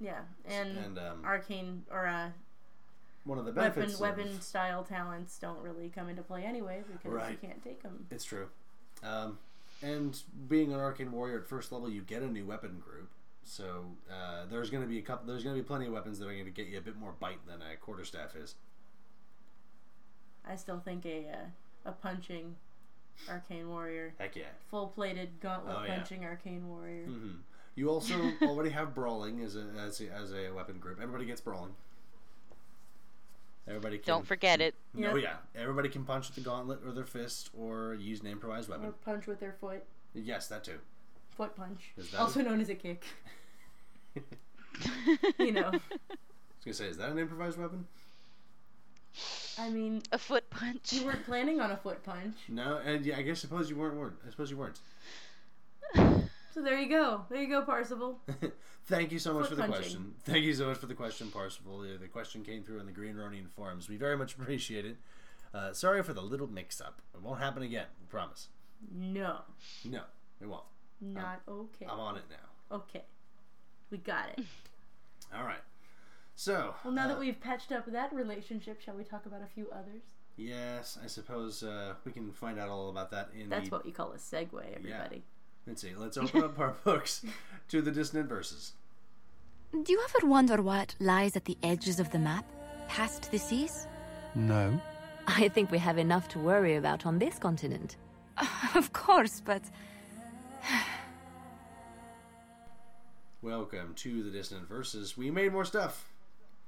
Yeah, 0.00 0.20
and, 0.46 0.76
And, 0.78 0.98
um, 0.98 1.24
arcane 1.24 1.84
or 1.90 2.06
uh, 2.06 2.28
One 3.24 3.38
of 3.38 3.44
the 3.46 3.52
weapon 3.52 3.72
benefits 3.72 3.94
of- 3.94 4.00
weapon 4.00 4.40
style 4.40 4.84
talents 4.84 5.38
don't 5.38 5.60
really 5.60 5.88
come 5.88 6.08
into 6.08 6.22
play 6.22 6.44
anyway 6.44 6.82
because 6.92 7.10
Right. 7.12 7.32
you 7.32 7.36
can't 7.48 7.62
take 7.64 7.82
them. 7.82 8.06
It's 8.10 8.24
true. 8.24 8.48
Um, 9.02 9.38
and 9.82 10.20
being 10.48 10.72
an 10.72 10.78
arcane 10.80 11.10
warrior 11.10 11.38
at 11.38 11.48
first 11.48 11.72
level, 11.72 11.88
you 11.90 12.02
get 12.02 12.22
a 12.22 12.28
new 12.28 12.44
weapon 12.44 12.80
group. 12.84 13.10
So 13.44 13.86
uh, 14.10 14.44
there's 14.50 14.68
going 14.70 14.82
to 14.82 14.88
be 14.88 14.98
a 14.98 15.02
couple. 15.02 15.26
There's 15.26 15.42
going 15.42 15.56
to 15.56 15.62
be 15.62 15.66
plenty 15.66 15.86
of 15.86 15.92
weapons 15.92 16.18
that 16.18 16.26
are 16.28 16.32
going 16.32 16.44
to 16.44 16.50
get 16.50 16.66
you 16.66 16.76
a 16.78 16.82
bit 16.82 16.96
more 16.96 17.12
bite 17.18 17.44
than 17.46 17.60
a 17.62 17.76
quarterstaff 17.76 18.36
is. 18.36 18.54
I 20.48 20.56
still 20.56 20.80
think 20.80 21.04
a 21.06 21.26
uh, 21.28 21.90
a 21.90 21.92
punching 21.92 22.54
arcane 23.28 23.68
warrior, 23.68 24.14
Heck 24.18 24.36
yeah. 24.36 24.44
full 24.70 24.88
plated 24.88 25.28
gauntlet 25.40 25.76
Oh, 25.78 25.84
yeah. 25.84 25.96
punching 25.96 26.24
arcane 26.24 26.68
warrior. 26.68 27.04
hmm 27.04 27.30
You 27.74 27.90
also 27.90 28.14
already 28.42 28.70
have 28.70 28.94
brawling 28.94 29.42
as 29.42 29.56
a, 29.56 29.66
as 29.78 30.00
a 30.00 30.10
as 30.12 30.32
a 30.32 30.50
weapon 30.50 30.78
group. 30.78 30.98
Everybody 31.00 31.24
gets 31.26 31.40
brawling. 31.40 31.74
Everybody 33.66 33.98
can, 33.98 34.06
Don't 34.06 34.26
forget 34.26 34.60
it. 34.62 34.74
No, 34.94 35.14
Yep. 35.16 35.22
yeah. 35.22 35.60
Everybody 35.60 35.90
can 35.90 36.04
punch 36.04 36.28
with 36.28 36.36
the 36.36 36.40
gauntlet 36.40 36.80
or 36.86 36.92
their 36.92 37.04
fist 37.04 37.50
or 37.58 37.94
use 37.94 38.20
an 38.22 38.26
improvised 38.28 38.68
Or 38.70 38.72
weapon. 38.78 38.94
punch 39.04 39.26
with 39.26 39.40
their 39.40 39.52
foot. 39.60 39.84
Yes, 40.14 40.48
that 40.48 40.64
too. 40.64 40.78
Foot 41.36 41.54
punch. 41.54 41.90
Is 41.98 42.10
that 42.12 42.20
Also 42.20 42.40
a- 42.40 42.44
known 42.44 42.60
as 42.62 42.70
a 42.70 42.74
kick. 42.74 43.04
you 45.38 45.52
know. 45.52 45.66
I 45.66 45.70
was 45.70 45.80
gonna 46.64 46.74
say, 46.74 46.86
is 46.86 46.96
that 46.96 47.10
an 47.10 47.18
improvised 47.18 47.58
weapon? 47.58 47.86
I 49.60 49.70
mean, 49.70 50.02
A 50.12 50.18
foot 50.18 50.48
punch. 50.50 50.92
you 50.92 51.04
weren't 51.04 51.24
planning 51.24 51.60
on 51.60 51.70
a 51.72 51.76
foot 51.76 52.02
punch. 52.04 52.36
No, 52.48 52.78
and 52.84 53.04
yeah, 53.04 53.16
I 53.18 53.22
guess 53.22 53.40
suppose 53.40 53.68
you 53.68 53.76
weren't. 53.76 53.96
weren't. 53.96 54.16
I 54.26 54.30
suppose 54.30 54.50
you 54.50 54.56
weren't. 54.56 54.80
So 56.54 56.62
there 56.64 56.78
you 56.80 56.88
go. 56.88 57.24
There 57.28 57.40
you 57.40 57.48
go, 57.48 57.62
Parsival. 57.62 58.18
Thank 58.86 59.12
you 59.12 59.18
so 59.20 59.32
much 59.34 59.42
Foot 59.42 59.50
for 59.50 59.54
the 59.56 59.62
punching. 59.62 59.80
question. 59.82 60.14
Thank 60.24 60.44
you 60.44 60.54
so 60.54 60.66
much 60.66 60.78
for 60.78 60.86
the 60.86 60.94
question, 60.94 61.30
Parsifal. 61.30 61.82
Uh, 61.82 61.98
The 62.00 62.08
question 62.08 62.42
came 62.42 62.64
through 62.64 62.80
in 62.80 62.86
the 62.86 62.90
Green 62.92 63.14
Ronin 63.16 63.46
forums. 63.46 63.88
We 63.88 63.96
very 63.96 64.16
much 64.16 64.34
appreciate 64.34 64.84
it. 64.84 64.96
Uh, 65.54 65.72
sorry 65.72 66.02
for 66.02 66.14
the 66.14 66.22
little 66.22 66.48
mix-up. 66.48 67.00
It 67.14 67.20
won't 67.22 67.38
happen 67.38 67.62
again. 67.62 67.84
We 68.00 68.06
promise. 68.06 68.48
No. 68.92 69.42
No, 69.84 70.00
it 70.40 70.46
won't. 70.48 70.64
Not 71.00 71.42
okay. 71.46 71.86
I'm 71.88 72.00
on 72.00 72.16
it 72.16 72.24
now. 72.30 72.76
Okay. 72.76 73.04
We 73.90 73.98
got 73.98 74.30
it. 74.36 74.44
All 75.36 75.44
right. 75.44 75.60
So, 76.38 76.76
Well, 76.84 76.94
now 76.94 77.06
uh, 77.06 77.08
that 77.08 77.18
we've 77.18 77.40
patched 77.40 77.72
up 77.72 77.90
that 77.90 78.12
relationship, 78.12 78.80
shall 78.80 78.94
we 78.94 79.02
talk 79.02 79.26
about 79.26 79.42
a 79.42 79.52
few 79.52 79.66
others? 79.72 80.02
yes, 80.36 80.96
I 81.02 81.08
suppose 81.08 81.64
uh, 81.64 81.94
we 82.04 82.12
can 82.12 82.30
find 82.30 82.60
out 82.60 82.68
all 82.68 82.90
about 82.90 83.10
that 83.10 83.30
in 83.36 83.48
That's 83.48 83.68
the. 83.68 83.74
what 83.74 83.84
you 83.84 83.90
call 83.90 84.12
a 84.12 84.18
segue, 84.18 84.76
everybody. 84.76 85.24
Let's 85.66 85.82
see. 85.82 85.96
Let's 85.96 86.16
open 86.16 86.44
up 86.44 86.56
our 86.60 86.76
books 86.84 87.24
to 87.70 87.82
the 87.82 87.90
dissonant 87.90 88.28
verses. 88.28 88.74
Do 89.72 89.92
you 89.92 90.00
ever 90.08 90.28
wonder 90.28 90.62
what 90.62 90.94
lies 91.00 91.34
at 91.34 91.44
the 91.44 91.58
edges 91.64 91.98
of 91.98 92.12
the 92.12 92.20
map, 92.20 92.44
past 92.86 93.32
the 93.32 93.38
seas? 93.38 93.88
No. 94.36 94.80
I 95.26 95.48
think 95.48 95.72
we 95.72 95.78
have 95.78 95.98
enough 95.98 96.28
to 96.28 96.38
worry 96.38 96.76
about 96.76 97.04
on 97.04 97.18
this 97.18 97.36
continent. 97.40 97.96
Of 98.76 98.92
course, 98.92 99.42
but 99.44 99.62
Welcome 103.42 103.94
to 103.96 104.22
the 104.22 104.30
dissonant 104.30 104.68
verses. 104.68 105.16
We 105.16 105.32
made 105.32 105.52
more 105.52 105.64
stuff. 105.64 106.07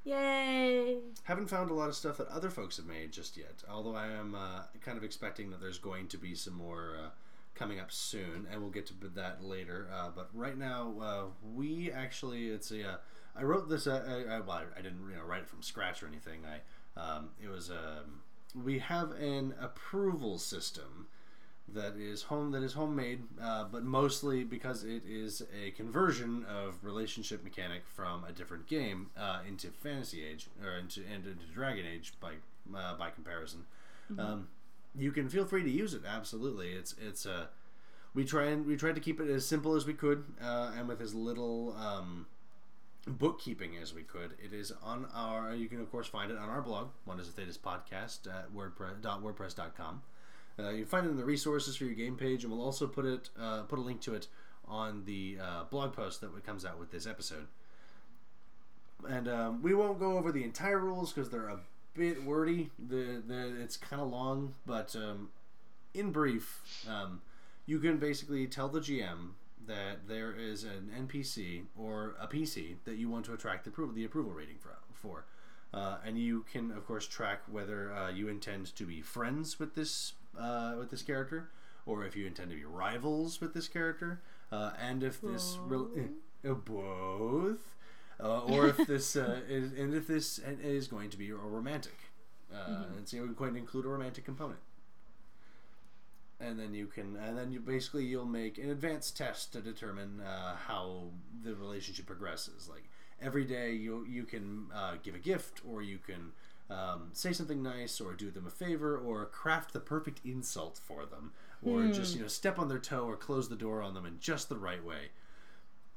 Yay! 0.04 0.98
Haven't 1.24 1.48
found 1.48 1.70
a 1.70 1.74
lot 1.74 1.88
of 1.88 1.94
stuff 1.94 2.16
that 2.16 2.28
other 2.28 2.50
folks 2.50 2.78
have 2.78 2.86
made 2.86 3.12
just 3.12 3.36
yet. 3.36 3.62
Although 3.68 3.94
I 3.94 4.06
am 4.06 4.34
uh, 4.34 4.62
kind 4.80 4.96
of 4.96 5.04
expecting 5.04 5.50
that 5.50 5.60
there's 5.60 5.78
going 5.78 6.08
to 6.08 6.16
be 6.18 6.34
some 6.34 6.54
more 6.54 6.96
uh, 6.98 7.08
coming 7.54 7.78
up 7.78 7.92
soon, 7.92 8.46
and 8.50 8.60
we'll 8.60 8.70
get 8.70 8.86
to 8.86 8.94
that 9.14 9.44
later. 9.44 9.88
Uh, 9.94 10.08
but 10.14 10.30
right 10.32 10.56
now, 10.56 10.94
uh, 11.00 11.24
we 11.54 11.92
actually 11.92 12.48
it's 12.48 12.70
a 12.70 12.88
uh, 12.92 12.96
I 13.36 13.42
wrote 13.42 13.68
this. 13.68 13.86
Uh, 13.86 14.24
I, 14.28 14.36
I, 14.36 14.40
well, 14.40 14.62
I 14.76 14.80
didn't 14.80 15.06
you 15.08 15.16
know 15.16 15.22
write 15.22 15.42
it 15.42 15.48
from 15.48 15.62
scratch 15.62 16.02
or 16.02 16.06
anything. 16.06 16.40
I 16.46 17.00
um, 17.00 17.30
it 17.42 17.48
was 17.48 17.70
um, 17.70 18.22
we 18.54 18.78
have 18.78 19.12
an 19.12 19.54
approval 19.60 20.38
system 20.38 21.08
that 21.74 21.96
is 21.96 22.22
home 22.22 22.50
that 22.52 22.62
is 22.62 22.74
homemade, 22.74 23.22
uh, 23.40 23.64
but 23.70 23.84
mostly 23.84 24.44
because 24.44 24.84
it 24.84 25.02
is 25.06 25.42
a 25.64 25.70
conversion 25.72 26.44
of 26.48 26.84
relationship 26.84 27.44
mechanic 27.44 27.82
from 27.86 28.24
a 28.24 28.32
different 28.32 28.66
game 28.66 29.10
uh, 29.16 29.40
into 29.46 29.68
Fantasy 29.68 30.24
Age 30.24 30.48
or 30.62 30.76
into 30.76 31.00
and 31.12 31.26
into 31.26 31.46
Dragon 31.52 31.84
Age 31.86 32.14
by 32.20 32.32
uh, 32.76 32.94
by 32.96 33.10
comparison. 33.10 33.64
Um, 34.18 34.48
you 34.96 35.12
can 35.12 35.28
feel 35.28 35.44
free 35.44 35.62
to 35.62 35.70
use 35.70 35.94
it. 35.94 36.02
Absolutely, 36.06 36.70
it's 36.70 36.94
it's 37.00 37.26
a. 37.26 37.48
we 38.14 38.24
try 38.24 38.46
and 38.46 38.66
we 38.66 38.76
tried 38.76 38.94
to 38.96 39.00
keep 39.00 39.20
it 39.20 39.30
as 39.30 39.46
simple 39.46 39.74
as 39.74 39.86
we 39.86 39.94
could 39.94 40.24
uh, 40.42 40.72
and 40.76 40.88
with 40.88 41.00
as 41.00 41.14
little 41.14 41.76
um, 41.78 42.26
bookkeeping 43.06 43.76
as 43.80 43.94
we 43.94 44.02
could. 44.02 44.32
It 44.42 44.52
is 44.52 44.72
on 44.82 45.06
our. 45.14 45.54
You 45.54 45.68
can 45.68 45.80
of 45.80 45.90
course 45.90 46.08
find 46.08 46.30
it 46.30 46.38
on 46.38 46.48
our 46.48 46.62
blog, 46.62 46.88
Wonders 47.06 47.28
of 47.28 47.36
Thedas 47.36 47.58
podcast 47.58 48.26
at 48.26 48.52
wordpress 48.52 49.00
wordpress.com. 49.00 50.02
Uh, 50.62 50.70
you 50.70 50.84
find 50.84 51.06
it 51.06 51.10
in 51.10 51.16
the 51.16 51.24
resources 51.24 51.76
for 51.76 51.84
your 51.84 51.94
game 51.94 52.16
page, 52.16 52.44
and 52.44 52.52
we'll 52.52 52.64
also 52.64 52.86
put 52.86 53.04
it 53.04 53.30
uh, 53.40 53.62
put 53.62 53.78
a 53.78 53.82
link 53.82 54.00
to 54.02 54.14
it 54.14 54.28
on 54.66 55.04
the 55.04 55.38
uh, 55.42 55.64
blog 55.64 55.92
post 55.92 56.20
that 56.20 56.46
comes 56.46 56.64
out 56.64 56.78
with 56.78 56.90
this 56.90 57.06
episode. 57.06 57.46
And 59.08 59.28
um, 59.28 59.62
we 59.62 59.74
won't 59.74 59.98
go 59.98 60.18
over 60.18 60.30
the 60.30 60.44
entire 60.44 60.78
rules 60.78 61.12
because 61.12 61.30
they're 61.30 61.48
a 61.48 61.60
bit 61.94 62.24
wordy. 62.24 62.70
The 62.78 63.22
the 63.26 63.60
it's 63.62 63.76
kind 63.76 64.00
of 64.00 64.08
long, 64.10 64.54
but 64.66 64.94
um, 64.94 65.30
in 65.94 66.10
brief, 66.10 66.60
um, 66.88 67.22
you 67.66 67.78
can 67.78 67.98
basically 67.98 68.46
tell 68.46 68.68
the 68.68 68.80
GM 68.80 69.30
that 69.66 70.08
there 70.08 70.34
is 70.34 70.64
an 70.64 70.90
NPC 71.06 71.64
or 71.78 72.14
a 72.20 72.26
PC 72.26 72.76
that 72.84 72.96
you 72.96 73.08
want 73.08 73.24
to 73.26 73.32
attract 73.32 73.64
the 73.64 73.70
approval 73.70 73.94
the 73.94 74.04
approval 74.04 74.32
rating 74.32 74.58
for. 74.58 74.76
for. 74.92 75.24
Uh, 75.72 75.98
and 76.04 76.18
you 76.18 76.44
can, 76.52 76.72
of 76.72 76.84
course, 76.84 77.06
track 77.06 77.42
whether 77.48 77.92
uh, 77.92 78.10
you 78.10 78.28
intend 78.28 78.74
to 78.74 78.84
be 78.84 79.00
friends 79.00 79.60
with 79.60 79.76
this 79.76 80.14
uh, 80.38 80.74
with 80.78 80.90
this 80.90 81.02
character, 81.02 81.50
or 81.86 82.04
if 82.04 82.16
you 82.16 82.26
intend 82.26 82.50
to 82.50 82.56
be 82.56 82.64
rivals 82.64 83.40
with 83.40 83.54
this 83.54 83.68
character, 83.68 84.20
uh, 84.52 84.72
and 84.80 85.02
if 85.02 85.20
this 85.20 85.58
rel 85.66 85.90
uh, 86.48 86.54
both, 86.54 87.76
uh, 88.22 88.40
or 88.40 88.68
if 88.68 88.76
this 88.86 89.16
uh, 89.16 89.40
is, 89.48 89.72
and 89.72 89.94
if 89.94 90.06
this 90.06 90.38
is 90.38 90.88
going 90.88 91.10
to 91.10 91.16
be 91.16 91.30
a 91.30 91.34
romantic, 91.34 91.96
uh, 92.52 92.84
and 92.96 93.08
so 93.08 93.16
you 93.16 93.34
can 93.36 93.56
include 93.56 93.84
a 93.84 93.88
romantic 93.88 94.24
component. 94.24 94.60
And 96.40 96.58
then 96.58 96.72
you 96.72 96.86
can, 96.86 97.16
and 97.16 97.36
then 97.36 97.52
you 97.52 97.60
basically 97.60 98.06
you'll 98.06 98.24
make 98.24 98.56
an 98.56 98.70
advanced 98.70 99.16
test 99.16 99.52
to 99.52 99.60
determine 99.60 100.20
uh, 100.20 100.56
how 100.56 101.10
the 101.44 101.54
relationship 101.54 102.06
progresses. 102.06 102.66
Like 102.68 102.88
every 103.20 103.44
day, 103.44 103.72
you 103.72 104.06
you 104.08 104.24
can 104.24 104.66
uh, 104.74 104.94
give 105.02 105.14
a 105.14 105.18
gift, 105.18 105.60
or 105.68 105.82
you 105.82 105.98
can 105.98 106.32
um, 106.70 107.10
say 107.12 107.32
something 107.32 107.62
nice, 107.62 108.00
or 108.00 108.12
do 108.12 108.30
them 108.30 108.46
a 108.46 108.50
favor, 108.50 108.96
or 108.96 109.26
craft 109.26 109.72
the 109.72 109.80
perfect 109.80 110.20
insult 110.24 110.78
for 110.82 111.04
them, 111.04 111.32
or 111.62 111.88
just 111.88 112.14
you 112.14 112.22
know 112.22 112.28
step 112.28 112.58
on 112.58 112.68
their 112.68 112.78
toe 112.78 113.04
or 113.04 113.16
close 113.16 113.48
the 113.48 113.56
door 113.56 113.82
on 113.82 113.94
them 113.94 114.06
in 114.06 114.18
just 114.20 114.48
the 114.48 114.56
right 114.56 114.84
way. 114.84 115.10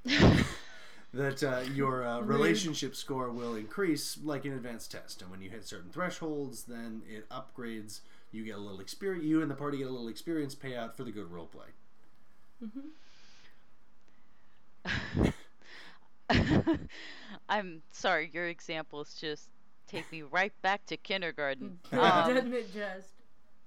that 1.14 1.44
uh, 1.44 1.62
your 1.74 2.06
uh, 2.06 2.20
relationship 2.22 2.96
score 2.96 3.30
will 3.30 3.56
increase 3.56 4.18
like 4.24 4.46
an 4.46 4.54
advanced 4.54 4.92
test, 4.92 5.22
and 5.22 5.30
when 5.30 5.42
you 5.42 5.50
hit 5.50 5.66
certain 5.66 5.92
thresholds, 5.92 6.64
then 6.64 7.04
it 7.08 7.30
upgrades. 7.30 8.02
You 8.32 8.44
get 8.44 8.56
a 8.56 8.60
little 8.60 8.80
experience. 8.80 9.24
You 9.26 9.44
and 9.44 9.52
the 9.52 9.56
party 9.56 9.78
get 9.78 9.88
a 9.88 9.92
little 9.92 10.08
experience 10.08 10.56
payout 10.56 10.96
for 10.96 11.04
the 11.04 11.12
good 11.12 11.32
role 11.32 11.46
play. 11.48 11.68
I'm 17.50 17.84
sorry, 17.92 18.32
your 18.34 18.48
example 18.48 19.02
is 19.02 19.14
just 19.14 19.50
take 19.94 20.12
me 20.12 20.22
right 20.24 20.54
back 20.62 20.86
to 20.88 20.98
kindergarten. 20.98 21.80
Um, 21.92 22.34
Doesn't 22.34 22.54
it 22.54 22.68
just? 22.74 23.14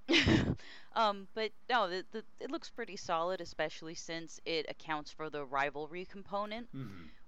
um, 0.95 1.27
but 1.35 1.51
no, 1.69 1.89
the, 1.89 2.05
the, 2.13 2.23
it 2.41 2.51
looks 2.51 2.71
pretty 2.71 2.97
solid, 2.97 3.41
especially 3.41 3.95
since 3.95 4.41
it 4.45 4.67
accounts 4.69 5.11
for 5.11 5.31
the 5.31 5.45
rivalry 5.45 6.05
component, 6.05 6.69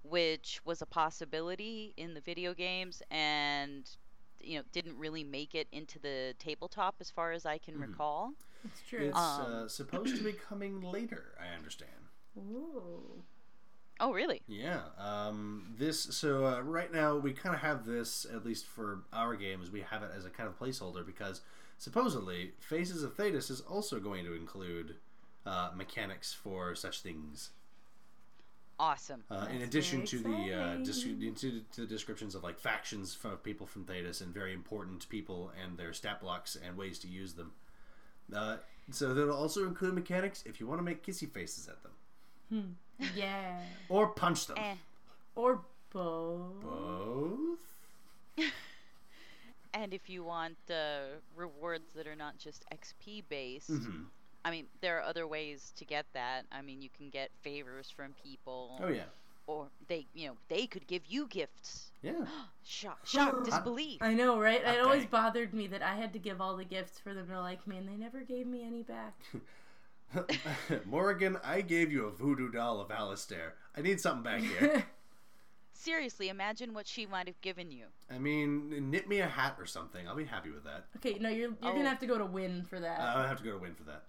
which 0.03 0.61
was 0.65 0.81
a 0.81 0.85
possibility 0.85 1.93
in 1.97 2.13
the 2.13 2.21
video 2.21 2.53
games 2.53 3.01
and 3.11 3.89
you 4.41 4.57
know 4.57 4.63
didn't 4.71 4.97
really 4.97 5.23
make 5.23 5.53
it 5.55 5.67
into 5.73 5.99
the 5.99 6.33
tabletop 6.39 6.95
as 7.01 7.09
far 7.11 7.31
as 7.33 7.45
I 7.45 7.57
can 7.57 7.77
recall. 7.79 8.31
It's 8.65 8.81
true. 8.87 9.07
It's 9.07 9.17
Um. 9.17 9.41
uh, 9.65 9.67
supposed 9.67 10.15
to 10.17 10.23
be 10.23 10.31
coming 10.49 10.81
later. 10.81 11.33
I 11.39 11.55
understand. 11.55 11.91
Ooh. 12.37 13.23
Oh, 13.99 14.13
really? 14.13 14.41
Yeah. 14.47 14.81
Um, 14.97 15.73
this 15.77 16.01
so 16.01 16.45
uh, 16.45 16.61
right 16.61 16.91
now 16.91 17.17
we 17.17 17.33
kind 17.33 17.53
of 17.53 17.61
have 17.61 17.85
this 17.85 18.25
at 18.33 18.45
least 18.45 18.65
for 18.65 18.99
our 19.11 19.35
games. 19.35 19.71
We 19.71 19.81
have 19.81 20.03
it 20.03 20.11
as 20.15 20.25
a 20.25 20.29
kind 20.29 20.47
of 20.47 20.57
placeholder 20.57 21.05
because 21.05 21.41
supposedly 21.77 22.53
Faces 22.59 23.03
of 23.03 23.17
Thedas 23.17 23.51
is 23.51 23.61
also 23.61 23.99
going 23.99 24.23
to 24.23 24.33
include 24.33 24.95
uh, 25.45 25.71
mechanics 25.75 26.33
for 26.33 26.75
such 26.75 27.01
things. 27.01 27.49
Awesome. 28.79 29.25
Uh, 29.29 29.47
in 29.53 29.63
addition 29.63 30.05
to 30.05 30.19
the 30.19 30.53
uh, 30.53 30.75
dis- 30.77 31.03
to, 31.03 31.61
to 31.73 31.81
the 31.81 31.85
descriptions 31.87 32.33
of 32.33 32.43
like 32.43 32.57
factions 32.57 33.13
from 33.13 33.35
people 33.37 33.67
from 33.67 33.83
Thedas 33.83 34.21
and 34.21 34.33
very 34.33 34.53
important 34.53 35.09
people 35.09 35.51
and 35.61 35.77
their 35.77 35.91
stat 35.91 36.21
blocks 36.21 36.57
and 36.65 36.77
ways 36.77 36.99
to 36.99 37.09
use 37.09 37.33
them. 37.33 37.51
Uh, 38.33 38.57
so 38.91 39.13
that'll 39.13 39.35
also 39.35 39.67
include 39.67 39.93
mechanics 39.93 40.43
if 40.45 40.61
you 40.61 40.67
want 40.67 40.79
to 40.79 40.83
make 40.83 41.05
kissy 41.05 41.29
faces 41.29 41.67
at 41.67 41.83
them 41.83 41.91
Yeah. 43.15 43.61
or 43.89 44.07
punch 44.07 44.47
them. 44.47 44.57
Eh. 44.59 44.75
Or 45.35 45.61
both. 45.93 46.61
Both. 46.61 47.59
And 49.73 49.93
if 49.93 50.09
you 50.09 50.23
want 50.23 50.57
uh, 50.69 51.19
rewards 51.35 51.93
that 51.95 52.07
are 52.07 52.15
not 52.15 52.37
just 52.39 52.65
XP 52.73 53.23
based, 53.29 53.69
Mhm. 53.71 54.05
I 54.43 54.49
mean, 54.51 54.65
there 54.81 54.97
are 54.97 55.03
other 55.03 55.27
ways 55.27 55.71
to 55.77 55.85
get 55.85 56.05
that. 56.13 56.45
I 56.51 56.61
mean, 56.61 56.81
you 56.81 56.89
can 56.97 57.09
get 57.09 57.29
favors 57.43 57.89
from 57.91 58.13
people. 58.23 58.79
Oh 58.81 58.87
yeah. 58.87 59.03
Or 59.45 59.67
they, 59.87 60.07
you 60.15 60.27
know, 60.29 60.37
they 60.47 60.65
could 60.65 60.87
give 60.87 61.03
you 61.07 61.27
gifts. 61.27 61.91
Yeah. 62.01 62.25
Shock, 62.63 63.05
shock, 63.05 63.43
disbelief. 63.45 64.01
I 64.01 64.13
know, 64.15 64.39
right? 64.39 64.61
It 64.63 64.79
always 64.81 65.05
bothered 65.05 65.53
me 65.53 65.67
that 65.67 65.83
I 65.83 65.95
had 65.95 66.13
to 66.13 66.19
give 66.19 66.41
all 66.41 66.55
the 66.57 66.65
gifts 66.65 66.97
for 66.99 67.13
them 67.13 67.27
to 67.27 67.39
like 67.39 67.67
me, 67.67 67.77
and 67.77 67.87
they 67.87 67.95
never 67.95 68.21
gave 68.21 68.47
me 68.47 68.63
any 68.65 68.81
back. 68.83 69.13
Morrigan, 70.85 71.37
I 71.43 71.61
gave 71.61 71.91
you 71.91 72.05
a 72.05 72.11
voodoo 72.11 72.51
doll 72.51 72.79
of 72.81 72.91
Alistair. 72.91 73.53
I 73.77 73.81
need 73.81 73.99
something 74.01 74.23
back 74.23 74.41
here. 74.41 74.85
Seriously, 75.73 76.27
imagine 76.29 76.73
what 76.73 76.87
she 76.87 77.05
might 77.05 77.27
have 77.27 77.39
given 77.41 77.71
you. 77.71 77.85
I 78.11 78.17
mean, 78.19 78.89
knit 78.91 79.07
me 79.07 79.19
a 79.19 79.27
hat 79.27 79.55
or 79.57 79.65
something. 79.65 80.07
I'll 80.07 80.15
be 80.15 80.25
happy 80.25 80.49
with 80.51 80.65
that. 80.65 80.85
okay, 80.97 81.17
no, 81.19 81.29
you're 81.29 81.49
you're 81.49 81.57
Oh. 81.63 81.73
gonna 81.73 81.87
have 81.87 81.99
to 81.99 82.05
go 82.07 82.17
to 82.17 82.25
Wynne 82.25 82.63
for 82.65 82.79
that. 82.79 82.99
I'll 82.99 83.27
have 83.27 83.37
to 83.37 83.43
go 83.43 83.51
to 83.51 83.57
Wynne 83.57 83.75
for 83.75 83.83
that. 83.83 84.03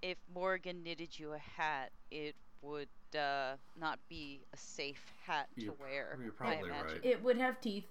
If 0.00 0.16
Morrigan 0.34 0.82
knitted 0.82 1.18
you 1.18 1.32
a 1.32 1.38
hat, 1.38 1.90
it 2.10 2.34
would 2.62 2.88
uh, 3.18 3.56
not 3.78 3.98
be 4.08 4.40
a 4.54 4.56
safe 4.56 5.02
hat 5.26 5.48
to 5.58 5.64
You're- 5.66 5.76
wear. 5.78 6.18
you're 6.22 6.32
I 6.32 6.36
probably 6.36 6.68
imagine. 6.70 6.86
right. 6.86 7.00
it 7.04 7.22
would 7.22 7.36
have 7.36 7.60
teeth, 7.60 7.86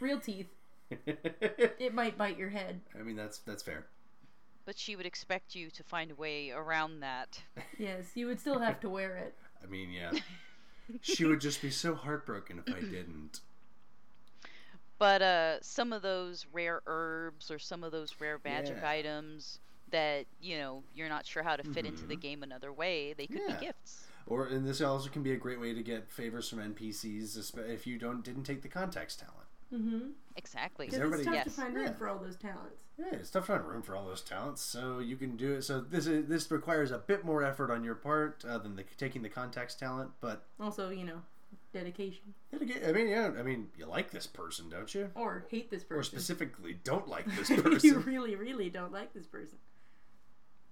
real 0.00 0.20
teeth. 0.20 0.48
It 1.06 1.92
might 1.92 2.16
bite 2.16 2.38
your 2.38 2.50
head. 2.50 2.80
I 2.98 3.02
mean, 3.02 3.16
that's 3.16 3.38
that's 3.38 3.62
fair. 3.64 3.86
But 4.66 4.76
she 4.78 4.96
would 4.96 5.06
expect 5.06 5.54
you 5.54 5.70
to 5.70 5.82
find 5.84 6.10
a 6.10 6.14
way 6.14 6.50
around 6.50 7.00
that. 7.00 7.40
Yes, 7.78 8.10
you 8.14 8.26
would 8.26 8.40
still 8.40 8.58
have 8.58 8.80
to 8.80 8.88
wear 8.90 9.16
it. 9.16 9.34
I 9.64 9.66
mean, 9.66 9.90
yeah. 9.90 10.10
she 11.00 11.24
would 11.24 11.40
just 11.40 11.62
be 11.62 11.70
so 11.70 11.94
heartbroken 11.94 12.62
if 12.66 12.74
I 12.74 12.80
didn't. 12.90 13.40
But 14.98 15.22
uh, 15.22 15.60
some 15.62 15.92
of 15.92 16.02
those 16.02 16.46
rare 16.52 16.80
herbs 16.86 17.50
or 17.50 17.58
some 17.58 17.84
of 17.84 17.92
those 17.92 18.14
rare 18.20 18.40
magic 18.44 18.78
Yeah. 18.82 18.90
items 18.90 19.60
that 19.92 20.26
you 20.40 20.58
know 20.58 20.82
you're 20.96 21.08
not 21.08 21.24
sure 21.26 21.44
how 21.44 21.54
to 21.54 21.62
fit 21.62 21.86
into 21.86 22.04
the 22.06 22.16
game 22.16 22.42
another 22.42 22.72
way, 22.72 23.12
they 23.12 23.26
could 23.28 23.38
Mm-hmm. 23.42 23.50
Yeah. 23.50 23.58
be 23.60 23.66
gifts. 23.66 24.06
Or 24.26 24.46
and 24.46 24.66
this 24.66 24.80
also 24.80 25.08
can 25.10 25.22
be 25.22 25.32
a 25.32 25.36
great 25.36 25.60
way 25.60 25.72
to 25.74 25.82
get 25.82 26.10
favors 26.10 26.48
from 26.48 26.58
NPCs 26.58 27.56
if 27.70 27.86
you 27.86 27.98
don't 27.98 28.24
didn't 28.24 28.42
take 28.42 28.62
the 28.62 28.68
Contacts 28.68 29.14
talent. 29.14 29.45
Mm-hmm. 29.72 30.10
Exactly. 30.36 30.86
Because 30.86 31.12
it's 31.12 31.24
tough 31.24 31.34
yes. 31.34 31.44
to 31.44 31.50
find 31.50 31.74
room 31.74 31.86
Yeah. 31.86 31.92
for 31.92 32.08
all 32.08 32.18
those 32.18 32.36
talents. 32.36 32.76
Yeah, 32.98 33.06
it's 33.12 33.30
tough 33.30 33.46
to 33.46 33.52
find 33.52 33.64
room 33.66 33.82
for 33.82 33.96
all 33.96 34.06
those 34.06 34.22
talents, 34.22 34.62
so 34.62 34.98
you 35.00 35.16
can 35.16 35.36
do 35.36 35.52
it. 35.54 35.62
So 35.62 35.80
this 35.80 36.06
is 36.06 36.26
this 36.28 36.50
requires 36.50 36.90
a 36.90 36.98
bit 36.98 37.24
more 37.24 37.42
effort 37.42 37.70
on 37.70 37.84
your 37.84 37.94
part 37.94 38.44
uh, 38.48 38.58
than 38.58 38.76
the, 38.76 38.84
taking 38.96 39.22
the 39.22 39.28
Contacts 39.28 39.74
talent, 39.74 40.10
but 40.20 40.44
Also, 40.60 40.90
you 40.90 41.04
know, 41.04 41.20
dedication 41.72 42.34
then 42.50 42.70
I 42.86 42.92
mean, 42.92 43.08
yeah, 43.08 43.32
I 43.38 43.42
mean, 43.42 43.68
you 43.76 43.86
like 43.86 44.10
this 44.10 44.26
person, 44.26 44.70
don't 44.70 44.94
you? 44.94 45.10
or 45.14 45.44
hate 45.50 45.70
this 45.70 45.82
person? 45.84 46.00
Or 46.00 46.02
specifically, 46.04 46.78
don't 46.84 47.06
like 47.08 47.26
this 47.36 47.48
person. 47.62 47.80
you 47.90 47.98
really, 47.98 48.34
really 48.34 48.70
don't 48.70 48.92
like 48.92 49.12
this 49.12 49.26
person. 49.26 49.58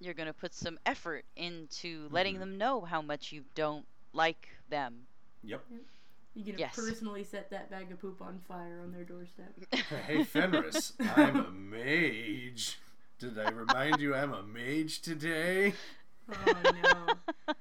You're 0.00 0.14
gonna 0.14 0.32
put 0.32 0.54
some 0.54 0.78
effort 0.86 1.24
into 1.36 2.04
Mm-hmm. 2.06 2.14
letting 2.14 2.38
them 2.38 2.56
know 2.58 2.82
how 2.82 3.02
much 3.02 3.32
you 3.32 3.44
don't 3.54 3.86
like 4.12 4.48
them. 4.70 5.06
yep. 5.42 5.62
You 6.34 6.44
gonna 6.44 6.58
Yes. 6.58 6.74
personally 6.74 7.22
set 7.24 7.50
that 7.50 7.70
bag 7.70 7.92
of 7.92 8.00
poop 8.00 8.20
on 8.20 8.40
fire 8.48 8.80
on 8.82 8.92
their 8.92 9.04
doorstep. 9.04 9.52
Hey 10.06 10.24
Fenris, 10.24 10.92
I'm 11.16 11.36
a 11.36 11.50
mage. 11.50 12.78
Did 13.18 13.38
I 13.38 13.50
remind 13.50 14.00
you 14.00 14.14
I'm 14.14 14.32
a 14.32 14.42
mage 14.42 15.00
today? 15.00 15.74
Oh 16.28 16.72
no. 16.82 17.54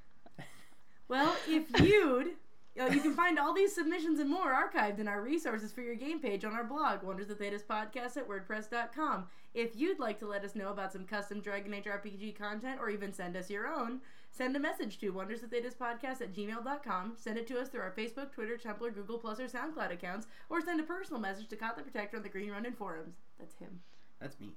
well, 1.08 1.36
if 1.48 1.80
you'd 1.82 2.32
uh, 2.80 2.86
you 2.88 3.02
can 3.02 3.14
find 3.14 3.38
all 3.38 3.54
these 3.54 3.76
submissions 3.76 4.20
and 4.20 4.28
more 4.30 4.52
archived 4.52 4.98
in 4.98 5.08
our 5.08 5.22
resources 5.22 5.72
for 5.72 5.82
your 5.82 5.94
game 5.94 6.20
page 6.20 6.44
on 6.44 6.54
our 6.54 6.64
blog, 6.64 7.04
Wonders 7.04 7.30
of 7.30 7.38
Thedas 7.38 7.64
Podcast 7.64 8.18
at 8.18 8.28
WordPress.com. 8.28 9.26
If 9.54 9.76
you'd 9.76 10.00
like 10.00 10.18
to 10.20 10.28
let 10.28 10.44
us 10.44 10.56
know 10.56 10.70
about 10.70 10.92
some 10.92 11.06
custom 11.06 11.40
Dragon 11.40 11.72
Age 11.76 11.84
RPG 11.86 12.36
content 12.36 12.80
or 12.82 12.90
even 12.90 13.14
send 13.14 13.38
us 13.38 13.48
your 13.52 13.68
own, 13.68 14.02
send 14.34 14.56
a 14.56 14.60
message 14.60 14.98
to 15.00 15.12
Wonders 15.12 15.44
of 15.44 15.52
Thedas 15.52 15.76
Podcast 15.76 16.22
at 16.22 16.34
gmail.com. 16.34 17.14
Send 17.16 17.38
it 17.38 17.48
to 17.48 17.60
us 17.60 17.70
through 17.70 17.82
our 17.82 17.94
Facebook, 17.98 18.32
Twitter, 18.32 18.58
Tumblr, 18.58 18.94
Google 18.94 19.20
Plus, 19.20 19.40
or 19.40 19.46
SoundCloud 19.46 19.94
accounts, 19.94 20.28
or 20.50 20.60
send 20.60 20.80
a 20.80 20.84
personal 20.84 21.22
message 21.22 21.48
to 21.50 21.56
Kot 21.56 21.78
the 21.78 21.84
Protector 21.84 22.18
on 22.18 22.24
the 22.24 22.30
Green 22.30 22.52
Ronin 22.52 22.74
forums. 22.74 23.16
That's 23.40 23.56
him. 23.56 23.80
That's 24.20 24.40
me. 24.40 24.50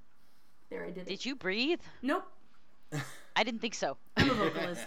There, 0.71 0.85
I 0.85 0.91
did 0.91 1.01
it. 1.01 1.09
Did 1.09 1.25
you 1.25 1.37
breathe? 1.37 1.81
Nope. 2.03 2.27
I 3.37 3.45
didn't 3.45 3.61
think 3.61 3.75
so. 3.75 3.97
I'm 4.17 4.31
a 4.31 4.35
vocalist. 4.35 4.87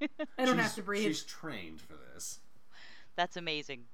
I 0.38 0.44
don't 0.44 0.58
have 0.58 0.74
to 0.76 0.82
breathe. 0.82 1.04
She's 1.04 1.22
trained 1.22 1.80
for 1.80 1.94
this. 2.12 2.38
That's 3.16 3.36
amazing. 3.36 3.84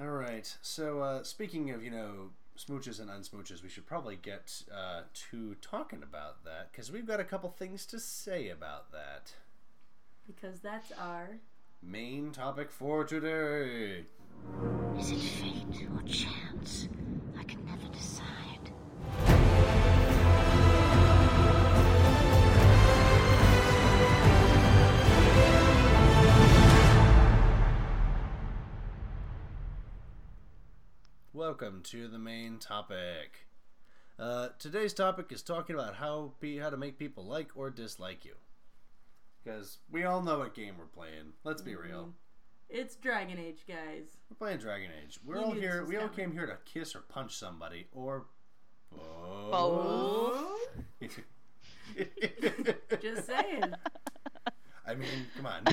All 0.00 0.08
right. 0.08 0.56
So 0.62 1.00
uh, 1.00 1.22
speaking 1.24 1.70
of 1.70 1.84
you 1.84 1.90
know 1.90 2.30
smooches 2.60 3.00
and 3.00 3.10
unsmooches, 3.10 3.62
we 3.62 3.68
should 3.68 3.86
probably 3.86 4.16
get 4.16 4.62
uh, 4.74 5.02
to 5.30 5.54
talking 5.60 6.02
about 6.02 6.44
that 6.44 6.70
because 6.70 6.92
we've 6.92 7.06
got 7.06 7.20
a 7.20 7.24
couple 7.24 7.50
things 7.50 7.86
to 7.86 7.98
say 7.98 8.48
about 8.48 8.92
that. 8.92 9.32
Because 10.26 10.60
that's 10.60 10.92
our. 10.92 11.38
Main 11.82 12.30
topic 12.32 12.70
for 12.70 13.04
today. 13.04 14.04
Is 14.98 15.10
it 15.10 15.18
fate 15.18 15.88
or 15.94 16.02
chance? 16.02 16.88
I 17.38 17.44
can 17.44 17.64
never 17.64 17.88
decide. 17.92 19.39
Welcome 31.40 31.80
to 31.84 32.06
the 32.06 32.18
main 32.18 32.58
topic. 32.58 33.46
Uh, 34.18 34.48
today's 34.58 34.92
topic 34.92 35.32
is 35.32 35.42
talking 35.42 35.74
about 35.74 35.94
how 35.94 36.32
be 36.38 36.58
how 36.58 36.68
to 36.68 36.76
make 36.76 36.98
people 36.98 37.24
like 37.24 37.48
or 37.54 37.70
dislike 37.70 38.26
you. 38.26 38.34
Because 39.42 39.78
we 39.90 40.04
all 40.04 40.20
know 40.20 40.40
what 40.40 40.54
game 40.54 40.74
we're 40.78 40.84
playing. 40.84 41.32
Let's 41.42 41.62
be 41.62 41.74
real. 41.74 42.12
It's 42.68 42.94
Dragon 42.94 43.38
Age, 43.38 43.64
guys. 43.66 44.18
We're 44.28 44.36
playing 44.36 44.58
Dragon 44.58 44.90
Age. 45.02 45.18
We're 45.24 45.36
You 45.36 45.40
all 45.40 45.54
knew 45.54 45.60
this 45.62 45.64
here. 45.64 45.80
was 45.80 45.88
We 45.88 45.96
all 45.96 46.08
coming. 46.08 46.16
came 46.26 46.32
here 46.32 46.44
to 46.44 46.58
kiss 46.66 46.94
or 46.94 47.00
punch 47.00 47.34
somebody 47.34 47.86
or. 47.94 48.26
Oh. 49.50 50.58
Just 53.00 53.26
saying. 53.26 53.64
I 54.86 54.94
mean, 54.94 55.08
come 55.38 55.46
on. 55.46 55.64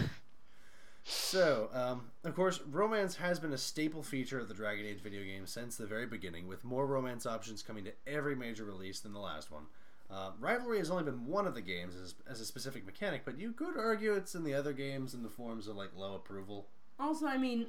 So, 1.10 1.70
um, 1.74 2.12
of 2.26 2.36
course, 2.36 2.60
romance 2.70 3.16
has 3.16 3.40
been 3.40 3.54
a 3.54 3.58
staple 3.58 4.04
feature 4.04 4.40
of 4.40 4.50
the 4.50 4.54
Dragon 4.54 4.86
Age 4.86 5.02
video 5.02 5.24
game 5.24 5.48
since 5.48 5.78
the 5.78 5.86
very 5.86 6.06
beginning, 6.06 6.50
with 6.50 6.66
more 6.66 6.86
romance 6.86 7.26
options 7.26 7.64
coming 7.64 7.86
to 7.86 7.94
every 8.06 8.36
major 8.36 8.66
release 8.66 9.00
than 9.00 9.14
the 9.14 9.20
last 9.20 9.50
one. 9.50 9.64
Uh, 10.12 10.32
rivalry 10.38 10.80
has 10.80 10.92
only 10.92 11.04
been 11.04 11.26
one 11.26 11.48
of 11.48 11.54
the 11.54 11.62
games 11.62 11.96
as, 11.96 12.16
as 12.30 12.42
a 12.42 12.46
specific 12.46 12.86
mechanic, 12.86 13.24
but 13.24 13.40
you 13.40 13.54
could 13.54 13.78
argue 13.78 14.14
it's 14.14 14.36
in 14.36 14.44
the 14.44 14.54
other 14.54 14.74
games 14.74 15.14
in 15.14 15.24
the 15.24 15.30
forms 15.30 15.70
of 15.70 15.78
like 15.78 15.90
low 15.96 16.16
approval. 16.16 16.66
Also, 17.00 17.26
I 17.26 17.38
mean, 17.38 17.68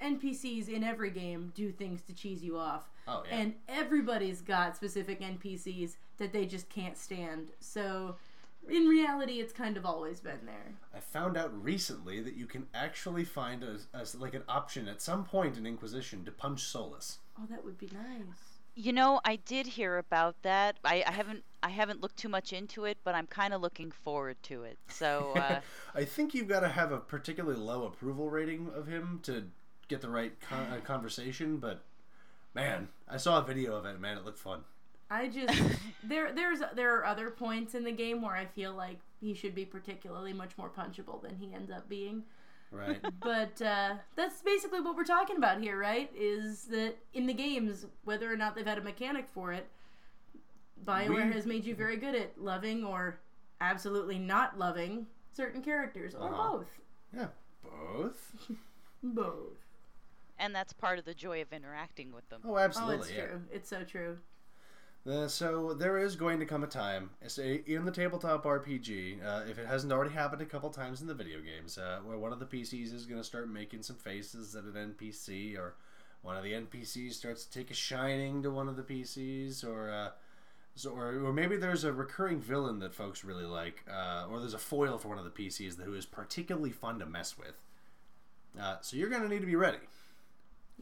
NPCs 0.00 0.68
in 0.68 0.84
every 0.84 1.10
game 1.10 1.52
do 1.56 1.72
things 1.72 2.02
to 2.02 2.12
cheese 2.12 2.44
you 2.44 2.56
off. 2.56 2.88
Oh, 3.08 3.24
yeah. 3.28 3.36
And 3.36 3.54
everybody's 3.68 4.40
got 4.40 4.76
specific 4.76 5.20
NPCs 5.20 5.96
that 6.18 6.32
they 6.32 6.46
just 6.46 6.68
can't 6.68 6.96
stand. 6.96 7.48
So, 7.58 8.14
in 8.68 8.86
reality, 8.86 9.40
it's 9.40 9.52
kind 9.52 9.76
of 9.76 9.86
always 9.86 10.20
been 10.20 10.44
there. 10.44 10.74
I 10.94 11.00
found 11.00 11.36
out 11.36 11.52
recently 11.62 12.20
that 12.20 12.36
you 12.36 12.46
can 12.46 12.66
actually 12.74 13.24
find 13.24 13.62
a, 13.62 13.78
a 13.94 14.04
like 14.18 14.34
an 14.34 14.42
option 14.48 14.88
at 14.88 15.00
some 15.00 15.24
point 15.24 15.56
in 15.56 15.66
Inquisition 15.66 16.24
to 16.24 16.32
punch 16.32 16.62
Solas. 16.62 17.18
Oh, 17.38 17.46
that 17.50 17.64
would 17.64 17.78
be 17.78 17.88
nice. 17.92 18.56
You 18.74 18.92
know, 18.92 19.20
I 19.24 19.36
did 19.36 19.66
hear 19.66 19.96
about 19.96 20.42
that. 20.42 20.76
I, 20.84 21.02
I 21.06 21.12
haven't 21.12 21.44
I 21.62 21.70
haven't 21.70 22.00
looked 22.00 22.16
too 22.16 22.28
much 22.28 22.52
into 22.52 22.84
it, 22.84 22.98
but 23.04 23.14
I'm 23.14 23.26
kind 23.26 23.54
of 23.54 23.60
looking 23.60 23.90
forward 23.90 24.36
to 24.44 24.64
it. 24.64 24.78
So 24.88 25.32
uh, 25.36 25.60
I 25.94 26.04
think 26.04 26.34
you've 26.34 26.48
got 26.48 26.60
to 26.60 26.68
have 26.68 26.92
a 26.92 26.98
particularly 26.98 27.58
low 27.58 27.86
approval 27.86 28.28
rating 28.28 28.70
of 28.74 28.86
him 28.86 29.20
to 29.24 29.44
get 29.88 30.00
the 30.00 30.08
right 30.08 30.38
con- 30.40 30.66
uh, 30.72 30.80
conversation. 30.80 31.58
But 31.58 31.82
man, 32.54 32.88
I 33.08 33.16
saw 33.16 33.38
a 33.38 33.42
video 33.42 33.76
of 33.76 33.86
it. 33.86 34.00
Man, 34.00 34.18
it 34.18 34.24
looked 34.24 34.38
fun. 34.38 34.60
I 35.10 35.28
just 35.28 35.54
there 36.04 36.32
there's 36.32 36.60
there 36.74 36.96
are 36.96 37.04
other 37.04 37.30
points 37.30 37.74
in 37.74 37.84
the 37.84 37.92
game 37.92 38.22
where 38.22 38.34
I 38.34 38.46
feel 38.46 38.74
like 38.74 38.98
he 39.20 39.34
should 39.34 39.54
be 39.54 39.64
particularly 39.64 40.32
much 40.32 40.56
more 40.58 40.68
punchable 40.70 41.22
than 41.22 41.36
he 41.36 41.52
ends 41.54 41.70
up 41.70 41.88
being. 41.88 42.24
Right? 42.72 43.00
But 43.20 43.62
uh, 43.62 43.94
that's 44.16 44.42
basically 44.42 44.80
what 44.80 44.96
we're 44.96 45.04
talking 45.04 45.36
about 45.36 45.60
here, 45.60 45.78
right? 45.78 46.10
Is 46.16 46.64
that 46.64 46.96
in 47.14 47.26
the 47.26 47.32
games, 47.32 47.86
whether 48.04 48.30
or 48.32 48.36
not 48.36 48.56
they've 48.56 48.66
had 48.66 48.78
a 48.78 48.82
mechanic 48.82 49.28
for 49.32 49.52
it, 49.52 49.68
BioWare 50.84 51.26
We- 51.28 51.32
has 51.32 51.46
made 51.46 51.64
you 51.64 51.74
very 51.74 51.96
good 51.96 52.14
at 52.14 52.40
loving 52.40 52.84
or 52.84 53.20
absolutely 53.60 54.18
not 54.18 54.58
loving 54.58 55.06
certain 55.32 55.62
characters, 55.62 56.14
or 56.14 56.28
Uh-huh. 56.28 56.52
both. 56.58 56.80
yeah, 57.14 57.28
both. 57.62 58.32
Both. 59.02 59.58
and 60.38 60.52
that's 60.54 60.72
part 60.72 60.98
of 60.98 61.04
the 61.04 61.14
joy 61.14 61.40
of 61.42 61.52
interacting 61.52 62.12
with 62.12 62.28
them. 62.28 62.40
Oh, 62.44 62.54
Oh, 62.54 62.58
absolutely. 62.58 63.08
it's 63.08 63.10
yeah. 63.16 63.26
true. 63.26 63.42
It's 63.52 63.68
so 63.68 63.84
true. 63.84 64.18
Uh, 65.08 65.28
so 65.28 65.72
there 65.72 65.98
is 65.98 66.16
going 66.16 66.40
to 66.40 66.46
come 66.46 66.64
a 66.64 66.66
time, 66.66 67.10
say 67.28 67.62
in 67.66 67.84
the 67.84 67.92
tabletop 67.92 68.44
RPG, 68.44 69.24
uh, 69.24 69.44
if 69.48 69.56
it 69.56 69.66
hasn't 69.66 69.92
already 69.92 70.12
happened 70.12 70.42
a 70.42 70.46
couple 70.46 70.68
times 70.68 71.00
in 71.00 71.06
the 71.06 71.14
video 71.14 71.38
games, 71.40 71.78
uh, 71.78 72.00
where 72.04 72.18
one 72.18 72.32
of 72.32 72.40
the 72.40 72.46
PCs 72.46 72.92
is 72.92 73.06
going 73.06 73.20
to 73.20 73.24
start 73.24 73.48
making 73.48 73.82
some 73.82 73.94
faces 73.94 74.56
at 74.56 74.64
an 74.64 74.94
NPC, 74.94 75.56
or 75.56 75.76
one 76.22 76.36
of 76.36 76.42
the 76.42 76.52
NPCs 76.52 77.12
starts 77.12 77.44
to 77.44 77.56
take 77.56 77.70
a 77.70 77.74
shining 77.74 78.42
to 78.42 78.50
one 78.50 78.68
of 78.68 78.76
the 78.76 78.82
PCs, 78.82 79.64
or 79.64 79.90
uh, 79.90 80.08
so, 80.74 80.90
or, 80.90 81.24
or 81.24 81.32
maybe 81.32 81.56
there's 81.56 81.84
a 81.84 81.92
recurring 81.92 82.40
villain 82.40 82.80
that 82.80 82.92
folks 82.92 83.22
really 83.22 83.46
like, 83.46 83.84
uh, 83.88 84.26
or 84.28 84.40
there's 84.40 84.54
a 84.54 84.58
foil 84.58 84.98
for 84.98 85.08
one 85.08 85.18
of 85.18 85.24
the 85.24 85.30
PCs 85.30 85.80
who 85.80 85.94
is 85.94 86.04
particularly 86.04 86.72
fun 86.72 86.98
to 86.98 87.06
mess 87.06 87.38
with. 87.38 87.62
Uh, 88.60 88.78
so 88.80 88.96
you're 88.96 89.08
going 89.08 89.22
to 89.22 89.28
need 89.28 89.40
to 89.40 89.46
be 89.46 89.56
ready. 89.56 89.78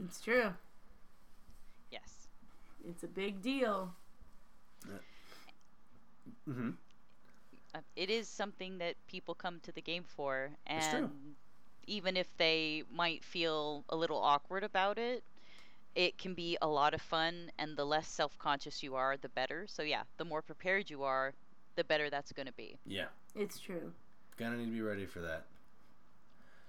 It's 0.02 0.20
true. 0.20 0.54
Yes. 1.90 2.28
It's 2.88 3.02
a 3.02 3.08
big 3.08 3.42
deal. 3.42 3.92
Mm-hmm. 6.48 6.70
Uh, 7.74 7.78
it 7.96 8.10
is 8.10 8.28
something 8.28 8.78
that 8.78 8.94
people 9.08 9.34
come 9.34 9.60
to 9.64 9.72
the 9.72 9.80
game 9.80 10.04
for, 10.06 10.50
and 10.66 11.10
even 11.86 12.16
if 12.16 12.28
they 12.36 12.84
might 12.92 13.24
feel 13.24 13.84
a 13.88 13.96
little 13.96 14.18
awkward 14.18 14.64
about 14.64 14.98
it, 14.98 15.22
it 15.94 16.18
can 16.18 16.34
be 16.34 16.56
a 16.62 16.66
lot 16.66 16.94
of 16.94 17.00
fun. 17.00 17.50
And 17.58 17.76
the 17.76 17.84
less 17.84 18.08
self-conscious 18.08 18.82
you 18.82 18.94
are, 18.94 19.16
the 19.16 19.28
better. 19.28 19.66
So 19.68 19.82
yeah, 19.82 20.02
the 20.16 20.24
more 20.24 20.42
prepared 20.42 20.90
you 20.90 21.02
are, 21.02 21.34
the 21.76 21.84
better 21.84 22.10
that's 22.10 22.32
going 22.32 22.46
to 22.46 22.52
be. 22.52 22.76
Yeah. 22.86 23.06
It's 23.36 23.58
true. 23.58 23.92
Gonna 24.36 24.56
need 24.56 24.66
to 24.66 24.72
be 24.72 24.80
ready 24.80 25.06
for 25.06 25.20
that. 25.20 25.46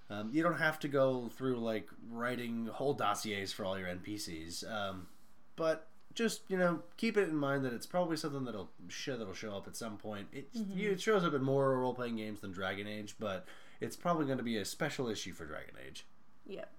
Um, 0.10 0.30
you 0.32 0.44
don't 0.44 0.58
have 0.58 0.80
to 0.80 0.88
go 0.88 1.30
through 1.36 1.58
like 1.58 1.90
writing 2.12 2.68
whole 2.68 2.94
dossiers 2.94 3.52
for 3.52 3.66
all 3.66 3.78
your 3.78 3.88
NPCs, 3.88 4.72
um, 4.72 5.08
but 5.56 5.88
just 6.16 6.42
you 6.48 6.58
know 6.58 6.80
keep 6.98 7.18
it 7.18 7.30
in 7.30 7.36
mind 7.36 7.64
that 7.66 7.74
it's 7.74 7.86
probably 7.86 8.18
something 8.18 8.46
that'll 8.46 8.70
show 8.88 9.18
that'll 9.18 9.34
show 9.34 9.56
up 9.56 9.68
at 9.68 9.76
some 9.76 9.98
point. 9.98 10.28
It 10.34 10.48
you, 10.54 10.92
it 10.92 11.02
shows 11.02 11.24
up 11.24 11.34
in 11.34 11.44
more 11.44 11.78
role 11.78 11.94
playing 11.94 12.16
games 12.16 12.42
than 12.42 12.52
Dragon 12.52 12.88
Age, 12.88 13.16
but 13.20 13.46
it's 13.82 13.96
probably 13.96 14.26
going 14.26 14.38
to 14.38 14.44
be 14.44 14.58
a 14.58 14.66
special 14.66 15.08
issue 15.10 15.34
for 15.34 15.46
Dragon 15.46 15.76
Age. 15.88 16.06
Yep. 16.48 16.72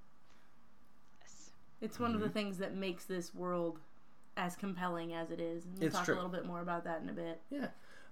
Yes. 1.20 1.50
It's 1.80 1.98
one 2.00 2.10
of 2.10 2.16
Mm-hmm. 2.16 2.24
the 2.26 2.32
things 2.32 2.58
that 2.58 2.74
makes 2.74 3.04
this 3.04 3.34
world 3.34 3.78
as 4.36 4.56
compelling 4.56 5.14
as 5.14 5.30
it 5.30 5.40
is. 5.40 5.64
And 5.64 5.74
we'll 5.78 5.86
It's 5.88 5.96
talk 5.96 6.04
true. 6.06 6.14
a 6.14 6.16
little 6.16 6.30
bit 6.30 6.46
more 6.46 6.60
about 6.60 6.84
that 6.84 7.02
in 7.02 7.08
a 7.08 7.12
bit. 7.12 7.40
Yeah. 7.50 7.68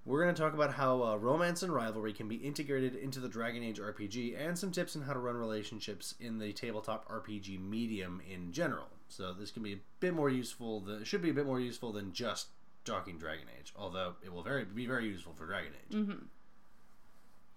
We're 0.06 0.22
going 0.22 0.34
to 0.34 0.40
talk 0.40 0.52
about 0.52 0.74
how 0.74 1.02
uh, 1.02 1.16
romance 1.16 1.62
and 1.62 1.72
rivalry 1.72 2.12
can 2.12 2.28
be 2.28 2.36
integrated 2.36 2.94
into 2.94 3.20
the 3.20 3.28
Dragon 3.28 3.62
Age 3.62 3.80
RPG 3.80 4.38
and 4.38 4.58
some 4.58 4.70
tips 4.70 4.94
on 4.96 5.02
how 5.02 5.14
to 5.14 5.18
run 5.18 5.36
relationships 5.36 6.14
in 6.20 6.38
the 6.38 6.52
tabletop 6.52 7.08
RPG 7.08 7.58
medium 7.66 8.20
in 8.30 8.52
general. 8.52 8.88
So 9.16 9.32
this 9.32 9.52
can 9.52 9.62
be 9.62 9.74
a 9.74 9.78
bit 10.00 10.12
more 10.12 10.28
useful. 10.28 10.80
Than, 10.80 11.02
it 11.02 11.06
should 11.06 11.22
be 11.22 11.30
a 11.30 11.34
bit 11.34 11.46
more 11.46 11.60
useful 11.60 11.92
than 11.92 12.12
just 12.12 12.48
talking 12.84 13.16
Dragon 13.16 13.46
Age, 13.58 13.72
although 13.76 14.14
it 14.24 14.32
will 14.32 14.42
very 14.42 14.64
be 14.64 14.86
very 14.86 15.06
useful 15.06 15.32
for 15.34 15.46
Dragon 15.46 15.72
Age. 15.72 15.96
Mm-hmm. 15.96 16.24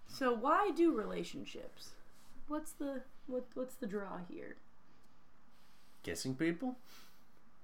So 0.06 0.32
why 0.32 0.70
do 0.76 0.92
relationships? 0.92 1.90
What's 2.46 2.72
the 2.72 3.02
what, 3.26 3.44
what's 3.54 3.74
the 3.74 3.86
draw 3.86 4.18
here? 4.30 4.56
Kissing 6.04 6.36
people? 6.36 6.76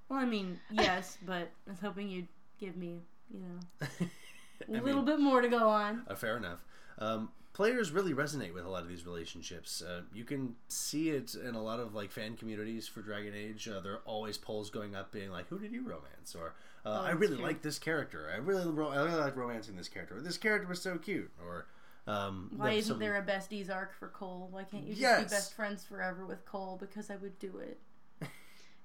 Well, 0.09 0.19
I 0.19 0.25
mean, 0.25 0.59
yes, 0.71 1.17
but 1.27 1.51
I 1.67 1.71
was 1.71 1.81
hoping 1.81 2.09
you'd 2.09 2.29
give 2.59 2.77
me, 2.77 3.01
you 3.33 3.41
know, 3.41 3.87
a 4.69 4.71
little 4.73 5.03
mean- 5.03 5.05
bit 5.05 5.21
more 5.21 5.41
to 5.41 5.49
go 5.49 5.69
on. 5.69 6.03
Uh, 6.09 6.17
fair 6.17 6.37
enough. 6.37 6.65
Um, 6.99 7.31
players 7.55 7.91
really 7.93 8.13
resonate 8.13 8.53
with 8.53 8.67
a 8.67 8.69
lot 8.69 8.83
of 8.83 8.89
these 8.91 9.07
relationships. 9.07 9.81
Uh, 9.81 10.03
you 10.13 10.25
can 10.25 10.55
see 10.69 11.09
it 11.11 11.35
in 11.35 11.55
a 11.55 11.63
lot 11.63 11.81
of 11.81 11.95
like 11.95 12.11
fan 12.11 12.37
communities 12.37 12.87
for 12.87 13.01
Dragon 13.01 13.33
Age. 13.35 13.67
Uh, 13.67 13.81
there 13.81 13.93
are 13.95 14.03
always 14.05 14.37
polls 14.37 14.69
going 14.69 14.95
up, 14.95 15.11
being 15.13 15.31
like, 15.31 15.49
"Who 15.49 15.59
did 15.59 15.73
you 15.73 15.81
romance?" 15.83 16.35
or 16.39 16.55
uh, 16.85 17.01
"I 17.01 17.13
really 17.13 17.37
true. 17.37 17.45
like 17.45 17.63
this 17.63 17.79
character. 17.79 18.31
I 18.31 18.37
really, 18.37 18.71
ro- 18.71 18.89
I 18.91 18.97
really 19.03 19.17
like 19.17 19.37
romancing 19.37 19.77
this 19.77 19.89
character. 19.89 20.19
Or, 20.19 20.21
this 20.21 20.37
character 20.37 20.69
was 20.69 20.83
so 20.83 20.99
cute." 20.99 21.31
Or 21.43 21.67
Um, 22.07 22.51
Why 22.57 22.71
that 22.73 22.77
isn't 22.77 22.93
some- 22.95 22.99
there 22.99 23.17
a 23.17 23.23
besties 23.25 23.75
arc 23.75 23.95
for 23.95 24.09
Cole? 24.09 24.49
Why 24.51 24.65
can't 24.65 24.83
you 24.85 24.91
just 24.91 25.01
Yes. 25.01 25.25
be 25.25 25.31
best 25.31 25.55
friends 25.55 25.85
forever 25.87 26.27
with 26.27 26.45
Cole? 26.45 26.77
Because 26.79 27.09
I 27.11 27.17
would 27.17 27.39
do 27.39 27.57
it. 27.59 27.81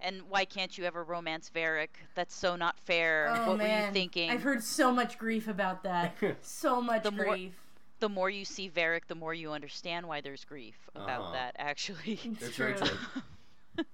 And 0.01 0.21
why 0.29 0.45
can't 0.45 0.77
you 0.77 0.85
ever 0.85 1.03
romance 1.03 1.51
Varric? 1.53 1.89
That's 2.15 2.33
so 2.33 2.55
not 2.55 2.79
fair. 2.79 3.27
Oh 3.35 3.49
what 3.49 3.57
man, 3.57 3.81
were 3.81 3.87
you 3.87 3.93
thinking? 3.93 4.29
I've 4.29 4.43
heard 4.43 4.63
so 4.63 4.93
much 4.93 5.17
grief 5.17 5.49
about 5.49 5.83
that. 5.83 6.15
so 6.41 6.81
much 6.81 7.03
The 7.03 7.11
more- 7.11 7.25
grief. 7.25 7.53
The 7.99 8.09
more 8.09 8.29
you 8.29 8.45
see 8.45 8.69
Varric, 8.69 9.07
the 9.07 9.15
more 9.15 9.33
you 9.33 9.51
understand 9.51 10.07
why 10.07 10.21
there's 10.21 10.45
grief 10.45 10.75
about 10.95 11.21
Uh-huh. 11.21 11.31
that. 11.33 11.55
Actually, 11.57 12.19
It's 12.41 12.55
true. 12.55 12.73
very 12.75 12.87
true. 12.87 13.85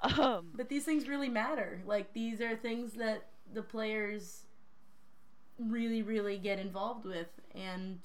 um, 0.00 0.50
But 0.54 0.68
these 0.68 0.84
things 0.84 1.08
really 1.08 1.28
matter. 1.28 1.80
Like 1.86 2.12
these 2.12 2.40
are 2.40 2.56
things 2.56 2.92
that 2.94 3.24
the 3.52 3.62
players 3.62 4.42
really, 5.58 6.02
really 6.02 6.38
get 6.38 6.58
involved 6.58 7.04
with 7.04 7.28
and 7.54 7.98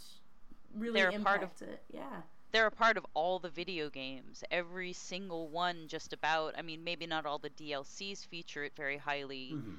really 0.75 0.99
They're 1.01 1.09
a 1.09 1.19
part 1.19 1.43
of- 1.43 1.51
impact 1.51 1.61
it. 1.61 1.83
Yeah. 1.93 2.21
they're 2.51 2.67
a 2.67 2.71
part 2.71 2.97
of 2.97 3.05
all 3.15 3.39
the 3.39 3.49
video 3.49 3.89
games. 3.89 4.43
Every 4.51 4.93
single 4.93 5.49
one, 5.49 5.87
just 5.87 6.13
about. 6.13 6.53
I 6.57 6.61
mean, 6.61 6.83
maybe 6.83 7.05
not 7.07 7.25
all 7.25 7.39
the 7.39 7.49
DLCs 7.51 8.25
feature 8.27 8.63
it 8.63 8.73
very 8.75 8.97
highly, 8.97 9.53
Mhm. 9.55 9.75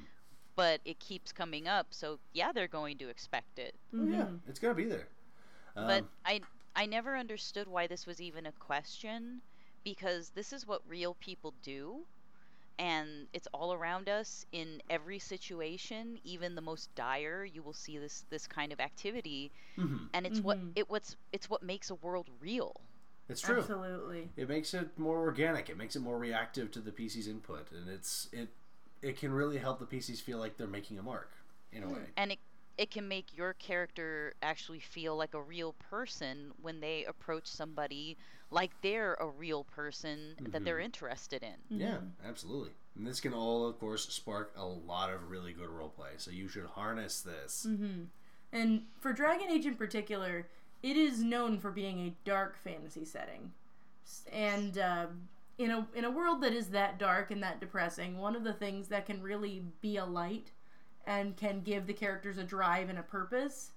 But 0.56 0.80
it 0.84 0.98
keeps 1.00 1.32
coming 1.32 1.68
up. 1.68 1.88
So 1.90 2.20
yeah, 2.32 2.52
they're 2.52 2.68
going 2.68 2.98
to 2.98 3.08
expect 3.08 3.58
it. 3.58 3.74
Oh, 3.98 4.04
yeah, 4.04 4.26
Mhm. 4.26 4.40
it's 4.48 4.58
gonna 4.58 4.74
be 4.74 4.84
there. 4.84 5.08
but 5.78 6.02
Um, 6.02 6.08
I 6.24 6.42
I 6.74 6.86
never 6.86 7.16
understood 7.16 7.68
why 7.68 7.86
this 7.86 8.06
was 8.06 8.20
even 8.20 8.44
a 8.46 8.52
question 8.52 9.40
because 9.84 10.30
this 10.30 10.52
is 10.52 10.66
what 10.66 10.82
real 10.88 11.14
people 11.14 11.54
do 11.62 12.06
and 12.78 13.28
it's 13.32 13.48
all 13.54 13.72
around 13.74 14.08
us 14.08 14.46
in 14.52 14.82
every 14.90 15.18
situation 15.20 16.18
even 16.24 16.54
the 16.54 16.62
most 16.62 16.94
dire 16.96 17.44
you 17.44 17.62
will 17.62 17.74
see 17.74 17.98
this 17.98 18.24
this 18.30 18.46
kind 18.46 18.72
of 18.72 18.80
activity 18.80 19.52
mhm. 19.76 20.08
and 20.14 20.26
it's 20.26 20.42
what 20.42 20.58
Mhm. 20.58 20.74
it 20.76 20.88
what's 20.90 21.16
it's 21.32 21.50
what 21.50 21.62
makes 21.62 21.90
a 21.90 21.96
world 21.96 22.30
real 22.40 22.80
It's 23.28 23.40
true. 23.40 23.64
Absolutely. 23.64 24.30
It 24.36 24.48
makes 24.48 24.74
it 24.74 24.98
more 24.98 25.20
organic. 25.20 25.68
It 25.70 25.76
makes 25.76 25.96
it 25.96 26.00
more 26.00 26.18
reactive 26.18 26.70
to 26.72 26.80
the 26.80 26.92
PC's 26.92 27.28
input, 27.28 27.70
and 27.72 27.88
it's 27.88 28.28
it 28.32 28.48
it 29.04 29.18
can 29.18 29.32
really 29.32 29.58
help 29.58 29.78
the 29.78 29.86
PCs 29.86 30.20
feel 30.20 30.38
like 30.38 30.56
they're 30.56 30.66
making 30.66 30.98
a 30.98 31.02
mark 31.02 31.30
in 31.72 31.82
a 31.82 31.86
mm. 31.86 31.94
way. 31.94 32.02
and 32.16 32.32
it 32.32 32.38
it 32.76 32.90
can 32.90 33.06
make 33.06 33.26
your 33.36 33.52
character 33.52 34.34
actually 34.42 34.80
feel 34.80 35.16
like 35.16 35.34
a 35.34 35.40
real 35.40 35.74
person 35.90 36.50
when 36.60 36.80
they 36.80 37.04
approach 37.04 37.46
somebody 37.46 38.16
like 38.50 38.70
they're 38.82 39.14
a 39.14 39.28
real 39.28 39.62
person 39.62 40.34
that 40.50 40.64
they're 40.64 40.76
mm-hmm. 40.76 40.86
interested 40.86 41.42
in 41.42 41.76
mm-hmm. 41.76 41.80
Yeah, 41.80 41.98
absolutely. 42.26 42.70
And 42.96 43.06
this 43.06 43.20
can 43.20 43.32
all, 43.32 43.66
of 43.66 43.78
course, 43.80 44.08
spark 44.08 44.52
a 44.56 44.64
lot 44.64 45.12
of 45.12 45.30
really 45.30 45.52
good 45.52 45.68
roleplay. 45.68 46.18
So 46.18 46.30
you 46.30 46.48
should 46.48 46.66
harness 46.66 47.22
this. 47.22 47.66
Mm-hmm. 47.68 48.04
And 48.52 48.82
for 49.00 49.12
Dragon 49.12 49.50
Age 49.50 49.66
in 49.66 49.74
particular, 49.74 50.46
it 50.82 50.96
is 50.96 51.22
known 51.22 51.58
for 51.58 51.70
being 51.70 51.98
a 52.00 52.14
dark 52.24 52.56
fantasy 52.56 53.04
setting. 53.04 53.52
And 54.32 54.78
uh, 54.78 55.06
in 55.58 55.70
a 55.70 55.86
in 55.94 56.04
a 56.04 56.10
world 56.10 56.42
that 56.42 56.52
is 56.52 56.68
that 56.68 56.98
dark 56.98 57.30
and 57.30 57.42
that 57.42 57.60
depressing, 57.60 58.18
one 58.18 58.36
of 58.36 58.44
the 58.44 58.52
things 58.52 58.88
that 58.88 59.06
can 59.06 59.22
really 59.22 59.62
be 59.80 59.96
a 59.96 60.04
light 60.04 60.50
and 61.06 61.36
can 61.36 61.60
give 61.60 61.86
the 61.86 61.92
characters 61.92 62.38
a 62.38 62.44
drive 62.44 62.88
and 62.88 62.98
a 62.98 63.02
purpose 63.02 63.72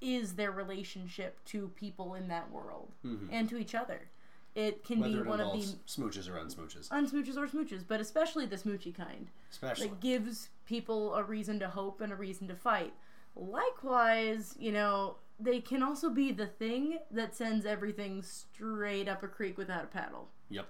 is 0.00 0.34
their 0.34 0.52
relationship 0.52 1.44
to 1.44 1.68
people 1.74 2.14
in 2.14 2.28
that 2.28 2.50
world 2.50 2.92
mm-hmm. 3.04 3.26
and 3.32 3.48
to 3.48 3.56
each 3.56 3.74
other. 3.74 4.08
It 4.54 4.84
can 4.84 5.00
Whether 5.00 5.22
be 5.22 5.28
one 5.28 5.40
of 5.40 5.52
the 5.52 5.66
smooches 5.86 6.28
or 6.28 6.34
unsmooches, 6.34 6.88
unsmooches 6.88 7.36
or 7.36 7.46
smooches, 7.46 7.84
but 7.86 8.00
especially 8.00 8.46
the 8.46 8.56
smoochy 8.56 8.94
kind 8.94 9.28
especially. 9.50 9.88
that 9.88 10.00
gives 10.00 10.48
people 10.66 11.14
a 11.14 11.22
reason 11.22 11.60
to 11.60 11.68
hope 11.68 12.00
and 12.00 12.12
a 12.12 12.16
reason 12.16 12.48
to 12.48 12.54
fight. 12.54 12.92
Likewise, 13.36 14.56
you 14.58 14.72
know, 14.72 15.16
they 15.38 15.60
can 15.60 15.82
also 15.82 16.10
be 16.10 16.32
the 16.32 16.46
thing 16.46 16.98
that 17.10 17.36
sends 17.36 17.66
everything 17.66 18.22
straight 18.22 19.08
up 19.08 19.22
a 19.22 19.28
creek 19.28 19.56
without 19.56 19.84
a 19.84 19.88
paddle. 19.88 20.28
yep. 20.48 20.68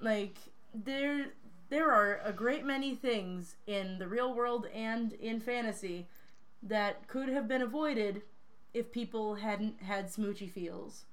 Like 0.00 0.36
there 0.74 1.26
there 1.68 1.90
are 1.90 2.20
a 2.24 2.32
great 2.32 2.64
many 2.64 2.94
things 2.94 3.56
in 3.66 3.98
the 3.98 4.06
real 4.08 4.34
world 4.34 4.66
and 4.74 5.12
in 5.14 5.40
fantasy 5.40 6.06
that 6.62 7.08
could 7.08 7.28
have 7.28 7.48
been 7.48 7.62
avoided 7.62 8.22
if 8.74 8.92
people 8.92 9.34
hadn't 9.36 9.82
had 9.82 10.06
smoochy 10.08 10.50
feels. 10.50 11.06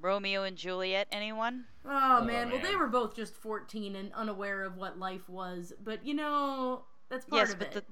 romeo 0.00 0.42
and 0.44 0.56
juliet 0.56 1.06
anyone 1.12 1.64
Oh, 1.84 2.18
oh 2.20 2.24
man, 2.24 2.50
well 2.50 2.60
they 2.60 2.76
were 2.76 2.86
both 2.88 3.14
just 3.16 3.34
14 3.34 3.96
and 3.96 4.12
unaware 4.14 4.62
of 4.64 4.76
what 4.76 4.98
life 4.98 5.28
was, 5.28 5.72
but 5.82 6.04
you 6.06 6.14
know, 6.14 6.84
that's 7.08 7.24
part 7.24 7.40
yes 7.40 7.52
of 7.54 7.58
but 7.58 7.68
it. 7.68 7.74
the, 7.74 7.84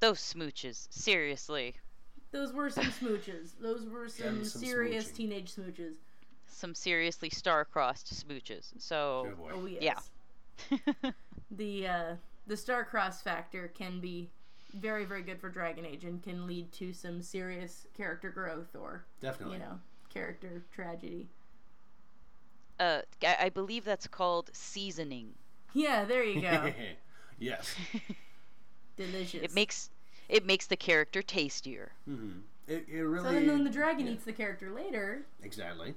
those 0.00 0.20
smooches 0.20 0.86
seriously 0.90 1.74
Those 2.32 2.52
were 2.52 2.70
some 2.70 2.86
smooches. 2.86 3.52
Those 3.60 3.86
were 3.88 4.08
some, 4.08 4.36
Them 4.38 4.44
some 4.44 4.60
serious 4.62 5.06
smooching. 5.10 5.14
teenage 5.16 5.52
smooches. 5.54 5.94
Some 6.54 6.74
seriously 6.74 7.30
star-crossed 7.30 8.12
smooches 8.14 8.72
so 8.78 9.34
Good. 9.38 9.52
Oh 9.54 9.66
yes. 9.66 10.10
Yeah. 10.70 11.10
the 11.50 11.86
uh, 11.86 12.14
the 12.46 12.56
star-cross 12.56 13.22
factor 13.22 13.68
can 13.76 14.00
be 14.00 14.30
very 14.74 15.04
very 15.04 15.22
good 15.22 15.40
for 15.40 15.48
Dragon 15.48 15.84
Age 15.84 16.04
and 16.04 16.22
can 16.22 16.46
lead 16.46 16.72
to 16.72 16.92
some 16.92 17.22
serious 17.22 17.86
character 17.96 18.30
growth 18.30 18.74
or 18.74 19.04
Definitely. 19.20 19.56
you 19.56 19.62
know 19.62 19.78
character 20.12 20.62
tragedy. 20.72 21.28
uh, 22.80 23.00
I, 23.22 23.36
I 23.42 23.48
believe 23.48 23.84
that's 23.84 24.06
called 24.06 24.50
seasoning 24.52 25.34
Yeah, 25.72 26.04
there 26.04 26.24
you 26.24 26.40
go. 26.40 26.72
yes. 27.38 27.74
Delicious. 28.96 29.42
it 29.42 29.54
makes 29.54 29.90
it 30.28 30.46
makes 30.46 30.66
the 30.66 30.76
character 30.76 31.20
tastier 31.22 31.92
Mm-hmm. 32.08 32.38
It, 32.66 32.86
it 32.90 33.02
really. 33.02 33.24
so 33.28 33.32
then 33.32 33.46
when 33.48 33.64
the 33.64 33.70
dragon 33.70 34.06
yeah, 34.06 34.12
eats 34.12 34.24
the 34.24 34.32
character 34.32 34.70
later, 34.70 35.22
Exactly. 35.42 35.94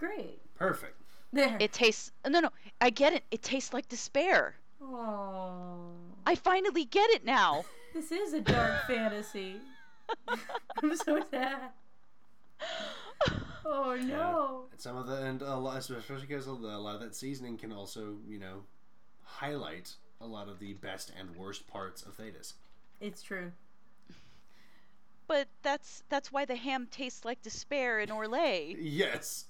It's 0.00 0.14
great. 0.14 0.40
Perfect. 0.54 0.94
There. 1.30 1.58
it 1.60 1.72
tastes 1.74 2.10
no 2.26 2.40
no 2.40 2.48
i 2.80 2.88
get 2.88 3.12
it 3.12 3.22
it 3.30 3.42
tastes 3.42 3.74
like 3.74 3.86
despair 3.88 4.54
Oh, 4.82 5.90
i 6.26 6.34
finally 6.34 6.86
get 6.86 7.10
it 7.10 7.22
now 7.24 7.66
this 7.94 8.10
is 8.10 8.32
a 8.32 8.40
dark 8.40 8.82
fantasy. 8.86 9.56
I'm 10.82 10.96
so 10.96 11.20
sad. 11.30 11.70
Oh 13.66 13.94
no. 14.02 14.64
Some 14.78 14.96
of 14.96 15.06
the 15.06 15.16
and 15.22 15.42
a 15.42 15.56
lot, 15.56 15.76
especially 15.76 16.26
because 16.26 16.46
a 16.46 16.52
lot 16.52 16.94
of 16.94 17.02
that 17.02 17.14
seasoning 17.14 17.58
can 17.58 17.72
also, 17.72 18.16
you 18.26 18.38
know, 18.38 18.62
highlight 19.22 19.92
a 20.22 20.26
lot 20.26 20.48
of 20.48 20.58
the 20.60 20.72
best 20.74 21.12
and 21.18 21.36
worst 21.36 21.66
parts 21.66 22.02
of 22.02 22.16
Thedas. 22.16 22.54
It's 23.02 23.20
true. 23.22 23.52
but 25.26 25.46
that's 25.62 26.04
that's 26.08 26.32
why 26.32 26.46
the 26.46 26.56
ham 26.56 26.88
tastes 26.90 27.26
like 27.26 27.42
despair 27.42 28.00
in 28.00 28.08
Orlais. 28.08 28.76
Yes. 28.80 29.44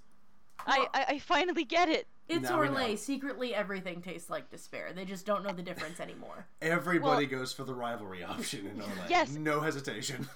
I, 0.66 0.86
I 0.94 1.04
I 1.14 1.18
finally 1.18 1.64
get 1.64 1.88
it. 1.88 2.06
It's 2.28 2.48
Now 2.50 2.60
we. 2.60 2.68
Orlais. 2.68 2.98
Secretly, 2.98 3.54
everything 3.54 4.02
tastes 4.02 4.28
like 4.28 4.50
despair. 4.50 4.92
They 4.94 5.04
just 5.06 5.24
don't 5.24 5.42
know 5.44 5.52
the 5.52 5.62
difference 5.62 5.98
anymore. 6.00 6.46
Everybody 6.62 7.26
Well- 7.26 7.40
goes 7.40 7.52
for 7.52 7.64
the 7.64 7.74
rivalry 7.74 8.22
option 8.22 8.66
in 8.66 8.76
Orlais. 8.80 9.08
Yes. 9.08 9.30
No 9.32 9.60
hesitation. 9.60 10.28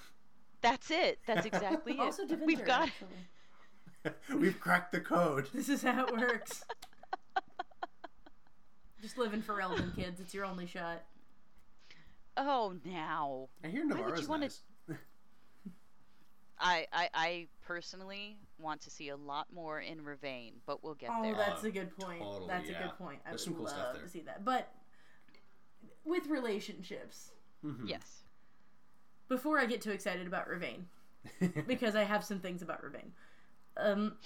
That's 0.62 0.91
it. 0.91 1.18
That's 1.27 1.45
exactly 1.45 1.93
it. 1.99 2.01
Also, 2.01 2.25
Tevinter, 2.25 2.47
We've 2.47 2.64
got 2.64 2.89
actually. 2.89 4.09
We've 4.41 4.59
cracked 4.59 4.93
the 4.93 5.01
code. 5.01 5.49
This 5.53 5.68
is 5.68 5.83
how 5.83 6.07
it 6.07 6.16
works. 6.16 6.64
just 9.01 9.18
living 9.18 9.43
for 9.43 9.61
Elven 9.61 9.93
kids. 9.97 10.20
It's 10.20 10.33
your 10.33 10.45
only 10.45 10.66
shot. 10.66 11.03
Oh, 12.37 12.75
now. 12.85 13.49
I 13.64 13.68
hear 13.68 13.87
would 13.87 13.97
Nevarra's 13.97 14.23
you 14.23 14.29
wanna- 14.29 14.47
nice. 14.47 14.61
I, 16.63 16.87
I 16.93 17.09
I 17.13 17.47
personally 17.63 18.39
want 18.59 18.81
to 18.83 18.91
see 18.91 19.09
a 19.09 19.17
lot 19.17 19.49
more 19.53 19.81
in 19.81 19.99
Rivain, 20.05 20.53
but 20.65 20.83
we'll 20.85 20.95
get 20.95 21.11
Oh, 21.13 21.23
there. 21.23 21.35
Oh, 21.35 21.39
that's 21.39 21.65
a 21.65 21.71
good 21.71 21.97
point. 21.97 22.21
totally, 22.21 22.47
that's 22.49 22.69
a 22.71 22.73
good 22.75 22.93
point. 22.99 23.19
I 23.27 23.31
There's 23.31 23.41
would 23.41 23.45
some 23.45 23.55
cool 23.55 23.65
love 23.65 23.75
stuff 23.75 23.93
there. 23.95 24.03
to 24.03 24.09
see 24.09 24.21
that. 24.21 24.45
But 24.45 24.73
with 26.05 26.27
relationships, 26.27 27.33
Mm-hmm. 27.65 27.87
Yes. 27.87 28.23
before 29.29 29.59
I 29.61 29.67
get 29.67 29.81
too 29.81 29.93
excited 29.93 30.27
about 30.27 30.49
Rivain, 30.49 30.85
because 31.67 31.95
I 31.95 32.03
have 32.05 32.25
some 32.25 32.41
things 32.41 32.61
about 32.63 32.83
Rivain. 32.83 33.11
Um, 33.77 34.17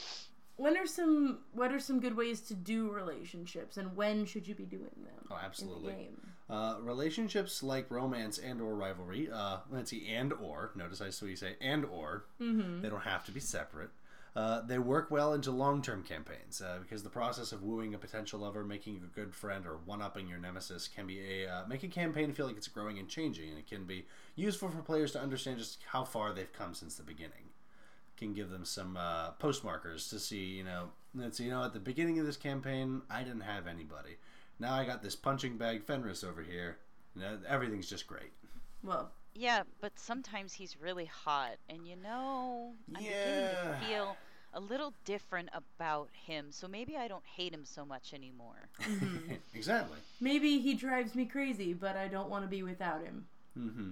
when 0.56 0.76
are 0.78 0.86
some 0.86 1.40
what 1.52 1.70
are 1.72 1.78
some 1.80 2.00
good 2.00 2.16
ways 2.16 2.40
to 2.42 2.54
do 2.54 2.90
relationships, 2.90 3.76
and 3.76 3.94
when 3.94 4.24
should 4.24 4.48
you 4.48 4.54
be 4.54 4.64
doing 4.64 4.84
them? 5.04 5.26
Oh, 5.30 5.36
In 5.36 5.44
absolutely. 5.44 5.92
the 5.92 5.98
game? 5.98 6.32
Uh, 6.48 6.76
relationships 6.80 7.62
like 7.62 7.90
romance 7.90 8.38
and 8.38 8.60
or 8.60 8.76
rivalry. 8.76 9.28
Uh, 9.32 9.58
let's 9.70 9.90
see, 9.90 10.08
and 10.08 10.32
or. 10.32 10.70
Notice 10.76 11.00
I 11.00 11.10
so 11.10 11.26
you 11.26 11.36
say 11.36 11.56
and 11.60 11.84
or. 11.84 12.26
Mm-hmm. 12.40 12.82
They 12.82 12.88
don't 12.88 13.00
have 13.02 13.24
to 13.24 13.32
be 13.32 13.40
separate. 13.40 13.90
Uh, 14.36 14.60
they 14.60 14.78
work 14.78 15.10
well 15.10 15.32
into 15.32 15.50
long-term 15.50 16.02
campaigns 16.02 16.60
uh, 16.60 16.76
because 16.82 17.02
the 17.02 17.08
process 17.08 17.52
of 17.52 17.62
wooing 17.62 17.94
a 17.94 17.98
potential 17.98 18.40
lover, 18.40 18.62
making 18.62 18.96
a 18.96 19.16
good 19.18 19.34
friend, 19.34 19.66
or 19.66 19.78
one-upping 19.86 20.28
your 20.28 20.38
nemesis 20.38 20.88
can 20.88 21.06
be 21.06 21.20
a 21.42 21.50
uh, 21.50 21.62
make 21.66 21.82
a 21.82 21.88
campaign 21.88 22.30
feel 22.32 22.46
like 22.46 22.58
it's 22.58 22.68
growing 22.68 22.98
and 22.98 23.08
changing, 23.08 23.48
and 23.48 23.58
it 23.58 23.66
can 23.66 23.84
be 23.84 24.04
useful 24.34 24.68
for 24.68 24.82
players 24.82 25.12
to 25.12 25.20
understand 25.20 25.58
just 25.58 25.78
how 25.90 26.04
far 26.04 26.32
they've 26.32 26.52
come 26.52 26.74
since 26.74 26.96
the 26.96 27.02
beginning. 27.02 27.50
Can 28.18 28.34
give 28.34 28.50
them 28.50 28.66
some 28.66 28.96
uh, 28.96 29.32
postmarkers 29.40 30.10
to 30.10 30.18
see, 30.18 30.44
you 30.44 30.64
know, 30.64 30.90
let's 31.14 31.38
see, 31.38 31.44
you 31.44 31.50
know, 31.50 31.64
at 31.64 31.72
the 31.72 31.80
beginning 31.80 32.18
of 32.18 32.26
this 32.26 32.36
campaign, 32.36 33.02
I 33.10 33.22
didn't 33.22 33.40
have 33.40 33.66
anybody. 33.66 34.16
Now 34.58 34.74
I 34.74 34.84
got 34.84 35.02
this 35.02 35.16
punching 35.16 35.56
bag 35.56 35.84
Fenris 35.84 36.24
over 36.24 36.42
here. 36.42 36.78
You 37.14 37.22
everything's 37.48 37.88
just 37.88 38.06
great. 38.06 38.32
Well, 38.82 39.10
Yeah, 39.34 39.62
but 39.80 39.98
sometimes 39.98 40.52
he's 40.52 40.80
really 40.80 41.06
hot, 41.06 41.56
and 41.68 41.86
you 41.86 41.96
know, 41.96 42.72
I'm 42.94 43.02
beginning 43.02 43.50
to 43.50 43.78
feel 43.86 44.16
a 44.54 44.60
little 44.60 44.94
different 45.04 45.50
about 45.52 46.08
him. 46.12 46.46
So 46.50 46.66
maybe 46.66 46.96
I 46.96 47.08
don't 47.08 47.24
hate 47.26 47.52
him 47.52 47.64
so 47.64 47.84
much 47.84 48.14
anymore. 48.14 48.68
exactly. 49.54 49.98
Maybe 50.20 50.58
he 50.60 50.74
drives 50.74 51.14
me 51.14 51.26
crazy, 51.26 51.74
but 51.74 51.96
I 51.96 52.08
don't 52.08 52.30
want 52.30 52.44
to 52.44 52.48
be 52.48 52.62
without 52.62 53.04
him. 53.04 53.26
Mm-hmm. 53.58 53.90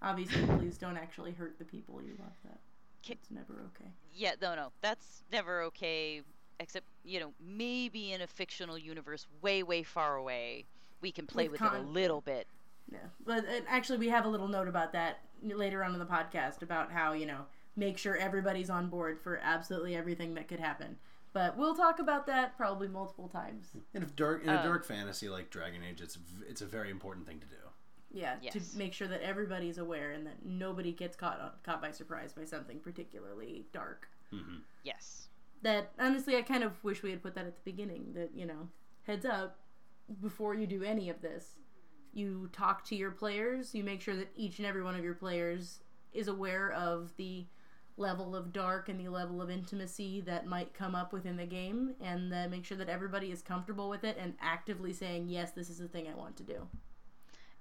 Obviously, 0.00 0.42
please 0.58 0.78
don't 0.78 0.96
actually 0.96 1.32
hurt 1.32 1.58
the 1.58 1.64
people 1.64 2.00
you 2.02 2.14
love. 2.18 2.32
That 2.44 2.58
it's 3.06 3.30
never 3.30 3.54
okay. 3.74 3.90
Yeah, 4.14 4.32
no, 4.40 4.54
no, 4.54 4.72
that's 4.80 5.24
never 5.32 5.62
okay. 5.64 6.22
Except, 6.60 6.86
you 7.04 7.20
know, 7.20 7.32
maybe 7.40 8.12
in 8.12 8.20
a 8.20 8.26
fictional 8.26 8.76
universe 8.76 9.26
way, 9.42 9.62
way 9.62 9.82
far 9.84 10.16
away, 10.16 10.64
we 11.00 11.12
can 11.12 11.26
play 11.26 11.48
With 11.48 11.60
with, 11.60 11.72
it 11.72 11.78
a 11.78 11.82
little 11.82 12.20
bit. 12.20 12.46
Yeah, 12.90 12.98
but 13.24 13.44
uh, 13.44 13.60
actually, 13.68 13.98
we 13.98 14.08
have 14.08 14.24
a 14.24 14.28
little 14.28 14.48
note 14.48 14.66
about 14.66 14.92
that 14.92 15.20
later 15.42 15.84
on 15.84 15.92
in 15.92 15.98
the 16.00 16.06
podcast 16.06 16.62
about 16.62 16.90
how 16.90 17.12
you 17.12 17.26
know 17.26 17.42
make 17.76 17.96
sure 17.96 18.16
everybody's 18.16 18.70
on 18.70 18.88
board 18.88 19.20
for 19.20 19.38
absolutely 19.42 19.94
everything 19.94 20.34
that 20.34 20.48
could 20.48 20.58
happen. 20.58 20.96
But 21.32 21.56
we'll 21.56 21.76
talk 21.76 22.00
about 22.00 22.26
that 22.26 22.56
probably 22.56 22.88
multiple 22.88 23.28
times. 23.28 23.68
And 23.94 24.02
if 24.02 24.16
dark 24.16 24.42
in 24.42 24.48
a 24.48 24.54
Uh, 24.54 24.62
dark 24.64 24.84
fantasy 24.84 25.28
like 25.28 25.50
Dragon 25.50 25.82
Age, 25.84 26.00
it's 26.00 26.18
it's 26.48 26.62
a 26.62 26.66
very 26.66 26.90
important 26.90 27.26
thing 27.26 27.38
to 27.40 27.46
do. 27.46 27.54
Yeah, 28.10 28.36
Yes. 28.40 28.54
to 28.54 28.78
make 28.78 28.94
sure 28.94 29.06
that 29.06 29.20
everybody's 29.20 29.76
aware 29.78 30.10
and 30.12 30.26
that 30.26 30.44
nobody 30.44 30.92
gets 30.92 31.14
caught 31.14 31.62
caught 31.62 31.80
by 31.82 31.90
surprise 31.92 32.32
by 32.32 32.44
something 32.44 32.80
particularly 32.80 33.66
dark. 33.72 34.08
Yes. 34.82 35.28
That 35.62 35.92
honestly, 35.98 36.36
I 36.36 36.42
kind 36.42 36.62
of 36.62 36.82
wish 36.84 37.02
we 37.02 37.10
had 37.10 37.22
put 37.22 37.34
that 37.34 37.46
at 37.46 37.56
the 37.56 37.70
beginning. 37.70 38.12
That 38.14 38.30
you 38.34 38.46
know, 38.46 38.68
heads 39.02 39.26
up 39.26 39.58
before 40.20 40.54
you 40.54 40.66
do 40.66 40.82
any 40.82 41.10
of 41.10 41.20
this, 41.20 41.58
you 42.12 42.48
talk 42.52 42.84
to 42.86 42.96
your 42.96 43.10
players. 43.10 43.74
You 43.74 43.84
make 43.84 44.00
sure 44.00 44.16
that 44.16 44.30
each 44.36 44.58
and 44.58 44.66
every 44.66 44.82
one 44.82 44.94
of 44.94 45.04
your 45.04 45.14
players 45.14 45.80
is 46.12 46.28
aware 46.28 46.72
of 46.72 47.12
the 47.16 47.46
level 47.96 48.36
of 48.36 48.52
dark 48.52 48.88
and 48.88 49.00
the 49.00 49.08
level 49.08 49.42
of 49.42 49.50
intimacy 49.50 50.20
that 50.20 50.46
might 50.46 50.72
come 50.72 50.94
up 50.94 51.12
within 51.12 51.36
the 51.36 51.44
game, 51.44 51.94
and 52.00 52.32
uh, 52.32 52.46
make 52.48 52.64
sure 52.64 52.76
that 52.78 52.88
everybody 52.88 53.32
is 53.32 53.42
comfortable 53.42 53.88
with 53.88 54.04
it 54.04 54.16
and 54.18 54.34
actively 54.40 54.92
saying, 54.92 55.28
"Yes, 55.28 55.52
this 55.52 55.68
is 55.68 55.78
the 55.78 55.88
thing 55.88 56.06
I 56.08 56.14
want 56.14 56.36
to 56.36 56.44
do." 56.44 56.68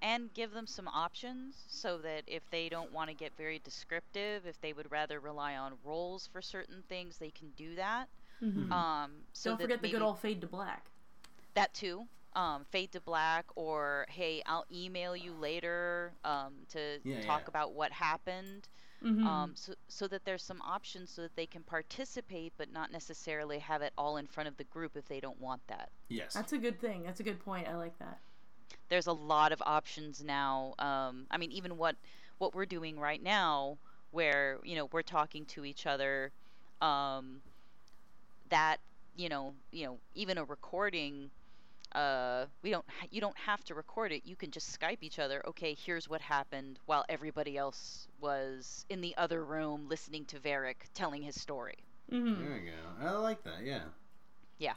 And 0.01 0.33
give 0.33 0.51
them 0.51 0.67
some 0.67 0.87
options 0.87 1.55
so 1.67 1.97
that 1.99 2.23
if 2.27 2.49
they 2.51 2.69
don't 2.69 2.91
want 2.93 3.09
to 3.09 3.15
get 3.15 3.35
very 3.37 3.59
descriptive, 3.59 4.45
if 4.45 4.59
they 4.61 4.73
would 4.73 4.91
rather 4.91 5.19
rely 5.19 5.55
on 5.57 5.73
roles 5.83 6.27
for 6.27 6.41
certain 6.41 6.83
things, 6.87 7.17
they 7.17 7.31
can 7.31 7.49
do 7.57 7.75
that. 7.75 8.07
Um, 8.71 9.11
so 9.33 9.51
Don't 9.51 9.61
forget 9.61 9.81
the 9.81 9.89
good 9.89 10.01
old 10.03 10.19
fade 10.19 10.41
to 10.41 10.47
black. 10.47 10.91
that 11.55 11.73
too. 11.73 12.05
Um, 12.33 12.65
fade 12.69 12.91
to 12.91 13.01
black, 13.01 13.45
or 13.55 14.05
hey, 14.09 14.43
I'll 14.45 14.65
email 14.71 15.15
you 15.15 15.33
later 15.33 16.13
um, 16.23 16.53
to 16.69 16.99
Yeah, 17.03 17.21
talk 17.21 17.41
yeah. 17.41 17.47
about 17.47 17.73
what 17.73 17.91
happened. 17.91 18.67
Mm-hmm. 19.03 19.25
Um, 19.25 19.51
so, 19.55 19.73
so 19.87 20.07
that 20.07 20.23
there's 20.25 20.43
some 20.43 20.61
options 20.61 21.09
so 21.11 21.23
that 21.23 21.35
they 21.35 21.45
can 21.47 21.63
participate, 21.63 22.53
but 22.57 22.71
not 22.71 22.91
necessarily 22.91 23.59
have 23.59 23.81
it 23.81 23.93
all 23.97 24.17
in 24.17 24.27
front 24.27 24.47
of 24.49 24.57
the 24.57 24.63
group 24.65 24.95
if 24.95 25.07
they 25.07 25.19
don't 25.19 25.39
want 25.41 25.61
that. 25.67 25.89
Yes. 26.09 26.33
That's 26.33 26.53
a 26.53 26.57
good 26.57 26.79
thing. 26.79 27.03
That's 27.03 27.19
a 27.19 27.23
good 27.23 27.39
point. 27.43 27.67
I 27.67 27.75
like 27.75 27.97
that. 27.99 28.19
There's 28.89 29.07
a 29.07 29.13
lot 29.13 29.51
of 29.51 29.61
options 29.65 30.23
now. 30.23 30.73
Um, 30.79 31.27
I 31.31 31.37
mean, 31.37 31.51
even 31.51 31.77
what 31.77 31.95
what 32.37 32.53
we're 32.55 32.65
doing 32.65 32.99
right 32.99 33.21
now, 33.21 33.77
where 34.11 34.59
you 34.63 34.75
know 34.75 34.85
we're 34.91 35.03
talking 35.03 35.45
to 35.47 35.65
each 35.65 35.85
other, 35.85 36.31
um, 36.81 37.41
that 38.49 38.77
you 39.15 39.29
know, 39.29 39.53
you 39.71 39.85
know, 39.85 39.99
even 40.15 40.37
a 40.37 40.43
recording, 40.43 41.31
uh, 41.93 42.45
we 42.63 42.69
don't 42.71 42.85
you 43.11 43.21
don't 43.21 43.37
have 43.37 43.63
to 43.65 43.75
record 43.75 44.11
it. 44.11 44.23
You 44.25 44.35
can 44.35 44.51
just 44.51 44.77
Skype 44.79 44.99
each 45.01 45.19
other. 45.19 45.41
Okay, 45.47 45.75
here's 45.75 46.09
what 46.09 46.21
happened 46.21 46.79
while 46.85 47.05
everybody 47.09 47.57
else 47.57 48.07
was 48.19 48.85
in 48.89 49.01
the 49.01 49.15
other 49.17 49.43
room 49.43 49.87
listening 49.89 50.25
to 50.25 50.39
Varric 50.39 50.75
telling 50.93 51.21
his 51.23 51.39
story. 51.39 51.77
Mm-hmm. 52.11 52.45
There 52.45 52.57
you 52.57 52.71
go. 52.71 53.07
I 53.07 53.11
like 53.11 53.43
that. 53.43 53.63
Yeah. 53.63 53.83
Yeah, 54.57 54.73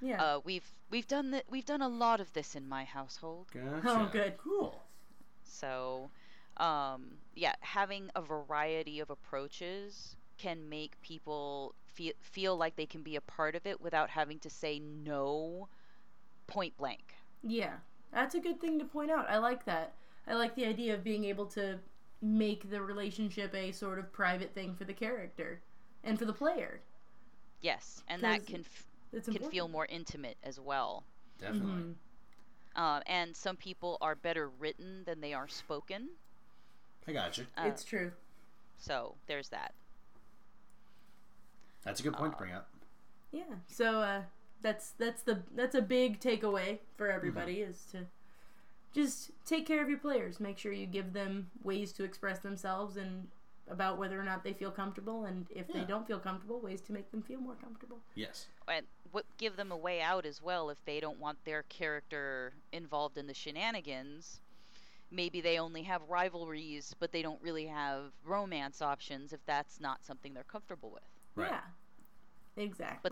Yeah. 0.00 0.22
uh, 0.22 0.40
we've 0.44 0.68
we've 0.90 1.06
done 1.06 1.30
that. 1.32 1.44
We've 1.50 1.64
done 1.64 1.82
a 1.82 1.88
lot 1.88 2.20
of 2.20 2.32
this 2.32 2.54
in 2.54 2.68
my 2.68 2.84
household. 2.84 3.46
Gotcha. 3.52 3.80
Oh, 3.84 4.08
good. 4.12 4.36
Cool. 4.36 4.82
So, 5.44 6.10
um, 6.58 7.18
yeah, 7.34 7.54
having 7.60 8.10
a 8.14 8.20
variety 8.22 9.00
of 9.00 9.10
approaches 9.10 10.16
can 10.38 10.68
make 10.68 11.00
people 11.00 11.74
feel 11.86 12.12
feel 12.20 12.56
like 12.56 12.76
they 12.76 12.86
can 12.86 13.02
be 13.02 13.16
a 13.16 13.20
part 13.22 13.54
of 13.54 13.66
it 13.66 13.80
without 13.80 14.10
having 14.10 14.38
to 14.40 14.50
say 14.50 14.78
no 14.78 15.68
point 16.46 16.76
blank. 16.76 17.14
Yeah, 17.42 17.74
that's 18.12 18.34
a 18.34 18.40
good 18.40 18.60
thing 18.60 18.78
to 18.78 18.84
point 18.84 19.10
out. 19.10 19.28
I 19.30 19.38
like 19.38 19.64
that. 19.64 19.94
I 20.26 20.34
like 20.34 20.54
the 20.56 20.66
idea 20.66 20.94
of 20.94 21.04
being 21.04 21.24
able 21.24 21.46
to 21.46 21.78
make 22.20 22.68
the 22.70 22.82
relationship 22.82 23.54
a 23.54 23.72
sort 23.72 23.98
of 23.98 24.12
private 24.12 24.52
thing 24.54 24.74
for 24.74 24.84
the 24.84 24.92
character 24.92 25.60
and 26.02 26.18
for 26.18 26.24
the 26.24 26.32
player. 26.32 26.80
Yes, 27.60 28.02
and 28.08 28.22
that 28.22 28.46
can 28.46 28.60
f- 28.60 28.86
It's 29.16 29.24
can 29.26 29.34
important. 29.36 29.52
feel 29.52 29.68
more 29.68 29.86
intimate 29.86 30.36
as 30.42 30.60
well. 30.60 31.04
Definitely. 31.38 31.94
Mhm. 32.74 32.80
Um, 32.80 33.02
and 33.06 33.34
some 33.34 33.56
people 33.56 33.96
are 34.00 34.14
better 34.14 34.48
written 34.48 35.04
than 35.04 35.20
they 35.20 35.32
are 35.32 35.48
spoken. 35.48 36.10
I 37.08 37.12
got 37.12 37.38
you. 37.38 37.46
Uh, 37.56 37.64
It's 37.66 37.84
true. 37.84 38.12
so 38.78 39.16
there's 39.26 39.48
that. 39.48 39.74
That's 41.84 42.00
a 42.00 42.02
good 42.02 42.14
point 42.14 42.32
to 42.32 42.38
bring 42.38 42.52
up. 42.52 42.68
Yeah. 43.32 43.44
So 43.68 44.00
uh, 44.00 44.22
that's 44.62 44.90
that's 44.98 45.22
the 45.22 45.42
that's 45.54 45.74
a 45.74 45.82
big 45.82 46.20
takeaway 46.20 46.78
for 46.96 47.10
everybody 47.10 47.60
is 47.60 47.84
to 47.92 48.06
just 48.92 49.30
take 49.44 49.66
care 49.66 49.82
of 49.82 49.88
your 49.88 49.98
players. 49.98 50.40
Make 50.40 50.58
sure 50.58 50.72
you 50.72 50.86
give 50.86 51.12
them 51.12 51.50
ways 51.62 51.92
to 51.94 52.04
express 52.04 52.40
themselves 52.40 52.96
and 52.96 53.28
about 53.68 53.98
whether 53.98 54.18
or 54.20 54.24
not 54.24 54.44
they 54.44 54.52
feel 54.52 54.70
comfortable, 54.70 55.24
and 55.24 55.46
if 55.50 55.66
they 55.72 55.80
don't 55.84 56.06
feel 56.06 56.18
comfortable, 56.18 56.60
ways 56.60 56.80
to 56.82 56.92
make 56.92 57.10
them 57.10 57.22
feel 57.22 57.40
more 57.40 57.56
comfortable. 57.56 57.98
Yes. 58.14 58.46
and 58.68 58.86
what 59.12 59.24
give 59.38 59.56
them 59.56 59.72
a 59.72 59.76
way 59.76 60.00
out 60.02 60.26
as 60.26 60.42
well 60.42 60.68
if 60.70 60.84
they 60.84 61.00
don't 61.00 61.18
want 61.18 61.38
their 61.44 61.62
character 61.64 62.52
involved 62.72 63.16
in 63.16 63.26
the 63.26 63.32
shenanigans 63.34 64.40
maybe 65.10 65.40
they 65.40 65.58
only 65.58 65.82
have 65.82 66.02
rivalries 66.08 66.94
but 66.98 67.12
they 67.12 67.22
don't 67.22 67.40
really 67.40 67.66
have 67.66 68.10
romance 68.24 68.82
options 68.82 69.32
if 69.32 69.40
that's 69.46 69.80
not 69.80 70.04
something 70.04 70.34
they're 70.34 70.42
comfortable 70.42 70.90
with 70.90 71.02
Right. 71.36 71.50
Yeah. 71.52 72.62
Exactly. 72.62 73.10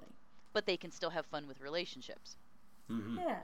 but 0.52 0.66
they 0.66 0.76
can 0.76 0.90
still 0.90 1.11
have 1.11 1.26
fun 1.26 1.46
with 1.46 1.61
relationships 1.61 2.36
Mm-hmm. 2.90 3.18
Yeah. 3.26 3.38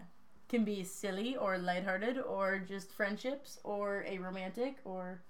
Can 0.49 0.65
be 0.65 0.83
silly 0.85 1.37
or 1.37 1.57
lighthearted 1.57 2.19
or 2.19 2.59
just 2.59 2.91
friendships 2.93 3.59
or 3.65 4.05
a 4.07 4.19
romantic 4.19 4.77
or 4.85 5.23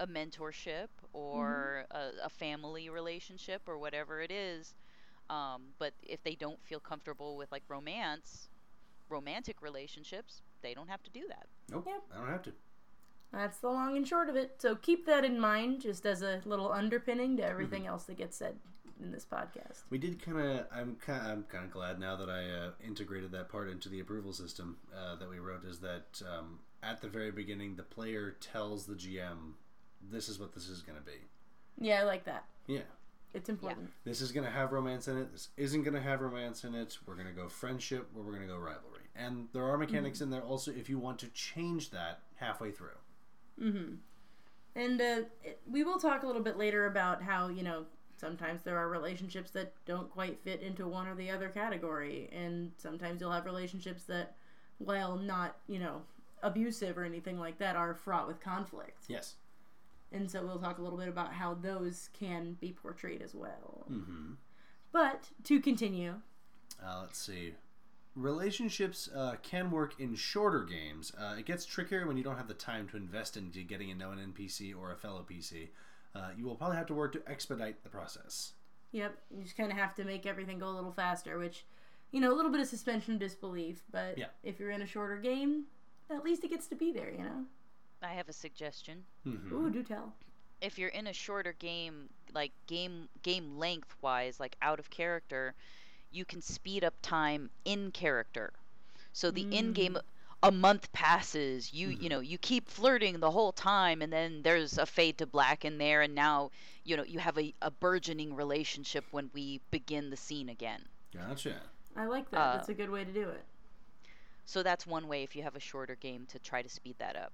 a 0.00 0.06
mentorship 0.06 0.88
or 1.12 1.84
a, 1.90 2.10
a 2.24 2.28
family 2.28 2.88
relationship 2.90 3.62
or 3.66 3.78
whatever 3.78 4.20
it 4.20 4.30
is 4.30 4.74
um, 5.30 5.62
but 5.78 5.92
if 6.02 6.22
they 6.22 6.34
don't 6.34 6.62
feel 6.64 6.80
comfortable 6.80 7.36
with 7.36 7.50
like 7.52 7.62
romance 7.68 8.48
romantic 9.08 9.60
relationships 9.62 10.42
they 10.62 10.74
don't 10.74 10.88
have 10.88 11.02
to 11.02 11.10
do 11.10 11.22
that 11.28 11.46
Nope. 11.70 11.84
Yep. 11.86 12.02
I 12.14 12.18
don't 12.18 12.28
have 12.28 12.42
to. 12.44 12.52
that's 13.32 13.58
the 13.58 13.68
long 13.68 13.96
and 13.96 14.08
short 14.08 14.28
of 14.30 14.36
it. 14.36 14.54
So 14.58 14.74
keep 14.74 15.04
that 15.06 15.24
in 15.24 15.38
mind 15.38 15.82
just 15.82 16.06
as 16.06 16.22
a 16.22 16.40
little 16.46 16.72
underpinning 16.72 17.36
to 17.36 17.44
everything 17.44 17.86
else 17.86 18.04
that 18.04 18.16
gets 18.16 18.36
said 18.38 18.56
in 19.02 19.12
this 19.12 19.26
podcast. 19.30 19.82
We 19.90 19.98
did 19.98 20.20
kind 20.24 20.38
of. 20.38 20.66
I'm 20.74 20.96
kind. 20.96 21.26
I'm 21.26 21.42
kind 21.44 21.64
of 21.66 21.70
glad 21.70 22.00
now 22.00 22.16
that 22.16 22.30
I 22.30 22.44
uh, 22.48 22.70
integrated 22.84 23.30
that 23.32 23.50
part 23.50 23.68
into 23.68 23.90
the 23.90 24.00
approval 24.00 24.32
system 24.32 24.78
uh, 24.96 25.16
that 25.16 25.28
we 25.28 25.38
wrote. 25.40 25.64
Is 25.64 25.78
that 25.80 26.22
um, 26.26 26.60
at 26.82 27.02
the 27.02 27.08
very 27.08 27.30
beginning, 27.30 27.76
the 27.76 27.82
player 27.82 28.36
tells 28.40 28.86
the 28.86 28.94
GM, 28.94 29.52
"This 30.10 30.28
is 30.28 30.38
what 30.38 30.52
this 30.54 30.68
is 30.68 30.82
going 30.82 30.98
to 30.98 31.04
be." 31.04 31.18
Yeah, 31.80 32.00
I 32.00 32.04
like 32.04 32.24
that. 32.24 32.44
Yeah. 32.66 32.80
It's 33.34 33.48
important. 33.48 33.90
This 34.04 34.22
is 34.22 34.32
going 34.32 34.46
to 34.46 34.52
have 34.52 34.72
romance 34.72 35.06
in 35.06 35.18
it. 35.18 35.32
This 35.32 35.48
isn't 35.56 35.82
going 35.82 35.94
to 35.94 36.00
have 36.00 36.20
romance 36.22 36.64
in 36.64 36.74
it. 36.74 36.96
We're 37.06 37.14
going 37.14 37.26
to 37.26 37.32
go 37.32 37.48
friendship, 37.48 38.08
or 38.16 38.22
we're 38.22 38.32
going 38.32 38.46
to 38.46 38.52
go 38.52 38.58
rivalry. 38.58 39.02
And 39.14 39.48
there 39.52 39.64
are 39.64 39.76
mechanics 39.76 40.20
in 40.20 40.30
there 40.30 40.42
also 40.42 40.70
if 40.70 40.88
you 40.88 40.98
want 40.98 41.18
to 41.20 41.26
change 41.28 41.90
that 41.90 42.20
halfway 42.36 42.70
through. 42.70 42.88
Hmm. 43.60 43.94
And 44.74 45.00
uh, 45.00 45.20
it, 45.42 45.60
we 45.68 45.82
will 45.82 45.98
talk 45.98 46.22
a 46.22 46.26
little 46.26 46.42
bit 46.42 46.56
later 46.56 46.86
about 46.86 47.22
how, 47.22 47.48
you 47.48 47.62
know, 47.62 47.84
sometimes 48.16 48.62
there 48.62 48.78
are 48.78 48.88
relationships 48.88 49.50
that 49.50 49.72
don't 49.86 50.10
quite 50.10 50.38
fit 50.40 50.62
into 50.62 50.86
one 50.86 51.06
or 51.06 51.14
the 51.14 51.30
other 51.30 51.48
category. 51.48 52.30
And 52.32 52.72
sometimes 52.78 53.20
you'll 53.20 53.32
have 53.32 53.44
relationships 53.44 54.04
that, 54.04 54.36
while 54.78 55.16
not, 55.16 55.56
you 55.66 55.80
know, 55.80 56.02
abusive 56.42 56.96
or 56.96 57.04
anything 57.04 57.38
like 57.38 57.58
that, 57.58 57.76
are 57.76 57.94
fraught 57.94 58.28
with 58.28 58.40
conflict. 58.40 59.04
Yes. 59.08 59.34
And 60.12 60.30
so 60.30 60.44
we'll 60.44 60.58
talk 60.58 60.78
a 60.78 60.82
little 60.82 60.98
bit 60.98 61.08
about 61.08 61.32
how 61.34 61.54
those 61.54 62.08
can 62.18 62.56
be 62.60 62.72
portrayed 62.72 63.20
as 63.22 63.34
well. 63.34 63.86
Mm-hmm. 63.90 64.32
But 64.92 65.28
to 65.44 65.60
continue, 65.60 66.14
Uh, 66.82 67.00
let's 67.02 67.18
see. 67.18 67.54
Relationships 68.14 69.08
uh, 69.14 69.36
can 69.42 69.70
work 69.70 69.94
in 70.00 70.14
shorter 70.16 70.64
games. 70.64 71.12
Uh, 71.18 71.36
it 71.38 71.44
gets 71.46 71.64
trickier 71.64 72.06
when 72.06 72.16
you 72.16 72.24
don't 72.24 72.36
have 72.36 72.48
the 72.48 72.54
time 72.54 72.88
to 72.88 72.96
invest 72.96 73.36
into 73.36 73.62
getting 73.62 73.88
to 73.88 73.94
know 73.94 74.10
an 74.10 74.18
NPC 74.32 74.74
or 74.76 74.90
a 74.92 74.96
fellow 74.96 75.24
PC. 75.28 75.68
Uh, 76.16 76.30
you 76.36 76.44
will 76.44 76.56
probably 76.56 76.76
have 76.76 76.86
to 76.86 76.94
work 76.94 77.12
to 77.12 77.22
expedite 77.30 77.82
the 77.84 77.88
process. 77.90 78.52
yep, 78.90 79.18
you 79.30 79.42
just 79.42 79.56
kind 79.56 79.70
of 79.70 79.76
have 79.76 79.94
to 79.94 80.02
make 80.04 80.24
everything 80.26 80.58
go 80.58 80.66
a 80.68 80.72
little 80.74 80.90
faster, 80.92 81.38
which, 81.38 81.64
you 82.10 82.20
know, 82.20 82.32
a 82.32 82.36
little 82.36 82.50
bit 82.50 82.60
of 82.60 82.66
suspension 82.66 83.14
of 83.14 83.20
disbelief. 83.20 83.82
But 83.92 84.16
Yeah. 84.18 84.28
if 84.42 84.58
you're 84.58 84.70
in 84.70 84.80
a 84.82 84.86
shorter 84.86 85.18
game, 85.18 85.64
at 86.10 86.24
least 86.24 86.42
it 86.42 86.48
gets 86.48 86.66
to 86.68 86.74
be 86.74 86.90
there, 86.90 87.10
you 87.12 87.18
know? 87.22 87.44
I 88.02 88.12
have 88.14 88.28
a 88.28 88.32
suggestion. 88.32 89.04
Mhm. 89.26 89.52
Ooh, 89.52 89.70
do 89.70 89.82
tell. 89.82 90.14
If 90.60 90.78
you're 90.78 90.88
in 90.88 91.06
a 91.06 91.12
shorter 91.12 91.52
game, 91.52 92.08
like 92.32 92.52
game 92.66 93.08
game 93.22 93.58
length 93.58 93.94
wise, 94.02 94.38
like 94.40 94.56
out 94.62 94.78
of 94.78 94.90
character, 94.90 95.54
you 96.10 96.24
can 96.24 96.40
speed 96.42 96.84
up 96.84 96.94
time 97.02 97.50
in 97.64 97.90
character. 97.92 98.52
So 99.12 99.30
the 99.30 99.42
in 99.50 99.72
game 99.72 99.98
a 100.42 100.50
month 100.52 100.92
passes, 100.92 101.72
you 101.72 101.88
you 101.88 102.08
know, 102.08 102.20
you 102.20 102.38
keep 102.38 102.68
flirting 102.68 103.20
the 103.20 103.30
whole 103.30 103.52
time 103.52 104.02
and 104.02 104.12
then 104.12 104.42
there's 104.42 104.78
a 104.78 104.86
fade 104.86 105.18
to 105.18 105.26
black 105.26 105.64
in 105.64 105.78
there 105.78 106.02
and 106.02 106.14
now, 106.14 106.50
you 106.84 106.96
know, 106.96 107.04
you 107.04 107.18
have 107.20 107.38
a, 107.38 107.54
a 107.62 107.70
burgeoning 107.70 108.34
relationship 108.34 109.04
when 109.10 109.30
we 109.34 109.60
begin 109.70 110.10
the 110.10 110.16
scene 110.16 110.48
again. 110.48 110.82
Gotcha. 111.12 111.60
I 111.96 112.06
like 112.06 112.30
that. 112.30 112.38
Uh, 112.38 112.56
That's 112.56 112.68
a 112.68 112.74
good 112.74 112.90
way 112.90 113.04
to 113.04 113.12
do 113.12 113.28
it. 113.28 113.44
So 114.44 114.62
that's 114.62 114.86
one 114.86 115.08
way 115.08 115.22
if 115.22 115.34
you 115.36 115.42
have 115.42 115.56
a 115.56 115.60
shorter 115.60 115.94
game 115.94 116.26
to 116.26 116.38
try 116.38 116.62
to 116.62 116.68
speed 116.68 116.96
that 116.98 117.16
up. 117.16 117.32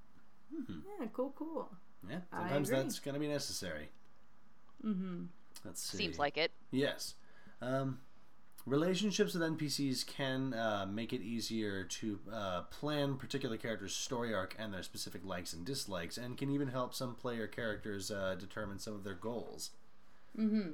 Yeah, 0.69 1.07
cool, 1.13 1.33
cool. 1.37 1.71
Yeah, 2.09 2.19
sometimes 2.31 2.71
that's 2.71 2.99
going 2.99 3.15
to 3.15 3.21
be 3.21 3.29
necessary. 3.29 3.89
Mm-hmm. 4.85 5.25
Let's 5.65 5.83
see. 5.83 5.99
Seems 5.99 6.19
like 6.19 6.37
it. 6.37 6.53
Yes. 6.71 7.15
Um, 7.63 7.99
relationships 8.67 9.35
with 9.35 9.43
NPCs 9.43 10.07
can 10.07 10.55
uh, 10.55 10.87
make 10.89 11.13
it 11.13 11.23
easier 11.23 11.85
to 11.85 12.19
uh, 12.33 12.63
plan 12.63 13.17
particular 13.17 13.57
characters' 13.57 13.95
story 13.95 14.35
arc 14.35 14.55
and 14.59 14.73
their 14.73 14.83
specific 14.83 15.25
likes 15.25 15.53
and 15.53 15.65
dislikes, 15.65 16.19
and 16.19 16.37
can 16.37 16.51
even 16.51 16.69
help 16.69 16.95
some 16.95 17.15
player 17.15 17.47
characters 17.47 18.11
uh, 18.11 18.37
determine 18.39 18.79
some 18.79 18.95
of 18.95 19.05
their 19.05 19.15
goals. 19.15 19.71
Mm-hmm. 20.39 20.71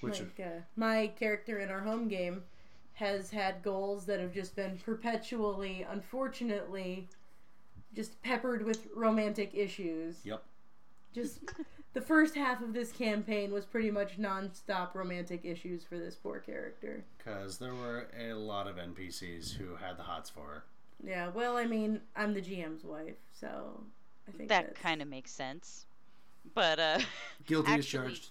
Which 0.00 0.20
like 0.20 0.40
uh, 0.40 0.60
my 0.76 1.08
character 1.18 1.58
in 1.58 1.70
our 1.70 1.80
home 1.80 2.08
game 2.08 2.42
has 2.94 3.30
had 3.30 3.62
goals 3.62 4.06
that 4.06 4.20
have 4.20 4.32
just 4.32 4.54
been 4.56 4.78
perpetually, 4.84 5.86
unfortunately, 5.88 7.08
just 7.94 8.20
peppered 8.22 8.64
with 8.64 8.86
romantic 8.94 9.50
issues. 9.54 10.16
Yep. 10.24 10.42
Just 11.14 11.40
the 11.94 12.00
first 12.00 12.34
half 12.34 12.62
of 12.62 12.72
this 12.72 12.92
campaign 12.92 13.52
was 13.52 13.64
pretty 13.64 13.90
much 13.90 14.18
non-stop 14.18 14.94
romantic 14.94 15.44
issues 15.44 15.82
for 15.84 15.98
this 15.98 16.14
poor 16.14 16.38
character. 16.38 17.04
Because 17.18 17.58
there 17.58 17.74
were 17.74 18.08
a 18.18 18.34
lot 18.34 18.66
of 18.66 18.76
NPCs 18.76 19.56
who 19.56 19.76
had 19.76 19.96
the 19.96 20.02
hots 20.02 20.30
for 20.30 20.40
her. 20.46 20.64
Yeah, 21.04 21.28
well, 21.28 21.56
I 21.56 21.64
mean, 21.64 22.00
I'm 22.16 22.34
the 22.34 22.42
GM's 22.42 22.84
wife, 22.84 23.14
so 23.32 23.80
I 24.26 24.32
think 24.32 24.48
That 24.48 24.74
kind 24.74 25.00
of 25.00 25.08
makes 25.08 25.30
sense. 25.30 25.86
But 26.54 26.78
uh 26.78 26.98
Guilty 27.46 27.72
as 27.72 27.78
Actually- 27.80 28.08
charged. 28.08 28.30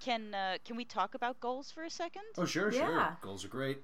can 0.00 0.34
uh, 0.34 0.56
can 0.64 0.76
we 0.76 0.84
talk 0.84 1.14
about 1.14 1.38
goals 1.40 1.70
for 1.70 1.84
a 1.84 1.90
second? 1.90 2.22
Oh, 2.36 2.44
sure, 2.44 2.72
sure. 2.72 3.16
Goals 3.22 3.44
are 3.44 3.48
great. 3.48 3.78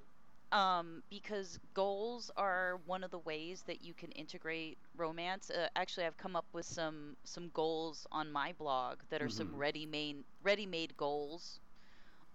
Um, 0.53 1.03
because 1.11 1.59
goals 1.74 2.30
are 2.36 2.80
one 2.86 3.03
of 3.05 3.11
the 3.11 3.18
ways 3.18 3.62
that 3.66 3.82
you 3.82 3.94
can 3.94 4.11
integrate 4.12 4.78
romance. 4.96 5.51
Uh, 5.51 5.68
actually, 5.76 6.07
I've 6.07 6.16
come 6.16 6.36
up 6.36 6.46
with 6.53 6.64
some 6.66 7.16
some 7.24 7.51
goals 7.51 8.07
on 8.11 8.30
my 8.32 8.53
blog 8.53 9.01
that 9.11 9.22
are 9.22 9.28
some 9.28 9.55
ready-made 9.55 10.24
ready-made 10.42 10.96
goals. 10.96 11.61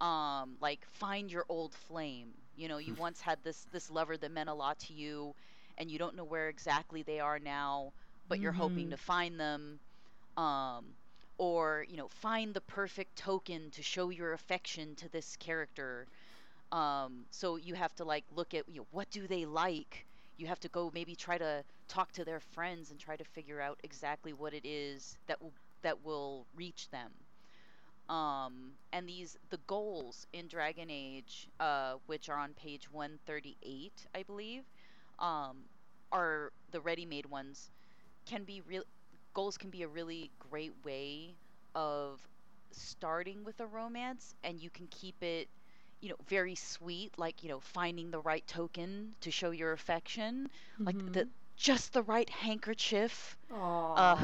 Um, 0.01 0.57
like 0.61 0.85
find 0.87 1.31
your 1.31 1.45
old 1.49 1.73
flame. 1.73 2.33
You 2.55 2.67
know, 2.67 2.77
you 2.77 2.93
once 2.97 3.21
had 3.21 3.39
this 3.43 3.65
this 3.71 3.89
lover 3.89 4.17
that 4.17 4.31
meant 4.31 4.49
a 4.49 4.53
lot 4.53 4.79
to 4.79 4.93
you, 4.93 5.35
and 5.77 5.89
you 5.91 5.97
don't 5.99 6.15
know 6.15 6.25
where 6.25 6.49
exactly 6.49 7.03
they 7.03 7.19
are 7.19 7.39
now, 7.39 7.93
but 8.27 8.39
you're 8.39 8.51
hoping 8.53 8.89
to 8.91 8.97
find 8.97 9.39
them. 9.39 9.79
Um, 10.37 10.95
or 11.37 11.85
you 11.89 11.97
know, 11.97 12.07
find 12.07 12.53
the 12.53 12.61
perfect 12.61 13.15
token 13.17 13.71
to 13.71 13.81
show 13.83 14.09
your 14.09 14.33
affection 14.33 14.95
to 14.97 15.09
this 15.09 15.35
character. 15.37 16.07
Um, 16.71 17.25
so 17.29 17.55
you 17.57 17.75
have 17.75 17.93
to 17.95 18.03
like 18.03 18.25
look 18.35 18.53
at 18.53 18.67
you 18.67 18.81
know, 18.81 18.87
what 18.91 19.09
do 19.11 19.27
they 19.27 19.45
like. 19.45 20.05
You 20.37 20.47
have 20.47 20.59
to 20.61 20.69
go 20.69 20.91
maybe 20.93 21.15
try 21.15 21.37
to 21.37 21.63
talk 21.87 22.11
to 22.13 22.25
their 22.25 22.39
friends 22.39 22.89
and 22.91 22.99
try 22.99 23.15
to 23.15 23.23
figure 23.23 23.61
out 23.61 23.79
exactly 23.83 24.33
what 24.33 24.53
it 24.53 24.65
is 24.65 25.17
that 25.27 25.41
will 25.41 25.53
that 25.83 26.03
will 26.03 26.47
reach 26.55 26.89
them. 26.89 27.11
Um, 28.09 28.73
and 28.91 29.07
these 29.07 29.37
the 29.49 29.59
goals 29.67 30.27
in 30.33 30.47
Dragon 30.47 30.89
Age, 30.89 31.47
uh, 31.59 31.95
which 32.07 32.29
are 32.29 32.37
on 32.37 32.53
page 32.53 32.89
138, 32.91 34.07
I 34.13 34.23
believe, 34.23 34.63
um, 35.19 35.57
are 36.11 36.51
the 36.71 36.81
ready-made 36.81 37.25
ones. 37.27 37.71
Can 38.25 38.43
be 38.43 38.61
real 38.61 38.83
goals 39.33 39.57
can 39.57 39.69
be 39.69 39.83
a 39.83 39.87
really 39.87 40.31
great 40.39 40.73
way 40.83 41.35
of 41.75 42.21
starting 42.71 43.43
with 43.43 43.59
a 43.59 43.67
romance, 43.67 44.35
and 44.43 44.59
you 44.59 44.69
can 44.69 44.87
keep 44.87 45.21
it 45.23 45.47
you 46.03 46.09
know 46.09 46.17
very 46.27 46.55
sweet 46.55 47.17
like 47.17 47.43
you 47.43 47.49
know 47.49 47.59
finding 47.59 48.11
the 48.11 48.19
right 48.19 48.47
token 48.47 49.15
to 49.21 49.31
show 49.31 49.51
your 49.51 49.73
affection 49.73 50.49
like 50.85 50.97
the 51.13 51.27
just 51.57 51.93
the 51.93 52.03
right 52.03 52.29
handkerchief 52.29 53.37
uh, 53.95 54.17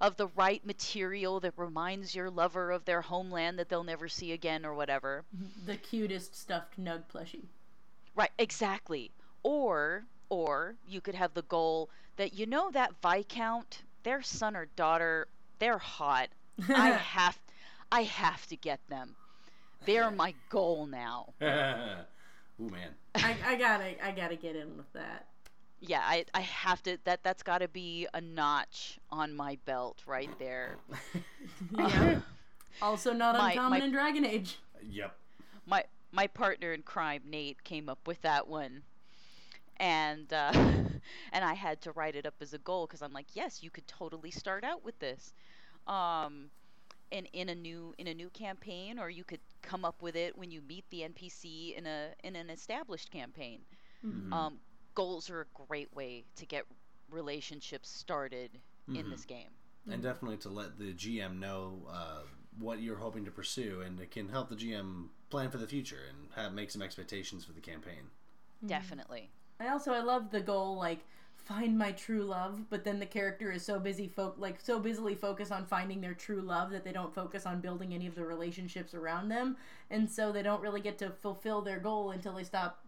of 0.00 0.16
the 0.16 0.28
right 0.28 0.64
material 0.66 1.40
that 1.40 1.54
reminds 1.56 2.14
your 2.14 2.30
lover 2.30 2.70
of 2.70 2.84
their 2.84 3.02
homeland 3.02 3.58
that 3.58 3.68
they'll 3.68 3.84
never 3.84 4.08
see 4.08 4.32
again 4.32 4.64
or 4.66 4.74
whatever. 4.74 5.24
The 5.64 5.76
cutest 5.76 6.34
stuffed 6.34 6.78
nug 6.78 7.06
plushie. 7.08 7.48
right 8.16 8.32
exactly. 8.38 9.12
Or 9.42 10.06
or 10.30 10.76
you 10.86 11.00
could 11.00 11.14
have 11.14 11.34
the 11.34 11.42
goal 11.42 11.90
that 12.16 12.34
you 12.34 12.46
know 12.46 12.70
that 12.72 12.94
viscount 13.02 13.84
their 14.02 14.22
son 14.22 14.56
or 14.56 14.66
daughter 14.76 15.28
they're 15.58 15.78
hot. 15.78 16.30
I 16.74 16.90
have 16.92 17.38
i 17.92 18.02
have 18.04 18.46
to 18.48 18.56
get 18.56 18.80
them 18.88 19.16
they're 19.86 20.10
my 20.10 20.34
goal 20.48 20.86
now 20.86 21.32
Ooh, 21.42 22.68
man. 22.68 22.90
I, 23.14 23.36
I 23.44 23.56
gotta, 23.56 24.04
I 24.06 24.12
gotta 24.12 24.36
get 24.36 24.54
in 24.56 24.76
with 24.76 24.92
that. 24.92 25.26
yeah 25.80 26.02
i 26.04 26.24
i 26.34 26.40
have 26.40 26.82
to 26.84 26.98
that 27.04 27.22
that's 27.22 27.42
got 27.42 27.58
to 27.58 27.68
be 27.68 28.06
a 28.14 28.20
notch 28.20 28.98
on 29.10 29.34
my 29.34 29.56
belt 29.64 30.02
right 30.06 30.30
there 30.38 30.76
Yeah. 31.76 32.20
also 32.82 33.12
not 33.12 33.36
My- 33.36 33.50
uncommon 33.52 33.78
my- 33.80 33.84
in 33.86 33.92
Dragon 33.92 34.24
Age. 34.24 34.58
Yep. 34.82 35.14
my 35.66 35.84
my 36.12 36.26
partner 36.26 36.72
in 36.72 36.82
crime 36.82 37.22
nate 37.26 37.62
came 37.64 37.88
up 37.88 38.06
with 38.06 38.20
that 38.22 38.46
one 38.48 38.82
and 39.78 40.30
uh, 40.32 40.52
and 41.32 41.44
i 41.44 41.54
had 41.54 41.80
to 41.82 41.92
write 41.92 42.14
it 42.16 42.26
up 42.26 42.34
as 42.40 42.52
a 42.52 42.58
goal 42.58 42.86
because 42.86 43.00
i'm 43.02 43.12
like 43.12 43.26
yes 43.34 43.62
you 43.62 43.70
could 43.70 43.86
totally 43.86 44.30
start 44.30 44.64
out 44.64 44.84
with 44.84 44.98
this 44.98 45.32
um 45.86 46.50
in, 47.10 47.26
in 47.26 47.48
a 47.48 47.54
new 47.54 47.94
in 47.98 48.06
a 48.06 48.14
new 48.14 48.30
campaign 48.30 48.98
or 48.98 49.10
you 49.10 49.24
could 49.24 49.40
come 49.62 49.84
up 49.84 50.00
with 50.02 50.16
it 50.16 50.36
when 50.38 50.50
you 50.50 50.60
meet 50.62 50.84
the 50.90 51.00
npc 51.00 51.76
in 51.76 51.86
a 51.86 52.08
in 52.24 52.36
an 52.36 52.50
established 52.50 53.10
campaign. 53.10 53.60
Um 54.32 54.58
goals 54.94 55.30
are 55.30 55.42
a 55.42 55.66
great 55.66 55.94
way 55.94 56.24
to 56.36 56.46
get 56.46 56.64
relationships 57.10 57.90
started 57.90 58.50
in 58.94 59.10
this 59.10 59.24
game. 59.24 59.48
And 59.90 60.02
definitely 60.02 60.36
to 60.38 60.48
let 60.48 60.78
the 60.78 60.92
GM 60.92 61.38
know 61.38 61.82
uh, 61.90 62.22
what 62.58 62.80
you're 62.80 62.96
hoping 62.96 63.24
to 63.24 63.30
pursue, 63.30 63.82
and 63.84 64.00
it 64.00 64.10
can 64.10 64.28
help 64.28 64.48
the 64.48 64.56
GM 64.56 65.06
plan 65.30 65.50
for 65.50 65.58
the 65.58 65.66
future 65.66 66.00
and 66.08 66.28
have, 66.36 66.52
make 66.52 66.70
some 66.70 66.82
expectations 66.82 67.44
for 67.44 67.52
the 67.52 67.60
campaign. 67.60 68.10
definitely. 68.66 69.30
I 69.58 69.68
also 69.68 69.92
I 69.92 70.00
love 70.00 70.30
the 70.30 70.40
goal 70.40 70.76
like 70.76 71.00
find 71.50 71.76
my 71.76 71.90
true 71.90 72.22
love, 72.22 72.60
but 72.70 72.84
then 72.84 73.00
the 73.00 73.06
character 73.06 73.50
is 73.50 73.64
so 73.64 73.80
busy 73.80 74.06
fo- 74.06 74.34
like 74.38 74.60
so 74.62 74.78
busily 74.78 75.16
focused 75.16 75.50
on 75.50 75.66
finding 75.66 76.00
their 76.00 76.14
true 76.14 76.40
love 76.40 76.70
that 76.70 76.84
they 76.84 76.92
don't 76.92 77.12
focus 77.12 77.44
on 77.44 77.60
building 77.60 77.92
any 77.92 78.06
of 78.06 78.14
the 78.14 78.24
relationships 78.24 78.94
around 78.94 79.28
them, 79.28 79.56
and 79.90 80.08
so 80.08 80.30
they 80.30 80.42
don't 80.42 80.60
really 80.62 80.80
get 80.80 80.96
to 80.98 81.10
fulfill 81.10 81.60
their 81.60 81.80
goal 81.80 82.12
until 82.12 82.34
they 82.34 82.44
stop 82.44 82.84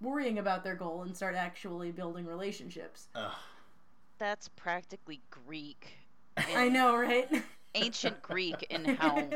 worrying 0.00 0.38
about 0.38 0.64
their 0.64 0.74
goal 0.74 1.02
and 1.02 1.14
start 1.14 1.34
actually 1.34 1.90
building 1.90 2.24
relationships. 2.24 3.08
Ugh. 3.14 3.32
that's 4.18 4.48
practically 4.48 5.20
greek 5.30 5.92
I 6.56 6.70
know, 6.70 6.96
right? 6.96 7.28
ancient 7.74 8.22
greek 8.22 8.66
and 8.70 8.86
how 8.98 9.28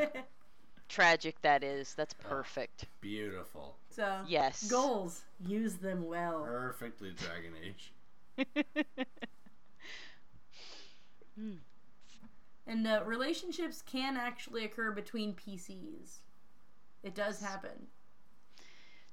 tragic 0.89 1.39
that 1.43 1.63
is 1.63 1.93
that's 1.93 2.13
perfect 2.15 2.85
Beautiful. 2.99 3.75
so 3.91 4.21
Yes. 4.27 4.67
goals 4.71 5.21
use 5.45 5.75
them 5.75 6.07
well. 6.07 6.43
Perfectly 6.43 7.11
Dragon 7.11 7.53
Age. 7.63 7.91
And 12.67 12.87
uh, 12.87 13.03
relationships 13.05 13.81
can 13.81 14.17
actually 14.17 14.63
occur 14.65 14.91
between 14.91 15.33
PCs. 15.33 16.21
It 17.03 17.15
does 17.15 17.39
happen. 17.39 17.87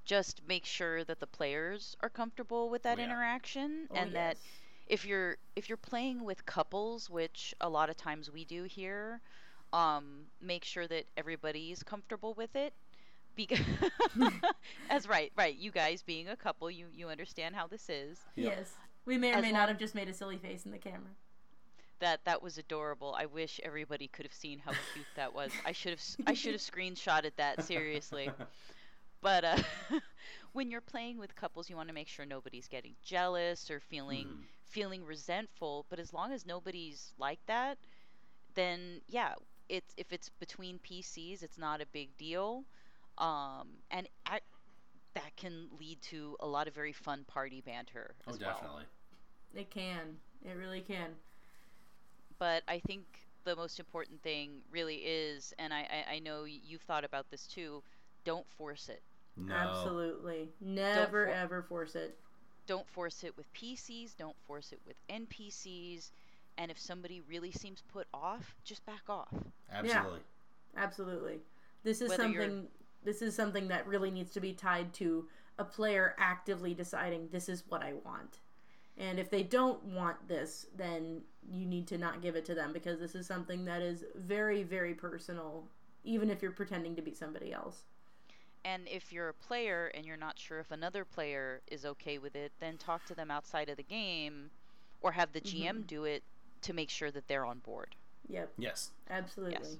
just 0.04 0.40
make 0.46 0.64
sure 0.64 1.04
that 1.04 1.20
the 1.20 1.26
players 1.26 1.96
are 2.02 2.08
comfortable 2.10 2.68
with 2.70 2.82
that 2.82 2.98
Oh, 2.98 3.00
yeah. 3.00 3.14
interaction 3.14 3.88
Oh, 3.90 4.06
and 4.06 4.14
that 4.14 4.38
if 4.86 5.04
you're 5.04 5.36
if 5.56 5.68
you're 5.68 5.76
playing 5.76 6.24
with 6.24 6.44
couples 6.46 7.08
which 7.10 7.54
a 7.60 7.68
lot 7.68 7.88
of 7.90 7.96
times 7.96 8.30
we 8.30 8.44
do 8.44 8.64
here 8.64 9.20
um 9.72 10.24
make 10.40 10.64
sure 10.64 10.86
that 10.86 11.04
everybody's 11.16 11.82
comfortable 11.82 12.34
with 12.34 12.54
it 12.56 12.74
because 13.36 13.60
as 14.90 15.08
right 15.08 15.32
right 15.36 15.56
you 15.56 15.70
guys 15.70 16.02
being 16.02 16.28
a 16.28 16.36
couple 16.36 16.70
you 16.70 16.86
you 16.92 17.08
understand 17.08 17.54
how 17.54 17.66
this 17.66 17.88
is 17.88 18.26
Yes. 18.36 18.78
We 19.04 19.18
may 19.18 19.32
or 19.32 19.36
As 19.36 19.42
may 19.42 19.48
long- 19.52 19.60
not 19.60 19.68
have 19.68 19.78
just 19.78 19.94
made 19.94 20.08
a 20.08 20.14
silly 20.14 20.38
face 20.38 20.64
in 20.64 20.70
the 20.72 20.78
camera. 20.78 21.10
that 22.00 22.24
that 22.24 22.42
was 22.42 22.58
adorable 22.58 23.14
i 23.16 23.26
wish 23.26 23.60
everybody 23.62 24.08
could 24.08 24.24
have 24.26 24.32
seen 24.32 24.58
how 24.58 24.72
cute 24.92 25.06
that 25.14 25.32
was 25.32 25.52
i 25.64 25.70
should 25.70 25.90
have 25.92 26.02
I 26.26 26.34
should 26.34 26.50
have 26.52 26.60
screenshotted 26.60 27.30
that 27.36 27.62
seriously 27.62 28.28
but 29.20 29.44
uh 29.44 29.56
when 30.52 30.68
you're 30.70 30.80
playing 30.82 31.16
with 31.18 31.34
couples, 31.34 31.70
you 31.70 31.76
want 31.76 31.88
to 31.88 31.94
make 31.94 32.08
sure 32.08 32.26
nobody's 32.26 32.66
getting 32.68 32.94
jealous 33.02 33.70
or 33.70 33.78
feeling 33.80 34.26
Mhm. 34.26 34.42
feeling 34.66 35.04
resentful. 35.06 35.86
But 35.88 35.98
as 35.98 36.12
long 36.12 36.30
as 36.32 36.44
nobody's 36.44 37.14
like 37.18 37.38
that, 37.46 37.78
then 38.54 39.00
yeah, 39.08 39.34
it's 39.70 39.94
if 39.96 40.12
it's 40.12 40.28
between 40.28 40.78
PCs, 40.80 41.42
it's 41.42 41.56
not 41.56 41.80
a 41.80 41.86
big 41.86 42.14
deal, 42.18 42.64
um, 43.16 43.68
and 43.90 44.06
I, 44.26 44.40
that 45.14 45.34
can 45.36 45.66
lead 45.78 46.00
to 46.02 46.36
a 46.40 46.46
lot 46.46 46.68
of 46.68 46.74
very 46.74 46.92
fun 46.92 47.24
party 47.26 47.60
banter 47.64 48.14
Oh, 48.26 48.32
as 48.32 48.40
well. 48.40 48.50
definitely. 48.54 48.84
It 49.54 49.70
can. 49.70 50.16
It 50.44 50.56
really 50.56 50.80
can. 50.80 51.10
But 52.38 52.62
I 52.66 52.78
think 52.80 53.04
the 53.44 53.54
most 53.56 53.78
important 53.78 54.22
thing 54.22 54.60
really 54.70 54.96
is, 54.96 55.52
and 55.58 55.72
I, 55.72 55.80
I, 56.10 56.14
I 56.14 56.18
know 56.20 56.44
you've 56.44 56.82
thought 56.82 57.04
about 57.04 57.30
this 57.30 57.46
too. 57.46 57.82
Don't 58.24 58.46
force 58.56 58.88
it. 58.88 59.02
No. 59.36 59.54
Absolutely. 59.54 60.48
Never 60.60 61.26
for- 61.26 61.32
ever 61.32 61.62
force 61.62 61.94
it. 61.94 62.16
don't 62.66 62.86
force 62.88 63.24
it 63.24 63.36
with 63.36 63.52
PCs, 63.54 64.16
don't 64.16 64.36
force 64.46 64.72
it 64.72 64.80
with 64.86 64.96
NPCs, 65.10 66.10
and 66.58 66.70
if 66.70 66.78
somebody 66.78 67.20
really 67.28 67.50
seems 67.50 67.82
put 67.92 68.06
off, 68.14 68.54
just 68.64 68.84
back 68.86 69.02
off. 69.08 69.32
Absolutely. 69.72 70.20
Absolutely. 70.76 71.38
This 71.82 72.00
is 72.00 72.10
Whether 72.10 72.22
something 72.24 72.66
this 73.04 73.22
is 73.22 73.34
something 73.34 73.68
that 73.68 73.86
really 73.86 74.10
needs 74.10 74.32
to 74.32 74.40
be 74.40 74.52
tied 74.52 74.92
to 74.94 75.26
a 75.58 75.64
player 75.64 76.14
actively 76.18 76.74
deciding 76.74 77.28
this 77.30 77.48
is 77.48 77.64
what 77.68 77.82
I 77.82 77.94
want. 78.04 78.38
And 78.98 79.18
if 79.18 79.30
they 79.30 79.42
don't 79.42 79.82
want 79.84 80.28
this, 80.28 80.66
then 80.76 81.22
you 81.50 81.66
need 81.66 81.86
to 81.88 81.98
not 81.98 82.22
give 82.22 82.36
it 82.36 82.44
to 82.46 82.54
them 82.54 82.72
because 82.72 83.00
this 83.00 83.14
is 83.14 83.26
something 83.26 83.64
that 83.64 83.82
is 83.82 84.04
very 84.14 84.62
very 84.62 84.94
personal 84.94 85.64
even 86.04 86.30
if 86.30 86.42
you're 86.42 86.52
pretending 86.52 86.96
to 86.96 87.02
be 87.02 87.14
somebody 87.14 87.52
else. 87.52 87.84
And 88.64 88.86
if 88.88 89.12
you're 89.12 89.28
a 89.28 89.34
player 89.34 89.90
and 89.94 90.06
you're 90.06 90.16
not 90.16 90.38
sure 90.38 90.60
if 90.60 90.70
another 90.70 91.04
player 91.04 91.60
is 91.68 91.84
okay 91.84 92.18
with 92.18 92.36
it, 92.36 92.52
then 92.60 92.76
talk 92.76 93.04
to 93.06 93.14
them 93.14 93.30
outside 93.30 93.68
of 93.68 93.76
the 93.76 93.82
game 93.82 94.50
or 95.00 95.12
have 95.12 95.32
the 95.32 95.40
GM 95.40 95.64
mm-hmm. 95.64 95.80
do 95.82 96.04
it 96.04 96.22
to 96.62 96.72
make 96.72 96.90
sure 96.90 97.10
that 97.10 97.26
they're 97.26 97.44
on 97.44 97.58
board. 97.58 97.96
Yep, 98.28 98.52
Yes. 98.56 98.90
absolutely. 99.10 99.78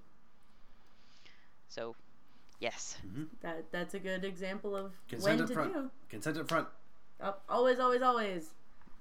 So, 1.68 1.94
yes. 2.62 2.96
Mm-hmm. 3.06 3.24
That 3.42 3.64
that's 3.70 3.94
a 3.94 3.98
good 3.98 4.24
example 4.24 4.76
of 4.76 4.92
Consent 5.08 5.34
when 5.34 5.42
up 5.42 5.48
to 5.48 5.54
front. 5.54 5.72
do. 5.74 5.90
Consent 6.08 6.38
up 6.38 6.48
front. 6.48 6.68
Oh, 7.20 7.34
always, 7.48 7.78
always, 7.78 8.02
always. 8.02 8.50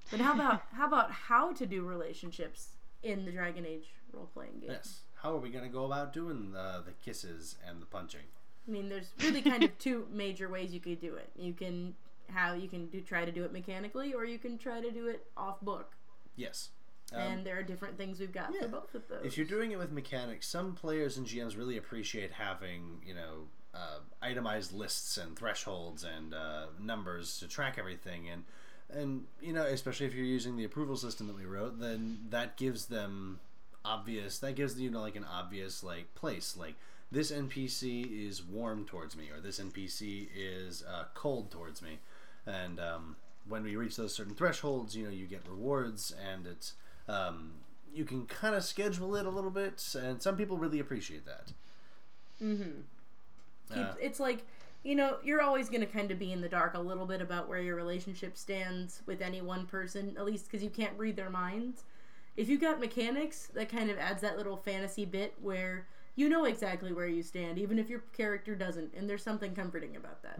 But 0.09 0.20
how 0.20 0.34
about 0.34 0.64
how 0.74 0.88
about 0.88 1.12
how 1.12 1.53
to 1.53 1.66
do 1.66 1.84
relationships 1.84 2.70
in 3.03 3.26
the 3.26 3.32
Dragon 3.32 3.66
Age 3.66 3.93
role 4.12 4.30
playing 4.34 4.59
game? 4.59 4.72
Yes. 4.72 5.01
How 5.16 5.34
are 5.34 5.39
we 5.39 5.49
going 5.49 5.64
to 5.64 5.70
go 5.70 5.86
about 5.86 6.14
doing 6.14 6.51
the, 6.51 6.82
the 6.84 6.93
kisses 7.05 7.55
and 7.68 7.80
the 7.80 7.86
punching? 7.86 8.22
I 8.68 8.72
mean, 8.72 8.89
there's 8.89 9.12
really 9.22 9.43
kind 9.43 9.64
of 9.64 9.78
two 9.78 10.07
major 10.12 10.49
ways 10.49 10.74
you 10.74 10.80
could 10.80 10.99
do 10.99 11.16
it. 11.16 11.30
You 11.38 11.53
can 11.53 11.93
how 12.30 12.53
you 12.53 12.68
can 12.68 12.88
do 12.88 13.01
try 13.01 13.26
to 13.26 13.32
do 13.32 13.43
it 13.43 13.53
mechanically, 13.53 14.14
or 14.14 14.26
you 14.26 14.39
can 14.39 14.57
try 14.57 14.82
to 14.82 14.91
do 14.91 15.07
it 15.07 15.26
off 15.38 15.62
book. 15.62 15.91
Yes. 16.36 16.70
Um, 17.14 17.22
and 17.22 17.45
there 17.45 17.57
are 17.57 17.64
different 17.64 17.97
things 17.97 18.20
we've 18.20 18.32
got 18.32 18.51
yeah. 18.53 18.62
for 18.62 18.68
both 18.70 18.95
of 18.95 19.07
those. 19.07 19.26
If 19.26 19.38
you're 19.38 19.45
doing 19.45 19.72
it 19.72 19.78
with 19.78 19.91
mechanics, 19.91 20.47
some 20.47 20.74
players 20.74 21.18
and 21.18 21.28
GMs 21.28 21.57
really 21.57 21.78
appreciate 21.78 22.32
having, 22.32 23.01
you 23.05 23.14
know, 23.14 23.47
uh, 23.74 23.99
itemized 24.22 24.74
lists 24.74 25.18
and 25.18 25.38
thresholds 25.38 26.03
and 26.03 26.34
uh, 26.34 26.68
numbers 26.80 27.39
to 27.39 27.47
track 27.47 27.78
everything. 27.78 28.30
And, 28.30 28.43
and, 28.89 29.26
you 29.41 29.53
know, 29.53 29.64
especially 29.64 30.05
if 30.05 30.14
you're 30.14 30.26
using 30.26 30.55
the 30.55 30.64
approval 30.64 30.95
system 30.95 31.28
that 31.28 31.36
we 31.36 31.45
wrote, 31.45 31.80
then 31.80 32.20
that 32.30 32.57
gives 32.57 32.86
them 32.86 33.39
obvious, 33.84 34.39
that 34.39 34.55
gives, 34.55 34.80
you 34.80 34.89
know, 34.89 35.01
like 35.01 35.16
an 35.16 35.26
obvious, 35.26 35.84
like, 35.84 36.14
place. 36.16 36.55
Like, 36.57 36.76
this 37.12 37.32
NPC 37.32 38.28
is 38.28 38.41
warm 38.41 38.86
towards 38.86 39.18
me, 39.18 39.30
or 39.36 39.41
this 39.41 39.59
NPC 39.59 40.30
is 40.36 40.84
uh, 40.84 41.05
cold 41.14 41.51
towards 41.51 41.82
me. 41.82 41.99
And 42.45 42.80
um, 42.80 43.16
when 43.47 43.64
we 43.64 43.76
reach 43.76 43.97
those 43.97 44.16
certain 44.16 44.34
thresholds, 44.34 44.95
you 44.95 45.03
know, 45.05 45.12
you 45.12 45.26
get 45.26 45.45
rewards, 45.47 46.14
and 46.32 46.47
it's 46.47 46.74
um, 47.08 47.52
you 47.93 48.06
can 48.06 48.26
kind 48.26 48.56
of 48.56 48.64
schedule 48.64 49.16
it 49.16 49.26
a 49.26 49.30
little 49.30 49.49
bit, 49.52 49.84
and 50.02 50.22
some 50.22 50.36
people 50.38 50.58
really 50.58 50.80
appreciate 50.80 51.26
that. 51.26 51.52
Keep- 53.74 53.78
Uh, 53.78 53.93
it's 54.02 54.20
like 54.20 54.45
you 54.84 54.95
know 54.95 55.18
you're 55.24 55.41
always 55.41 55.70
going 55.70 55.82
to 55.82 55.88
kind 55.88 56.10
of 56.12 56.18
be 56.18 56.32
in 56.32 56.41
the 56.41 56.49
dark 56.49 56.74
a 56.74 56.80
little 56.80 57.06
bit 57.06 57.22
about 57.22 57.47
where 57.47 57.62
your 57.62 57.76
relationship 57.76 58.36
stands 58.38 59.02
with 59.06 59.22
any 59.22 59.41
one 59.41 59.66
person 59.68 60.16
at 60.18 60.26
least 60.26 60.45
because 60.45 60.64
you 60.64 60.70
can't 60.70 60.97
read 60.97 61.16
their 61.16 61.30
minds. 61.30 61.84
If 62.38 62.49
you 62.49 62.58
got 62.58 62.80
mechanics 62.80 63.47
that 63.54 63.70
kind 63.70 63.89
of 63.91 63.97
adds 63.99 64.22
that 64.22 64.38
little 64.38 64.58
fantasy 64.58 65.06
bit 65.06 65.36
where 65.41 65.86
you 66.16 66.30
know 66.30 66.45
exactly 66.45 66.91
where 66.93 67.08
you 67.08 67.22
stand 67.24 67.58
even 67.60 67.78
if 67.78 67.89
your 67.89 67.99
character 68.18 68.56
doesn't 68.56 68.93
and 68.95 69.10
there's 69.10 69.24
something 69.24 69.54
comforting 69.54 69.95
about 69.95 70.24
that. 70.24 70.38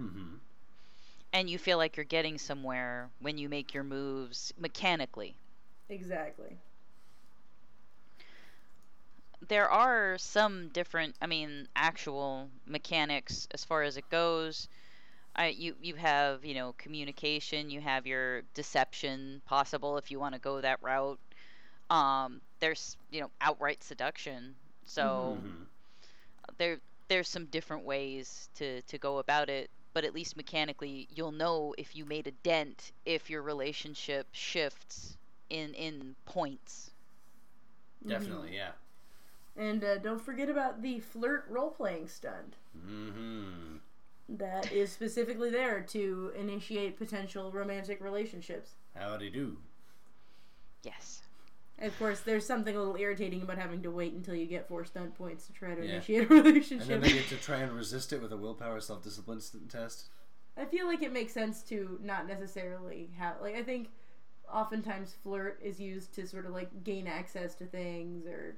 And 1.34 1.49
you 1.49 1.57
feel 1.57 1.78
like 1.78 1.95
you're 1.95 2.03
getting 2.03 2.38
somewhere 2.38 3.09
when 3.22 3.38
you 3.38 3.47
make 3.47 3.74
your 3.74 3.84
moves 3.84 4.51
mechanically. 4.59 5.36
Exactly. 5.91 6.59
There 9.47 9.69
are 9.69 10.17
some 10.19 10.69
different 10.69 11.15
i 11.21 11.27
mean 11.27 11.67
actual 11.75 12.51
mechanics 12.65 13.47
as 13.51 13.65
far 13.65 13.83
as 13.83 13.97
it 13.97 14.09
goes. 14.09 14.69
I, 15.35 15.47
you 15.47 15.75
you 15.81 15.95
have 15.95 16.45
you 16.45 16.53
know 16.55 16.73
communication 16.73 17.69
you 17.69 17.81
have 17.81 18.07
your 18.07 18.43
deception 18.53 19.41
possible 19.45 19.97
if 19.97 20.11
you 20.11 20.19
want 20.19 20.35
to 20.35 20.39
go 20.41 20.61
that 20.61 20.81
route. 20.81 21.19
Um 21.89 22.41
there's 22.59 22.97
you 23.11 23.21
know 23.21 23.31
outright 23.41 23.83
seduction. 23.83 24.55
So 24.85 25.43
there 26.57 26.79
there's 27.09 27.27
some 27.29 27.45
different 27.47 27.83
ways 27.85 28.49
to 28.55 28.81
to 28.83 28.97
go 28.99 29.19
about 29.19 29.49
it 29.49 29.69
but 29.93 30.05
at 30.05 30.13
least 30.13 30.37
mechanically 30.37 31.07
you'll 31.11 31.31
know 31.31 31.73
if 31.77 31.95
you 31.95 32.05
made 32.05 32.27
a 32.27 32.31
dent 32.31 32.91
if 33.05 33.29
your 33.29 33.41
relationship 33.41 34.27
shifts 34.31 35.17
in 35.52 35.74
in 35.74 36.16
points 36.26 36.91
Definitely, 38.08 38.56
yeah. 38.56 38.72
and 39.56 39.84
uh, 39.84 39.97
don't 39.99 40.22
forget 40.22 40.49
about 40.49 40.82
the 40.82 40.99
flirt 40.99 41.45
role-playing 41.49 42.08
stunt 42.08 42.56
Mm-hmm. 42.78 43.76
that 44.30 44.72
is 44.72 44.91
specifically 44.91 45.49
there 45.52 45.82
to 45.82 46.32
initiate 46.39 46.97
potential 46.97 47.52
romantic 47.52 48.02
relationships 48.02 48.72
Howdy 48.95 49.30
do. 49.30 49.58
yes 50.84 51.22
Of 51.82 51.97
course, 51.99 52.22
there's 52.22 52.45
something 52.45 52.76
a 52.76 52.80
little 52.80 52.95
irritating 52.95 53.41
about 53.41 53.58
having 53.58 53.82
to 53.84 53.91
wait 53.91 54.14
until 54.14 54.36
you 54.36 54.45
get 54.45 54.68
four 54.68 54.86
stunt 54.86 55.16
points 55.16 55.47
to 55.47 55.54
try 55.54 55.76
to 55.76 55.84
Yeah. 55.86 55.93
initiate 55.95 56.30
a 56.32 56.34
relationship. 56.34 56.82
And 56.82 56.89
then 56.89 57.02
relationship. 57.02 57.02
they 57.04 57.12
get 57.12 57.39
to 57.39 57.45
try 57.45 57.58
and 57.58 57.72
resist 57.84 58.14
it 58.14 58.22
with 58.22 58.32
a 58.32 58.38
willpower 58.38 58.80
self-discipline 58.80 59.39
s- 59.39 59.56
test. 59.70 60.10
I 60.58 60.66
feel 60.66 60.86
like 60.86 61.02
it 61.02 61.12
makes 61.14 61.34
sense 61.34 61.62
to 61.64 61.99
not 62.04 62.28
necessarily 62.28 63.10
have 63.18 63.36
like 63.41 63.56
I 63.56 63.64
think 63.64 63.89
oftentimes 64.54 65.16
flirt 65.24 65.60
is 65.64 65.80
used 65.80 66.14
to 66.16 66.28
sort 66.28 66.45
of 66.45 66.52
like 66.54 66.84
gain 66.84 67.08
access 67.08 67.56
to 67.56 67.66
things 67.66 68.26
or 68.26 68.56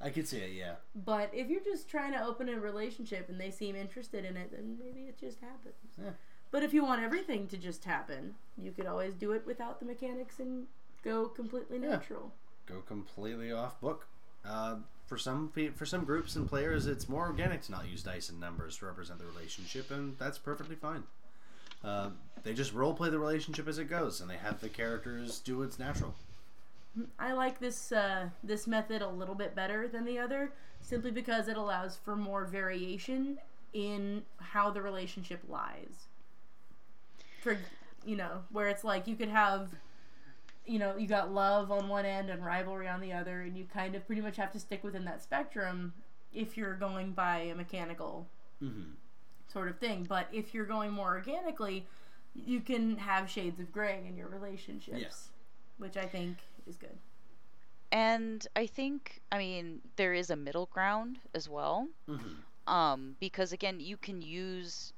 I 0.00 0.10
could 0.10 0.28
see 0.28 0.38
it, 0.38 0.52
yeah. 0.52 0.74
but 0.94 1.30
if 1.32 1.48
you're 1.48 1.64
just 1.64 1.88
trying 1.88 2.12
to 2.12 2.22
open 2.22 2.48
a 2.50 2.60
relationship 2.60 3.28
and 3.30 3.40
they 3.40 3.50
seem 3.50 3.74
interested 3.76 4.24
in 4.24 4.36
it 4.36 4.50
then 4.52 4.76
maybe 4.78 5.06
it 5.08 5.18
just 5.18 5.40
happens. 5.40 5.74
Yeah. 6.02 6.10
But 6.50 6.62
if 6.62 6.72
you 6.74 6.84
want 6.84 7.02
everything 7.02 7.48
to 7.48 7.56
just 7.56 7.84
happen, 7.84 8.34
you 8.56 8.70
could 8.72 8.86
always 8.86 9.14
do 9.14 9.32
it 9.32 9.46
without 9.46 9.80
the 9.80 9.86
mechanics 9.86 10.38
and 10.38 10.66
go 11.02 11.26
completely 11.28 11.78
Yeah. 11.78 11.88
natural. 11.90 12.32
Go 12.66 12.80
completely 12.82 13.52
off 13.52 13.80
book. 13.80 14.06
Uh, 14.44 14.76
for 15.06 15.16
some 15.18 15.48
pe- 15.54 15.70
for 15.70 15.86
some 15.86 16.04
groups 16.04 16.36
and 16.36 16.48
players, 16.48 16.86
it's 16.86 17.08
more 17.08 17.26
organic 17.26 17.62
to 17.62 17.72
not 17.72 17.88
use 17.88 18.02
dice 18.02 18.28
and 18.28 18.38
numbers 18.40 18.76
to 18.78 18.86
represent 18.86 19.18
the 19.18 19.26
relationship, 19.26 19.90
and 19.90 20.16
that's 20.18 20.38
perfectly 20.38 20.76
fine. 20.76 21.04
Uh, 21.84 22.10
they 22.42 22.52
just 22.54 22.72
role 22.72 22.94
play 22.94 23.10
the 23.10 23.18
relationship 23.18 23.68
as 23.68 23.78
it 23.78 23.88
goes, 23.90 24.20
and 24.20 24.30
they 24.30 24.36
have 24.36 24.60
the 24.60 24.68
characters 24.68 25.40
do 25.40 25.58
what's 25.58 25.78
natural. 25.78 26.14
I 27.18 27.32
like 27.32 27.58
this 27.60 27.92
uh, 27.92 28.28
this 28.42 28.66
method 28.66 29.02
a 29.02 29.08
little 29.08 29.34
bit 29.34 29.54
better 29.54 29.86
than 29.86 30.04
the 30.04 30.18
other, 30.18 30.52
simply 30.80 31.10
because 31.10 31.48
it 31.48 31.56
allows 31.56 31.96
for 31.96 32.16
more 32.16 32.44
variation 32.44 33.38
in 33.72 34.22
how 34.38 34.70
the 34.70 34.80
relationship 34.80 35.40
lies. 35.48 36.06
For 37.42 37.58
you 38.04 38.16
know, 38.16 38.44
where 38.50 38.68
it's 38.68 38.84
like 38.84 39.06
you 39.06 39.16
could 39.16 39.28
have, 39.28 39.70
you 40.64 40.78
know, 40.78 40.96
you 40.96 41.06
got 41.06 41.32
love 41.32 41.70
on 41.70 41.88
one 41.88 42.06
end 42.06 42.30
and 42.30 42.44
rivalry 42.44 42.88
on 42.88 43.00
the 43.00 43.12
other, 43.12 43.42
and 43.42 43.56
you 43.56 43.66
kind 43.72 43.94
of 43.94 44.06
pretty 44.06 44.22
much 44.22 44.36
have 44.36 44.52
to 44.52 44.60
stick 44.60 44.82
within 44.82 45.04
that 45.04 45.22
spectrum 45.22 45.92
if 46.32 46.56
you're 46.56 46.74
going 46.74 47.12
by 47.12 47.38
a 47.40 47.54
mechanical 47.54 48.26
Mm-hmm. 48.62 48.92
Sort 49.56 49.74
of 49.74 49.78
thing. 49.86 50.06
But 50.16 50.28
if 50.42 50.54
you're 50.54 50.72
going 50.76 50.92
more 50.92 51.14
organically, 51.16 51.88
you 52.46 52.60
can 52.60 52.98
have 53.08 53.30
shades 53.30 53.60
of 53.60 53.72
gray 53.72 54.06
in 54.08 54.16
your 54.16 54.28
relationships, 54.38 55.30
which 55.78 55.96
I 55.96 56.06
think 56.16 56.48
is 56.66 56.76
good. 56.86 56.98
and 57.92 58.46
i 58.56 58.66
think 58.66 59.20
i 59.32 59.38
mean 59.38 59.80
there 59.96 60.14
is 60.14 60.30
a 60.30 60.36
middle 60.36 60.66
ground 60.66 61.18
as 61.34 61.48
well 61.48 61.88
Mm-hmm. 62.08 62.40
um 62.66 63.16
because 63.20 63.52
again 63.52 63.80
you 63.80 63.96
can 63.96 64.20
use 64.22 64.92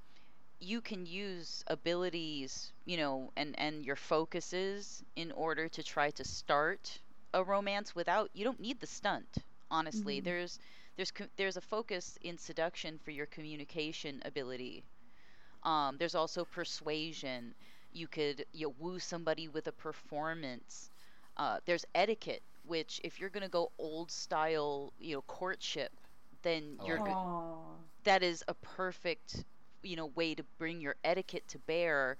you 0.61 0.81
can 0.81 1.07
use 1.07 1.65
abilities 1.69 2.73
you 2.87 2.97
know 2.99 3.33
and 3.37 3.55
and 3.59 3.85
your 3.85 3.97
focuses 3.97 5.05
in 5.17 5.33
order 5.33 5.69
to 5.69 5.83
try 5.83 6.11
to 6.11 6.25
start 6.25 7.01
a 7.35 7.43
romance 7.45 7.95
without 7.95 8.31
you 8.35 8.45
don't 8.45 8.61
need 8.61 8.81
the 8.81 8.87
stunt 8.87 9.39
honestly 9.71 10.21
there's 10.21 10.59
there's 10.99 11.13
co- 11.13 11.29
there's 11.39 11.57
a 11.59 11.63
focus 11.63 12.19
in 12.23 12.39
seduction 12.39 12.99
for 12.99 13.13
your 13.13 13.27
communication 13.27 14.23
ability 14.27 14.85
Um, 15.65 15.99
there's 15.99 16.15
also 16.17 16.45
persuasion. 16.45 17.55
You 17.93 18.09
could 18.09 18.45
you 18.53 18.67
know, 18.69 18.75
woo 18.79 18.99
somebody 19.01 19.49
with 19.49 19.69
a 19.69 19.73
performance. 19.73 20.91
Uh, 21.37 21.61
there's 21.67 21.85
etiquette, 21.95 22.43
which 22.65 23.01
if 23.05 23.21
you're 23.21 23.31
gonna 23.31 23.49
go 23.49 23.73
old 23.79 24.11
style, 24.13 24.93
you 24.99 25.15
know, 25.17 25.23
courtship, 25.23 25.93
then 26.43 26.79
I 26.81 26.85
you're 26.85 27.01
go- 27.01 27.15
that 28.05 28.23
is 28.23 28.45
a 28.49 28.55
perfect 28.55 29.45
you 29.83 29.97
know 29.97 30.07
way 30.07 30.35
to 30.35 30.45
bring 30.59 30.81
your 30.81 30.97
etiquette 31.05 31.47
to 31.49 31.59
bear 31.61 32.19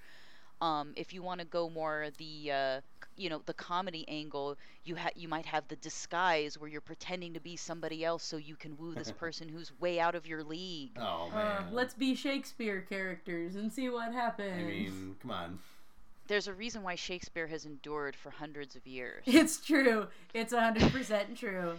um, 0.61 0.93
if 0.97 1.13
you 1.15 1.23
want 1.23 1.41
to 1.41 1.47
go 1.47 1.69
more 1.71 2.09
the 2.19 2.51
uh, 2.53 2.81
you 3.17 3.29
know 3.31 3.43
the 3.47 3.55
comedy 3.55 4.05
angle 4.09 4.57
you 4.85 4.97
ha- 4.97 5.11
you 5.17 5.29
might 5.29 5.47
have 5.47 5.67
the 5.69 5.77
disguise 5.77 6.59
where 6.59 6.69
you're 6.71 6.81
pretending 6.81 7.35
to 7.35 7.41
be 7.41 7.57
somebody 7.57 8.05
else 8.05 8.23
so 8.25 8.37
you 8.37 8.57
can 8.57 8.77
woo 8.77 8.95
this 8.95 9.13
person 9.25 9.49
who's 9.49 9.73
way 9.81 9.99
out 10.01 10.15
of 10.15 10.27
your 10.27 10.43
league 10.45 10.91
Oh 10.99 11.31
Uh, 11.33 11.37
man. 11.37 11.65
let's 11.73 11.95
be 11.95 12.15
Shakespeare 12.15 12.81
characters 12.89 13.55
and 13.57 13.73
see 13.73 13.89
what 13.89 14.13
happens. 14.13 14.53
I 14.59 14.63
mean, 14.63 15.17
come 15.21 15.31
on. 15.31 15.59
there's 16.29 16.47
a 16.49 16.55
reason 16.55 16.83
why 16.83 16.95
shakespeare 16.95 17.47
has 17.49 17.65
endured 17.65 18.15
for 18.17 18.31
hundreds 18.31 18.77
of 18.77 18.87
years 18.87 19.23
it's 19.27 19.59
true. 19.59 20.07
It's 20.35 20.53
hundred 20.53 20.91
percent 20.93 21.37
true. 21.37 21.79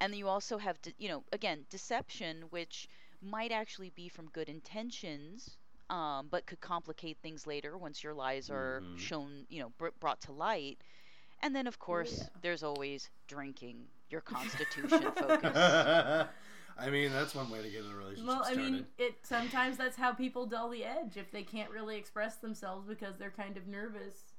and 0.00 0.12
then 0.12 0.18
you 0.18 0.28
also 0.28 0.58
have 0.58 0.80
de- 0.82 0.94
you 0.98 1.08
know 1.08 1.22
again 1.32 1.66
deception 1.70 2.44
which 2.50 2.88
might 3.22 3.52
actually 3.52 3.90
be 3.94 4.08
from 4.08 4.26
good 4.28 4.48
intentions 4.48 5.56
um, 5.90 6.28
but 6.30 6.46
could 6.46 6.60
complicate 6.60 7.18
things 7.22 7.46
later 7.46 7.76
once 7.76 8.02
your 8.02 8.14
lies 8.14 8.48
are 8.48 8.80
Mhm. 8.82 8.98
shown 8.98 9.44
you 9.50 9.60
know 9.60 9.70
br- 9.76 9.88
brought 10.00 10.20
to 10.22 10.32
light 10.32 10.78
and 11.42 11.54
then 11.54 11.66
of 11.66 11.78
course 11.78 12.18
yeah. 12.20 12.28
there's 12.42 12.62
always 12.62 13.10
drinking 13.26 13.86
your 14.08 14.20
constitution 14.22 14.88
focus 15.16 16.26
I 16.78 16.88
mean, 16.88 17.12
that's 17.12 17.34
one 17.34 17.50
way 17.50 17.60
to 17.60 17.68
get 17.68 17.84
in 17.84 17.90
a 17.90 17.94
relationship 17.94 18.26
Well, 18.26 18.42
I 18.42 18.52
started. 18.54 18.72
mean, 18.72 18.86
it 18.96 19.14
sometimes 19.22 19.76
that's 19.76 19.96
how 19.98 20.12
people 20.14 20.46
dull 20.46 20.70
the 20.70 20.82
edge 20.84 21.18
if 21.18 21.30
they 21.30 21.42
can't 21.42 21.70
really 21.70 21.98
express 21.98 22.36
themselves 22.36 22.86
because 22.88 23.18
they're 23.18 23.30
kind 23.32 23.58
of 23.58 23.66
nervous. 23.66 24.32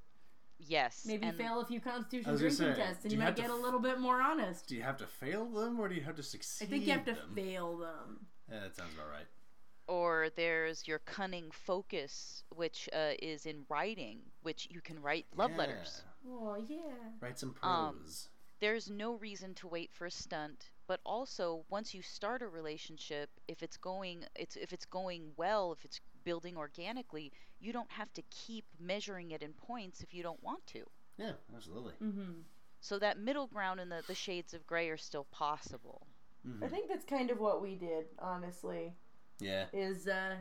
yes 0.58 1.04
Maybe 1.06 1.28
and 1.28 1.38
fail 1.38 1.60
a 1.62 1.66
few 1.66 1.80
Constitution 1.80 2.36
drinking 2.38 2.58
say, 2.58 2.74
tests, 2.74 3.04
and 3.04 3.12
you 3.12 3.20
you 3.20 3.24
might 3.24 3.36
get 3.36 3.50
a 3.52 3.54
f- 3.54 3.60
little 3.62 3.80
bit 3.80 4.00
more 4.00 4.22
honest. 4.22 4.66
do 4.68 4.76
you 4.76 4.82
have 4.82 4.98
to 4.98 5.06
fail 5.08 5.46
them 5.46 5.80
or 5.80 5.88
do 5.88 5.94
you 5.96 6.02
have 6.02 6.16
to 6.16 6.24
succeed? 6.24 6.66
I 6.66 6.70
think 6.70 6.86
you 6.88 6.94
have 6.94 7.06
to 7.06 7.14
them? 7.14 7.32
fail 7.36 7.78
them. 7.78 8.26
Yeah, 8.52 8.62
that 8.62 8.76
sounds 8.76 8.94
about 8.96 9.10
right. 9.10 9.28
Or 9.92 10.30
there's 10.36 10.88
your 10.88 11.00
cunning 11.00 11.50
focus 11.52 12.44
which 12.56 12.90
uh, 12.94 13.14
is 13.22 13.46
in 13.46 13.66
writing 13.70 14.20
which 14.44 14.68
you 14.72 14.82
can 14.82 15.02
write 15.02 15.26
love 15.36 15.56
letters 15.58 16.04
Yeah. 16.04 16.34
Oh 16.34 16.56
yeah. 16.56 16.98
Write 17.20 17.40
some 17.40 17.56
Um, 17.64 17.98
there's 18.60 18.90
no 18.90 19.16
reason 19.16 19.54
to 19.56 19.68
wait 19.68 19.92
for 19.94 20.06
a 20.06 20.12
stunt 20.12 20.70
but 20.88 21.00
also 21.06 21.66
once 21.70 21.94
you 21.94 22.02
start 22.02 22.42
a 22.42 22.48
relationship 22.48 23.30
if 23.48 23.64
it's 23.64 23.78
going 23.78 24.26
it's 24.36 24.56
if 24.56 24.72
it's 24.74 24.86
going 24.86 25.24
well 25.38 25.72
if 25.74 25.84
it's 25.86 26.00
building 26.24 26.58
organically 26.58 27.32
you 27.60 27.74
don't 27.74 27.92
have 27.92 28.12
to 28.14 28.22
keep 28.30 28.66
measuring 28.80 29.32
it 29.32 29.42
in 29.42 29.54
points 29.54 30.02
if 30.02 30.14
you 30.14 30.24
don't 30.24 30.44
want 30.44 30.66
to 30.68 30.84
yeah, 31.18 31.34
absolutely. 31.56 31.94
Mm-hmm. 32.02 32.42
so 32.80 33.00
that 33.00 33.20
middle 33.20 33.48
ground 33.48 33.80
and 33.80 33.92
the, 33.92 34.02
the 34.08 34.16
shades 34.16 34.54
of 34.54 34.66
gray 34.68 34.90
are 34.90 34.98
still 34.98 35.26
possible 35.32 36.08
Mhm. 36.48 36.64
I 36.64 36.68
think 36.70 36.90
that's 36.90 37.06
kind 37.06 37.30
of 37.30 37.40
what 37.40 37.62
we 37.62 37.76
did, 37.76 38.06
honestly. 38.18 38.96
Yeah. 39.42 39.66
Is 39.74 40.08
uh, 40.08 40.36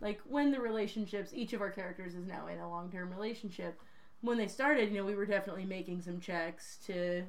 like 0.00 0.20
when 0.24 0.50
the 0.50 0.60
relationships, 0.60 1.30
each 1.34 1.52
of 1.52 1.60
our 1.60 1.70
characters 1.70 2.14
is 2.14 2.26
now 2.26 2.46
in 2.46 2.58
a 2.58 2.68
long-term 2.68 3.10
relationship. 3.10 3.80
When 4.22 4.38
they 4.38 4.48
started, 4.48 4.90
you 4.90 4.98
know, 4.98 5.04
we 5.04 5.14
were 5.14 5.26
definitely 5.26 5.64
making 5.64 6.02
some 6.02 6.20
checks 6.20 6.78
to 6.86 7.24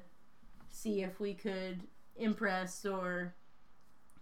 see 0.70 1.01
if 1.01 1.20
we 1.20 1.34
could 1.34 1.82
impress 2.15 2.86
or, 2.86 3.36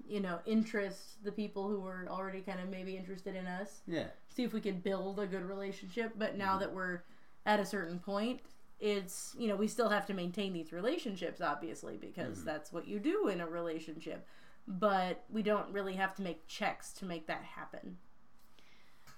you 0.08 0.20
know, 0.20 0.40
interest 0.46 1.24
the 1.24 1.32
people 1.32 1.68
who 1.70 1.80
were 1.80 2.08
already 2.10 2.42
kind 2.42 2.60
of 2.60 2.70
maybe 2.70 2.98
interested 2.98 3.36
in 3.36 3.46
us. 3.46 3.82
Yeah. 3.88 4.08
see 4.30 4.44
if 4.44 4.54
we 4.54 4.62
could 4.62 4.84
build 4.84 5.20
a 5.20 5.28
good 5.28 5.44
relationship. 5.44 6.14
But 6.18 6.38
now 6.38 6.58
that 6.58 6.74
we're 6.74 7.02
at 7.46 7.60
a 7.60 7.66
certain 7.66 8.00
point, 8.00 8.42
it's 8.80 9.34
you 9.40 9.48
know 9.48 9.56
we 9.56 9.68
still 9.68 9.88
have 9.88 10.06
to 10.06 10.14
maintain 10.14 10.52
these 10.52 10.74
relationships 10.74 11.40
obviously 11.40 11.96
because 11.96 12.44
that's 12.44 12.74
what 12.74 12.86
you 12.86 13.00
do 13.00 13.30
in 13.30 13.40
a 13.40 13.48
relationship. 13.48 14.28
But 14.68 15.24
we 15.30 15.44
don't 15.44 15.72
really 15.72 15.94
have 15.94 16.16
to 16.16 16.22
make 16.22 16.48
checks 16.48 16.92
to 16.94 17.06
make 17.06 17.28
that 17.28 17.44
happen. 17.44 17.98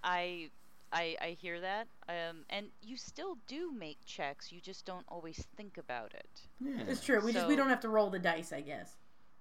I 0.03 0.49
I, 0.91 1.17
I 1.21 1.37
hear 1.41 1.59
that 1.59 1.87
um, 2.07 2.45
and 2.49 2.67
you 2.81 2.95
still 2.95 3.37
do 3.47 3.71
make 3.73 3.97
checks 4.05 4.51
you 4.53 4.61
just 4.61 4.85
don't 4.85 5.05
always 5.09 5.45
think 5.57 5.77
about 5.77 6.13
it 6.13 6.41
Yeah. 6.61 6.83
It's 6.87 7.03
true. 7.03 7.19
We 7.19 7.33
just 7.33 7.47
we 7.47 7.55
don't 7.57 7.67
have 7.69 7.81
to 7.81 7.89
roll 7.89 8.09
the 8.09 8.19
dice, 8.19 8.53
I 8.53 8.61
guess. 8.61 8.95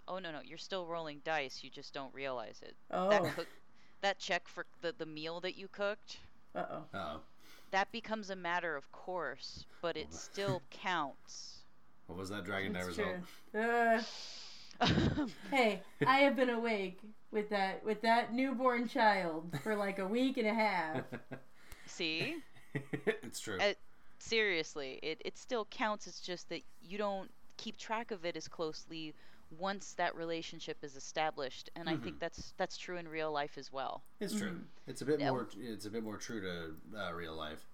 oh 0.08 0.18
no 0.18 0.32
no 0.32 0.40
you're 0.44 0.58
still 0.58 0.86
rolling 0.86 1.20
dice 1.24 1.60
you 1.62 1.70
just 1.70 1.94
don't 1.94 2.12
realize 2.12 2.60
it 2.62 2.74
Oh, 2.90 3.10
that 3.10 3.22
cook 3.36 3.46
that 4.00 4.18
check 4.18 4.48
for 4.48 4.66
the, 4.80 4.92
the 4.98 5.06
meal 5.06 5.40
that 5.40 5.56
you 5.56 5.68
cooked 5.68 6.18
uh 6.54 6.64
oh. 6.70 6.82
Oh. 6.94 7.20
that 7.70 7.92
becomes 7.92 8.30
a 8.30 8.36
matter 8.36 8.74
of 8.76 8.90
course 8.90 9.66
but 9.82 9.96
it 9.96 10.12
still 10.12 10.62
counts 10.70 11.58
What 12.08 12.18
was 12.18 12.28
that 12.30 12.44
Dragon 12.44 12.72
Die 12.72 12.78
That's 12.78 12.88
result? 12.98 13.16
true. 13.52 13.60
Uh, 13.62 14.02
hey, 15.50 15.80
I 16.06 16.18
have 16.18 16.36
been 16.36 16.50
awake 16.50 17.00
with 17.30 17.48
that 17.50 17.84
with 17.84 18.00
that 18.02 18.32
newborn 18.34 18.88
child 18.88 19.54
for 19.62 19.74
like 19.76 19.98
a 19.98 20.06
week 20.06 20.36
and 20.38 20.46
a 20.46 20.54
half. 20.54 21.02
see 21.86 22.36
it's 22.74 23.40
true. 23.40 23.58
Uh, 23.60 23.72
seriously 24.18 24.98
it, 25.02 25.20
it 25.24 25.36
still 25.38 25.66
counts 25.70 26.06
it's 26.06 26.20
just 26.20 26.48
that 26.48 26.62
you 26.82 26.96
don't 26.98 27.30
keep 27.58 27.76
track 27.76 28.10
of 28.10 28.24
it 28.24 28.36
as 28.36 28.48
closely 28.48 29.14
once 29.58 29.92
that 29.92 30.14
relationship 30.16 30.76
is 30.82 30.96
established 30.96 31.70
and 31.76 31.88
i 31.88 31.94
think 31.96 32.18
that's 32.18 32.52
that's 32.56 32.76
true 32.76 32.96
in 32.96 33.06
real 33.06 33.30
life 33.30 33.56
as 33.58 33.70
well 33.72 34.02
it's 34.20 34.34
true. 34.34 34.58
It's 34.88 35.02
a 35.02 35.04
bit 35.04 35.20
Yeah. 35.20 35.30
more. 35.30 35.46
It's 35.58 35.84
a 35.86 35.90
bit 35.90 36.02
more 36.02 36.16
true 36.16 36.40
to 36.40 36.98
uh, 36.98 37.12
real 37.14 37.36
life. 37.36 37.64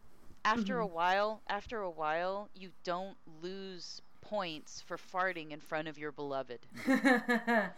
after 0.44 0.80
a 0.80 0.86
while 0.86 1.40
after 1.48 1.80
a 1.80 1.90
while 1.90 2.48
you 2.54 2.70
don't 2.84 3.16
lose 3.40 4.02
points 4.22 4.80
for 4.86 4.96
farting 4.96 5.50
in 5.50 5.60
front 5.60 5.86
of 5.88 5.98
your 5.98 6.10
beloved 6.12 6.60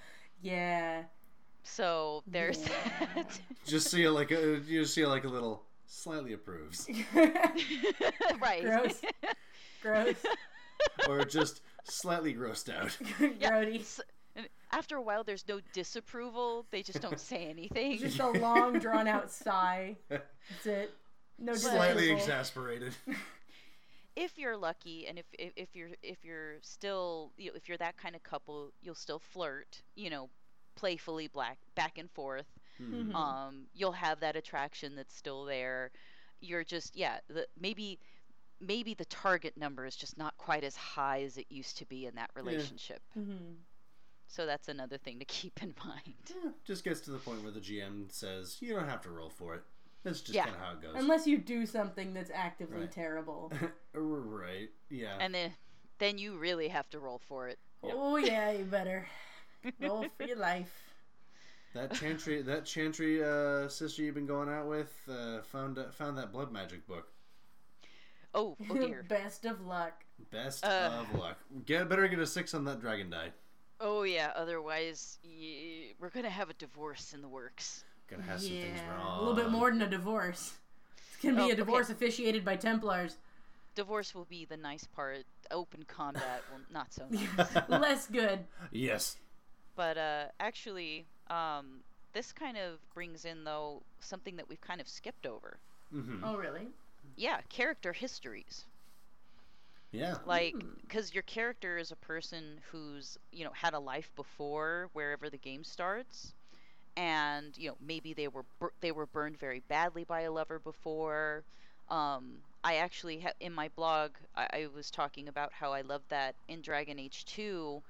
yeah. 0.42 1.02
so 1.62 2.22
there's 2.26 2.58
that 2.62 3.40
Just 3.66 3.90
see 3.90 4.04
it 4.04 4.10
like 4.10 4.30
a. 4.30 4.60
You 4.66 4.82
just 4.82 4.94
see 4.94 5.04
like 5.06 5.24
a 5.24 5.28
little 5.28 5.62
slightly 5.86 6.32
approves, 6.34 6.86
right 8.40 8.62
Gross. 8.62 9.00
Gross. 9.82 10.16
or 11.08 11.24
just 11.24 11.62
slightly 11.84 12.34
grossed 12.34 12.72
out. 12.74 12.90
Grody. 13.40 13.80
S- 13.80 14.00
and 14.36 14.46
after 14.72 14.96
a 14.96 15.02
while 15.02 15.24
there's 15.24 15.44
no 15.48 15.60
disapproval 15.72 16.66
they 16.70 16.82
just 16.82 17.00
don't 17.00 17.20
say 17.20 17.46
anything 17.46 17.98
Just 17.98 18.18
a 18.18 18.28
long 18.28 18.78
drawn 18.78 19.06
out 19.08 19.30
sigh. 19.30 19.96
That's 20.08 20.66
it. 20.66 20.94
No 21.38 21.52
disapproval. 21.52 21.78
slightly 21.78 22.02
disapproval. 22.14 22.22
exasperated. 22.22 22.94
If 24.16 24.38
you're 24.38 24.56
lucky 24.56 25.06
and 25.06 25.18
if, 25.18 25.26
if 25.38 25.52
if 25.56 25.74
you're 25.74 25.90
if 26.02 26.24
you're 26.24 26.56
still 26.62 27.32
you 27.36 27.50
know, 27.50 27.56
if 27.56 27.68
you're 27.68 27.78
that 27.78 27.96
kind 27.96 28.14
of 28.14 28.22
couple 28.22 28.72
you'll 28.80 28.94
still 28.94 29.18
flirt 29.18 29.82
you 29.96 30.10
know 30.10 30.28
playfully 30.76 31.28
black 31.28 31.58
back 31.74 31.98
and 31.98 32.10
forth 32.10 32.46
Mhm. 32.80 33.14
um 33.14 33.66
you'll 33.74 33.92
have 33.92 34.20
that 34.20 34.36
attraction 34.36 34.94
that's 34.96 35.14
still 35.16 35.44
there 35.44 35.90
you're 36.40 36.64
just 36.64 36.96
yeah 36.96 37.18
the, 37.28 37.46
maybe 37.58 37.98
maybe 38.60 38.94
the 38.94 39.04
target 39.06 39.56
number 39.56 39.86
is 39.86 39.96
just 39.96 40.18
not 40.18 40.36
quite 40.38 40.64
as 40.64 40.76
high 40.76 41.22
as 41.22 41.38
it 41.38 41.46
used 41.50 41.78
to 41.78 41.86
be 41.86 42.06
in 42.06 42.14
that 42.16 42.30
relationship 42.36 43.02
Mhm. 43.16 43.56
so 44.26 44.46
that's 44.46 44.68
another 44.68 44.98
thing 44.98 45.18
to 45.18 45.24
keep 45.24 45.62
in 45.62 45.74
mind 45.84 46.14
Yeah, 46.28 46.50
just 46.64 46.84
gets 46.84 47.00
to 47.02 47.10
the 47.10 47.18
point 47.18 47.42
where 47.42 47.52
the 47.52 47.60
GM 47.60 48.08
says 48.10 48.56
you 48.60 48.74
don't 48.74 48.88
have 48.88 49.02
to 49.02 49.10
roll 49.10 49.30
for 49.30 49.54
it. 49.54 49.62
That's 50.04 50.20
just 50.20 50.34
Yeah. 50.34 50.44
kind 50.44 50.54
of 50.56 50.60
how 50.62 50.72
it 50.72 50.82
goes. 50.82 50.92
Unless 50.96 51.26
you 51.26 51.38
do 51.38 51.66
something 51.66 52.14
that's 52.14 52.30
actively 52.32 52.80
Right. 52.82 52.92
terrible. 52.92 53.50
right. 53.94 54.68
Yeah. 54.90 55.16
and 55.20 55.34
then 55.34 55.52
then 55.98 56.18
you 56.18 56.36
really 56.36 56.68
have 56.68 56.88
to 56.90 56.98
roll 57.00 57.18
for 57.28 57.48
it 57.48 57.58
Oh 57.82 58.16
yeah, 58.16 58.50
you 58.52 58.64
better 58.64 59.06
roll 59.80 60.06
for 60.16 60.24
your 60.24 60.36
life. 60.38 60.72
that 61.74 61.92
chantry, 61.94 62.42
that 62.42 62.64
chantry 62.64 63.22
uh, 63.24 63.68
sister 63.68 64.02
you've 64.02 64.14
been 64.14 64.26
going 64.26 64.48
out 64.48 64.66
with, 64.68 64.92
uh, 65.10 65.40
found 65.42 65.78
uh, 65.78 65.90
found 65.90 66.16
that 66.18 66.32
blood 66.32 66.52
magic 66.52 66.86
book. 66.86 67.10
oh 68.34 68.56
oh 68.70 68.74
dear 68.86 69.02
Best 69.08 69.44
of 69.44 69.60
luck. 69.66 70.04
Best 70.30 70.64
Uh. 70.64 71.02
of 71.02 71.18
luck. 71.18 71.38
Get 71.66 71.88
better 71.88 72.06
get 72.08 72.18
a 72.18 72.26
six 72.26 72.54
on 72.54 72.64
that 72.66 72.80
dragon 72.80 73.10
die. 73.10 73.32
oh 73.80 74.02
yeah 74.02 74.32
otherwise 74.36 75.18
y- 75.24 75.92
we're 75.98 76.10
gonna 76.10 76.30
have 76.30 76.50
a 76.50 76.54
divorce 76.54 77.12
in 77.12 77.20
the 77.22 77.28
works 77.28 77.84
Gonna 78.08 78.22
have 78.22 78.40
some 78.40 78.56
things 78.56 78.78
Yeah, 78.78 78.88
wrong. 78.88 79.16
a 79.16 79.18
little 79.20 79.34
bit 79.34 79.50
more 79.50 79.70
than 79.70 79.82
a 79.82 79.88
divorce. 79.88 80.54
It's 81.14 81.22
gonna 81.22 81.36
be 81.36 81.42
Oh, 81.42 81.46
a 81.50 81.56
okay. 81.60 81.62
divorce 81.62 81.90
officiated 81.90 82.44
by 82.44 82.56
Templars. 82.56 83.16
divorce 83.74 84.14
will 84.14 84.24
be 84.24 84.44
the 84.44 84.56
nice 84.56 84.84
part 84.86 85.24
open 85.50 85.82
combat 85.84 86.42
will 86.48 86.60
not 86.70 86.92
so 86.92 87.06
nice 87.10 87.58
Less 87.68 88.06
good. 88.06 88.40
Yes. 88.70 89.16
but 89.76 89.96
uh 89.98 90.26
actually 90.40 91.06
um 91.28 91.82
this 92.12 92.32
kind 92.32 92.56
of 92.56 92.78
brings 92.94 93.24
in 93.24 93.44
though 93.44 93.82
something 94.00 94.36
that 94.36 94.48
we've 94.48 94.60
kind 94.60 94.80
of 94.80 94.88
skipped 94.88 95.26
over 95.26 95.58
hmm 95.92 96.22
Oh 96.22 96.36
really? 96.36 96.68
yeah 97.16 97.40
character 97.48 97.92
histories 97.92 98.66
Yeah. 99.92 100.16
like 100.24 100.52
Hmm. 100.52 100.68
because 100.86 101.14
your 101.14 101.22
character 101.22 101.76
is 101.78 101.90
a 101.90 101.96
person 101.96 102.60
who's 102.70 103.16
you 103.32 103.44
know 103.44 103.52
had 103.52 103.74
a 103.74 103.78
life 103.78 104.10
before 104.16 104.88
wherever 104.92 105.28
the 105.30 105.38
game 105.38 105.64
starts 105.64 106.34
and 106.96 107.56
you 107.58 107.68
know 107.70 107.76
maybe 107.80 108.12
they 108.14 108.28
were 108.28 108.44
bur- 108.58 108.72
they 108.80 108.92
were 108.92 109.06
burned 109.06 109.38
very 109.38 109.60
badly 109.60 110.04
by 110.04 110.22
a 110.22 110.32
lover 110.32 110.58
before. 110.58 111.44
Um, 111.88 112.42
I 112.64 112.76
actually 112.76 113.20
ha- 113.20 113.32
in 113.40 113.52
my 113.52 113.68
blog 113.70 114.12
I-, 114.34 114.48
I 114.52 114.66
was 114.74 114.90
talking 114.90 115.28
about 115.28 115.52
how 115.52 115.72
I 115.72 115.82
love 115.82 116.02
that 116.08 116.36
in 116.48 116.62
Dragon 116.62 116.98
Age 116.98 117.24
2 117.26 117.82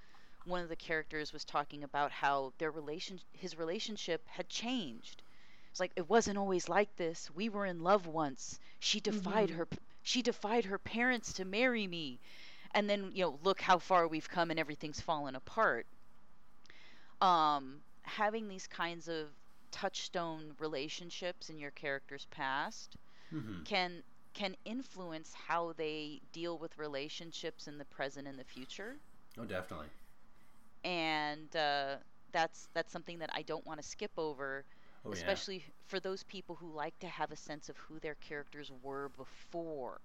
one 0.45 0.63
of 0.63 0.69
the 0.69 0.77
characters 0.77 1.33
was 1.33 1.45
talking 1.45 1.85
about 1.85 2.11
how 2.13 2.53
their 2.59 2.71
relation 2.71 3.19
his 3.33 3.57
relationship 3.59 4.27
had 4.29 4.49
changed. 4.49 5.23
It's 5.71 5.81
like 5.81 5.93
it 5.97 6.09
wasn't 6.09 6.39
always 6.39 6.69
like 6.69 6.95
this. 6.97 7.31
We 7.31 7.49
were 7.51 7.67
in 7.67 7.81
love 7.83 8.07
once. 8.07 8.59
She 8.79 9.01
defied 9.01 9.51
her 9.51 9.69
she 10.03 10.23
defied 10.23 10.65
her 10.67 10.79
parents 10.79 11.35
to 11.35 11.45
marry 11.45 11.87
me. 11.87 12.21
And 12.73 12.89
then, 12.91 13.11
you 13.15 13.25
know, 13.25 13.39
look 13.43 13.61
how 13.61 13.79
far 13.79 14.07
we've 14.09 14.29
come 14.29 14.51
and 14.51 14.61
everything's 14.61 15.01
fallen 15.01 15.35
apart. 15.37 15.87
Um 17.21 17.83
having 18.05 18.49
these 18.49 18.67
kinds 18.67 19.09
of 19.09 19.29
touchstone 19.73 20.55
relationships 20.59 21.51
in 21.51 21.59
your 21.59 21.71
character's 21.73 22.27
past 22.31 22.97
Mhm. 23.33 23.65
can 23.65 24.03
can 24.35 24.57
influence 24.65 25.33
how 25.35 25.73
they 25.75 26.21
deal 26.33 26.59
with 26.59 26.79
relationships 26.79 27.67
in 27.69 27.79
the 27.79 27.85
present 27.87 28.27
and 28.29 28.39
the 28.39 28.45
future 28.45 29.01
Oh, 29.39 29.45
definitely. 29.45 29.89
and 30.85 31.55
uh, 31.57 31.97
that's 32.33 32.69
that's 32.75 32.93
something 32.93 33.19
that 33.19 33.31
I 33.35 33.43
don't 33.43 33.67
want 33.67 33.81
to 33.81 33.87
skip 33.87 34.13
over, 34.19 34.65
Oh, 35.05 35.15
yeah. 35.15 35.39
especially 35.41 35.65
for 35.87 36.01
those 36.01 36.23
people 36.25 36.57
who 36.57 36.73
like 36.73 36.99
to 37.01 37.09
have 37.09 37.31
a 37.33 37.37
sense 37.37 37.69
of 37.69 37.77
who 37.79 37.99
their 38.01 38.17
characters 38.17 38.71
were 38.83 39.11
before. 39.17 40.01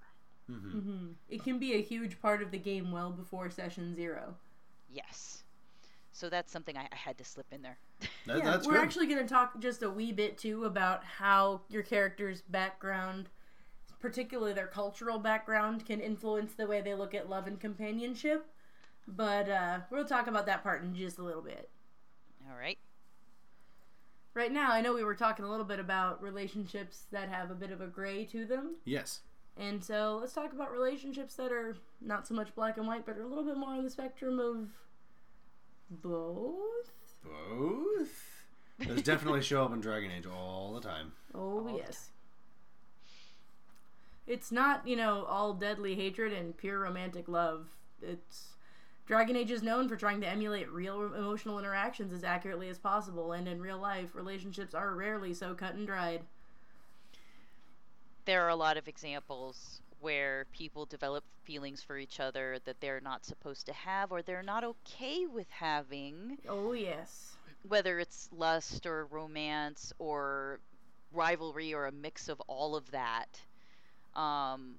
Mm-hmm. 0.51 0.79
hmm 0.79 1.13
It 1.29 1.43
can 1.43 1.59
be 1.59 1.73
a 1.73 1.81
huge 1.81 2.19
part 2.21 2.41
of 2.41 2.51
the 2.51 2.57
game 2.59 2.91
well 2.91 3.11
before 3.11 3.49
session 3.49 3.95
zero. 3.95 4.35
Yes, 4.89 5.43
so 6.19 6.29
that's 6.29 6.51
something 6.51 6.77
I, 6.77 6.87
I 6.91 6.95
had 6.95 7.17
to 7.19 7.23
slip 7.23 7.47
in 7.51 7.61
there. 7.61 7.77
That, 8.27 8.39
yeah, 8.39 8.43
that's 8.43 8.67
we're 8.67 8.73
good. 8.73 8.83
actually 8.83 9.07
going 9.07 9.25
to 9.25 9.33
talk 9.33 9.59
just 9.59 9.81
a 9.83 9.89
wee 9.89 10.11
bit 10.11 10.37
too 10.37 10.65
about 10.65 11.03
how 11.03 11.61
your 11.69 11.81
character's 11.81 12.41
background, 12.41 13.29
particularly 13.99 14.53
their 14.53 14.67
cultural 14.67 15.17
background, 15.17 15.85
can 15.85 16.01
influence 16.01 16.53
the 16.53 16.67
way 16.67 16.81
they 16.81 16.93
look 16.93 17.13
at 17.13 17.29
love 17.29 17.47
and 17.47 17.59
companionship. 17.59 18.45
But 19.07 19.49
uh, 19.49 19.79
we'll 19.89 20.05
talk 20.05 20.27
about 20.27 20.45
that 20.47 20.61
part 20.61 20.83
in 20.83 20.93
just 20.93 21.17
a 21.17 21.23
little 21.23 21.41
bit. 21.41 21.69
All 22.49 22.57
right. 22.57 22.77
Right 24.33 24.51
now, 24.51 24.71
I 24.71 24.81
know 24.81 24.93
we 24.93 25.03
were 25.03 25.15
talking 25.15 25.45
a 25.45 25.49
little 25.49 25.65
bit 25.65 25.79
about 25.79 26.21
relationships 26.21 27.05
that 27.11 27.29
have 27.29 27.49
a 27.49 27.55
bit 27.55 27.71
of 27.71 27.81
a 27.81 27.87
gray 27.87 28.25
to 28.25 28.45
them. 28.45 28.75
yes. 28.85 29.21
And 29.57 29.83
so 29.83 30.19
let's 30.21 30.31
talk 30.31 30.53
about 30.53 30.71
relationships 30.71 31.35
that 31.35 31.51
are 31.51 31.75
not 31.99 32.25
so 32.25 32.33
much 32.33 32.55
black 32.55 32.77
and 32.77 32.87
white, 32.87 33.05
but 33.05 33.17
are 33.17 33.23
a 33.23 33.27
little 33.27 33.43
bit 33.43 33.57
more 33.57 33.71
on 33.71 33.83
the 33.83 33.89
spectrum 33.89 34.39
of 34.39 34.69
both. 35.89 36.91
Both. 37.23 38.45
Those 38.79 39.01
definitely 39.01 39.41
show 39.41 39.63
up 39.63 39.73
in 39.73 39.81
Dragon 39.81 40.11
Age 40.11 40.25
all 40.25 40.73
the 40.73 40.81
time. 40.81 41.11
Oh, 41.35 41.63
the 41.63 41.73
yes. 41.73 42.09
It's 44.25 44.51
not, 44.51 44.87
you 44.87 44.95
know, 44.95 45.25
all 45.25 45.53
deadly 45.53 45.95
hatred 45.95 46.31
and 46.31 46.55
pure 46.55 46.79
romantic 46.79 47.27
love. 47.27 47.67
It's. 48.01 48.49
Dragon 49.05 49.35
Age 49.35 49.49
is 49.49 49.63
known 49.63 49.89
for 49.89 49.95
trying 49.95 50.21
to 50.21 50.29
emulate 50.29 50.71
real 50.71 51.13
emotional 51.13 51.57
interactions 51.57 52.13
as 52.13 52.23
accurately 52.23 52.69
as 52.69 52.77
possible, 52.77 53.31
and 53.31 53.47
in 53.47 53.59
real 53.59 53.79
life, 53.79 54.13
relationships 54.13 54.75
are 54.75 54.93
rarely 54.93 55.33
so 55.33 55.55
cut 55.55 55.73
and 55.73 55.87
dried. 55.87 56.21
There 58.25 58.45
are 58.45 58.49
a 58.49 58.55
lot 58.55 58.77
of 58.77 58.87
examples 58.87 59.81
where 60.01 60.45
people 60.53 60.85
develop 60.85 61.23
feelings 61.43 61.81
for 61.83 61.97
each 61.97 62.19
other 62.19 62.57
that 62.65 62.79
they're 62.79 63.01
not 63.01 63.25
supposed 63.25 63.65
to 63.65 63.73
have 63.73 64.11
or 64.11 64.21
they're 64.21 64.43
not 64.43 64.63
okay 64.63 65.25
with 65.25 65.49
having. 65.49 66.37
Oh, 66.47 66.73
yes. 66.73 67.35
whether 67.67 67.99
it's 67.99 68.29
lust 68.31 68.85
or 68.85 69.05
romance 69.07 69.91
or 69.99 70.59
rivalry 71.11 71.73
or 71.73 71.87
a 71.87 71.91
mix 71.91 72.29
of 72.29 72.39
all 72.47 72.75
of 72.75 72.89
that. 72.91 73.39
Um, 74.15 74.75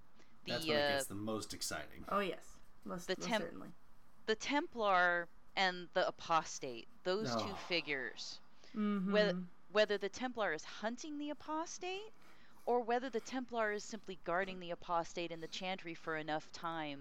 the 0.46 0.52
That's 0.52 0.66
when 0.66 0.76
it 0.76 0.80
uh, 0.80 0.88
gets 0.96 1.06
the 1.06 1.14
most 1.14 1.54
exciting. 1.54 2.04
Oh, 2.08 2.20
yes. 2.20 2.38
Most, 2.84 3.06
The 3.08 3.16
most 3.18 3.28
temp- 3.28 3.44
certainly. 3.44 3.68
the 4.26 4.34
Templar 4.36 5.28
and 5.56 5.88
the 5.94 6.06
Apostate, 6.08 6.88
those 7.04 7.34
two 7.36 7.54
figures, 7.68 8.38
Mm-hmm. 8.76 9.12
whether 9.12 9.34
whether 9.72 9.98
the 9.98 10.08
Templar 10.08 10.52
is 10.52 10.62
hunting 10.64 11.18
the 11.18 11.30
Apostate 11.30 12.12
or 12.66 12.80
whether 12.82 13.08
the 13.10 13.20
Templar 13.20 13.72
is 13.72 13.84
simply 13.84 14.18
guarding 14.24 14.60
the 14.60 14.70
Apostate 14.70 15.30
in 15.30 15.40
the 15.40 15.48
Chantry 15.48 15.94
for 15.94 16.16
enough 16.16 16.50
time 16.52 17.00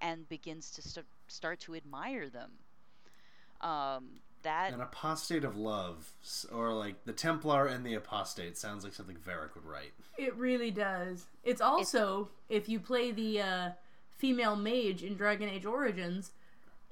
and 0.00 0.28
begins 0.28 0.70
to 0.72 0.82
st- 0.82 1.06
start 1.26 1.60
to 1.60 1.74
admire 1.74 2.28
them. 2.28 2.52
Um, 3.60 4.20
that 4.42 4.72
An 4.72 4.80
apostate 4.80 5.42
of 5.44 5.56
love, 5.56 6.12
or 6.52 6.72
like 6.72 7.04
the 7.04 7.12
Templar 7.12 7.66
and 7.66 7.84
the 7.84 7.94
apostate, 7.94 8.56
sounds 8.56 8.84
like 8.84 8.94
something 8.94 9.16
Varric 9.16 9.54
would 9.56 9.64
write. 9.64 9.92
It 10.16 10.34
really 10.36 10.70
does. 10.70 11.26
It's 11.42 11.60
also, 11.60 12.28
if 12.48 12.68
you 12.68 12.78
play 12.78 13.10
the 13.10 13.40
uh, 13.40 13.70
female 14.16 14.54
mage 14.54 15.02
in 15.02 15.16
Dragon 15.16 15.48
Age 15.48 15.64
Origins, 15.66 16.30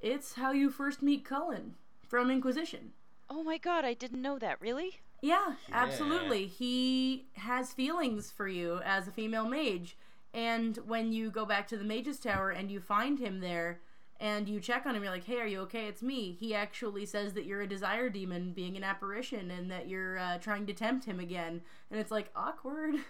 it's 0.02 0.34
how 0.34 0.50
you 0.50 0.70
first 0.70 1.02
meet 1.02 1.24
Cullen 1.24 1.74
from 2.08 2.30
Inquisition. 2.30 2.92
oh 3.30 3.42
my 3.44 3.58
god, 3.58 3.84
I 3.84 3.94
didn't 3.94 4.22
know 4.22 4.38
that. 4.40 4.60
Really? 4.60 5.00
Yeah, 5.22 5.54
absolutely. 5.72 6.46
He 6.46 7.26
has 7.34 7.72
feelings 7.72 8.30
for 8.30 8.46
you 8.48 8.80
as 8.84 9.08
a 9.08 9.12
female 9.12 9.48
mage. 9.48 9.96
And 10.34 10.76
when 10.86 11.12
you 11.12 11.30
go 11.30 11.46
back 11.46 11.66
to 11.68 11.76
the 11.76 11.84
Mage's 11.84 12.20
Tower 12.20 12.50
and 12.50 12.70
you 12.70 12.80
find 12.80 13.18
him 13.18 13.40
there 13.40 13.80
and 14.20 14.48
you 14.48 14.60
check 14.60 14.84
on 14.86 14.94
him, 14.94 15.02
you're 15.02 15.12
like, 15.12 15.24
hey, 15.24 15.38
are 15.40 15.46
you 15.46 15.60
okay? 15.60 15.86
It's 15.86 16.02
me. 16.02 16.36
He 16.38 16.54
actually 16.54 17.06
says 17.06 17.32
that 17.34 17.46
you're 17.46 17.62
a 17.62 17.68
desire 17.68 18.08
demon 18.10 18.52
being 18.52 18.76
an 18.76 18.84
apparition 18.84 19.50
and 19.50 19.70
that 19.70 19.88
you're 19.88 20.18
uh, 20.18 20.38
trying 20.38 20.66
to 20.66 20.74
tempt 20.74 21.06
him 21.06 21.20
again. 21.20 21.62
And 21.90 21.98
it's 22.00 22.10
like, 22.10 22.30
awkward. 22.36 22.96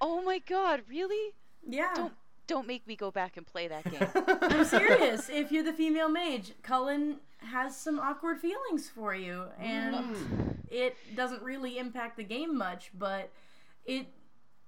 Oh 0.00 0.22
my 0.22 0.38
god, 0.38 0.82
really? 0.88 1.34
yeah. 1.68 1.90
Don't 1.92 2.12
don't 2.48 2.66
make 2.66 2.86
me 2.86 2.96
go 2.96 3.12
back 3.12 3.36
and 3.36 3.46
play 3.46 3.68
that 3.68 3.84
game. 3.90 4.08
I'm 4.42 4.64
serious. 4.64 5.28
if 5.28 5.52
you're 5.52 5.62
the 5.62 5.72
female 5.72 6.08
mage, 6.08 6.52
Cullen 6.62 7.18
has 7.38 7.76
some 7.76 8.00
awkward 8.00 8.40
feelings 8.40 8.88
for 8.88 9.14
you, 9.14 9.44
and 9.60 9.94
mm. 9.94 10.56
it 10.68 10.96
doesn't 11.14 11.42
really 11.42 11.78
impact 11.78 12.16
the 12.16 12.24
game 12.24 12.58
much, 12.58 12.90
but 12.98 13.30
it, 13.84 14.08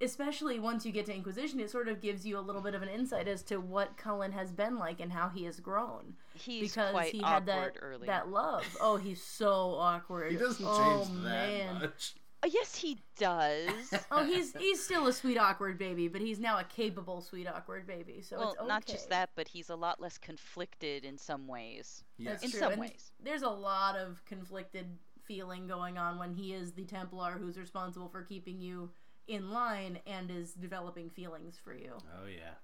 especially 0.00 0.60
once 0.60 0.86
you 0.86 0.92
get 0.92 1.06
to 1.06 1.14
Inquisition, 1.14 1.58
it 1.58 1.70
sort 1.70 1.88
of 1.88 2.00
gives 2.00 2.24
you 2.24 2.38
a 2.38 2.40
little 2.40 2.62
bit 2.62 2.74
of 2.74 2.82
an 2.82 2.88
insight 2.88 3.26
as 3.26 3.42
to 3.44 3.56
what 3.56 3.96
Cullen 3.96 4.30
has 4.32 4.52
been 4.52 4.78
like 4.78 5.00
and 5.00 5.10
how 5.10 5.28
he 5.28 5.44
has 5.44 5.58
grown. 5.58 6.14
He's 6.34 6.72
because 6.72 6.92
quite 6.92 7.12
he 7.12 7.18
had 7.18 7.48
awkward 7.48 7.74
that 7.74 7.78
early. 7.82 8.06
that 8.06 8.28
love. 8.28 8.64
Oh, 8.80 8.98
he's 8.98 9.22
so 9.22 9.74
awkward. 9.74 10.30
He 10.30 10.38
doesn't 10.38 10.64
oh, 10.66 11.04
change 11.04 11.22
that 11.24 11.48
man. 11.48 11.74
much. 11.80 12.14
Oh, 12.42 12.48
yes, 12.50 12.74
he 12.74 12.98
does. 13.18 13.70
Oh, 14.10 14.24
he's 14.24 14.54
he's 14.56 14.82
still 14.82 15.06
a 15.06 15.12
sweet 15.12 15.38
awkward 15.38 15.78
baby, 15.78 16.08
but 16.08 16.20
he's 16.20 16.40
now 16.40 16.58
a 16.58 16.64
capable 16.64 17.20
sweet 17.20 17.46
awkward 17.46 17.86
baby. 17.86 18.22
So 18.22 18.38
well, 18.38 18.50
it's 18.50 18.60
okay. 18.60 18.68
not 18.68 18.86
just 18.86 19.08
that, 19.10 19.30
but 19.34 19.46
he's 19.46 19.70
a 19.70 19.76
lot 19.76 20.00
less 20.00 20.18
conflicted 20.18 21.04
in 21.04 21.16
some 21.16 21.46
ways. 21.46 22.02
Yes. 22.18 22.42
In 22.42 22.50
true, 22.50 22.60
some 22.60 22.72
and 22.72 22.80
ways. 22.80 23.12
There's 23.22 23.42
a 23.42 23.48
lot 23.48 23.96
of 23.96 24.24
conflicted 24.24 24.86
feeling 25.24 25.66
going 25.66 25.98
on 25.98 26.18
when 26.18 26.34
he 26.34 26.52
is 26.52 26.72
the 26.72 26.84
Templar 26.84 27.32
who's 27.32 27.56
responsible 27.56 28.08
for 28.08 28.22
keeping 28.22 28.60
you 28.60 28.90
in 29.28 29.50
line 29.50 29.98
and 30.06 30.30
is 30.30 30.52
developing 30.52 31.08
feelings 31.10 31.58
for 31.62 31.72
you. 31.72 31.92
Oh 32.20 32.26
yeah. 32.26 32.54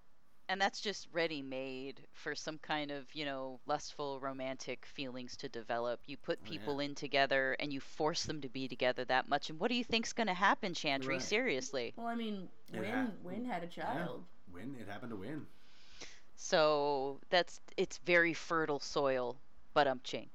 And 0.48 0.60
that's 0.60 0.80
just 0.80 1.08
ready 1.12 1.42
made 1.42 2.06
for 2.12 2.34
some 2.34 2.58
kind 2.58 2.90
of, 2.90 3.04
you 3.14 3.24
know, 3.24 3.60
lustful 3.66 4.20
romantic 4.20 4.84
feelings 4.86 5.36
to 5.38 5.48
develop. 5.48 6.00
You 6.06 6.16
put 6.16 6.40
Oh, 6.42 6.50
yeah. 6.50 6.50
people 6.50 6.80
in 6.80 6.94
together 6.94 7.56
and 7.60 7.72
you 7.72 7.80
force 7.80 8.24
them 8.24 8.40
to 8.42 8.48
be 8.48 8.68
together 8.68 9.04
that 9.06 9.28
much. 9.28 9.50
And 9.50 9.58
what 9.60 9.68
do 9.70 9.74
you 9.76 9.84
think's 9.84 10.12
going 10.12 10.26
to 10.28 10.34
happen, 10.34 10.74
Chantry? 10.74 11.14
Right. 11.14 11.22
Seriously. 11.22 11.94
Well, 11.96 12.06
I 12.06 12.14
mean, 12.14 12.48
It 12.72 12.80
Wynne 12.80 12.92
ha- 12.92 13.10
Wynne 13.22 13.44
had 13.44 13.62
a 13.62 13.66
child. 13.68 14.24
Wynne. 14.52 14.76
It 14.80 14.88
happened 14.88 15.10
to 15.10 15.16
Wynne. 15.16 15.46
So 16.36 17.20
that's 17.30 17.60
it's 17.76 17.98
very 17.98 18.32
fertile 18.34 18.80
soil, 18.80 19.40
but 19.74 19.86
um 19.86 20.00
ching. 20.04 20.30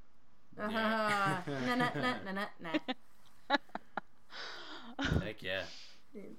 Uh-huh. 0.58 0.72
nah, 0.72 1.42
nah, 1.48 1.76
nah, 1.96 2.16
nah, 2.24 2.32
nah, 2.32 2.46
nah. 2.60 2.96
Heck 5.22 5.42
yeah. 5.44 5.64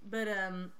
But 0.08 0.28
um, 0.28 0.72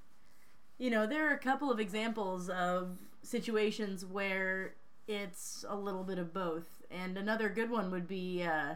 you 0.79 0.91
know, 0.91 1.07
there 1.07 1.29
are 1.29 1.35
a 1.35 1.39
couple 1.39 1.71
of 1.71 1.79
examples 1.79 2.49
of 2.49 2.99
situations 3.23 4.05
where 4.05 4.75
it's 5.07 5.65
a 5.69 5.77
little 5.77 6.05
bit 6.05 6.19
of 6.19 6.33
both, 6.33 6.83
and 6.91 7.17
another 7.17 7.49
good 7.49 7.71
one 7.71 7.91
would 7.91 8.09
be 8.09 8.43
uh, 8.43 8.75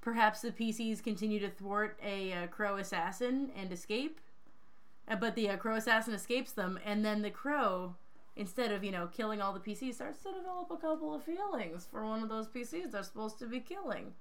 perhaps 0.00 0.40
the 0.40 0.50
PCs 0.50 1.02
continue 1.02 1.40
to 1.40 1.48
thwart 1.48 1.98
a 2.02 2.32
uh, 2.32 2.46
crow 2.46 2.76
assassin 2.76 3.50
and 3.56 3.72
escape, 3.72 4.20
uh, 5.08 5.16
but 5.16 5.34
the 5.34 5.48
uh, 5.48 5.56
crow 5.56 5.76
assassin 5.76 6.14
escapes 6.14 6.52
them, 6.52 6.78
and 6.84 7.04
then 7.04 7.22
the 7.22 7.30
crow. 7.30 7.94
Instead 8.34 8.72
of 8.72 8.82
you 8.82 8.90
know 8.90 9.08
killing 9.08 9.42
all 9.42 9.52
the 9.52 9.60
PCs, 9.60 9.96
starts 9.96 10.22
to 10.22 10.32
develop 10.32 10.70
a 10.70 10.76
couple 10.78 11.14
of 11.14 11.22
feelings 11.22 11.86
for 11.90 12.06
one 12.06 12.22
of 12.22 12.30
those 12.30 12.48
PCs 12.48 12.90
they're 12.90 13.02
supposed 13.02 13.38
to 13.38 13.46
be 13.46 13.60
killing 13.60 14.14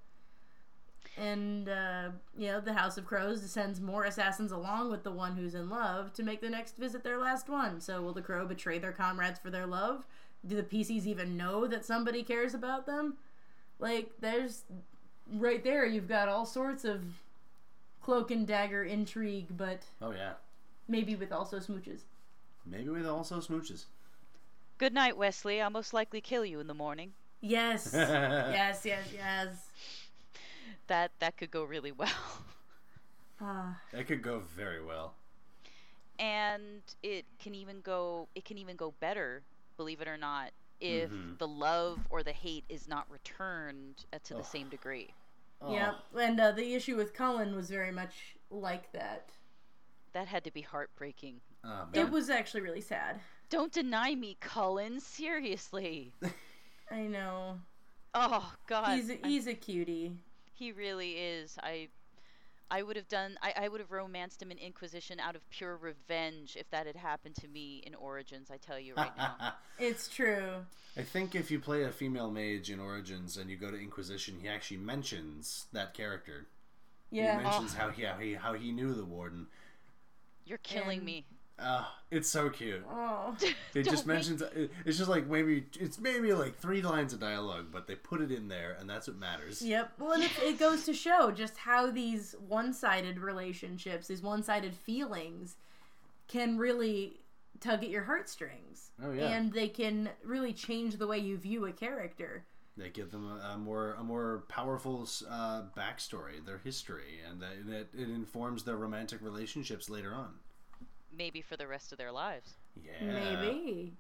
and 1.17 1.67
uh, 1.69 2.09
you 2.37 2.47
know 2.47 2.59
the 2.61 2.73
House 2.73 2.97
of 2.97 3.05
Crows 3.05 3.41
sends 3.49 3.81
more 3.81 4.05
assassins 4.05 4.51
along 4.51 4.91
with 4.91 5.03
the 5.03 5.11
one 5.11 5.35
who's 5.35 5.55
in 5.55 5.69
love 5.69 6.13
to 6.13 6.23
make 6.23 6.41
the 6.41 6.49
next 6.49 6.77
visit 6.77 7.03
their 7.03 7.17
last 7.17 7.49
one. 7.49 7.81
So 7.81 8.01
will 8.01 8.13
the 8.13 8.21
Crow 8.21 8.45
betray 8.45 8.79
their 8.79 8.91
comrades 8.91 9.39
for 9.39 9.49
their 9.49 9.65
love? 9.67 10.05
Do 10.47 10.55
the 10.55 10.63
PCs 10.63 11.05
even 11.05 11.37
know 11.37 11.67
that 11.67 11.85
somebody 11.85 12.23
cares 12.23 12.53
about 12.53 12.85
them? 12.85 13.15
Like 13.79 14.11
there's 14.19 14.63
right 15.33 15.63
there, 15.63 15.85
you've 15.85 16.07
got 16.07 16.27
all 16.29 16.45
sorts 16.45 16.83
of 16.85 17.03
cloak 18.01 18.31
and 18.31 18.47
dagger 18.47 18.83
intrigue, 18.83 19.47
but 19.55 19.83
Oh 20.01 20.11
yeah, 20.11 20.33
maybe 20.87 21.15
with 21.15 21.31
also 21.31 21.57
smooches. 21.59 22.01
maybe 22.65 22.89
with 22.89 23.05
also 23.05 23.37
smooches. 23.37 23.85
Good 24.77 24.93
night, 24.93 25.15
Wesley. 25.15 25.61
I'll 25.61 25.69
most 25.69 25.93
likely 25.93 26.21
kill 26.21 26.43
you 26.43 26.59
in 26.59 26.65
the 26.67 26.73
morning. 26.73 27.13
Yes, 27.39 27.91
yes, 27.93 28.81
yes, 28.85 29.05
yes. 29.13 29.49
That 30.91 31.11
that 31.19 31.37
could 31.37 31.51
go 31.51 31.63
really 31.63 31.91
well. 32.03 32.09
Ah, 33.39 33.79
That 33.93 34.07
could 34.07 34.21
go 34.21 34.39
very 34.57 34.83
well. 34.83 35.13
and 36.19 36.81
it 37.01 37.23
can 37.39 37.55
even 37.55 37.79
go 37.79 38.27
it 38.35 38.43
can 38.43 38.57
even 38.57 38.75
go 38.75 38.93
better, 38.99 39.41
believe 39.77 40.01
it 40.01 40.07
or 40.09 40.17
not, 40.17 40.51
if 40.81 41.09
Mhm. 41.09 41.37
the 41.37 41.47
love 41.47 41.97
or 42.09 42.23
the 42.23 42.33
hate 42.33 42.65
is 42.67 42.89
not 42.89 43.09
returned 43.09 44.03
uh, 44.11 44.19
to 44.25 44.33
the 44.33 44.39
Ugh. 44.41 44.45
same 44.45 44.67
degree. 44.69 45.13
Oh, 45.61 45.71
Yep. 45.73 45.95
And 46.19 46.39
uh, 46.41 46.51
the 46.51 46.73
issue 46.73 46.97
with 46.97 47.13
Cullen 47.13 47.55
was 47.55 47.69
very 47.69 47.91
much 47.93 48.35
like 48.49 48.91
that. 48.91 49.29
That 50.11 50.27
had 50.27 50.43
to 50.43 50.51
be 50.51 50.61
heartbreaking. 50.61 51.39
oh, 51.63 51.87
It 51.93 52.09
was 52.11 52.29
actually 52.29 52.61
really 52.61 52.81
sad. 52.81 53.21
Don't 53.49 53.71
deny 53.71 54.13
me, 54.13 54.35
Cullen. 54.41 54.99
Seriously. 54.99 56.11
I 56.91 57.03
know. 57.07 57.61
Oh 58.13 58.51
God. 58.67 58.95
He's 58.97 59.09
a, 59.09 59.13
I'm- 59.13 59.23
he's 59.23 59.47
a 59.47 59.53
cutie. 59.53 60.17
He 60.61 60.71
really 60.71 61.13
is. 61.13 61.57
I 61.63 61.87
I 62.69 62.83
would 62.83 62.95
have 62.95 63.07
done 63.07 63.35
I, 63.41 63.51
I 63.63 63.67
would 63.67 63.79
have 63.79 63.91
romanced 63.91 64.39
him 64.43 64.51
in 64.51 64.59
Inquisition 64.59 65.19
out 65.19 65.35
of 65.35 65.41
pure 65.49 65.75
revenge 65.75 66.55
if 66.55 66.69
that 66.69 66.85
had 66.85 66.95
happened 66.95 67.33
to 67.37 67.47
me 67.47 67.81
in 67.83 67.95
Origins, 67.95 68.51
I 68.51 68.57
tell 68.57 68.79
you 68.79 68.93
right 68.95 69.11
now. 69.17 69.53
It's 69.79 70.07
true. 70.07 70.63
I 70.95 71.01
think 71.01 71.33
if 71.33 71.49
you 71.49 71.59
play 71.59 71.81
a 71.85 71.91
female 71.91 72.29
mage 72.29 72.69
in 72.69 72.79
Origins 72.79 73.37
and 73.37 73.49
you 73.49 73.57
go 73.57 73.71
to 73.71 73.77
Inquisition, 73.81 74.35
he 74.39 74.47
actually 74.47 74.77
mentions 74.77 75.65
that 75.73 75.95
character. 75.95 76.45
He 77.09 77.17
Yeah. 77.17 77.37
mentions 77.41 77.73
how 77.73 77.89
he 77.89 78.03
how 78.03 78.17
he 78.17 78.35
how 78.35 78.53
he 78.53 78.71
knew 78.71 78.93
the 78.93 79.03
warden. 79.03 79.47
You're 80.45 80.59
killing 80.59 80.97
And- 80.99 81.05
me. 81.07 81.25
Uh, 81.61 81.85
it's 82.09 82.27
so 82.29 82.49
cute. 82.49 82.83
Oh. 82.89 83.35
It 83.73 83.83
just 83.83 84.05
Don't 84.05 84.07
make- 84.07 84.15
mentions 84.17 84.41
it- 84.41 84.71
it's 84.85 84.97
just 84.97 85.09
like 85.09 85.27
maybe 85.27 85.65
it's 85.79 85.97
maybe 85.99 86.33
like 86.33 86.57
three 86.57 86.81
lines 86.81 87.13
of 87.13 87.19
dialogue, 87.21 87.67
but 87.71 87.87
they 87.87 87.95
put 87.95 88.19
it 88.21 88.31
in 88.31 88.49
there, 88.49 88.75
and 88.79 88.89
that's 88.89 89.07
what 89.07 89.17
matters. 89.17 89.61
Yep. 89.61 89.93
Well, 89.99 90.11
and 90.13 90.23
it, 90.23 90.31
it 90.43 90.59
goes 90.59 90.83
to 90.85 90.93
show 90.93 91.31
just 91.31 91.55
how 91.57 91.89
these 91.89 92.35
one-sided 92.49 93.17
relationships, 93.19 94.07
these 94.07 94.21
one-sided 94.21 94.75
feelings, 94.75 95.55
can 96.27 96.57
really 96.57 97.21
tug 97.61 97.83
at 97.83 97.89
your 97.89 98.03
heartstrings. 98.03 98.91
Oh, 99.01 99.11
yeah. 99.11 99.29
And 99.29 99.53
they 99.53 99.69
can 99.69 100.09
really 100.23 100.51
change 100.51 100.97
the 100.97 101.07
way 101.07 101.19
you 101.19 101.37
view 101.37 101.65
a 101.65 101.71
character. 101.71 102.43
They 102.75 102.89
give 102.89 103.11
them 103.11 103.25
a, 103.29 103.53
a 103.53 103.57
more 103.57 103.93
a 103.93 104.03
more 104.03 104.43
powerful 104.49 105.07
uh, 105.29 105.63
backstory, 105.77 106.43
their 106.45 106.57
history, 106.57 107.19
and 107.29 107.41
that 107.41 107.51
it, 107.69 107.89
it 107.97 108.09
informs 108.09 108.63
their 108.63 108.77
romantic 108.77 109.21
relationships 109.21 109.89
later 109.89 110.13
on. 110.13 110.31
Maybe 111.15 111.41
for 111.41 111.57
the 111.57 111.67
rest 111.67 111.91
of 111.91 111.97
their 111.97 112.11
lives. 112.11 112.55
Yeah, 112.75 112.91
Maybe. 113.05 113.93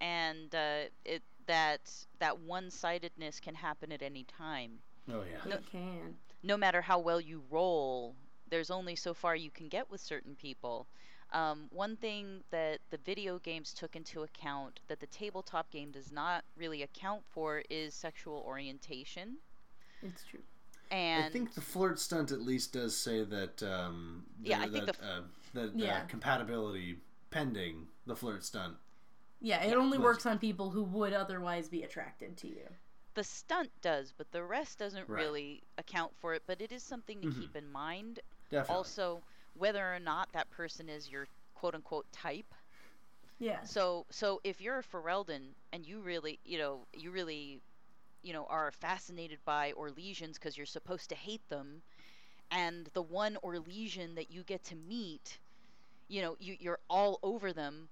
And 0.00 0.54
uh, 0.54 0.88
it 1.04 1.22
that 1.46 1.80
that 2.18 2.38
one-sidedness 2.40 3.40
can 3.40 3.54
happen 3.54 3.90
at 3.92 4.02
any 4.02 4.24
time. 4.24 4.78
Oh 5.10 5.22
yeah. 5.22 5.54
It 5.54 5.64
can. 5.70 6.14
no 6.42 6.56
matter 6.56 6.82
how 6.82 6.98
well 6.98 7.20
you 7.20 7.42
roll, 7.50 8.14
there's 8.50 8.70
only 8.70 8.94
so 8.96 9.14
far 9.14 9.34
you 9.34 9.50
can 9.50 9.68
get 9.68 9.90
with 9.90 10.00
certain 10.00 10.34
people. 10.36 10.86
Um, 11.32 11.68
one 11.70 11.96
thing 11.96 12.42
that 12.50 12.78
the 12.90 12.98
video 12.98 13.38
games 13.38 13.74
took 13.74 13.96
into 13.96 14.22
account 14.22 14.80
that 14.88 15.00
the 15.00 15.06
tabletop 15.08 15.70
game 15.70 15.90
does 15.90 16.10
not 16.12 16.44
really 16.56 16.82
account 16.82 17.22
for 17.30 17.62
is 17.68 17.94
sexual 17.94 18.42
orientation. 18.46 19.36
It's 20.02 20.24
true. 20.24 20.40
And 20.90 21.24
I 21.24 21.28
think 21.28 21.54
the 21.54 21.60
flirt 21.60 21.98
stunt 21.98 22.30
at 22.32 22.40
least 22.40 22.72
does 22.72 22.96
say 22.96 23.24
that. 23.24 23.62
Um, 23.62 24.24
Yeah, 24.42 24.60
I 24.62 24.68
that, 24.68 24.72
think 24.72 24.86
the 24.86 24.94
f- 24.94 25.00
uh, 25.02 25.20
that 25.54 25.74
Yeah. 25.74 25.98
uh, 25.98 26.06
compatibility 26.06 26.98
pending 27.30 27.88
the 28.06 28.16
flirt 28.16 28.44
stunt. 28.44 28.76
Yeah, 29.40 29.62
it 29.62 29.74
only 29.74 29.98
works 29.98 30.26
on 30.26 30.38
people 30.38 30.70
who 30.70 30.82
would 30.84 31.12
otherwise 31.12 31.68
be 31.68 31.82
attracted 31.84 32.36
to 32.38 32.48
you. 32.48 32.68
the 33.14 33.24
stunt 33.24 33.70
does, 33.80 34.12
but 34.16 34.30
the 34.30 34.44
rest 34.44 34.78
doesn't 34.78 35.08
Right. 35.08 35.22
really 35.24 35.62
account 35.76 36.14
for 36.20 36.34
it. 36.34 36.42
But 36.46 36.60
it 36.60 36.70
is 36.70 36.84
something 36.84 37.20
to 37.20 37.26
Mhm. 37.28 37.40
keep 37.40 37.56
in 37.56 37.68
mind. 37.68 38.20
Definitely. 38.48 38.76
Also, 38.76 39.24
whether 39.54 39.92
or 39.92 39.98
not 39.98 40.30
that 40.32 40.48
person 40.50 40.88
is 40.88 41.08
your 41.10 41.26
quote 41.54 41.74
unquote 41.74 42.10
type. 42.12 42.54
Yeah. 43.40 43.62
So 43.64 44.06
so 44.10 44.40
if 44.44 44.60
you're 44.60 44.78
a 44.78 44.82
Ferelden 44.84 45.54
and 45.72 45.84
you 45.84 46.00
really 46.00 46.38
you 46.44 46.58
know 46.58 46.86
you 46.92 47.10
really 47.10 47.60
you 48.22 48.32
know 48.32 48.46
are 48.46 48.70
fascinated 48.70 49.44
by 49.44 49.72
Orlesians 49.72 50.34
because 50.34 50.56
you're 50.56 50.66
supposed 50.66 51.08
to 51.08 51.16
hate 51.16 51.46
them, 51.48 51.82
and 52.50 52.88
the 52.94 53.02
one 53.02 53.36
Orlesian 53.44 54.14
that 54.16 54.30
you 54.30 54.42
get 54.42 54.64
to 54.64 54.74
meet, 54.76 55.38
you 56.08 56.22
know 56.22 56.36
you 56.38 56.56
you're 56.58 56.78
all 56.88 57.18
over 57.22 57.52
them, 57.52 57.88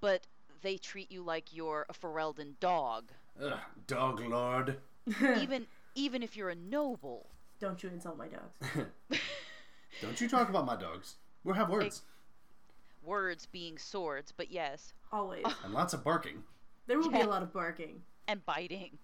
but 0.00 0.26
they 0.62 0.76
treat 0.76 1.10
you 1.10 1.22
like 1.22 1.54
you're 1.54 1.86
a 1.88 1.92
Ferelden 1.94 2.54
dog, 2.60 3.12
Ugh, 3.42 3.58
dog 3.86 4.20
lord. 4.20 4.78
even 5.38 5.66
even 5.94 6.22
if 6.22 6.36
you're 6.36 6.50
a 6.50 6.54
noble. 6.54 7.26
Don't 7.60 7.82
you 7.82 7.88
insult 7.90 8.16
my 8.16 8.28
dogs. 8.28 8.88
Don't 10.02 10.20
you 10.20 10.28
talk 10.28 10.48
about 10.48 10.64
my 10.66 10.76
dogs. 10.76 11.16
We'll 11.44 11.54
have 11.56 11.68
words 11.70 12.02
Words 13.02 13.46
being 13.46 13.78
swords, 13.78 14.30
but 14.36 14.50
yes, 14.50 14.92
Always. 15.10 15.44
and 15.64 15.72
lots 15.72 15.94
of 15.94 16.04
barking. 16.04 16.42
There 16.86 16.98
will 16.98 17.10
be 17.10 17.20
a 17.20 17.26
lot 17.26 17.42
of 17.42 17.52
barking. 17.52 18.02
and 18.28 18.44
biting. 18.44 18.98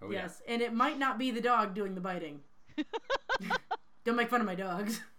Oh 0.00 0.10
yes, 0.10 0.40
and 0.48 0.62
it 0.62 0.72
might 0.72 0.98
not 0.98 1.18
be 1.18 1.30
the 1.30 1.40
dog 1.40 1.74
doing 1.74 1.94
the 1.94 2.00
biting. 2.00 2.40
Don't 4.04 4.16
make 4.16 4.28
fun 4.30 4.40
of 4.40 4.46
my 4.46 4.54
dogs. 4.54 5.00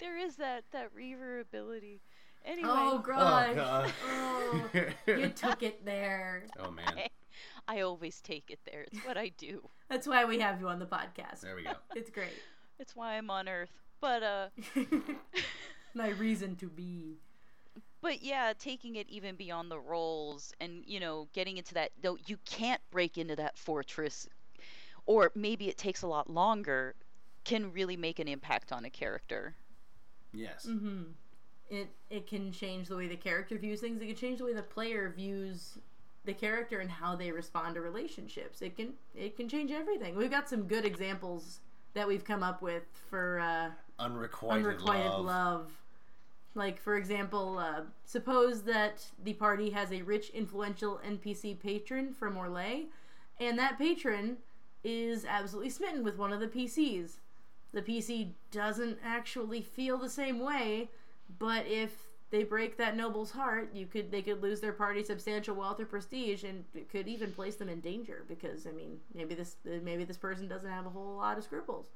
There 0.00 0.16
is 0.18 0.36
that 0.36 0.64
that 0.72 0.90
reaver 0.94 1.40
ability. 1.40 2.00
Anyway, 2.44 2.68
Oh, 2.70 2.96
yeah. 3.06 3.14
God. 3.14 3.50
Oh 3.50 3.54
god. 3.54 3.92
Oh, 4.10 4.70
you 5.06 5.28
took 5.34 5.62
it 5.62 5.84
there. 5.84 6.44
oh 6.58 6.70
man. 6.70 6.94
I 7.68 7.80
always 7.80 8.20
take 8.20 8.50
it 8.50 8.58
there. 8.70 8.86
It's 8.90 9.04
what 9.06 9.16
I 9.16 9.30
do. 9.36 9.68
That's 9.88 10.06
why 10.06 10.24
we 10.24 10.38
have 10.40 10.60
you 10.60 10.68
on 10.68 10.78
the 10.78 10.86
podcast. 10.86 11.40
There 11.40 11.54
we 11.56 11.64
go. 11.64 11.72
It's 11.94 12.10
great. 12.10 12.32
It's 12.78 12.94
why 12.96 13.16
I'm 13.18 13.30
on 13.30 13.48
Earth. 13.48 13.70
But 14.00 14.22
uh 14.22 14.48
my 15.94 16.10
reason 16.10 16.56
to 16.56 16.66
be. 16.66 17.18
but 18.00 18.22
yeah, 18.22 18.52
taking 18.58 18.96
it 18.96 19.08
even 19.08 19.36
beyond 19.36 19.70
the 19.70 19.78
roles 19.80 20.52
and 20.60 20.82
you 20.86 21.00
know, 21.00 21.28
getting 21.32 21.56
into 21.56 21.74
that 21.74 21.90
no, 22.02 22.16
you 22.26 22.36
can't 22.44 22.80
break 22.90 23.16
into 23.18 23.36
that 23.36 23.56
fortress 23.58 24.28
or 25.06 25.30
maybe 25.34 25.68
it 25.68 25.76
takes 25.78 26.02
a 26.02 26.06
lot 26.06 26.28
longer 26.30 26.94
can 27.48 27.72
really 27.72 27.96
make 27.96 28.18
an 28.18 28.28
impact 28.28 28.72
on 28.72 28.84
a 28.84 28.90
character. 28.90 29.54
Yes. 30.32 30.66
Mm-hmm. 30.68 31.02
It 31.70 31.88
it 32.10 32.26
can 32.26 32.52
change 32.52 32.88
the 32.88 32.96
way 32.96 33.08
the 33.08 33.16
character 33.16 33.58
views 33.58 33.80
things. 33.80 34.00
It 34.00 34.06
can 34.06 34.16
change 34.16 34.38
the 34.38 34.44
way 34.44 34.52
the 34.52 34.62
player 34.62 35.12
views 35.14 35.78
the 36.24 36.34
character 36.34 36.80
and 36.80 36.90
how 36.90 37.16
they 37.16 37.32
respond 37.32 37.74
to 37.74 37.80
relationships. 37.80 38.60
It 38.62 38.76
can 38.76 38.92
it 39.14 39.36
can 39.36 39.48
change 39.48 39.70
everything. 39.70 40.16
We've 40.16 40.30
got 40.30 40.48
some 40.48 40.64
good 40.64 40.84
examples 40.84 41.60
that 41.94 42.06
we've 42.06 42.24
come 42.24 42.42
up 42.42 42.60
with 42.62 42.84
for 43.08 43.40
uh, 43.40 43.70
Unrequited, 43.98 44.64
unrequited 44.64 45.06
love. 45.06 45.24
love. 45.24 45.70
Like, 46.54 46.80
for 46.80 46.96
example, 46.96 47.58
uh, 47.58 47.82
suppose 48.04 48.62
that 48.62 49.04
the 49.22 49.32
party 49.34 49.70
has 49.70 49.92
a 49.92 50.02
rich, 50.02 50.30
influential 50.30 51.00
NPC 51.06 51.58
patron 51.58 52.12
from 52.12 52.36
Orlais, 52.36 52.86
and 53.38 53.58
that 53.58 53.78
patron 53.78 54.38
is 54.82 55.24
absolutely 55.24 55.70
smitten 55.70 56.02
with 56.04 56.18
one 56.18 56.32
of 56.32 56.40
the 56.40 56.46
PCs. 56.46 57.18
The 57.72 57.82
PC 57.82 58.30
doesn't 58.50 58.98
actually 59.04 59.62
feel 59.62 59.98
the 59.98 60.08
same 60.08 60.40
way, 60.40 60.88
but 61.38 61.66
if 61.66 61.92
they 62.30 62.42
break 62.42 62.76
that 62.78 62.96
noble's 62.96 63.30
heart, 63.30 63.70
you 63.74 63.86
could 63.86 64.10
they 64.10 64.22
could 64.22 64.42
lose 64.42 64.60
their 64.60 64.72
party 64.72 65.02
substantial 65.04 65.54
wealth 65.54 65.80
or 65.80 65.86
prestige, 65.86 66.44
and 66.44 66.64
it 66.74 66.90
could 66.90 67.08
even 67.08 67.32
place 67.32 67.56
them 67.56 67.68
in 67.68 67.80
danger 67.80 68.24
because 68.28 68.66
I 68.66 68.70
mean 68.72 68.98
maybe 69.14 69.34
this 69.34 69.56
maybe 69.64 70.04
this 70.04 70.16
person 70.16 70.48
doesn't 70.48 70.70
have 70.70 70.86
a 70.86 70.90
whole 70.90 71.16
lot 71.16 71.38
of 71.38 71.44
scruples. 71.44 71.86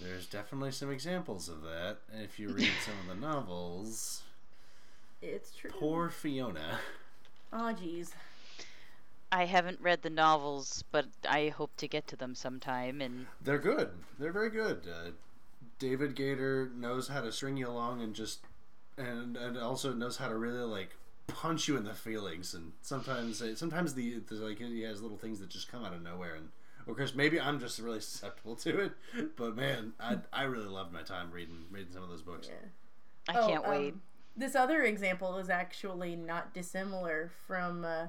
There's 0.00 0.26
definitely 0.26 0.72
some 0.72 0.90
examples 0.90 1.48
of 1.48 1.62
that. 1.62 1.98
If 2.12 2.38
you 2.38 2.48
read 2.48 2.72
some 2.84 2.94
of 3.00 3.06
the 3.14 3.26
novels, 3.26 4.22
It's 5.22 5.54
true. 5.54 5.70
poor 5.70 6.08
Fiona. 6.08 6.80
Oh, 7.52 7.74
jeez. 7.80 8.10
I 9.32 9.46
haven't 9.46 9.80
read 9.80 10.02
the 10.02 10.10
novels, 10.10 10.84
but 10.92 11.06
I 11.28 11.48
hope 11.48 11.74
to 11.78 11.88
get 11.88 12.06
to 12.08 12.16
them 12.16 12.34
sometime 12.34 13.00
and 13.00 13.26
They're 13.42 13.58
good. 13.58 13.90
They're 14.18 14.32
very 14.32 14.50
good. 14.50 14.86
Uh, 14.86 15.10
David 15.78 16.14
Gaider 16.14 16.72
knows 16.74 17.08
how 17.08 17.22
to 17.22 17.32
string 17.32 17.56
you 17.56 17.66
along 17.68 18.02
and 18.02 18.14
just 18.14 18.40
and 18.98 19.36
and 19.38 19.56
also 19.56 19.92
knows 19.94 20.18
how 20.18 20.28
to 20.28 20.36
really 20.36 20.60
like 20.60 20.90
punch 21.28 21.66
you 21.66 21.76
in 21.78 21.84
the 21.84 21.94
feelings 21.94 22.52
and 22.52 22.72
sometimes 22.82 23.40
uh, 23.40 23.56
sometimes 23.56 23.94
the, 23.94 24.18
the 24.28 24.34
like 24.34 24.58
he 24.58 24.82
has 24.82 25.00
little 25.00 25.16
things 25.16 25.40
that 25.40 25.48
just 25.48 25.72
come 25.72 25.82
out 25.82 25.94
of 25.94 26.02
nowhere 26.02 26.34
and 26.34 26.50
of 26.86 26.94
course 26.94 27.14
maybe 27.14 27.40
I'm 27.40 27.58
just 27.58 27.78
really 27.78 28.00
susceptible 28.10 28.54
to 28.56 28.80
it 28.80 28.92
but 29.36 29.56
man 29.56 29.94
I 29.98 30.18
I 30.32 30.42
really 30.42 30.66
loved 30.68 30.92
my 30.92 31.00
time 31.02 31.30
reading 31.32 31.64
reading 31.70 31.92
some 31.92 32.02
of 32.02 32.10
those 32.10 32.22
books. 32.22 32.48
Yeah. 32.50 33.34
I 33.34 33.38
Oh, 33.40 33.48
can't 33.48 33.66
wait. 33.66 33.92
um, 33.94 34.02
this 34.36 34.54
other 34.54 34.82
example 34.82 35.38
is 35.38 35.48
actually 35.48 36.14
not 36.16 36.52
dissimilar 36.52 37.30
from 37.46 37.84
uh, 37.84 38.06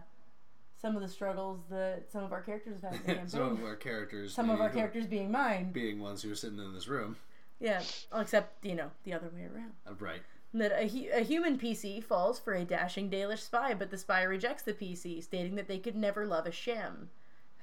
some 0.84 0.97
of 0.97 1.01
the 1.01 1.07
struggles 1.07 1.61
that 1.69 2.11
some 2.11 2.26
of 2.26 2.34
our 2.34 2.41
characters 2.41 2.73
have 2.81 2.91
had 2.91 2.93
in 2.93 2.99
the 2.99 3.14
campaign. 3.14 3.30
Some 3.30 3.41
of 3.53 3.64
our 3.64 3.76
characters. 3.77 4.34
some 4.34 4.49
of 4.49 4.60
our 4.60 4.69
characters 4.69 5.07
being 5.07 5.31
mine. 5.31 5.72
being 5.72 6.01
ones 6.01 6.22
who 6.22 6.31
are 6.31 6.35
sitting 6.35 6.60
in 6.60 6.73
this 6.73 6.89
room. 6.89 7.15
Yeah, 7.61 7.81
except 8.14 8.65
you 8.65 8.76
know 8.76 8.91
the 9.05 9.14
other 9.14 9.30
way 9.34 9.43
around. 9.43 9.72
Uh, 9.88 9.93
right. 9.97 10.22
That 10.53 10.73
a, 10.73 11.19
a 11.19 11.23
human 11.23 11.57
PC 11.57 12.03
falls 12.03 12.38
for 12.38 12.53
a 12.53 12.65
dashing 12.65 13.10
Dalish 13.10 13.39
spy, 13.39 13.73
but 13.73 13.91
the 13.91 13.97
spy 13.97 14.23
rejects 14.23 14.64
the 14.64 14.73
PC, 14.73 15.23
stating 15.23 15.55
that 15.55 15.69
they 15.69 15.80
could 15.80 15.95
never 15.95 16.26
love 16.27 16.45
a 16.45 16.51
Shem. 16.51 17.10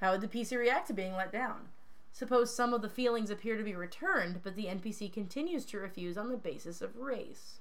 How 0.01 0.11
would 0.11 0.21
the 0.21 0.27
PC 0.27 0.57
react 0.57 0.87
to 0.87 0.93
being 0.93 1.13
let 1.13 1.31
down? 1.31 1.69
Suppose 2.11 2.53
some 2.53 2.73
of 2.73 2.81
the 2.81 2.89
feelings 2.89 3.29
appear 3.29 3.55
to 3.55 3.63
be 3.63 3.75
returned, 3.75 4.41
but 4.43 4.55
the 4.55 4.65
NPC 4.65 5.13
continues 5.13 5.63
to 5.65 5.77
refuse 5.77 6.17
on 6.17 6.29
the 6.29 6.37
basis 6.37 6.81
of 6.81 6.97
race. 6.97 7.59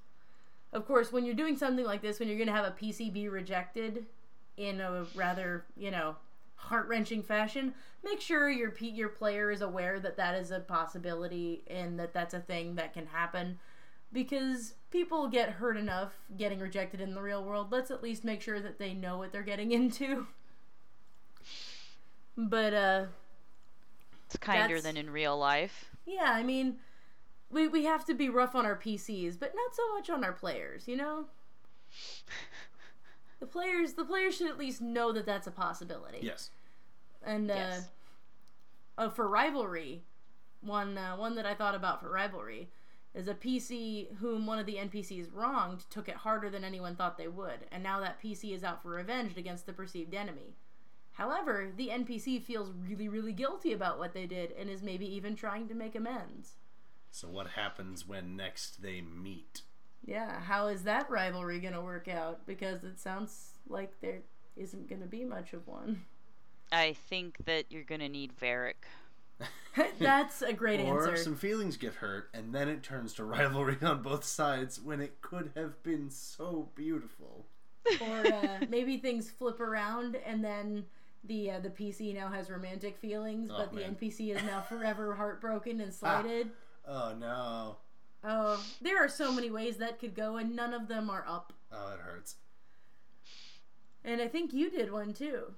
Of 0.72 0.86
course, 0.86 1.12
when 1.12 1.26
you're 1.26 1.34
doing 1.34 1.58
something 1.58 1.84
like 1.84 2.00
this, 2.00 2.18
when 2.18 2.28
you're 2.28 2.38
going 2.38 2.48
to 2.48 2.54
have 2.54 2.64
a 2.64 2.70
PC 2.70 3.12
be 3.12 3.28
rejected 3.28 4.06
in 4.60 4.80
a 4.80 5.06
rather, 5.14 5.64
you 5.76 5.90
know, 5.90 6.16
heart 6.56 6.88
wrenching 6.88 7.22
fashion, 7.22 7.74
make 8.04 8.20
sure 8.20 8.50
your 8.50 8.74
your 8.78 9.08
player 9.08 9.50
is 9.50 9.62
aware 9.62 9.98
that 10.00 10.16
that 10.18 10.34
is 10.36 10.50
a 10.50 10.60
possibility 10.60 11.62
and 11.68 11.98
that 11.98 12.12
that's 12.12 12.34
a 12.34 12.40
thing 12.40 12.74
that 12.76 12.92
can 12.94 13.06
happen. 13.06 13.58
Because 14.12 14.74
people 14.90 15.28
get 15.28 15.50
hurt 15.50 15.76
enough 15.76 16.12
getting 16.36 16.58
rejected 16.60 17.00
in 17.00 17.14
the 17.14 17.22
real 17.22 17.44
world. 17.44 17.72
Let's 17.72 17.90
at 17.90 18.02
least 18.02 18.24
make 18.24 18.42
sure 18.42 18.60
that 18.60 18.78
they 18.78 18.94
know 18.94 19.18
what 19.18 19.32
they're 19.32 19.42
getting 19.42 19.72
into. 19.80 20.26
But 22.36 22.74
uh 22.74 23.06
It's 24.26 24.36
kinder 24.38 24.80
than 24.80 24.96
in 24.96 25.10
real 25.10 25.36
life. 25.36 25.90
yeah, 26.06 26.32
I 26.32 26.42
mean, 26.42 26.78
we 27.50 27.68
we 27.68 27.84
have 27.84 28.04
to 28.06 28.14
be 28.14 28.28
rough 28.30 28.54
on 28.54 28.66
our 28.66 28.76
PCs, 28.76 29.38
but 29.38 29.54
not 29.54 29.74
so 29.74 29.94
much 29.94 30.10
on 30.10 30.24
our 30.24 30.32
players, 30.32 30.88
you 30.88 30.96
know? 30.96 31.26
The 33.40 33.46
players 33.46 33.94
the 33.94 34.04
players 34.04 34.36
should 34.36 34.48
at 34.48 34.58
least 34.58 34.80
know 34.80 35.12
that 35.12 35.26
that's 35.26 35.46
a 35.46 35.50
possibility. 35.50 36.18
Yes. 36.22 36.50
And 37.24 37.50
uh, 37.50 37.54
Yes. 37.54 37.88
uh 38.98 39.08
for 39.08 39.28
rivalry, 39.28 40.02
one 40.60 40.96
uh, 40.96 41.16
one 41.16 41.34
that 41.36 41.46
I 41.46 41.54
thought 41.54 41.74
about 41.74 42.00
for 42.00 42.10
rivalry 42.10 42.68
is 43.14 43.26
a 43.26 43.34
PC 43.34 44.14
whom 44.18 44.46
one 44.46 44.58
of 44.58 44.66
the 44.66 44.76
NPCs 44.76 45.28
wronged 45.34 45.84
took 45.90 46.08
it 46.08 46.16
harder 46.16 46.48
than 46.48 46.62
anyone 46.64 46.94
thought 46.94 47.18
they 47.18 47.28
would, 47.28 47.66
and 47.72 47.82
now 47.82 47.98
that 48.00 48.22
PC 48.22 48.54
is 48.54 48.62
out 48.62 48.82
for 48.82 48.90
revenge 48.90 49.36
against 49.36 49.66
the 49.66 49.72
perceived 49.72 50.14
enemy. 50.14 50.54
However, 51.12 51.72
the 51.76 51.88
NPC 51.88 52.42
feels 52.42 52.70
really, 52.70 53.08
really 53.08 53.32
guilty 53.32 53.72
about 53.72 53.98
what 53.98 54.14
they 54.14 54.26
did 54.26 54.52
and 54.52 54.70
is 54.70 54.80
maybe 54.82 55.06
even 55.12 55.34
trying 55.34 55.66
to 55.68 55.74
make 55.74 55.94
amends. 55.94 56.52
So 57.10 57.26
what 57.28 57.48
happens 57.48 58.06
when 58.06 58.36
next 58.36 58.80
they 58.80 59.00
meet? 59.00 59.62
Yeah, 60.04 60.40
how 60.40 60.68
is 60.68 60.82
that 60.84 61.10
rivalry 61.10 61.60
going 61.60 61.74
to 61.74 61.80
work 61.80 62.08
out? 62.08 62.46
Because 62.46 62.82
it 62.84 62.98
sounds 62.98 63.58
like 63.68 63.92
there 64.00 64.20
isn't 64.56 64.88
going 64.88 65.00
to 65.02 65.06
be 65.06 65.24
much 65.24 65.52
of 65.52 65.66
one. 65.68 66.02
I 66.72 66.92
think 66.92 67.44
that 67.46 67.64
you're 67.70 67.82
gonna 67.82 68.08
need 68.08 68.32
Varric. 68.40 68.74
That's 69.98 70.40
a 70.42 70.52
great 70.52 70.78
answer. 70.78 71.14
or 71.14 71.16
some 71.16 71.34
feelings 71.34 71.76
get 71.76 71.94
hurt, 71.94 72.28
and 72.32 72.54
then 72.54 72.68
it 72.68 72.84
turns 72.84 73.12
to 73.14 73.24
rivalry 73.24 73.76
on 73.82 74.02
both 74.02 74.24
sides 74.24 74.80
when 74.80 75.00
it 75.00 75.20
could 75.20 75.50
have 75.56 75.82
been 75.82 76.10
so 76.10 76.68
beautiful. 76.76 77.46
or 78.00 78.24
uh, 78.26 78.58
maybe 78.68 78.98
things 78.98 79.30
flip 79.30 79.58
around 79.58 80.16
and 80.24 80.44
then 80.44 80.84
the 81.24 81.50
uh, 81.50 81.58
the 81.58 81.70
PC 81.70 82.14
now 82.14 82.28
has 82.28 82.48
romantic 82.48 82.96
feelings, 82.98 83.50
Oh, 83.52 83.56
but 83.58 83.74
the. 83.74 83.80
NPC 83.80 84.34
is 84.36 84.42
now 84.44 84.60
forever 84.60 85.14
heartbroken 85.16 85.80
and 85.80 85.92
slighted. 85.92 86.50
Oh 86.86 87.14
no. 87.18 87.78
Oh, 88.22 88.62
there 88.82 89.02
are 89.02 89.08
so 89.08 89.32
many 89.32 89.50
ways 89.50 89.78
that 89.78 89.98
could 89.98 90.14
go, 90.14 90.36
and 90.36 90.54
none 90.54 90.74
of 90.74 90.88
them 90.88 91.08
are 91.08 91.24
up. 91.26 91.52
Oh, 91.72 91.92
it 91.94 92.00
hurts. 92.00 92.36
And 94.04 94.20
I 94.20 94.28
think 94.28 94.52
you 94.52 94.70
did 94.70 94.92
one 94.92 95.12
too. 95.12 95.54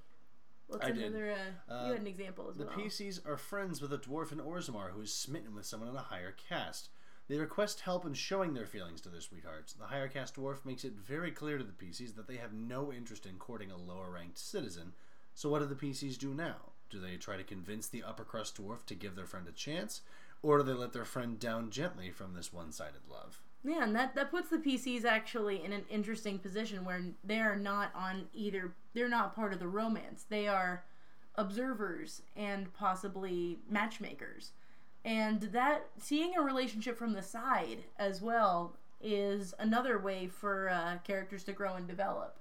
What's 0.68 0.84
I 0.84 0.90
did. 0.90 1.04
another? 1.04 1.32
Uh, 1.68 1.72
Uh, 1.72 1.86
you 1.86 1.92
had 1.92 2.00
an 2.00 2.06
example 2.06 2.48
as 2.50 2.56
The 2.56 2.64
well. 2.64 2.76
The 2.76 2.82
PCs 2.84 3.26
are 3.26 3.36
friends 3.36 3.80
with 3.80 3.92
a 3.92 3.98
dwarf 3.98 4.32
in 4.32 4.38
Orzammar 4.38 4.90
who 4.92 5.00
is 5.02 5.12
smitten 5.14 5.54
with 5.54 5.66
someone 5.66 5.88
in 5.90 5.96
a 5.96 6.00
higher 6.02 6.32
caste. 6.32 6.88
They 7.28 7.38
request 7.38 7.80
help 7.80 8.04
in 8.04 8.14
showing 8.14 8.54
their 8.54 8.66
feelings 8.66 9.00
to 9.02 9.08
their 9.08 9.20
sweethearts. 9.20 9.72
The 9.74 9.86
higher 9.86 10.08
caste 10.08 10.36
dwarf 10.36 10.64
makes 10.64 10.84
it 10.84 10.94
very 10.94 11.30
clear 11.30 11.56
to 11.58 11.64
the 11.64 11.72
PCs 11.72 12.14
that 12.16 12.26
they 12.26 12.36
have 12.36 12.52
no 12.52 12.92
interest 12.92 13.26
in 13.26 13.36
courting 13.38 13.70
a 13.70 13.76
lower 13.76 14.10
ranked 14.10 14.38
citizen. 14.38 14.92
So, 15.34 15.48
what 15.48 15.60
do 15.60 15.66
the 15.66 15.74
PCs 15.76 16.18
do 16.18 16.34
now? 16.34 16.56
Do 16.90 17.00
they 17.00 17.16
try 17.16 17.36
to 17.36 17.44
convince 17.44 17.86
the 17.88 18.02
upper 18.02 18.24
crust 18.24 18.56
dwarf 18.56 18.84
to 18.86 18.94
give 18.94 19.14
their 19.14 19.24
friend 19.26 19.46
a 19.48 19.52
chance? 19.52 20.02
Or 20.42 20.58
do 20.58 20.64
they 20.64 20.72
let 20.72 20.92
their 20.92 21.04
friend 21.04 21.38
down 21.38 21.70
gently 21.70 22.10
from 22.10 22.34
this 22.34 22.52
one 22.52 22.72
sided 22.72 23.02
love? 23.10 23.40
Yeah, 23.64 23.84
and 23.84 23.94
that, 23.94 24.14
that 24.16 24.30
puts 24.30 24.50
the 24.50 24.58
PCs 24.58 25.04
actually 25.04 25.64
in 25.64 25.72
an 25.72 25.84
interesting 25.88 26.38
position 26.38 26.84
where 26.84 27.02
they 27.22 27.38
are 27.38 27.54
not 27.54 27.92
on 27.94 28.26
either, 28.34 28.74
they're 28.92 29.08
not 29.08 29.36
part 29.36 29.52
of 29.52 29.60
the 29.60 29.68
romance. 29.68 30.26
They 30.28 30.48
are 30.48 30.84
observers 31.36 32.22
and 32.36 32.72
possibly 32.74 33.60
matchmakers. 33.70 34.52
And 35.04 35.42
that, 35.52 35.86
seeing 35.98 36.36
a 36.36 36.42
relationship 36.42 36.98
from 36.98 37.12
the 37.12 37.22
side 37.22 37.84
as 37.98 38.20
well, 38.20 38.76
is 39.00 39.54
another 39.58 39.98
way 39.98 40.28
for 40.28 40.68
uh, 40.68 40.98
characters 41.04 41.44
to 41.44 41.52
grow 41.52 41.74
and 41.74 41.86
develop. 41.86 42.38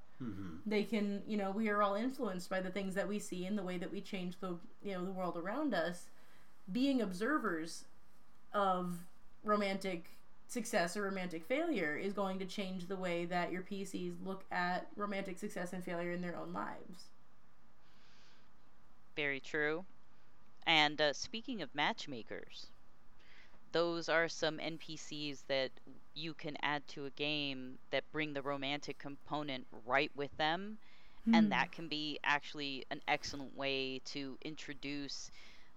They 0.68 0.84
can, 0.84 1.24
you 1.26 1.38
know, 1.38 1.50
we 1.50 1.70
are 1.70 1.82
all 1.82 1.96
influenced 1.96 2.50
by 2.50 2.62
the 2.62 2.70
things 2.70 2.94
that 2.94 3.08
we 3.08 3.18
see 3.18 3.46
and 3.46 3.58
the 3.58 3.64
way 3.64 3.80
that 3.80 3.92
we 3.92 4.02
change 4.02 4.40
the, 4.40 4.58
you 4.84 4.94
know, 4.94 5.04
the 5.04 5.12
world 5.12 5.36
around 5.36 5.74
us. 5.74 6.10
Being 6.72 7.02
observers 7.02 7.86
of 8.54 8.98
romantic 9.44 10.10
success 10.48 10.98
or 10.98 11.04
romantic 11.04 11.46
failure 11.46 11.96
is 11.96 12.14
going 12.14 12.38
to 12.40 12.46
change 12.46 12.88
the 12.88 12.96
way 12.96 13.26
that 13.26 13.52
your 13.52 13.62
PCs 13.62 14.14
look 14.24 14.44
at 14.52 14.88
romantic 14.96 15.40
success 15.40 15.74
and 15.74 15.84
failure 15.84 16.12
in 16.12 16.22
their 16.22 16.36
own 16.36 16.52
lives. 16.52 17.06
Very 19.16 19.40
true. 19.40 19.86
And 20.68 21.00
uh, 21.00 21.14
speaking 21.14 21.62
of 21.62 21.74
matchmakers, 21.74 22.68
those 23.72 24.10
are 24.10 24.28
some 24.28 24.58
NPCs 24.58 25.46
that 25.48 25.72
you 26.14 26.34
can 26.34 26.58
add 26.62 26.86
to 26.90 27.06
a 27.06 27.10
game 27.12 27.78
that 27.92 28.04
bring 28.12 28.34
the 28.34 28.42
romantic 28.42 29.00
component 29.00 29.66
right 29.86 30.12
with 30.16 30.36
them. 30.38 30.78
And 31.34 31.52
that 31.52 31.72
can 31.72 31.88
be 31.88 32.20
actually 32.24 32.84
an 32.90 33.00
excellent 33.08 33.56
way 33.56 34.02
to 34.06 34.38
introduce 34.44 35.30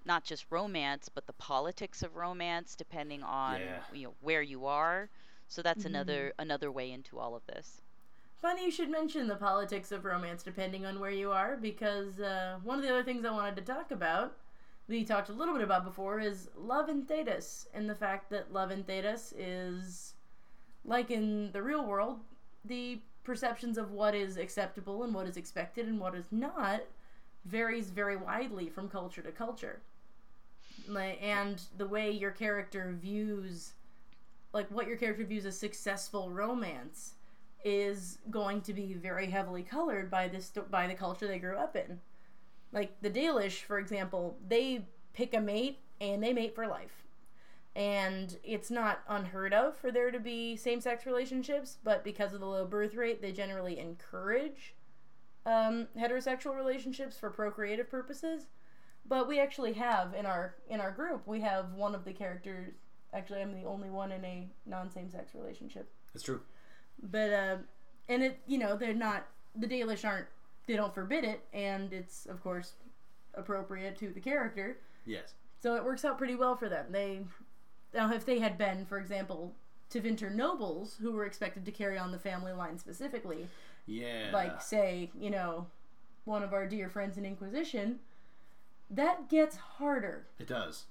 not 0.04 0.24
just 0.24 0.46
romance, 0.50 1.08
but 1.08 1.26
the 1.26 1.32
politics 1.32 2.02
of 2.02 2.16
romance, 2.16 2.74
depending 2.76 3.22
on 3.22 3.60
Yeah. 3.60 3.80
you 3.92 4.06
know 4.08 4.14
where 4.20 4.42
you 4.42 4.66
are. 4.66 5.08
So 5.48 5.62
that's 5.62 5.84
another 5.84 6.32
another 6.38 6.70
way 6.72 6.90
into 6.90 7.18
all 7.18 7.34
of 7.34 7.46
this. 7.46 7.82
Funny 8.40 8.64
you 8.64 8.70
should 8.70 8.90
mention 8.90 9.26
the 9.26 9.36
politics 9.36 9.92
of 9.92 10.04
romance 10.04 10.42
depending 10.42 10.84
on 10.84 11.00
where 11.00 11.10
you 11.10 11.30
are, 11.30 11.56
because 11.56 12.20
uh, 12.20 12.58
one 12.62 12.78
of 12.78 12.82
the 12.84 12.90
other 12.90 13.02
things 13.04 13.24
I 13.24 13.30
wanted 13.30 13.56
to 13.56 13.62
talk 13.62 13.90
about, 13.90 14.36
we 14.88 15.04
talked 15.04 15.30
a 15.30 15.32
little 15.32 15.54
bit 15.54 15.62
about 15.62 15.84
before, 15.84 16.20
is 16.20 16.50
love 16.56 16.88
in 16.88 17.06
Thedas, 17.06 17.66
and 17.72 17.88
the 17.88 17.94
fact 17.94 18.28
that 18.30 18.52
love 18.52 18.70
in 18.70 18.84
Thedas 18.84 19.32
is, 19.38 20.14
like 20.84 21.10
in 21.10 21.52
the 21.52 21.62
real 21.62 21.86
world, 21.86 22.20
the 22.64 23.00
perceptions 23.22 23.78
of 23.78 23.92
what 23.92 24.14
is 24.14 24.36
acceptable 24.36 25.04
and 25.04 25.14
what 25.14 25.26
is 25.26 25.38
expected 25.38 25.86
and 25.86 25.98
what 25.98 26.14
is 26.14 26.26
not 26.30 26.82
varies 27.46 27.90
very 27.90 28.16
widely 28.16 28.68
from 28.68 28.88
culture 28.88 29.22
to 29.22 29.32
culture. 29.32 29.80
And 30.88 31.62
the 31.76 31.86
way 31.86 32.10
your 32.10 32.30
character 32.30 32.94
views, 33.00 33.72
like 34.52 34.70
what 34.70 34.86
your 34.86 34.96
character 34.96 35.24
views 35.24 35.46
as 35.46 35.58
successful 35.58 36.30
romance, 36.30 37.14
is 37.64 38.18
going 38.30 38.60
to 38.60 38.74
be 38.74 38.92
very 38.94 39.26
heavily 39.26 39.62
colored 39.62 40.10
by 40.10 40.28
this 40.28 40.52
by 40.70 40.86
the 40.86 40.94
culture 40.94 41.26
they 41.26 41.38
grew 41.38 41.56
up 41.56 41.74
in. 41.76 42.00
Like 42.72 43.00
the 43.00 43.10
Dalish, 43.10 43.62
for 43.62 43.78
example, 43.78 44.36
they 44.46 44.86
pick 45.14 45.32
a 45.32 45.40
mate 45.40 45.78
and 46.00 46.22
they 46.22 46.32
mate 46.32 46.54
for 46.54 46.66
life. 46.66 47.04
And 47.76 48.36
it's 48.44 48.70
not 48.70 49.00
unheard 49.08 49.52
of 49.52 49.76
for 49.76 49.90
there 49.90 50.10
to 50.10 50.20
be 50.20 50.56
same 50.56 50.80
sex 50.80 51.06
relationships, 51.06 51.78
but 51.82 52.04
because 52.04 52.32
of 52.32 52.40
the 52.40 52.46
low 52.46 52.64
birth 52.64 52.94
rate, 52.94 53.20
they 53.20 53.32
generally 53.32 53.78
encourage 53.78 54.74
um, 55.46 55.88
heterosexual 55.98 56.56
relationships 56.56 57.16
for 57.16 57.30
procreative 57.30 57.90
purposes. 57.90 58.46
But 59.06 59.28
we 59.28 59.38
actually 59.40 59.74
have 59.74 60.14
in 60.14 60.24
our 60.26 60.54
in 60.68 60.80
our 60.80 60.90
group, 60.90 61.26
we 61.26 61.40
have 61.42 61.72
one 61.74 61.94
of 61.94 62.04
the 62.04 62.12
characters. 62.12 62.72
Actually, 63.12 63.42
I'm 63.42 63.52
the 63.52 63.66
only 63.66 63.90
one 63.90 64.10
in 64.12 64.24
a 64.24 64.48
non 64.66 64.90
same 64.90 65.10
sex 65.10 65.34
relationship 65.34 65.88
It's 66.14 66.24
true. 66.24 66.40
but 67.02 67.32
uh 67.32 67.56
and 68.08 68.22
it 68.22 68.40
you 68.46 68.58
know 68.58 68.76
they're 68.76 68.92
not 68.94 69.26
the 69.54 69.66
Dalish 69.68 70.04
aren't 70.04 70.26
they 70.66 70.74
don't 70.76 70.92
forbid 70.94 71.24
it 71.24 71.44
and 71.52 71.92
it's 71.92 72.26
of 72.26 72.42
course 72.42 72.72
appropriate 73.34 73.96
to 73.98 74.10
the 74.10 74.20
character 74.20 74.78
Yes. 75.06 75.34
so 75.60 75.74
it 75.76 75.84
works 75.84 76.04
out 76.04 76.18
pretty 76.18 76.34
well 76.34 76.56
for 76.56 76.68
them 76.68 76.86
they 76.90 77.20
now 77.92 78.12
if 78.12 78.24
they 78.26 78.38
had 78.40 78.56
been 78.58 78.84
for 78.86 78.98
example 78.98 79.54
to 79.90 80.00
Tevinter 80.00 80.34
nobles 80.34 80.96
who 81.00 81.12
were 81.12 81.24
expected 81.24 81.64
to 81.66 81.70
carry 81.72 81.96
on 81.98 82.10
the 82.12 82.18
family 82.18 82.52
line 82.52 82.78
specifically 82.78 83.48
Yeah. 83.86 84.30
like 84.32 84.60
say 84.62 85.10
you 85.18 85.30
know 85.30 85.66
one 86.24 86.42
of 86.42 86.52
our 86.52 86.66
dear 86.66 86.88
friends 86.88 87.16
in 87.18 87.24
Inquisition 87.24 87.98
that 88.96 89.28
gets 89.28 89.56
harder 89.56 90.26
it 90.38 90.46
does. 90.48 90.84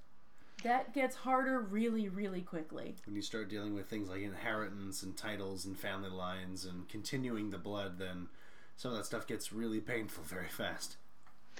that 0.64 0.94
gets 0.94 1.16
harder 1.16 1.60
really 1.60 2.10
really 2.10 2.42
quickly 2.42 2.96
When 3.06 3.16
you 3.16 3.22
start 3.22 3.50
dealing 3.50 3.74
with 3.74 3.88
things 3.88 4.10
like 4.10 4.22
inheritance 4.22 5.04
and 5.04 5.16
titles 5.18 5.66
and 5.66 5.78
family 5.78 6.10
lines 6.10 6.66
and 6.66 6.88
continuing 6.90 7.50
the 7.50 7.58
blood, 7.58 7.98
then 8.00 8.28
some 8.76 8.92
of 8.92 8.98
that 8.98 9.06
stuff 9.06 9.28
gets 9.28 9.54
really 9.54 9.80
painful 9.80 10.24
very 10.24 10.48
fast. 10.48 10.98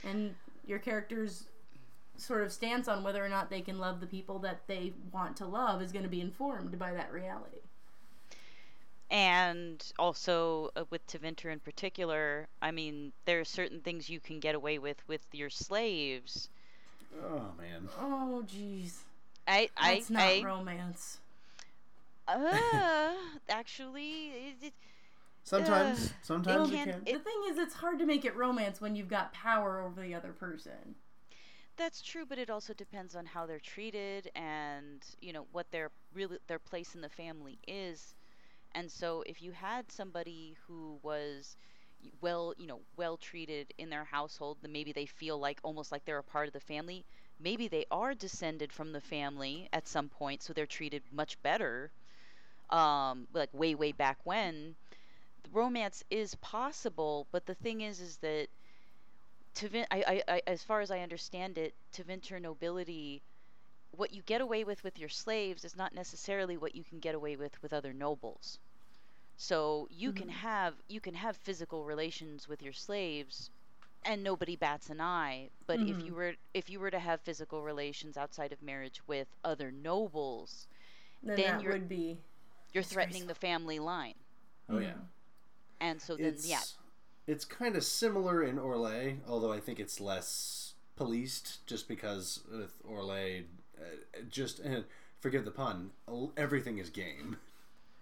and 0.03 0.36
your 0.65 0.80
character's 0.80 1.45
sort 2.15 2.44
of 2.44 2.52
stance 2.52 2.88
on 2.88 3.03
whether 3.03 3.24
or 3.26 3.30
not 3.30 3.49
they 3.49 3.61
can 3.61 3.80
love 3.80 3.99
the 3.99 4.06
people 4.07 4.40
that 4.40 4.61
they 4.68 4.94
want 5.11 5.36
to 5.38 5.45
love 5.45 5.82
is 5.82 5.91
going 5.91 6.03
to 6.03 6.10
be 6.10 6.22
informed 6.22 6.78
by 6.78 6.94
that 6.94 7.11
reality. 7.11 7.57
And 9.14 9.84
also 9.99 10.72
uh, 10.76 10.85
with 10.90 11.06
Tevinter 11.06 11.53
in 11.53 11.60
particular, 11.60 12.48
I 12.64 12.72
mean, 12.72 13.14
there 13.26 13.40
are 13.40 13.45
certain 13.45 13.80
things 13.80 14.10
you 14.10 14.19
can 14.19 14.40
get 14.40 14.56
away 14.56 14.80
with 14.80 14.98
with 15.07 15.22
your 15.31 15.52
slaves. 15.52 16.49
Oh 17.23 17.52
man. 17.60 17.88
Oh, 17.99 18.44
jeez. 18.48 19.02
I 19.48 19.69
I 19.77 19.95
That's 19.98 20.10
not 20.10 20.23
I 20.23 20.41
romance. 20.41 21.19
uh, 22.27 23.14
actually, 23.49 24.30
it, 24.30 24.56
it, 24.64 24.73
Sometimes, 25.44 26.10
Uh, 26.10 26.14
sometimes 26.23 26.69
it 26.69 26.72
you 26.72 26.77
can't- 26.77 26.90
can. 26.90 27.02
it- 27.15 27.18
the 27.18 27.23
thing 27.23 27.41
is, 27.49 27.57
it's 27.60 27.76
hard 27.76 27.99
to 27.99 28.06
make 28.07 28.26
it 28.26 28.35
romance 28.35 28.81
when 28.81 28.95
you've 28.95 29.10
got 29.10 29.31
power 29.34 29.81
over 29.81 30.02
the 30.02 30.15
other 30.15 30.31
person. 30.31 30.95
That's 31.76 32.02
true, 32.02 32.26
but 32.26 32.38
it 32.40 32.49
also 32.49 32.73
depends 32.73 33.15
on 33.15 33.26
how 33.27 33.45
they're 33.45 33.60
treated 33.60 34.31
and 34.35 35.03
you 35.22 35.34
know 35.34 35.45
what 35.52 35.69
their 35.72 35.91
really 36.15 36.38
their 36.48 36.60
place 36.60 36.95
in 36.95 37.02
the 37.02 37.10
family 37.10 37.60
is. 37.68 38.15
And 38.75 38.91
so 38.91 39.23
if 39.25 39.41
you 39.41 39.51
had 39.51 39.91
somebody 39.91 40.57
who 40.67 40.99
was 41.03 41.55
well, 42.21 42.53
you 42.57 42.67
know, 42.67 42.81
well 42.97 43.17
treated 43.17 43.73
in 43.77 43.89
their 43.89 44.05
household, 44.05 44.57
then 44.61 44.71
maybe 44.73 44.91
they 44.91 45.05
feel 45.05 45.39
like 45.39 45.59
almost 45.63 45.91
like 45.91 46.05
they're 46.05 46.17
a 46.19 46.23
part 46.23 46.47
of 46.47 46.53
the 46.53 46.59
family. 46.59 47.05
Maybe 47.39 47.67
they 47.67 47.85
are 47.91 48.13
descended 48.13 48.73
from 48.73 48.91
the 48.91 49.01
family 49.01 49.69
at 49.73 49.87
some 49.87 50.09
point, 50.09 50.43
so 50.43 50.53
they're 50.53 50.65
treated 50.67 51.03
much 51.11 51.41
better. 51.41 51.91
Um, 52.71 53.27
like 53.33 53.53
way 53.53 53.75
way 53.75 53.91
back 53.93 54.19
when, 54.25 54.75
the 55.43 55.51
romance 55.51 56.03
is 56.09 56.35
possible, 56.35 57.27
but 57.31 57.45
the 57.45 57.55
thing 57.55 57.81
is, 57.81 57.99
is 58.01 58.17
that 58.19 58.49
Tevin- 59.55 59.87
I, 59.91 60.03
I, 60.27 60.33
I, 60.35 60.41
as 60.47 60.63
far 60.63 60.81
as 60.81 60.91
I 60.91 60.99
understand 60.99 61.57
it, 61.57 61.75
Tevinter 61.91 62.39
nobility, 62.39 63.23
what 63.95 64.14
you 64.14 64.22
get 64.24 64.41
away 64.41 64.64
with 64.64 64.84
with 64.84 64.98
your 64.99 65.10
slaves 65.10 65.64
is 65.64 65.76
not 65.76 65.94
necessarily 65.94 66.57
what 66.57 66.76
you 66.76 66.84
can 66.84 66.99
get 66.99 67.15
away 67.15 67.36
with 67.36 67.61
with 67.61 67.74
other 67.74 67.94
nobles. 67.94 68.60
So 69.38 69.88
you 69.91 70.11
can 70.11 70.28
mm-hmm. 70.28 70.38
have 70.38 70.74
you 70.88 70.99
can 70.99 71.15
have 71.15 71.36
physical 71.38 71.86
relations 71.86 72.48
with 72.48 72.61
your 72.61 72.74
slaves, 72.74 73.49
and 74.06 74.24
nobody 74.24 74.56
bats 74.56 74.90
an 74.90 75.02
eye. 75.02 75.49
But 75.65 75.80
if 75.80 75.88
you 75.88 75.95
mm-hmm. 75.95 76.15
were 76.15 76.34
if 76.53 76.70
you 76.70 76.80
were 76.80 76.91
to 76.91 76.99
have 76.99 77.22
physical 77.22 77.61
relations 77.61 78.18
outside 78.18 78.52
of 78.52 78.61
marriage 78.61 79.02
with 79.07 79.28
other 79.44 79.72
nobles, 79.72 80.68
Then, 81.22 81.36
Then 81.36 81.45
that 81.45 81.64
you're- 81.64 81.74
would 81.74 81.90
be 81.90 82.20
you're 82.74 82.84
threatening 82.84 83.28
the 83.28 83.36
family 83.36 83.80
line, 83.80 84.15
Oh 84.68 84.80
yeah. 84.80 84.90
Mm-hmm. 84.90 84.99
and 85.80 86.02
so 86.02 86.15
then 86.15 86.26
It's 86.28 86.48
yeah, 86.48 86.64
it's 87.28 87.45
kind 87.45 87.76
of 87.76 87.84
similar 87.84 88.44
in 88.44 88.57
Orlais, 88.57 89.20
although 89.28 89.53
I 89.53 89.60
think 89.60 89.80
it's 89.80 89.99
less 89.99 90.74
policed, 90.95 91.65
just 91.65 91.88
because 91.88 92.41
with 92.52 92.82
Orlais, 92.84 93.45
just 94.29 94.59
uh, 94.65 94.81
forgive 95.19 95.45
the 95.45 95.51
pun, 95.51 95.91
everything 96.37 96.77
is 96.77 96.89
game. 96.89 97.37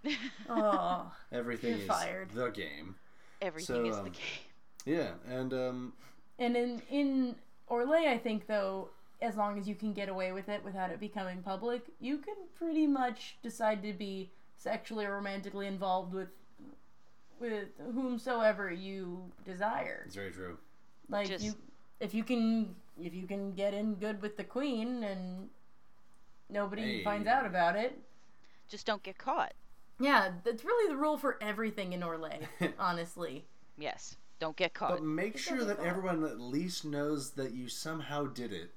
oh 0.48 1.12
Everything 1.30 1.70
You're 1.70 1.80
is 1.80 1.86
fired. 1.86 2.30
the 2.32 2.48
game. 2.50 2.96
everything 3.40 3.86
is 3.86 3.96
the 3.96 4.02
um, 4.02 4.06
game. 4.10 4.14
Yeah, 4.84 5.10
and 5.28 5.52
um, 5.54 5.92
And 6.38 6.56
in 6.56 6.82
in 6.90 7.34
Orlais, 7.70 8.08
I 8.08 8.18
think 8.18 8.46
though, 8.46 8.88
as 9.20 9.36
long 9.36 9.58
as 9.58 9.68
you 9.68 9.74
can 9.76 9.92
get 9.92 10.08
away 10.08 10.32
with 10.32 10.48
it 10.48 10.64
without 10.64 10.90
it 10.90 10.98
becoming 10.98 11.42
public, 11.42 11.82
you 12.00 12.18
can 12.18 12.34
pretty 12.56 12.86
much 12.86 13.36
decide 13.42 13.82
to 13.84 13.92
be 13.92 14.30
sexually 14.56 15.04
or 15.04 15.14
romantically 15.14 15.66
involved 15.68 16.12
with 16.12 16.28
with 17.38 17.68
whomsoever 17.94 18.70
you 18.72 19.20
desire. 19.44 20.02
it's 20.06 20.14
very 20.14 20.30
true. 20.30 20.58
Like 21.08 21.28
Just- 21.28 21.44
you, 21.44 21.54
if 22.00 22.14
you 22.14 22.24
can, 22.24 22.74
if 23.00 23.14
you 23.14 23.26
can 23.26 23.52
get 23.52 23.74
in 23.74 23.94
good 23.94 24.20
with 24.22 24.36
the 24.36 24.44
queen 24.44 25.04
and 25.04 25.48
nobody 26.52 26.98
Hey. 26.98 27.04
finds 27.04 27.26
out 27.26 27.46
about 27.46 27.76
it. 27.76 27.98
Just 28.68 28.86
don't 28.86 29.02
get 29.02 29.18
caught. 29.18 29.52
Yeah, 29.98 30.32
that's 30.44 30.64
really 30.64 30.88
the 30.88 30.96
rule 30.96 31.16
for 31.16 31.38
everything 31.40 31.92
in 31.92 32.00
Orlais, 32.02 32.46
honestly. 32.78 33.44
Yes, 33.78 34.16
don't 34.40 34.56
get 34.56 34.74
caught. 34.74 34.90
But 34.90 35.02
make 35.02 35.38
sure 35.38 35.64
that 35.64 35.78
matter. 35.78 35.88
everyone 35.88 36.24
at 36.24 36.40
least 36.40 36.84
knows 36.84 37.30
that 37.32 37.52
you 37.52 37.68
somehow 37.68 38.24
did 38.26 38.52
it. 38.52 38.70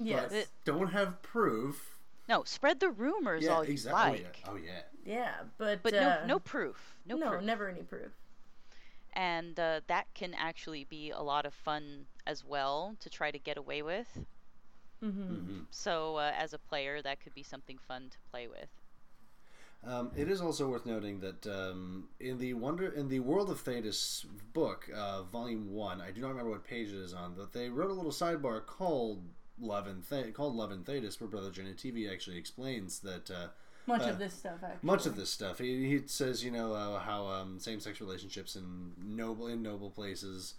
Yes. 0.00 0.30
But 0.32 0.46
don't 0.64 0.92
have 0.92 1.22
proof. 1.22 1.96
No, 2.28 2.42
spread 2.44 2.80
the 2.80 2.88
rumors 2.90 3.44
Yeah, 3.44 3.50
all 3.50 3.64
you 3.64 3.72
exactly. 3.72 4.24
like, 4.24 4.42
Oh 4.48 4.56
yeah. 4.56 4.80
yeah, 5.04 5.34
but 5.58 5.82
but 5.82 5.92
uh, 5.94 6.20
no, 6.20 6.26
no 6.26 6.38
proof, 6.38 6.96
no, 7.06 7.16
no, 7.16 7.30
proof. 7.30 7.42
never 7.42 7.68
any 7.68 7.82
proof. 7.82 8.10
And 9.12 9.58
uh, 9.60 9.80
that 9.86 10.06
can 10.14 10.34
actually 10.34 10.84
be 10.84 11.10
a 11.10 11.20
lot 11.22 11.46
of 11.46 11.54
fun 11.54 12.06
as 12.26 12.44
well 12.44 12.96
to 13.00 13.10
try 13.10 13.30
to 13.30 13.38
get 13.38 13.56
away 13.56 13.82
with. 13.82 14.08
Mm-hmm. 15.04 15.58
So, 15.70 16.16
uh, 16.16 16.32
as 16.38 16.52
a 16.54 16.58
player, 16.58 17.02
that 17.02 17.20
could 17.22 17.34
be 17.34 17.42
something 17.42 17.78
fun 17.78 18.08
to 18.10 18.16
play 18.30 18.48
with. 18.48 18.68
Um, 19.86 20.10
it 20.16 20.30
is 20.30 20.40
also 20.40 20.66
worth 20.68 20.86
noting 20.86 21.20
that 21.20 21.46
um, 21.46 22.08
in 22.18 22.38
the 22.38 22.54
wonder 22.54 22.88
in 22.88 23.08
the 23.08 23.20
World 23.20 23.50
of 23.50 23.62
Thedas 23.62 24.24
book, 24.54 24.88
uh, 24.96 25.24
Volume 25.24 25.72
One, 25.74 26.00
I 26.00 26.10
do 26.10 26.22
not 26.22 26.28
remember 26.30 26.50
what 26.52 26.64
page 26.64 26.88
it 26.88 26.94
is 26.96 27.12
on, 27.12 27.34
but 27.36 27.52
they 27.52 27.68
wrote 27.68 27.90
a 27.90 27.94
little 27.94 28.10
sidebar 28.10 28.64
called 28.64 29.22
Love 29.60 29.86
and 29.86 30.08
Th- 30.08 30.32
called 30.32 30.54
Love 30.56 30.70
and 30.70 30.86
Thedas, 30.86 31.20
where 31.20 31.28
Brother 31.28 31.50
Genitivi 31.50 32.10
actually 32.10 32.38
explains 32.38 33.00
that 33.00 33.30
uh, 33.30 33.48
Much 33.86 34.02
Uh, 34.02 34.10
of 34.12 34.18
this 34.18 34.32
stuff, 34.32 34.58
actually. 34.62 34.78
much 34.86 35.04
of 35.04 35.16
this 35.16 35.28
stuff. 35.28 35.58
He, 35.58 35.86
he 35.86 36.02
says, 36.06 36.42
you 36.42 36.50
know, 36.50 36.72
uh, 36.72 36.98
how 37.00 37.26
um, 37.26 37.60
same-sex 37.60 38.00
relationships 38.00 38.56
in 38.56 38.92
noble 38.98 39.48
in 39.48 39.62
noble 39.62 39.90
places, 39.90 40.54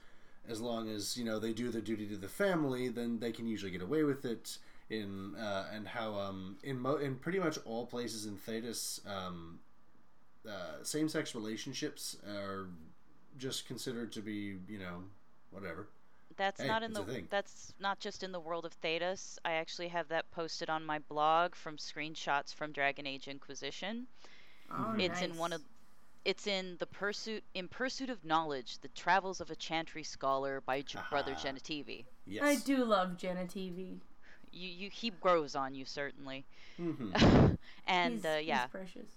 as 0.49 0.61
long 0.61 0.89
as 0.89 1.17
you 1.17 1.23
know 1.23 1.39
they 1.39 1.53
do 1.53 1.69
their 1.71 1.81
duty 1.81 2.05
to 2.07 2.17
the 2.17 2.27
family, 2.29 2.89
then 2.89 3.19
they 3.19 3.31
can 3.31 3.47
usually 3.47 3.71
get 3.71 3.81
away 3.81 4.03
with 4.03 4.25
it. 4.25 4.57
In 4.87 5.33
uh, 5.35 5.65
and 5.73 5.87
how 5.87 6.13
um, 6.13 6.57
in 6.63 6.79
mo- 6.79 6.97
in 6.97 7.15
pretty 7.15 7.39
much 7.39 7.57
all 7.65 7.87
places 7.87 8.27
in 8.27 8.37
Thedas, 8.37 8.99
um, 9.09 9.57
uh, 10.47 10.83
same-sex 10.83 11.33
relationships 11.33 12.17
are 12.27 12.67
just 13.39 13.65
considered 13.65 14.11
to 14.11 14.21
be, 14.21 14.57
you 14.69 14.77
know, 14.77 15.01
whatever. 15.49 15.87
That's 16.37 16.61
Hey, 16.61 16.67
not 16.67 16.83
in 16.83 16.93
the. 16.93 17.23
That's 17.31 17.73
not 17.79 17.99
just 17.99 18.21
in 18.21 18.31
the 18.31 18.39
world 18.39 18.65
of 18.65 18.79
Thedas. 18.81 19.39
I 19.43 19.53
actually 19.53 19.87
have 19.87 20.07
that 20.09 20.29
posted 20.31 20.69
on 20.69 20.85
my 20.85 20.99
blog 20.99 21.55
from 21.55 21.77
screenshots 21.77 22.53
from 22.53 22.71
Dragon 22.71 23.07
Age 23.07 23.27
Inquisition. 23.27 24.05
Oh, 24.69 24.95
It's 24.99 25.21
in 25.21 25.35
one 25.37 25.53
of. 25.53 25.61
It's 26.25 26.47
in 26.47 26.77
the 26.79 26.87
pursuit 26.87 27.43
in 27.53 27.67
pursuit 27.69 28.09
of 28.09 28.23
knowledge: 28.25 28.79
the 28.79 28.89
travels 28.89 29.39
of 29.41 29.51
a 29.51 29.55
chantry 29.55 30.03
scholar 30.03 30.61
by 30.61 30.81
J- 30.81 30.99
Brother 31.09 31.33
Aha. 31.33 31.41
Genitivi. 31.43 32.05
Yes. 32.25 32.43
I 32.43 32.55
do 32.55 32.83
love 32.83 33.17
Genitivi. 33.17 33.99
You, 34.51 34.69
you, 34.69 34.89
he 34.89 35.09
grows 35.11 35.55
on 35.55 35.75
you 35.75 35.85
certainly. 35.85 36.45
mm-hmm. 36.79 37.53
and 37.87 38.13
he's, 38.13 38.25
uh, 38.25 38.39
yeah, 38.43 38.61
he's 38.63 38.71
precious. 38.71 39.09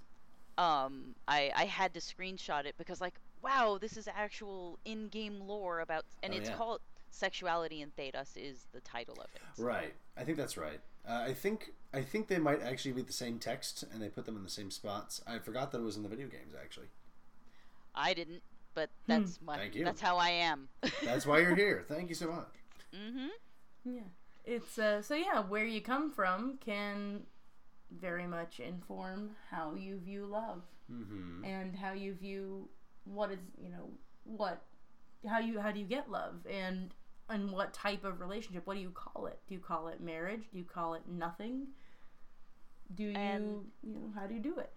um, 0.59 1.15
I, 1.27 1.53
I 1.57 1.65
had 1.67 1.95
to 1.95 2.01
screenshot 2.01 2.67
it 2.67 2.75
because 2.79 3.01
like, 3.01 3.15
wow, 3.43 3.79
this 3.81 3.97
is 3.97 4.09
actual 4.09 4.79
in-game 4.85 5.41
lore 5.47 5.81
about, 5.81 6.05
and 6.23 6.35
Oh, 6.35 6.37
it's 6.37 6.49
yeah. 6.51 6.57
called 6.57 6.81
"Sexuality 7.11 7.81
in 7.83 7.91
Thedas" 7.91 8.37
is 8.37 8.67
the 8.73 8.81
title 8.81 9.15
of 9.21 9.27
it. 9.35 9.63
Right. 9.63 9.95
I 10.17 10.25
think 10.25 10.37
that's 10.39 10.57
right. 10.57 10.81
Uh, 11.09 11.25
I 11.29 11.33
think 11.35 11.73
I 11.93 12.03
think 12.03 12.29
they 12.29 12.39
might 12.39 12.63
actually 12.63 12.93
be 12.93 13.03
the 13.03 13.13
same 13.13 13.39
text, 13.39 13.85
and 13.93 14.03
they 14.03 14.09
put 14.09 14.25
them 14.27 14.37
in 14.37 14.43
the 14.43 14.51
same 14.51 14.71
spots. 14.71 15.23
I 15.27 15.39
forgot 15.39 15.73
that 15.73 15.79
it 15.79 15.85
was 15.85 15.97
in 15.97 16.03
the 16.03 16.09
video 16.09 16.27
games. 16.29 16.55
Actually, 16.61 16.89
I 17.95 18.15
didn't, 18.15 18.43
but 18.75 18.91
that's 19.07 19.41
my 19.41 19.57
Thank 19.57 19.75
you. 19.75 19.85
that's 19.85 20.01
how 20.01 20.17
I 20.19 20.31
am. 20.31 20.69
that's 21.05 21.27
why 21.27 21.39
you're 21.41 21.55
here. 21.57 21.85
Thank 21.89 22.09
you 22.09 22.15
so 22.15 22.29
much. 22.29 22.49
Mm-hmm. 22.95 23.29
Yeah. 23.85 24.01
It's 24.45 24.79
uh 24.79 25.03
so 25.03 25.15
yeah, 25.15 25.41
where 25.41 25.65
you 25.65 25.81
come 25.81 26.11
from 26.11 26.59
can 26.65 27.23
very 27.91 28.27
much 28.27 28.61
inform 28.61 29.31
how 29.51 29.75
you 29.75 29.99
view 29.99 30.27
love 30.27 30.63
Mm-hmm. 30.91 31.45
and 31.45 31.77
how 31.77 31.93
you 31.93 32.15
view 32.15 32.67
what 33.05 33.31
is, 33.31 33.39
you 33.63 33.69
know, 33.69 33.91
what 34.25 34.63
how 35.27 35.39
you 35.39 35.59
how 35.61 35.71
do 35.73 35.81
you 35.81 35.87
get 35.87 36.11
love 36.11 36.47
and 36.49 36.95
and 37.31 37.51
what 37.51 37.73
type 37.75 38.05
of 38.05 38.21
relationship? 38.21 38.67
What 38.67 38.75
do 38.75 38.81
you 38.81 38.91
call 38.91 39.27
it? 39.27 39.39
Do 39.49 39.55
you 39.55 39.61
call 39.61 39.89
it 39.89 40.01
marriage? 40.01 40.43
Do 40.53 40.59
you 40.59 40.65
call 40.65 40.95
it 40.95 41.03
nothing? 41.09 41.69
Do 42.95 43.03
you 43.05 43.13
And- 43.17 43.71
you 43.83 43.95
know, 43.95 44.13
how 44.15 44.27
do 44.27 44.35
you 44.35 44.41
do 44.41 44.59
it? 44.59 44.73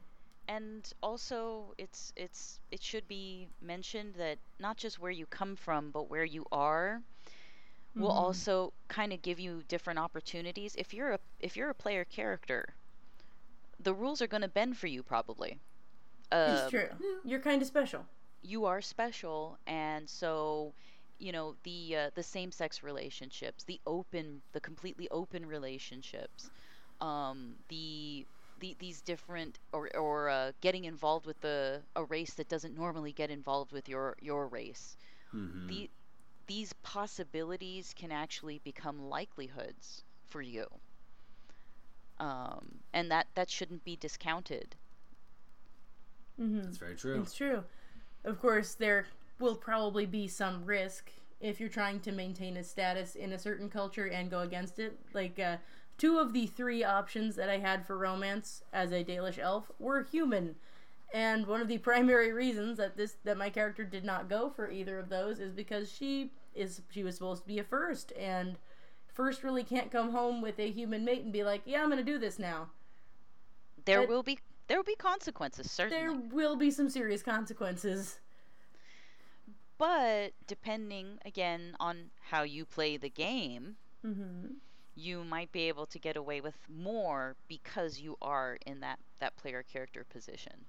And 0.47 0.91
also, 1.01 1.73
it's 1.77 2.11
it's 2.15 2.59
it 2.71 2.81
should 2.81 3.07
be 3.07 3.47
mentioned 3.61 4.15
that 4.15 4.37
not 4.59 4.75
just 4.75 4.99
where 4.99 5.11
you 5.11 5.25
come 5.27 5.55
from, 5.55 5.91
but 5.91 6.09
where 6.09 6.25
you 6.25 6.45
are, 6.51 7.01
will 7.95 8.09
Mhm. 8.09 8.15
also 8.25 8.73
kind 8.89 9.13
of 9.13 9.21
give 9.21 9.39
you 9.39 9.63
different 9.67 9.99
opportunities. 9.99 10.75
If 10.75 10.93
you're 10.93 11.13
a 11.13 11.19
if 11.39 11.55
you're 11.55 11.69
a 11.69 11.75
player 11.75 12.03
character, 12.03 12.73
the 13.79 13.93
rules 13.93 14.21
are 14.21 14.27
going 14.27 14.41
to 14.41 14.47
bend 14.49 14.77
for 14.77 14.87
you 14.87 15.03
probably. 15.03 15.59
Uh, 16.31 16.59
It's 16.63 16.69
true. 16.69 16.89
You're 17.23 17.39
kind 17.41 17.61
of 17.61 17.67
special. 17.67 18.05
You 18.41 18.65
are 18.65 18.81
special 18.81 19.57
and 19.67 20.09
so 20.09 20.73
you 21.19 21.31
know 21.31 21.55
the 21.63 21.95
uh, 21.95 22.09
the 22.15 22.23
same 22.23 22.51
sex 22.51 22.83
relationships 22.83 23.63
the 23.65 23.79
open 23.85 24.41
the 24.53 24.59
completely 24.61 25.07
open 25.11 25.45
relationships 25.45 26.51
um 27.01 27.55
the 27.69 28.25
the, 28.59 28.75
these 28.79 29.01
different 29.01 29.59
or 29.73 29.89
or 29.97 30.29
uh, 30.29 30.51
getting 30.61 30.85
involved 30.85 31.25
with 31.25 31.39
the 31.41 31.81
a 31.95 32.03
race 32.05 32.33
that 32.35 32.47
doesn't 32.49 32.75
normally 32.75 33.11
get 33.13 33.29
involved 33.29 33.71
with 33.71 33.87
your 33.89 34.15
your 34.21 34.47
race. 34.47 34.95
The 35.67 35.89
these 36.47 36.73
possibilities 36.83 37.93
can 37.93 38.11
actually 38.11 38.59
become 38.59 38.99
likelihoods 39.09 40.03
for 40.27 40.41
you. 40.41 40.65
Um, 42.19 42.83
and 42.93 43.11
that 43.11 43.27
that 43.35 43.49
shouldn't 43.49 43.83
be 43.83 43.95
discounted. 43.95 44.77
That's 46.63 46.77
very 46.77 46.95
true. 46.95 47.21
It's 47.21 47.33
true. 47.33 47.63
Of 48.23 48.39
course, 48.39 48.73
there 48.75 49.07
will 49.39 49.55
probably 49.55 50.05
be 50.05 50.27
some 50.27 50.65
risk 50.65 51.11
if 51.39 51.59
you're 51.59 51.69
trying 51.69 51.99
to 52.01 52.11
maintain 52.11 52.57
a 52.57 52.63
status 52.63 53.15
in 53.15 53.31
a 53.33 53.39
certain 53.39 53.69
culture 53.69 54.05
and 54.05 54.29
go 54.29 54.41
against 54.41 54.77
it. 54.77 54.99
Like, 55.13 55.39
uh, 55.39 55.57
two 55.97 56.19
of 56.19 56.33
the 56.33 56.47
three 56.47 56.83
options 56.83 57.35
that 57.35 57.49
I 57.49 57.57
had 57.57 57.85
for 57.85 57.97
romance 57.97 58.63
as 58.73 58.91
a 58.91 59.03
Dalish 59.03 59.39
elf 59.39 59.71
were 59.79 60.03
human. 60.03 60.55
And 61.13 61.45
one 61.47 61.61
of 61.61 61.67
the 61.67 61.77
primary 61.89 62.31
reasons 62.31 62.77
that 62.77 62.95
this 62.97 63.15
that 63.23 63.37
my 63.37 63.49
character 63.49 63.83
did 63.83 64.05
not 64.05 64.29
go 64.29 64.49
for 64.49 64.71
either 64.71 64.99
of 64.99 65.09
those 65.09 65.39
is 65.39 65.53
because 65.53 65.91
she 65.91 66.31
is 66.55 66.81
she 66.91 67.03
was 67.03 67.15
supposed 67.15 67.43
to 67.43 67.47
be 67.47 67.59
a 67.59 67.63
first 67.63 68.13
and 68.19 68.57
first 69.13 69.43
really 69.43 69.63
can't 69.63 69.91
come 69.91 70.11
home 70.11 70.41
with 70.41 70.57
a 70.59 70.71
human 70.71 71.03
mate 71.03 71.23
and 71.23 71.33
be 71.33 71.43
like, 71.43 71.61
"Yeah, 71.65 71.81
I'm 71.83 71.89
going 71.89 71.97
to 71.97 72.11
do 72.11 72.17
this 72.17 72.39
now." 72.39 72.69
There 73.85 74.01
But- 74.01 74.09
will 74.09 74.23
be 74.23 74.39
there 74.71 74.79
will 74.79 74.85
be 74.85 74.95
consequences 74.95 75.69
certainly. 75.69 76.01
There 76.01 76.29
will 76.33 76.55
be 76.55 76.71
some 76.71 76.89
serious 76.89 77.21
consequences. 77.21 78.19
But 79.77 80.31
depending 80.47 81.19
again 81.25 81.75
on 81.79 82.11
how 82.29 82.43
you 82.43 82.63
play 82.65 82.95
the 82.95 83.09
game, 83.09 83.75
Mhm. 84.05 84.55
you 84.95 85.25
might 85.25 85.51
be 85.51 85.63
able 85.67 85.85
to 85.87 85.99
get 85.99 86.15
away 86.15 86.39
with 86.39 86.55
more 86.69 87.35
because 87.49 87.99
you 87.99 88.17
are 88.21 88.57
in 88.65 88.79
that 88.79 88.99
that 89.19 89.35
player 89.35 89.61
character 89.61 90.05
position. 90.05 90.65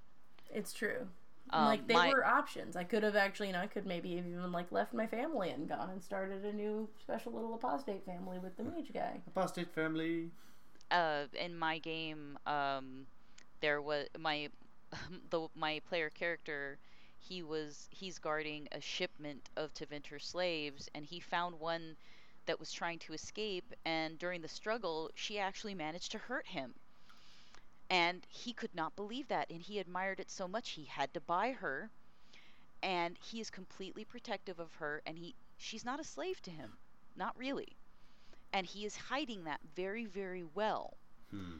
It's 0.49 0.73
true. 0.73 1.07
Um, 1.49 1.65
like 1.65 1.87
they 1.87 1.93
my- 1.93 2.09
were 2.09 2.25
options. 2.25 2.75
I 2.75 2.83
could 2.83 3.03
have 3.03 3.15
actually, 3.15 3.47
you 3.47 3.53
know, 3.53 3.61
I 3.61 3.67
could 3.67 3.85
maybe 3.85 4.15
have 4.17 4.25
even 4.27 4.51
like 4.51 4.69
left 4.71 4.93
my 4.93 5.07
family 5.07 5.49
and 5.49 5.67
gone 5.67 5.89
and 5.89 6.03
started 6.03 6.43
a 6.43 6.51
new 6.51 6.89
special 6.99 7.31
little 7.31 7.53
apostate 7.53 8.03
family 8.05 8.37
with 8.37 8.57
the 8.57 8.63
mage 8.65 8.91
guy. 8.93 9.21
Apostate 9.27 9.71
family. 9.71 10.31
uh, 10.91 11.25
in 11.33 11.57
my 11.57 11.79
game, 11.79 12.37
um, 12.45 13.07
there 13.63 13.81
was 13.81 14.07
my 14.19 14.49
the 15.31 15.47
my 15.55 15.79
player 15.87 16.11
character. 16.11 16.79
He 17.19 17.43
was 17.43 17.87
he's 17.91 18.19
guarding 18.19 18.67
a 18.71 18.81
shipment 18.81 19.49
of 19.57 19.73
Tevinter 19.73 20.21
slaves, 20.21 20.89
and 20.95 21.05
he 21.05 21.19
found 21.19 21.59
one 21.59 21.97
that 22.45 22.59
was 22.59 22.71
trying 22.71 22.99
to 22.99 23.13
escape. 23.13 23.73
And 23.85 24.19
during 24.19 24.41
the 24.41 24.49
struggle, 24.49 25.11
she 25.15 25.39
actually 25.39 25.75
managed 25.75 26.11
to 26.13 26.19
hurt 26.19 26.47
him, 26.47 26.75
and 27.89 28.25
he 28.29 28.53
could 28.53 28.75
not 28.75 28.95
believe 28.95 29.27
that. 29.29 29.49
And 29.49 29.61
he 29.61 29.79
admired 29.79 30.19
it 30.19 30.29
so 30.31 30.47
much, 30.47 30.71
he 30.71 30.85
had 30.85 31.13
to 31.13 31.21
buy 31.21 31.53
her. 31.53 31.91
And 32.83 33.17
he 33.19 33.39
is 33.41 33.49
completely 33.49 34.05
protective 34.05 34.59
of 34.59 34.73
her, 34.75 35.01
and 35.05 35.17
he 35.17 35.35
she's 35.57 35.85
not 35.85 35.99
a 35.99 36.03
slave 36.05 36.41
to 36.43 36.51
him, 36.51 36.77
not 37.15 37.37
really 37.37 37.77
and 38.53 38.65
he 38.67 38.85
is 38.85 38.95
hiding 38.97 39.43
that 39.45 39.61
very 39.75 40.05
very 40.05 40.43
well 40.43 40.97
Hmm. 41.31 41.57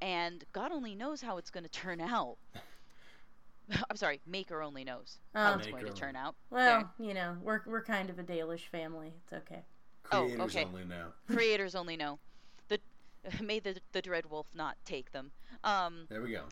And 0.00 0.44
god 0.52 0.72
only 0.72 0.94
knows 0.94 1.20
how 1.22 1.38
it's 1.38 1.50
going 1.50 1.64
to 1.64 1.70
turn 1.70 2.00
out 2.00 2.36
i'm 3.90 3.96
sorry 3.96 4.20
maker 4.26 4.62
only 4.62 4.84
knows 4.84 5.18
Oh. 5.34 5.38
how 5.42 5.54
it's 5.54 5.66
Maker 5.66 5.80
going 5.80 5.92
to 5.92 5.98
turn 5.98 6.16
out 6.16 6.34
Well, 6.50 6.92
you 6.98 7.14
know, 7.14 7.36
we're 7.42 7.60
we're 7.66 7.82
kind 7.84 8.08
of 8.10 8.18
a 8.18 8.22
Dalish 8.22 8.68
family. 8.70 9.12
It's 9.24 9.32
okay. 9.32 9.64
Oh, 10.12 10.22
Creators 10.24 10.56
okay. 10.56 10.64
only 10.64 10.84
know. 10.84 11.08
Creators 11.28 11.74
only 11.74 11.96
know 11.96 12.18
the 12.68 12.78
may 13.42 13.58
the 13.60 13.76
the 13.92 14.02
dread 14.02 14.26
wolf 14.26 14.46
not 14.54 14.76
take 14.84 15.10
them 15.12 15.30
um 15.64 16.06
There 16.08 16.22
we 16.22 16.30
go. 16.32 16.44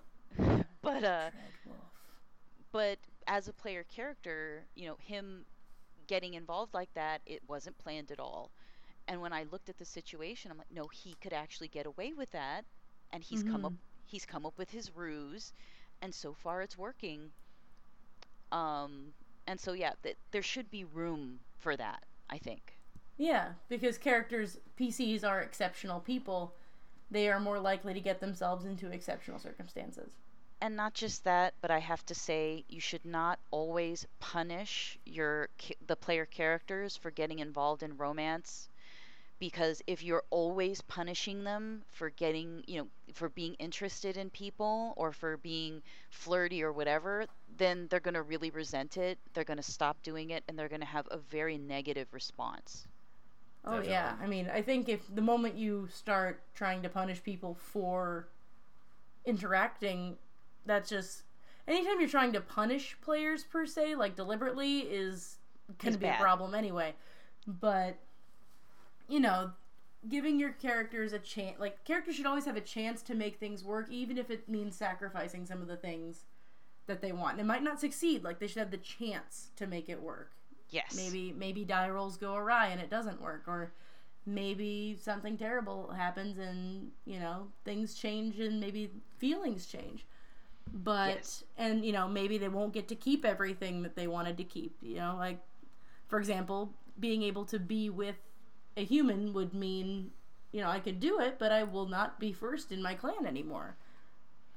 but 0.82 1.04
uh 1.04 1.30
Dreadwolf. 1.30 1.90
but 2.72 2.98
as 3.26 3.48
a 3.48 3.52
player 3.52 3.84
character 3.84 4.66
you 4.74 4.86
know 4.86 4.96
him 5.00 5.44
getting 6.06 6.34
involved 6.34 6.74
like 6.74 6.92
that 6.94 7.20
it 7.26 7.42
wasn't 7.48 7.76
planned 7.78 8.10
at 8.10 8.20
all 8.20 8.50
and 9.08 9.20
when 9.20 9.32
i 9.32 9.44
looked 9.44 9.68
at 9.68 9.78
the 9.78 9.84
situation 9.84 10.50
i'm 10.50 10.58
like 10.58 10.70
no 10.70 10.88
he 10.92 11.14
could 11.20 11.32
actually 11.32 11.68
get 11.68 11.86
away 11.86 12.12
with 12.12 12.30
that 12.30 12.64
and 13.14 13.24
he's 13.24 13.44
come 13.44 13.66
up 13.66 13.74
he's 14.06 14.26
come 14.26 14.46
up 14.46 14.58
with 14.58 14.70
his 14.72 14.96
ruse 14.96 15.54
and 16.02 16.14
so 16.14 16.34
far 16.34 16.62
it's 16.62 16.78
working 16.78 17.32
um 18.52 19.14
and 19.46 19.60
so 19.60 19.72
yeah 19.72 19.94
th- 20.02 20.18
there 20.32 20.42
should 20.42 20.70
be 20.70 20.84
room 20.84 21.40
for 21.58 21.76
that 21.76 22.04
i 22.30 22.38
think 22.38 22.78
Yeah, 23.18 23.54
because 23.68 23.98
characters 23.98 24.58
PCs 24.76 25.24
are 25.24 25.40
exceptional 25.42 26.00
people. 26.00 26.54
They 27.10 27.28
are 27.30 27.40
more 27.40 27.60
likely 27.60 27.94
to 27.94 28.00
get 28.00 28.20
themselves 28.20 28.64
into 28.64 28.90
exceptional 28.90 29.38
circumstances. 29.40 30.12
and 30.60 30.76
not 30.76 30.94
just 30.94 31.24
that 31.24 31.54
but 31.60 31.70
i 31.70 31.78
have 31.78 32.04
to 32.06 32.14
say 32.14 32.64
you 32.68 32.80
should 32.80 33.04
not 33.04 33.38
always 33.52 34.06
punish 34.20 34.98
your 35.04 35.48
the 35.86 35.96
player 35.96 36.26
characters 36.26 36.96
for 36.96 37.10
getting 37.10 37.38
involved 37.40 37.82
in 37.82 37.96
romance 37.96 38.68
because 39.38 39.82
if 39.86 40.02
you're 40.02 40.24
always 40.30 40.80
punishing 40.82 41.44
them 41.44 41.82
for 41.90 42.10
getting 42.10 42.62
you 42.66 42.78
know 42.78 42.86
for 43.12 43.28
being 43.28 43.54
interested 43.54 44.16
in 44.16 44.30
people 44.30 44.94
or 44.96 45.12
for 45.12 45.36
being 45.38 45.82
flirty 46.10 46.62
or 46.62 46.72
whatever 46.72 47.26
then 47.56 47.86
they're 47.90 48.00
going 48.00 48.14
to 48.14 48.22
really 48.22 48.50
resent 48.50 48.96
it 48.96 49.18
they're 49.32 49.44
going 49.44 49.56
to 49.56 49.62
stop 49.62 50.02
doing 50.02 50.30
it 50.30 50.42
and 50.48 50.58
they're 50.58 50.68
going 50.68 50.80
to 50.80 50.86
have 50.86 51.06
a 51.10 51.18
very 51.18 51.58
negative 51.58 52.06
response. 52.12 52.86
Oh 53.66 53.80
yeah, 53.80 54.14
I 54.20 54.26
mean, 54.26 54.50
I 54.52 54.60
think 54.60 54.88
if 54.90 55.00
the 55.14 55.22
moment 55.22 55.56
you 55.56 55.88
start 55.90 56.42
trying 56.54 56.82
to 56.82 56.88
punish 56.90 57.22
people 57.22 57.54
for 57.54 58.28
interacting, 59.24 60.16
that's 60.66 60.90
just 60.90 61.22
anytime 61.66 61.98
you're 61.98 62.08
trying 62.08 62.34
to 62.34 62.42
punish 62.42 62.96
players 63.00 63.42
per 63.44 63.64
se, 63.64 63.94
like 63.94 64.16
deliberately, 64.16 64.80
is 64.80 65.38
going 65.78 65.94
to 65.94 65.98
be 65.98 66.06
a 66.06 66.16
problem 66.20 66.54
anyway. 66.54 66.94
But 67.46 67.96
you 69.08 69.20
know, 69.20 69.52
giving 70.08 70.38
your 70.38 70.52
characters 70.52 71.12
a 71.12 71.18
chance, 71.18 71.58
like 71.58 71.84
characters 71.84 72.14
should 72.16 72.26
always 72.26 72.44
have 72.44 72.56
a 72.56 72.60
chance 72.60 73.02
to 73.02 73.14
make 73.14 73.36
things 73.38 73.64
work, 73.64 73.90
even 73.90 74.18
if 74.18 74.30
it 74.30 74.48
means 74.48 74.76
sacrificing 74.76 75.46
some 75.46 75.60
of 75.62 75.68
the 75.68 75.76
things 75.76 76.24
that 76.86 77.00
they 77.00 77.12
want. 77.12 77.32
And 77.32 77.40
it 77.40 77.44
might 77.46 77.62
not 77.62 77.80
succeed. 77.80 78.22
Like 78.24 78.38
they 78.38 78.46
should 78.46 78.58
have 78.58 78.70
the 78.70 78.76
chance 78.76 79.48
to 79.56 79.66
make 79.66 79.88
it 79.88 80.02
work 80.02 80.30
yes 80.70 80.96
maybe 80.96 81.30
maybe 81.36 81.62
die 81.62 81.90
rolls 81.90 82.16
go 82.16 82.34
awry 82.34 82.68
and 82.68 82.80
it 82.80 82.88
doesn't 82.88 83.20
work 83.20 83.42
or 83.46 83.70
maybe 84.24 84.96
something 85.00 85.36
terrible 85.36 85.92
happens 85.92 86.38
and 86.38 86.90
you 87.04 87.20
know 87.20 87.46
things 87.66 87.94
change 87.94 88.40
and 88.40 88.58
maybe 88.58 88.90
feelings 89.18 89.66
change 89.66 90.06
but 90.72 91.08
Yes. 91.16 91.44
and 91.58 91.84
you 91.84 91.92
know 91.92 92.08
maybe 92.08 92.38
they 92.38 92.48
won't 92.48 92.72
get 92.72 92.88
to 92.88 92.94
keep 92.94 93.24
everything 93.26 93.82
that 93.82 93.94
they 93.94 94.06
wanted 94.06 94.38
to 94.38 94.44
keep 94.44 94.74
you 94.80 94.96
know 94.96 95.16
like 95.18 95.38
for 96.08 96.18
example 96.18 96.72
being 96.98 97.22
able 97.22 97.44
to 97.44 97.58
be 97.58 97.90
with 97.90 98.16
a 98.76 98.84
human 98.84 99.32
would 99.32 99.54
mean 99.54 100.10
you 100.52 100.60
know 100.60 100.68
i 100.68 100.78
could 100.80 101.00
do 101.00 101.20
it 101.20 101.36
but 101.38 101.52
i 101.52 101.62
will 101.62 101.86
not 101.86 102.18
be 102.20 102.32
first 102.32 102.72
in 102.72 102.82
my 102.82 102.94
clan 102.94 103.26
anymore. 103.26 103.76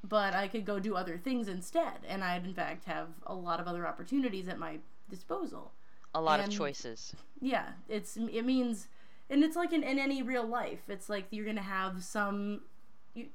But 0.03 0.33
i 0.33 0.47
could 0.47 0.65
go 0.65 0.79
do 0.79 0.95
other 0.95 1.17
things 1.17 1.47
instead 1.47 1.99
and 2.07 2.23
i'd 2.23 2.45
in 2.45 2.53
fact 2.53 2.85
have 2.85 3.09
a 3.25 3.33
lot 3.33 3.59
of 3.59 3.67
other 3.67 3.87
opportunities 3.87 4.47
at 4.47 4.59
my 4.59 4.77
disposal. 5.09 5.71
A 6.15 6.21
lot 6.21 6.39
and- 6.39 6.51
of 6.51 6.57
choices. 6.57 7.15
Yeah 7.41 7.69
it's 7.89 8.17
it 8.17 8.45
means 8.45 8.87
and 9.29 9.43
it's 9.43 9.55
like 9.55 9.73
in, 9.73 9.83
in 9.83 9.99
any 9.99 10.21
real 10.21 10.45
life 10.47 10.81
it's 10.87 11.09
like 11.09 11.25
you're 11.31 11.45
gonna 11.45 11.61
have 11.61 12.03
some 12.03 12.61
you, 13.13 13.27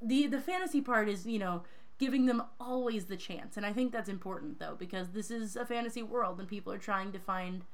the 0.00 0.26
the 0.26 0.40
fantasy 0.40 0.80
part 0.80 1.08
is 1.08 1.26
you 1.26 1.38
know 1.38 1.62
giving 1.98 2.26
them 2.26 2.42
always 2.60 3.06
the 3.06 3.16
chance 3.16 3.56
and 3.56 3.64
i 3.66 3.72
think 3.72 3.90
that's 3.92 4.08
important 4.08 4.58
though 4.58 4.76
because 4.78 5.08
this 5.10 5.30
is 5.30 5.56
a 5.56 5.64
fantasy 5.66 6.02
world 6.02 6.38
and 6.38 6.48
people 6.48 6.72
are 6.72 6.78
trying 6.78 7.10
to 7.12 7.18
find 7.18 7.64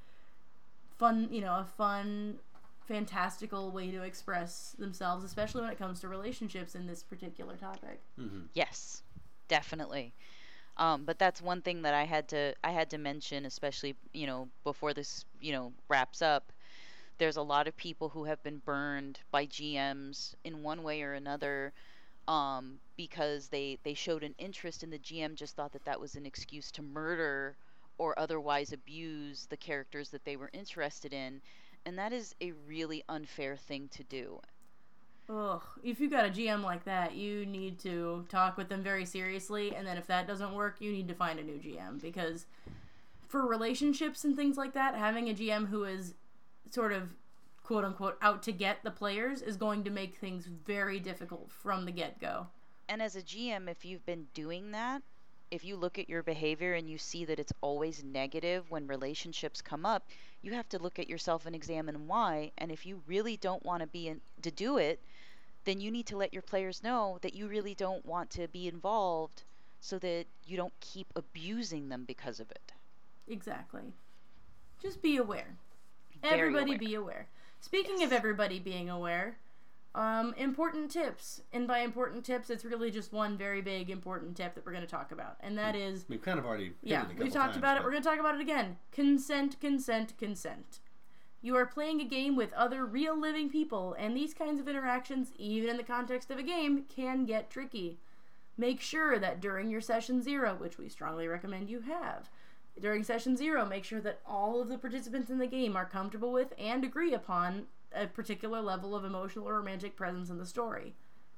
fun 0.99 1.29
you 1.31 1.41
know 1.41 1.55
a 1.55 1.67
fun 1.77 2.39
fantastical 2.87 3.71
way 3.71 3.91
to 3.91 4.03
express 4.03 4.75
themselves 4.79 5.25
especially 5.25 5.63
when 5.63 5.71
it 5.71 5.79
comes 5.79 6.01
to 6.01 6.09
relationships 6.09 6.75
in 6.75 6.87
this 6.87 7.03
particular 7.03 7.57
topic 7.57 8.01
Yes, 8.55 9.03
definitely. 9.49 10.13
Um, 10.77 11.05
but 11.05 11.19
that's 11.19 11.43
one 11.43 11.63
thing 11.63 11.83
that 11.83 11.95
I 11.95 12.05
had 12.05 12.29
to 12.29 12.55
I 12.65 12.71
had 12.71 12.91
to 12.91 12.99
mention, 12.99 13.45
especially 13.45 13.95
you 14.13 14.27
know 14.27 14.49
before 14.65 14.95
this 14.95 15.25
you 15.41 15.53
know 15.53 15.73
wraps 15.89 16.23
up. 16.23 16.53
There's 17.19 17.37
a 17.37 17.43
lot 17.43 17.69
of 17.69 17.77
people 17.77 18.09
who 18.09 18.25
have 18.25 18.43
been 18.43 18.59
burned 18.65 19.21
by 19.31 19.47
GMs 19.47 20.35
in 20.45 20.63
one 20.63 20.83
way 20.83 21.03
or 21.03 21.13
another 21.13 21.73
um, 22.27 22.79
because 22.97 23.49
they 23.49 23.79
they 23.85 23.95
showed 23.95 24.23
an 24.23 24.35
interest 24.39 24.83
and 24.83 24.93
the 24.93 24.99
GM 24.99 25.35
just 25.35 25.57
thought 25.57 25.73
that 25.73 25.85
that 25.85 26.01
was 26.01 26.15
an 26.15 26.27
excuse 26.27 26.71
to 26.73 26.83
murder 26.83 27.57
or 28.03 28.19
otherwise 28.19 28.73
abuse 28.73 29.47
the 29.47 29.57
characters 29.57 30.09
that 30.11 30.25
they 30.25 30.35
were 30.35 30.51
interested 30.53 31.13
in, 31.13 31.41
and 31.87 31.97
that 31.97 32.13
is 32.13 32.35
a 32.43 32.51
really 32.67 33.05
unfair 33.09 33.57
thing 33.57 33.89
to 33.93 34.03
do. 34.03 34.41
Ugh, 35.29 35.63
if 35.85 36.01
you 36.01 36.11
got 36.11 36.27
a 36.27 36.31
GM 36.31 36.65
like 36.65 36.85
that, 36.85 37.15
you 37.15 37.47
need 37.47 37.79
to 37.79 38.27
talk 38.29 38.57
with 38.57 38.69
them 38.69 38.83
very 38.83 39.07
seriously, 39.07 39.73
and 39.77 39.87
then 39.87 39.97
if 39.97 40.09
that 40.09 40.27
doesn't 40.27 40.53
work, 40.53 40.81
you 40.81 40.91
need 40.91 41.07
to 41.07 41.15
find 41.15 41.39
a 41.39 41.45
new 41.45 41.59
GM 41.59 42.03
because 42.03 42.47
for 43.29 43.47
relationships 43.47 44.25
and 44.25 44.35
things 44.35 44.57
like 44.57 44.75
that, 44.75 44.97
having 44.97 45.29
a 45.29 45.33
GM 45.35 45.69
who 45.69 45.85
is 45.85 46.15
sort 46.69 46.93
of 46.93 47.11
quote 47.63 47.85
unquote 47.85 48.19
out 48.21 48.43
to 48.43 48.51
get 48.53 48.83
the 48.83 48.91
players 48.91 49.43
is 49.43 49.57
going 49.57 49.85
to 49.85 49.91
make 49.91 50.17
things 50.17 50.47
very 50.47 50.99
difficult 50.99 51.53
from 51.53 51.85
the 51.85 51.93
get 51.93 52.21
go. 52.21 52.49
and 52.89 53.01
as 53.01 53.15
a 53.15 53.23
GM, 53.23 53.71
if 53.71 53.85
you've 53.85 54.05
been 54.05 54.27
doing 54.35 54.73
that, 54.73 55.03
if 55.53 55.67
you 55.67 55.77
look 55.77 55.99
at 55.99 56.09
your 56.09 56.23
behavior 56.23 56.73
and 56.73 56.89
you 56.89 56.97
see 56.97 57.27
that 57.27 57.39
it's 57.39 57.53
always 57.61 58.03
negative 58.03 58.65
when 58.71 58.87
relationships 58.87 59.61
come 59.61 59.85
up, 59.85 60.09
you 60.41 60.55
have 60.55 60.69
to 60.71 60.79
look 60.79 60.99
at 60.99 61.11
yourself 61.11 61.45
and 61.45 61.55
examine 61.55 62.09
why. 62.09 62.51
And 62.57 62.73
if 62.73 62.87
you 62.87 63.03
really 63.07 63.37
don't 63.37 63.63
want 63.63 63.83
to 63.83 63.87
be 63.87 64.09
in, 64.09 64.23
to 64.41 64.51
do 64.51 64.79
it, 64.79 64.99
then 65.65 65.79
you 65.79 65.91
need 65.91 66.07
to 66.07 66.17
let 66.17 66.33
your 66.33 66.41
players 66.41 66.83
know 66.83 67.19
that 67.21 67.35
you 67.35 67.49
really 67.49 67.75
don't 67.75 68.05
want 68.07 68.31
to 68.31 68.49
be 68.49 68.67
involved 68.67 69.43
so 69.79 69.99
that 69.99 70.25
you 70.47 70.57
don't 70.57 70.73
keep 70.81 71.07
abusing 71.15 71.91
them 71.91 72.05
because 72.07 72.41
of 72.41 72.51
it. 72.51 72.73
Exactly. 73.29 73.93
Just 74.81 75.03
be 75.03 75.19
aware. 75.19 75.55
Very 76.23 76.41
everybody 76.41 76.71
aware. 76.71 76.79
be 76.79 76.95
aware. 76.95 77.27
Speaking 77.61 78.03
of 78.03 78.11
everybody 78.11 78.59
being 78.59 78.89
aware, 78.89 79.37
um, 79.95 80.35
important 80.37 80.91
tips. 80.91 81.43
And 81.53 81.67
by 81.67 81.81
important 81.81 82.25
tips, 82.25 82.51
it's 82.51 82.65
really 82.65 82.91
just 82.91 83.13
one 83.13 83.37
very 83.37 83.61
big 83.61 83.91
important 83.91 84.37
tip 84.37 84.55
that 84.55 84.65
we're 84.65 84.73
going 84.73 84.85
to 84.85 84.91
talk 84.91 85.13
about. 85.13 85.37
And 85.41 85.57
that 85.59 85.77
is 85.77 86.07
We've 86.09 86.23
kind 86.23 86.39
of 86.39 86.47
already 86.47 86.73
yeah, 86.83 87.01
it 87.01 87.05
a 87.05 87.09
couple 87.09 87.25
we 87.25 87.31
talked 87.31 87.47
times, 87.47 87.57
about 87.57 87.77
it. 87.77 87.85
We're 87.85 87.91
going 87.91 88.03
to 88.03 88.09
talk 88.09 88.21
about 88.21 88.35
it 88.35 88.41
again. 88.41 88.79
Consent, 88.91 89.61
consent, 89.61 90.17
consent. 90.19 90.81
You 91.45 91.57
are 91.57 91.67
playing 91.67 92.01
a 92.01 92.05
game 92.05 92.37
with 92.37 92.53
other 92.53 92.87
real 92.87 93.19
living 93.19 93.51
people, 93.51 93.97
and 93.99 94.17
these 94.17 94.33
kinds 94.33 94.61
of 94.61 94.69
interactions, 94.69 95.33
even 95.37 95.71
in 95.71 95.77
the 95.77 95.83
context 95.83 96.31
of 96.31 96.39
a 96.39 96.43
game, 96.43 96.85
can 96.89 97.27
get 97.27 97.51
tricky. 97.51 97.99
Make 98.57 98.81
sure 98.81 99.19
that 99.19 99.41
during 99.41 99.69
your 99.69 99.81
session 99.81 100.23
zero, 100.23 100.55
which 100.55 100.79
we 100.79 100.89
strongly 100.89 101.27
recommend 101.27 101.69
you 101.69 101.81
have, 101.81 102.31
during 102.81 103.03
session 103.03 103.37
zero, 103.37 103.67
make 103.67 103.85
sure 103.85 104.01
that 104.01 104.21
all 104.25 104.63
of 104.63 104.69
the 104.69 104.79
participants 104.79 105.31
in 105.31 105.39
the 105.39 105.47
game 105.49 105.77
are 105.77 105.85
comfortable 105.85 106.33
with 106.33 106.53
and 106.57 106.85
agree 106.85 107.13
upon 107.13 107.65
a 107.95 108.07
particular 108.07 108.61
level 108.61 108.95
of 108.95 109.05
emotional 109.05 109.49
or 109.49 109.57
romantic 109.57 109.97
presence 109.97 110.31
in 110.31 110.39
the 110.39 110.47
story. 110.47 110.95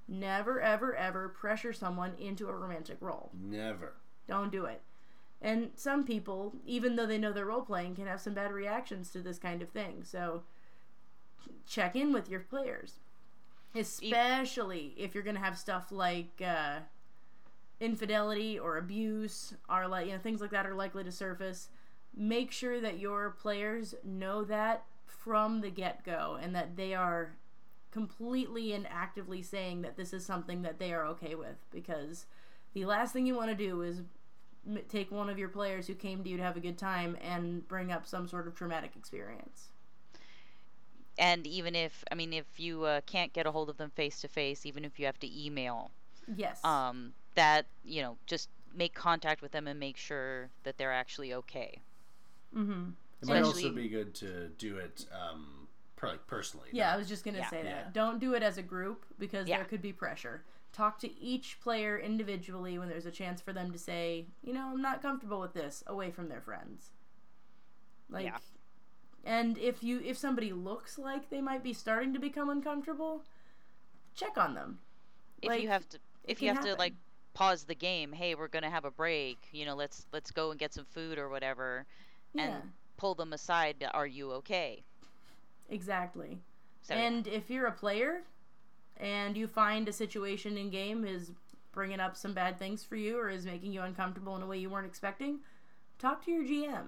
Never, 0.07 0.61
ever, 0.61 0.95
ever 0.95 1.29
pressure 1.29 1.73
someone 1.73 2.13
into 2.19 2.49
a 2.49 2.55
romantic 2.55 2.99
role. 3.01 3.31
Never. 3.33 3.95
Don't 4.29 4.53
do 4.53 4.67
it. 4.67 4.83
And 5.41 5.71
some 5.75 6.05
people, 6.05 6.55
even 6.67 6.97
though 6.97 7.07
they 7.07 7.19
know 7.19 7.33
they're 7.33 7.45
role 7.45 7.63
playing, 7.63 7.97
can 7.97 8.07
have 8.07 8.21
some 8.21 8.35
bad 8.35 8.53
reactions 8.53 9.11
to 9.11 9.21
this 9.21 9.39
kind 9.39 9.63
of 9.63 9.69
thing. 9.71 10.03
So 10.05 10.43
check 11.67 11.97
in 11.97 12.13
with 12.13 12.29
your 12.29 12.41
players. 12.41 12.95
Especially 13.75 14.95
if 14.97 15.15
you're 15.15 15.25
going 15.25 15.37
to 15.37 15.43
have 15.43 15.59
stuff 15.59 15.91
like 15.91 16.41
uh, 16.45 16.79
infidelity 17.81 18.59
or 18.59 18.79
abuse, 18.79 19.55
or 19.69 19.89
like 19.89 20.07
you 20.07 20.13
know 20.13 20.19
things 20.19 20.41
like 20.41 20.51
that 20.53 20.65
are 20.65 20.75
likely 20.75 21.03
to 21.03 21.11
surface. 21.11 21.69
Make 22.17 22.53
sure 22.53 22.81
that 22.81 23.01
your 23.01 23.31
players 23.31 23.97
know 24.05 24.45
that 24.45 24.85
from 25.25 25.61
the 25.63 25.71
get 25.71 26.05
go, 26.05 26.39
and 26.41 26.55
that 26.55 26.77
they 26.77 26.95
are 26.95 27.37
completely 27.91 28.73
and 28.73 28.87
actively 28.89 29.43
saying 29.43 29.83
that 29.83 29.97
this 29.97 30.13
is 30.13 30.25
something 30.27 30.63
that 30.63 30.79
they 30.79 30.93
are 30.93 31.07
okay 31.07 31.35
with. 31.35 31.57
Because 31.73 32.27
the 32.75 32.85
last 32.85 33.13
thing 33.13 33.27
you 33.27 33.35
want 33.35 33.51
to 33.51 33.57
do 33.57 33.83
is 33.83 34.03
take 34.89 35.11
one 35.11 35.29
of 35.31 35.39
your 35.39 35.49
players 35.49 35.87
who 35.87 35.95
came 35.95 36.23
to 36.25 36.29
you 36.31 36.37
to 36.37 36.43
have 36.43 36.57
a 36.57 36.61
good 36.61 36.79
time 36.79 37.17
and 37.23 37.67
bring 37.69 37.91
up 37.93 38.07
some 38.07 38.27
sort 38.29 38.47
of 38.47 38.55
traumatic 38.55 38.93
experience. 38.97 39.69
And 41.19 41.47
even 41.47 41.75
if, 41.75 42.05
I 42.11 42.15
mean, 42.15 42.33
if 42.33 42.59
you 42.59 42.85
uh, 42.85 43.01
can't 43.07 43.33
get 43.33 43.47
a 43.47 43.51
hold 43.53 43.71
of 43.71 43.77
them 43.77 43.91
face 43.91 44.21
to 44.23 44.29
face, 44.29 44.67
even 44.67 44.85
if 44.85 44.99
you 44.99 45.07
have 45.07 45.19
to 45.21 45.45
email, 45.47 45.91
Yes. 46.35 46.65
um, 46.65 47.15
that, 47.35 47.67
you 47.85 48.03
know, 48.03 48.17
just 48.27 48.49
make 48.75 48.95
contact 48.95 49.41
with 49.43 49.53
them 49.53 49.69
and 49.69 49.79
make 49.79 49.97
sure 49.97 50.51
that 50.65 50.77
they're 50.79 50.93
actually 50.93 51.33
okay. 51.35 51.81
mm-hmm. 52.55 52.91
It 53.29 53.33
might 53.33 53.43
also 53.43 53.71
be 53.73 53.89
good 53.89 54.15
to 54.17 54.49
do 54.59 54.77
it 54.79 55.07
um, 55.13 55.69
per, 55.97 56.09
like 56.09 56.27
personally. 56.27 56.69
Yeah, 56.73 56.93
I 56.93 56.97
was 56.97 57.09
just 57.09 57.25
gonna 57.25 57.39
Yeah. 57.39 57.51
say 57.51 57.63
that. 57.63 57.69
Yeah. 57.87 57.91
Don't 57.93 58.19
do 58.21 58.35
it 58.35 58.43
as 58.43 58.59
a 58.59 58.63
group 58.63 59.05
because 59.19 59.49
Yeah. 59.49 59.57
there 59.57 59.65
could 59.65 59.83
be 59.83 59.93
pressure. 59.93 60.45
Talk 60.73 60.99
to 61.01 61.19
each 61.21 61.61
player 61.61 61.99
individually 61.99 62.79
when 62.79 62.89
there's 62.89 63.07
a 63.07 63.11
chance 63.11 63.41
for 63.41 63.53
them 63.53 63.71
to 63.73 63.79
say, 63.79 64.27
you 64.43 64.53
know, 64.53 64.71
I'm 64.73 64.83
not 64.83 65.01
comfortable 65.01 65.41
with 65.41 65.55
this, 65.55 65.83
away 65.87 66.11
from 66.11 66.29
their 66.29 66.41
friends. 66.41 66.91
Like, 68.11 68.25
Yeah. 68.27 68.39
and 69.25 69.57
if 69.59 69.83
you 69.83 70.01
if 70.01 70.17
somebody 70.19 70.53
looks 70.53 70.99
like 70.99 71.31
they 71.31 71.41
might 71.41 71.63
be 71.63 71.73
starting 71.73 72.13
to 72.13 72.19
become 72.19 72.51
uncomfortable, 72.51 73.25
check 74.15 74.37
on 74.37 74.55
them. 74.55 74.81
If 75.41 75.49
Like, 75.49 75.63
you 75.63 75.69
have 75.69 75.89
to, 75.91 75.99
if 76.25 76.43
you 76.43 76.49
can 76.49 76.57
have 76.57 76.65
to 76.65 76.71
happen. 76.71 76.79
like 76.79 76.95
pause 77.35 77.65
the 77.65 77.75
game, 77.75 78.13
hey, 78.13 78.35
we're 78.35 78.49
gonna 78.49 78.71
have 78.71 78.85
a 78.85 78.91
break. 78.91 79.39
You 79.53 79.65
know, 79.67 79.75
let's 79.75 80.07
let's 80.13 80.31
go 80.31 80.51
and 80.51 80.59
get 80.61 80.73
some 80.75 80.85
food 80.85 81.19
or 81.19 81.29
whatever, 81.29 81.87
Yeah, 82.35 82.43
and 82.61 82.73
pull 82.97 83.15
them 83.15 83.33
aside. 83.33 83.85
Are 83.93 84.07
you 84.07 84.33
okay? 84.33 84.85
exactly. 85.69 86.39
So 86.83 86.95
yeah. 86.95 87.01
and 87.01 87.27
if 87.27 87.51
you're 87.51 87.67
a 87.67 87.73
player 87.73 88.23
and 88.97 89.37
you 89.37 89.47
find 89.47 89.89
a 89.89 89.93
situation 89.93 90.57
in 90.57 90.71
game 90.71 91.05
is 91.05 91.33
bringing 91.73 92.01
up 92.01 92.17
some 92.17 92.35
bad 92.35 92.59
things 92.59 92.85
for 92.85 92.97
you 92.97 93.19
or 93.19 93.29
is 93.29 93.45
making 93.45 93.73
you 93.73 93.83
uncomfortable 93.83 94.37
in 94.37 94.43
a 94.43 94.47
way 94.47 94.59
you 94.59 94.71
weren't 94.71 94.87
expecting, 94.87 95.39
talk 95.99 96.25
to 96.25 96.31
your 96.31 96.45
GM. 96.45 96.87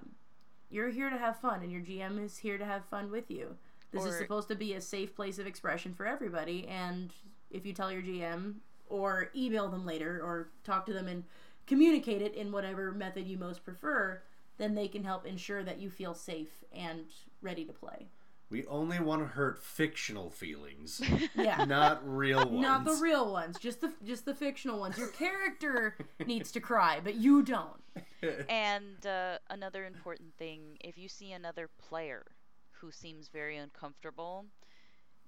You're 0.69 0.89
here 0.89 1.09
to 1.09 1.17
have 1.17 1.39
fun 1.39 1.61
and 1.61 1.71
your 1.71 1.81
GM 1.81 2.23
is 2.23 2.37
here 2.37 2.57
to 2.57 2.65
have 2.65 2.85
fun 2.85 3.11
with 3.11 3.29
you. 3.29 3.55
This 3.91 4.05
is 4.05 4.17
supposed 4.17 4.49
to 4.49 4.55
be 4.55 4.73
a 4.73 4.81
safe 4.81 5.15
place 5.15 5.39
of 5.39 5.47
expression 5.47 5.93
for 5.93 6.05
everybody 6.05 6.67
and 6.67 7.11
if 7.49 7.65
you 7.65 7.73
tell 7.73 7.91
your 7.91 8.01
GM 8.01 8.55
or 8.89 9.31
email 9.35 9.69
them 9.69 9.85
later 9.85 10.21
or 10.21 10.49
talk 10.63 10.85
to 10.85 10.93
them 10.93 11.07
and 11.07 11.23
communicate 11.65 12.21
it 12.21 12.35
in 12.35 12.51
whatever 12.51 12.91
method 12.91 13.27
you 13.27 13.37
most 13.37 13.63
prefer, 13.63 14.21
then 14.57 14.75
they 14.75 14.87
can 14.87 15.03
help 15.03 15.25
ensure 15.25 15.63
that 15.63 15.79
you 15.79 15.89
feel 15.89 16.13
safe 16.13 16.63
and 16.75 17.05
ready 17.41 17.65
to 17.65 17.73
play. 17.73 18.07
We 18.49 18.65
only 18.67 18.99
want 18.99 19.21
to 19.21 19.27
hurt 19.27 19.61
fictional 19.61 20.29
feelings, 20.29 21.01
Yeah. 21.35 21.65
not 21.67 22.01
real 22.07 22.39
ones. 22.49 22.61
Not 22.61 22.85
the 22.85 22.97
real 23.01 23.31
ones, 23.31 23.59
just 23.59 23.81
the 23.81 23.91
just 24.05 24.23
the 24.25 24.33
fictional 24.33 24.79
ones. 24.79 24.97
Your 24.97 25.09
character 25.09 25.97
needs 26.25 26.51
to 26.53 26.61
cry, 26.61 27.01
but 27.03 27.15
you 27.15 27.43
don't. 27.43 27.81
And 28.47 29.05
uh, 29.05 29.39
another 29.49 29.85
important 29.85 30.33
thing 30.37 30.77
if 30.79 30.97
you 30.97 31.09
see 31.09 31.31
another 31.33 31.69
player 31.77 32.23
who 32.79 32.89
seems 32.91 33.27
very 33.27 33.57
uncomfortable, 33.57 34.45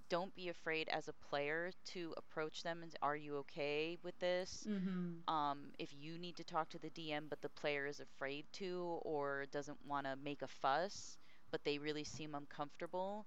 don't 0.10 0.36
be 0.36 0.50
afraid 0.50 0.90
as 0.90 1.08
a 1.08 1.14
player 1.14 1.72
to 1.86 2.14
approach 2.18 2.64
them 2.64 2.82
and 2.84 2.96
are 3.02 3.16
you 3.16 3.38
okay 3.38 3.98
with 4.04 4.18
this? 4.20 4.68
Mm-hmm. 4.68 5.20
Um, 5.28 5.72
if 5.80 5.94
you 5.94 6.18
need 6.18 6.36
to 6.38 6.44
talk 6.44 6.70
to 6.70 6.80
the 6.80 6.90
DM 6.90 7.28
but 7.30 7.42
the 7.42 7.50
player 7.50 7.86
is 7.88 8.00
afraid 8.00 8.46
to 8.54 9.00
or 9.04 9.46
doesn't 9.52 9.78
want 9.86 10.06
to 10.08 10.16
make 10.18 10.42
a 10.42 10.48
fuss, 10.48 11.18
but 11.52 11.64
they 11.64 11.78
really 11.80 12.04
seem 12.04 12.36
uncomfortable, 12.36 13.26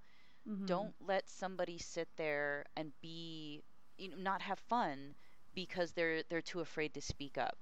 Mm-hmm. 0.48 0.66
don't 0.66 0.94
let 1.00 1.28
somebody 1.28 1.78
sit 1.78 2.08
there 2.16 2.64
and 2.76 2.92
be, 3.00 3.62
you 3.98 4.08
know, 4.10 4.16
not 4.16 4.42
have 4.42 4.58
fun 4.58 5.14
because 5.54 5.92
they're 5.92 6.22
they're 6.28 6.42
too 6.42 6.60
afraid 6.60 6.94
to 6.94 7.00
speak 7.00 7.38
up. 7.38 7.58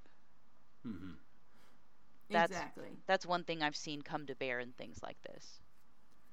Mhm. 0.84 1.18
That's 2.30 2.62
exactly. 2.62 3.02
that's 3.06 3.26
one 3.26 3.44
thing 3.44 3.62
I've 3.62 3.76
seen 3.76 4.02
come 4.02 4.26
to 4.26 4.34
bear 4.34 4.58
in 4.60 4.72
things 4.72 5.02
like 5.02 5.20
this. 5.22 5.60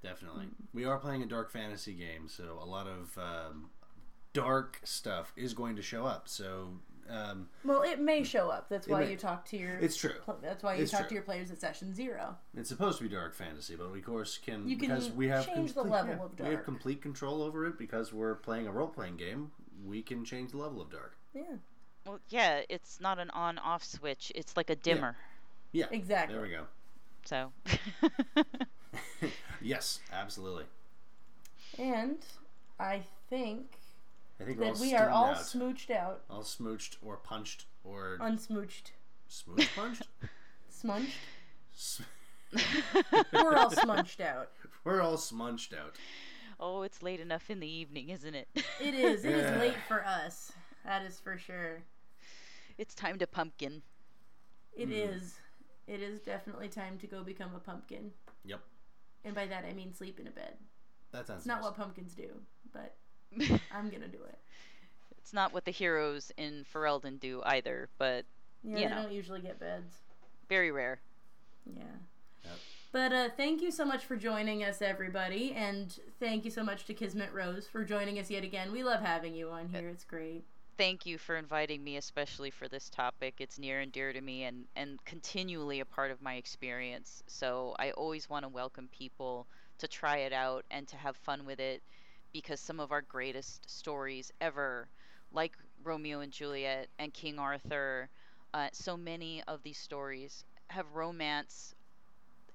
Definitely. 0.04 0.46
Mm. 0.46 0.52
We 0.74 0.86
are 0.86 0.98
playing 0.98 1.24
a 1.24 1.26
dark 1.26 1.52
fantasy 1.52 1.94
game, 1.94 2.28
so 2.28 2.60
a 2.62 2.66
lot 2.66 2.88
of 2.88 3.18
um, 3.18 3.70
dark 4.34 4.80
stuff 4.84 5.34
is 5.36 5.54
going 5.54 5.76
to 5.76 5.82
show 5.82 6.06
up. 6.06 6.28
So 6.30 6.70
um, 7.10 7.48
Well, 7.64 7.82
it 7.82 8.00
may 8.00 8.24
show 8.24 8.50
up. 8.50 8.70
That's 8.70 8.88
why 8.88 9.06
may. 9.06 9.12
you 9.12 9.18
talk 9.18 9.46
to 9.50 9.58
your. 9.58 9.76
It's 9.80 9.96
true. 9.96 10.12
pl- 10.24 10.40
That's 10.42 10.64
why 10.64 10.76
you 10.76 10.84
It's 10.84 10.92
talk 10.92 11.02
true. 11.02 11.10
to 11.10 11.14
your 11.16 11.24
players 11.24 11.52
at 11.52 11.60
session 11.60 11.94
zero. 11.94 12.38
it's 12.56 12.70
supposed 12.70 12.98
to 13.00 13.04
be 13.04 13.10
dark 13.10 13.34
fantasy, 13.34 13.76
but 13.76 13.92
we 13.92 14.00
of 14.00 14.06
course 14.06 14.38
can, 14.38 14.68
You 14.68 14.78
can 14.78 14.90
because 14.90 15.12
we 15.12 15.28
have 15.30 15.46
change 15.48 15.74
the 15.74 15.84
level 15.84 16.16
yeah, 16.16 16.44
of 16.46 16.48
We 16.50 16.56
have 16.56 16.64
complete 16.66 17.02
control 17.02 17.42
over 17.42 17.66
it 17.66 17.78
because 17.78 18.14
we're 18.14 18.36
playing 18.36 18.68
a 18.68 18.72
role 18.72 18.88
playing 18.90 19.18
game. 19.18 19.52
We 19.86 20.02
can 20.02 20.26
change 20.26 20.52
the 20.52 20.58
level 20.58 20.82
of 20.82 20.92
dark. 20.92 21.18
Yeah. 21.34 21.44
Well, 22.06 22.20
yeah, 22.30 22.62
it's 22.70 23.00
not 23.02 23.20
an 23.20 23.30
on-off 23.32 23.84
switch. 23.84 24.32
It's 24.34 24.56
like 24.56 24.70
a 24.70 24.76
dimmer. 24.76 25.16
Yeah, 25.74 25.88
Exactly. 25.92 26.34
There 26.36 26.42
we 26.44 26.50
go. 26.50 26.64
So, 27.28 27.52
Yes, 29.62 30.00
absolutely. 30.14 30.64
And 31.78 32.16
I 32.80 33.02
think 33.30 33.66
I 34.40 34.46
think 34.46 34.60
that 34.60 34.78
we 34.78 34.96
are 34.96 35.10
all 35.10 35.26
out. 35.32 35.38
smooched 35.40 35.90
out, 35.92 36.22
all 36.30 36.44
smooched 36.44 36.96
or 37.06 37.18
punched 37.18 37.66
or 37.84 38.18
unsmooched, 38.22 38.92
smooch 39.28 39.68
punched. 39.76 40.08
smunged. 40.70 41.12
S- 41.76 42.02
We're 43.34 43.58
all 43.58 43.72
smunched 43.72 44.22
out. 44.32 44.52
we're 44.86 45.02
all 45.02 45.18
smunched 45.18 45.74
out. 45.74 45.96
oh, 46.62 46.84
it's 46.84 47.04
late 47.04 47.20
enough 47.20 47.50
in 47.50 47.60
the 47.60 47.68
evening, 47.70 48.08
isn't 48.08 48.36
it? 48.36 48.48
It 48.80 48.94
is. 48.94 49.26
It 49.26 49.34
is 49.36 49.52
Yeah. 49.52 49.60
late 49.60 49.78
for 49.86 50.06
us. 50.06 50.54
That 50.86 51.02
is 51.04 51.20
for 51.20 51.38
sure. 51.38 51.84
it's 52.78 52.96
time 52.96 53.20
to 53.20 53.28
pumpkin. 53.28 53.82
It 54.74 54.88
Mm. 54.90 55.16
is. 55.16 55.36
It 55.88 56.02
is 56.02 56.20
definitely 56.20 56.68
time 56.68 56.98
to 57.00 57.08
go 57.08 57.24
become 57.24 57.52
a 57.56 57.60
pumpkin. 57.60 58.12
Yep, 58.46 58.60
And 59.26 59.34
by 59.36 59.46
that 59.48 59.66
I 59.66 59.74
mean 59.74 59.94
sleep 59.94 60.20
in 60.20 60.28
a 60.28 60.32
bed. 60.32 60.54
that 61.12 61.28
sounds. 61.28 61.40
It's 61.40 61.48
not 61.48 61.56
nice. 61.56 61.64
what 61.66 61.78
pumpkins 61.78 62.14
do, 62.14 62.30
but 62.74 62.96
I'm 63.74 63.90
gonna 63.90 64.08
do 64.08 64.22
it. 64.28 64.38
It's 65.18 65.34
not 65.34 65.54
what 65.54 65.66
the 65.66 65.72
heroes 65.72 66.32
in 66.38 66.66
Ferelden 66.74 67.20
do 67.20 67.42
either, 67.46 67.90
but 67.98 68.26
Yeah, 68.64 68.72
You 68.72 68.76
they 68.90 68.96
know. 68.96 69.02
don't 69.04 69.12
usually 69.12 69.42
get 69.42 69.60
beds. 69.60 69.96
very 70.50 70.72
rare. 70.72 71.00
Yeah. 71.66 71.84
Yep. 72.44 72.54
But 72.94 73.12
uh, 73.14 73.30
thank 73.36 73.62
you 73.62 73.70
so 73.72 73.84
much 73.84 74.06
for 74.06 74.16
joining 74.16 74.64
us, 74.64 74.82
everybody, 74.82 75.52
and 75.54 75.98
thank 76.22 76.46
you 76.46 76.52
so 76.52 76.64
much 76.64 76.86
to 76.86 76.94
Kismet 76.94 77.34
Rose 77.34 77.68
for 77.68 77.84
joining 77.84 78.18
us 78.20 78.30
yet 78.32 78.46
again. 78.46 78.72
We 78.72 78.84
love 78.84 79.02
having 79.02 79.36
you 79.36 79.50
on 79.50 79.68
here; 79.68 79.90
it's 79.90 80.06
great. 80.06 80.46
Thank 80.78 81.06
you 81.06 81.18
for 81.18 81.36
inviting 81.36 81.84
me, 81.84 81.98
especially 81.98 82.52
for 82.52 82.68
this 82.68 82.90
topic. 82.90 83.36
It's 83.40 83.60
near 83.60 83.80
and 83.82 83.92
dear 83.92 84.14
to 84.14 84.22
me 84.22 84.44
and, 84.44 84.66
and 84.76 85.04
continually 85.06 85.80
a 85.80 85.86
part 85.86 86.12
of 86.12 86.22
my 86.22 86.36
experience. 86.36 87.24
So 87.28 87.76
I 87.80 87.92
always 87.92 88.30
want 88.30 88.44
to 88.44 88.50
welcome 88.50 88.88
people 88.92 89.48
to 89.80 89.88
try 89.88 90.18
it 90.18 90.34
out 90.34 90.66
and 90.72 90.88
to 90.90 90.98
have 90.98 91.16
fun 91.18 91.46
with 91.46 91.60
it 91.60 91.82
because 92.34 92.60
some 92.60 92.80
of 92.80 92.92
our 92.92 93.02
greatest 93.02 93.70
stories 93.70 94.32
ever, 94.42 94.90
like 95.32 95.58
Romeo 95.84 96.20
and 96.20 96.32
Juliet 96.32 96.90
and 97.00 97.14
King 97.14 97.40
Arthur, 97.40 98.10
uh, 98.54 98.70
so 98.74 98.96
many 98.98 99.44
of 99.48 99.64
these 99.64 99.78
stories 99.80 100.44
have 100.70 100.86
romance 100.94 101.74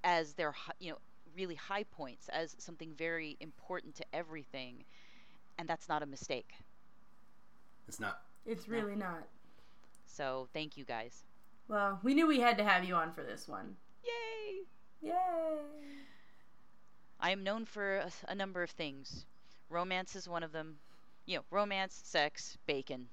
as 0.05 0.35
their, 0.35 0.55
you 0.81 0.93
know, 0.93 0.99
really 1.37 1.55
high 1.57 1.85
points, 1.85 2.29
as 2.31 2.55
something 2.59 2.95
very 2.97 3.37
important 3.41 3.97
to 3.97 4.05
everything. 4.13 4.85
And 5.59 5.69
that's 5.69 5.89
not 5.89 6.03
a 6.03 6.07
mistake. 6.07 6.53
It's 7.89 8.01
not. 8.01 8.23
It's 8.47 8.69
really 8.69 8.97
not. 8.97 9.27
So 10.07 10.49
thank 10.53 10.77
you 10.77 10.85
guys. 10.85 11.25
Well, 11.69 12.01
we 12.03 12.15
knew 12.15 12.27
we 12.27 12.41
had 12.41 12.59
to 12.59 12.65
have 12.65 12.85
you 12.85 12.95
on 12.95 13.13
for 13.13 13.23
this 13.23 13.49
one. 13.49 13.77
Yay! 14.05 14.63
Yay! 15.09 15.59
I 17.21 17.31
am 17.31 17.45
known 17.45 17.65
for 17.65 17.99
a, 17.99 18.11
a 18.29 18.35
number 18.35 18.63
of 18.63 18.71
things. 18.71 19.27
Romance 19.71 20.17
is 20.17 20.29
one 20.29 20.43
of 20.43 20.53
them. 20.53 20.77
You 21.25 21.37
know, 21.37 21.43
romance, 21.51 22.01
sex, 22.05 22.59
bacon. 22.67 23.07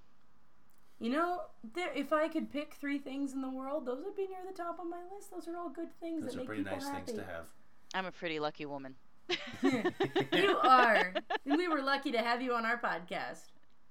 You 0.99 1.11
know, 1.11 1.41
there, 1.75 1.91
if 1.95 2.11
I 2.11 2.27
could 2.27 2.51
pick 2.51 2.73
three 2.73 2.97
things 2.97 3.33
in 3.33 3.41
the 3.41 3.49
world, 3.49 3.85
those 3.85 4.03
would 4.03 4.15
be 4.17 4.27
near 4.27 4.39
the 4.45 4.57
top 4.57 4.79
of 4.79 4.87
my 4.89 4.97
list. 5.15 5.31
Those 5.31 5.47
are 5.47 5.55
all 5.57 5.69
good 5.69 5.87
things 6.01 6.23
Those 6.23 6.31
that 6.33 6.37
are 6.37 6.39
make 6.39 6.47
pretty 6.47 6.63
people 6.63 6.77
nice 6.77 6.87
happy. 6.87 7.05
things 7.05 7.19
to 7.19 7.25
have. 7.25 7.45
I'm 7.93 8.05
a 8.05 8.11
pretty 8.11 8.39
lucky 8.39 8.65
woman. 8.65 8.95
you 9.63 10.57
are. 10.63 11.13
We 11.45 11.67
were 11.67 11.81
lucky 11.81 12.11
to 12.11 12.19
have 12.19 12.41
you 12.41 12.53
on 12.53 12.65
our 12.65 12.79
podcast. 12.79 13.45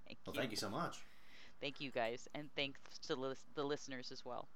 Thank 0.09 0.19
Well, 0.27 0.35
you. 0.35 0.41
thank 0.41 0.51
you 0.51 0.57
so 0.57 0.71
much. 0.71 0.99
Thank 1.61 1.81
you 1.81 1.91
guys, 1.91 2.29
and 2.35 2.49
thanks 2.55 2.81
to 3.07 3.15
lis- 3.17 3.45
the 3.55 3.65
listeners 3.65 4.11
as 4.13 4.25
well. 4.25 4.49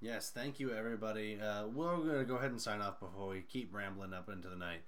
Yes, 0.00 0.30
thank 0.30 0.58
you, 0.60 0.72
everybody. 0.72 1.40
Uh, 1.40 1.66
we're 1.68 1.96
going 1.98 2.18
to 2.18 2.24
go 2.24 2.36
ahead 2.36 2.50
and 2.50 2.60
sign 2.60 2.80
off 2.80 3.00
before 3.00 3.28
we 3.28 3.40
keep 3.42 3.74
rambling 3.74 4.12
up 4.12 4.28
into 4.28 4.48
the 4.48 4.56
night. 4.56 4.80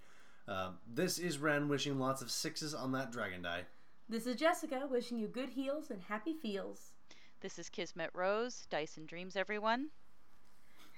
Uh, 0.46 0.70
this 0.92 1.18
is 1.18 1.38
Ren 1.38 1.68
wishing 1.68 1.98
lots 1.98 2.20
of 2.22 2.30
sixes 2.30 2.74
on 2.74 2.92
that 2.92 3.12
dragon 3.12 3.42
die. 3.42 3.62
This 4.08 4.26
is 4.26 4.36
Jessica 4.36 4.86
wishing 4.90 5.18
you 5.18 5.28
good 5.28 5.50
heals 5.50 5.90
and 5.90 6.00
happy 6.02 6.32
feels. 6.34 6.92
This 7.40 7.58
is 7.58 7.68
Kismet 7.68 8.10
Rose, 8.14 8.66
Dyson 8.70 9.06
Dreams, 9.06 9.36
everyone. 9.36 9.88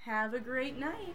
Have 0.05 0.33
a 0.33 0.39
great 0.39 0.79
night, 0.79 1.13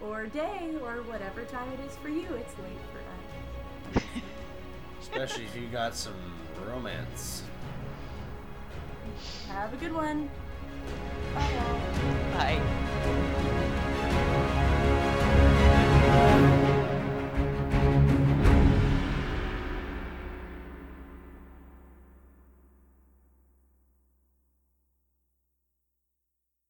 or 0.00 0.26
day, 0.26 0.74
or 0.82 1.02
whatever 1.02 1.42
time 1.44 1.70
it 1.72 1.80
is 1.80 1.96
for 1.96 2.08
you. 2.08 2.26
It's 2.34 2.54
late 2.58 2.78
for 2.92 3.98
us. 3.98 4.02
Especially 5.00 5.44
if 5.44 5.56
you 5.56 5.66
got 5.68 5.94
some 5.96 6.14
romance. 6.68 7.42
Have 9.48 9.72
a 9.72 9.76
good 9.76 9.92
one. 9.92 10.30
Bye. 11.34 12.60
Bye. 16.18 16.56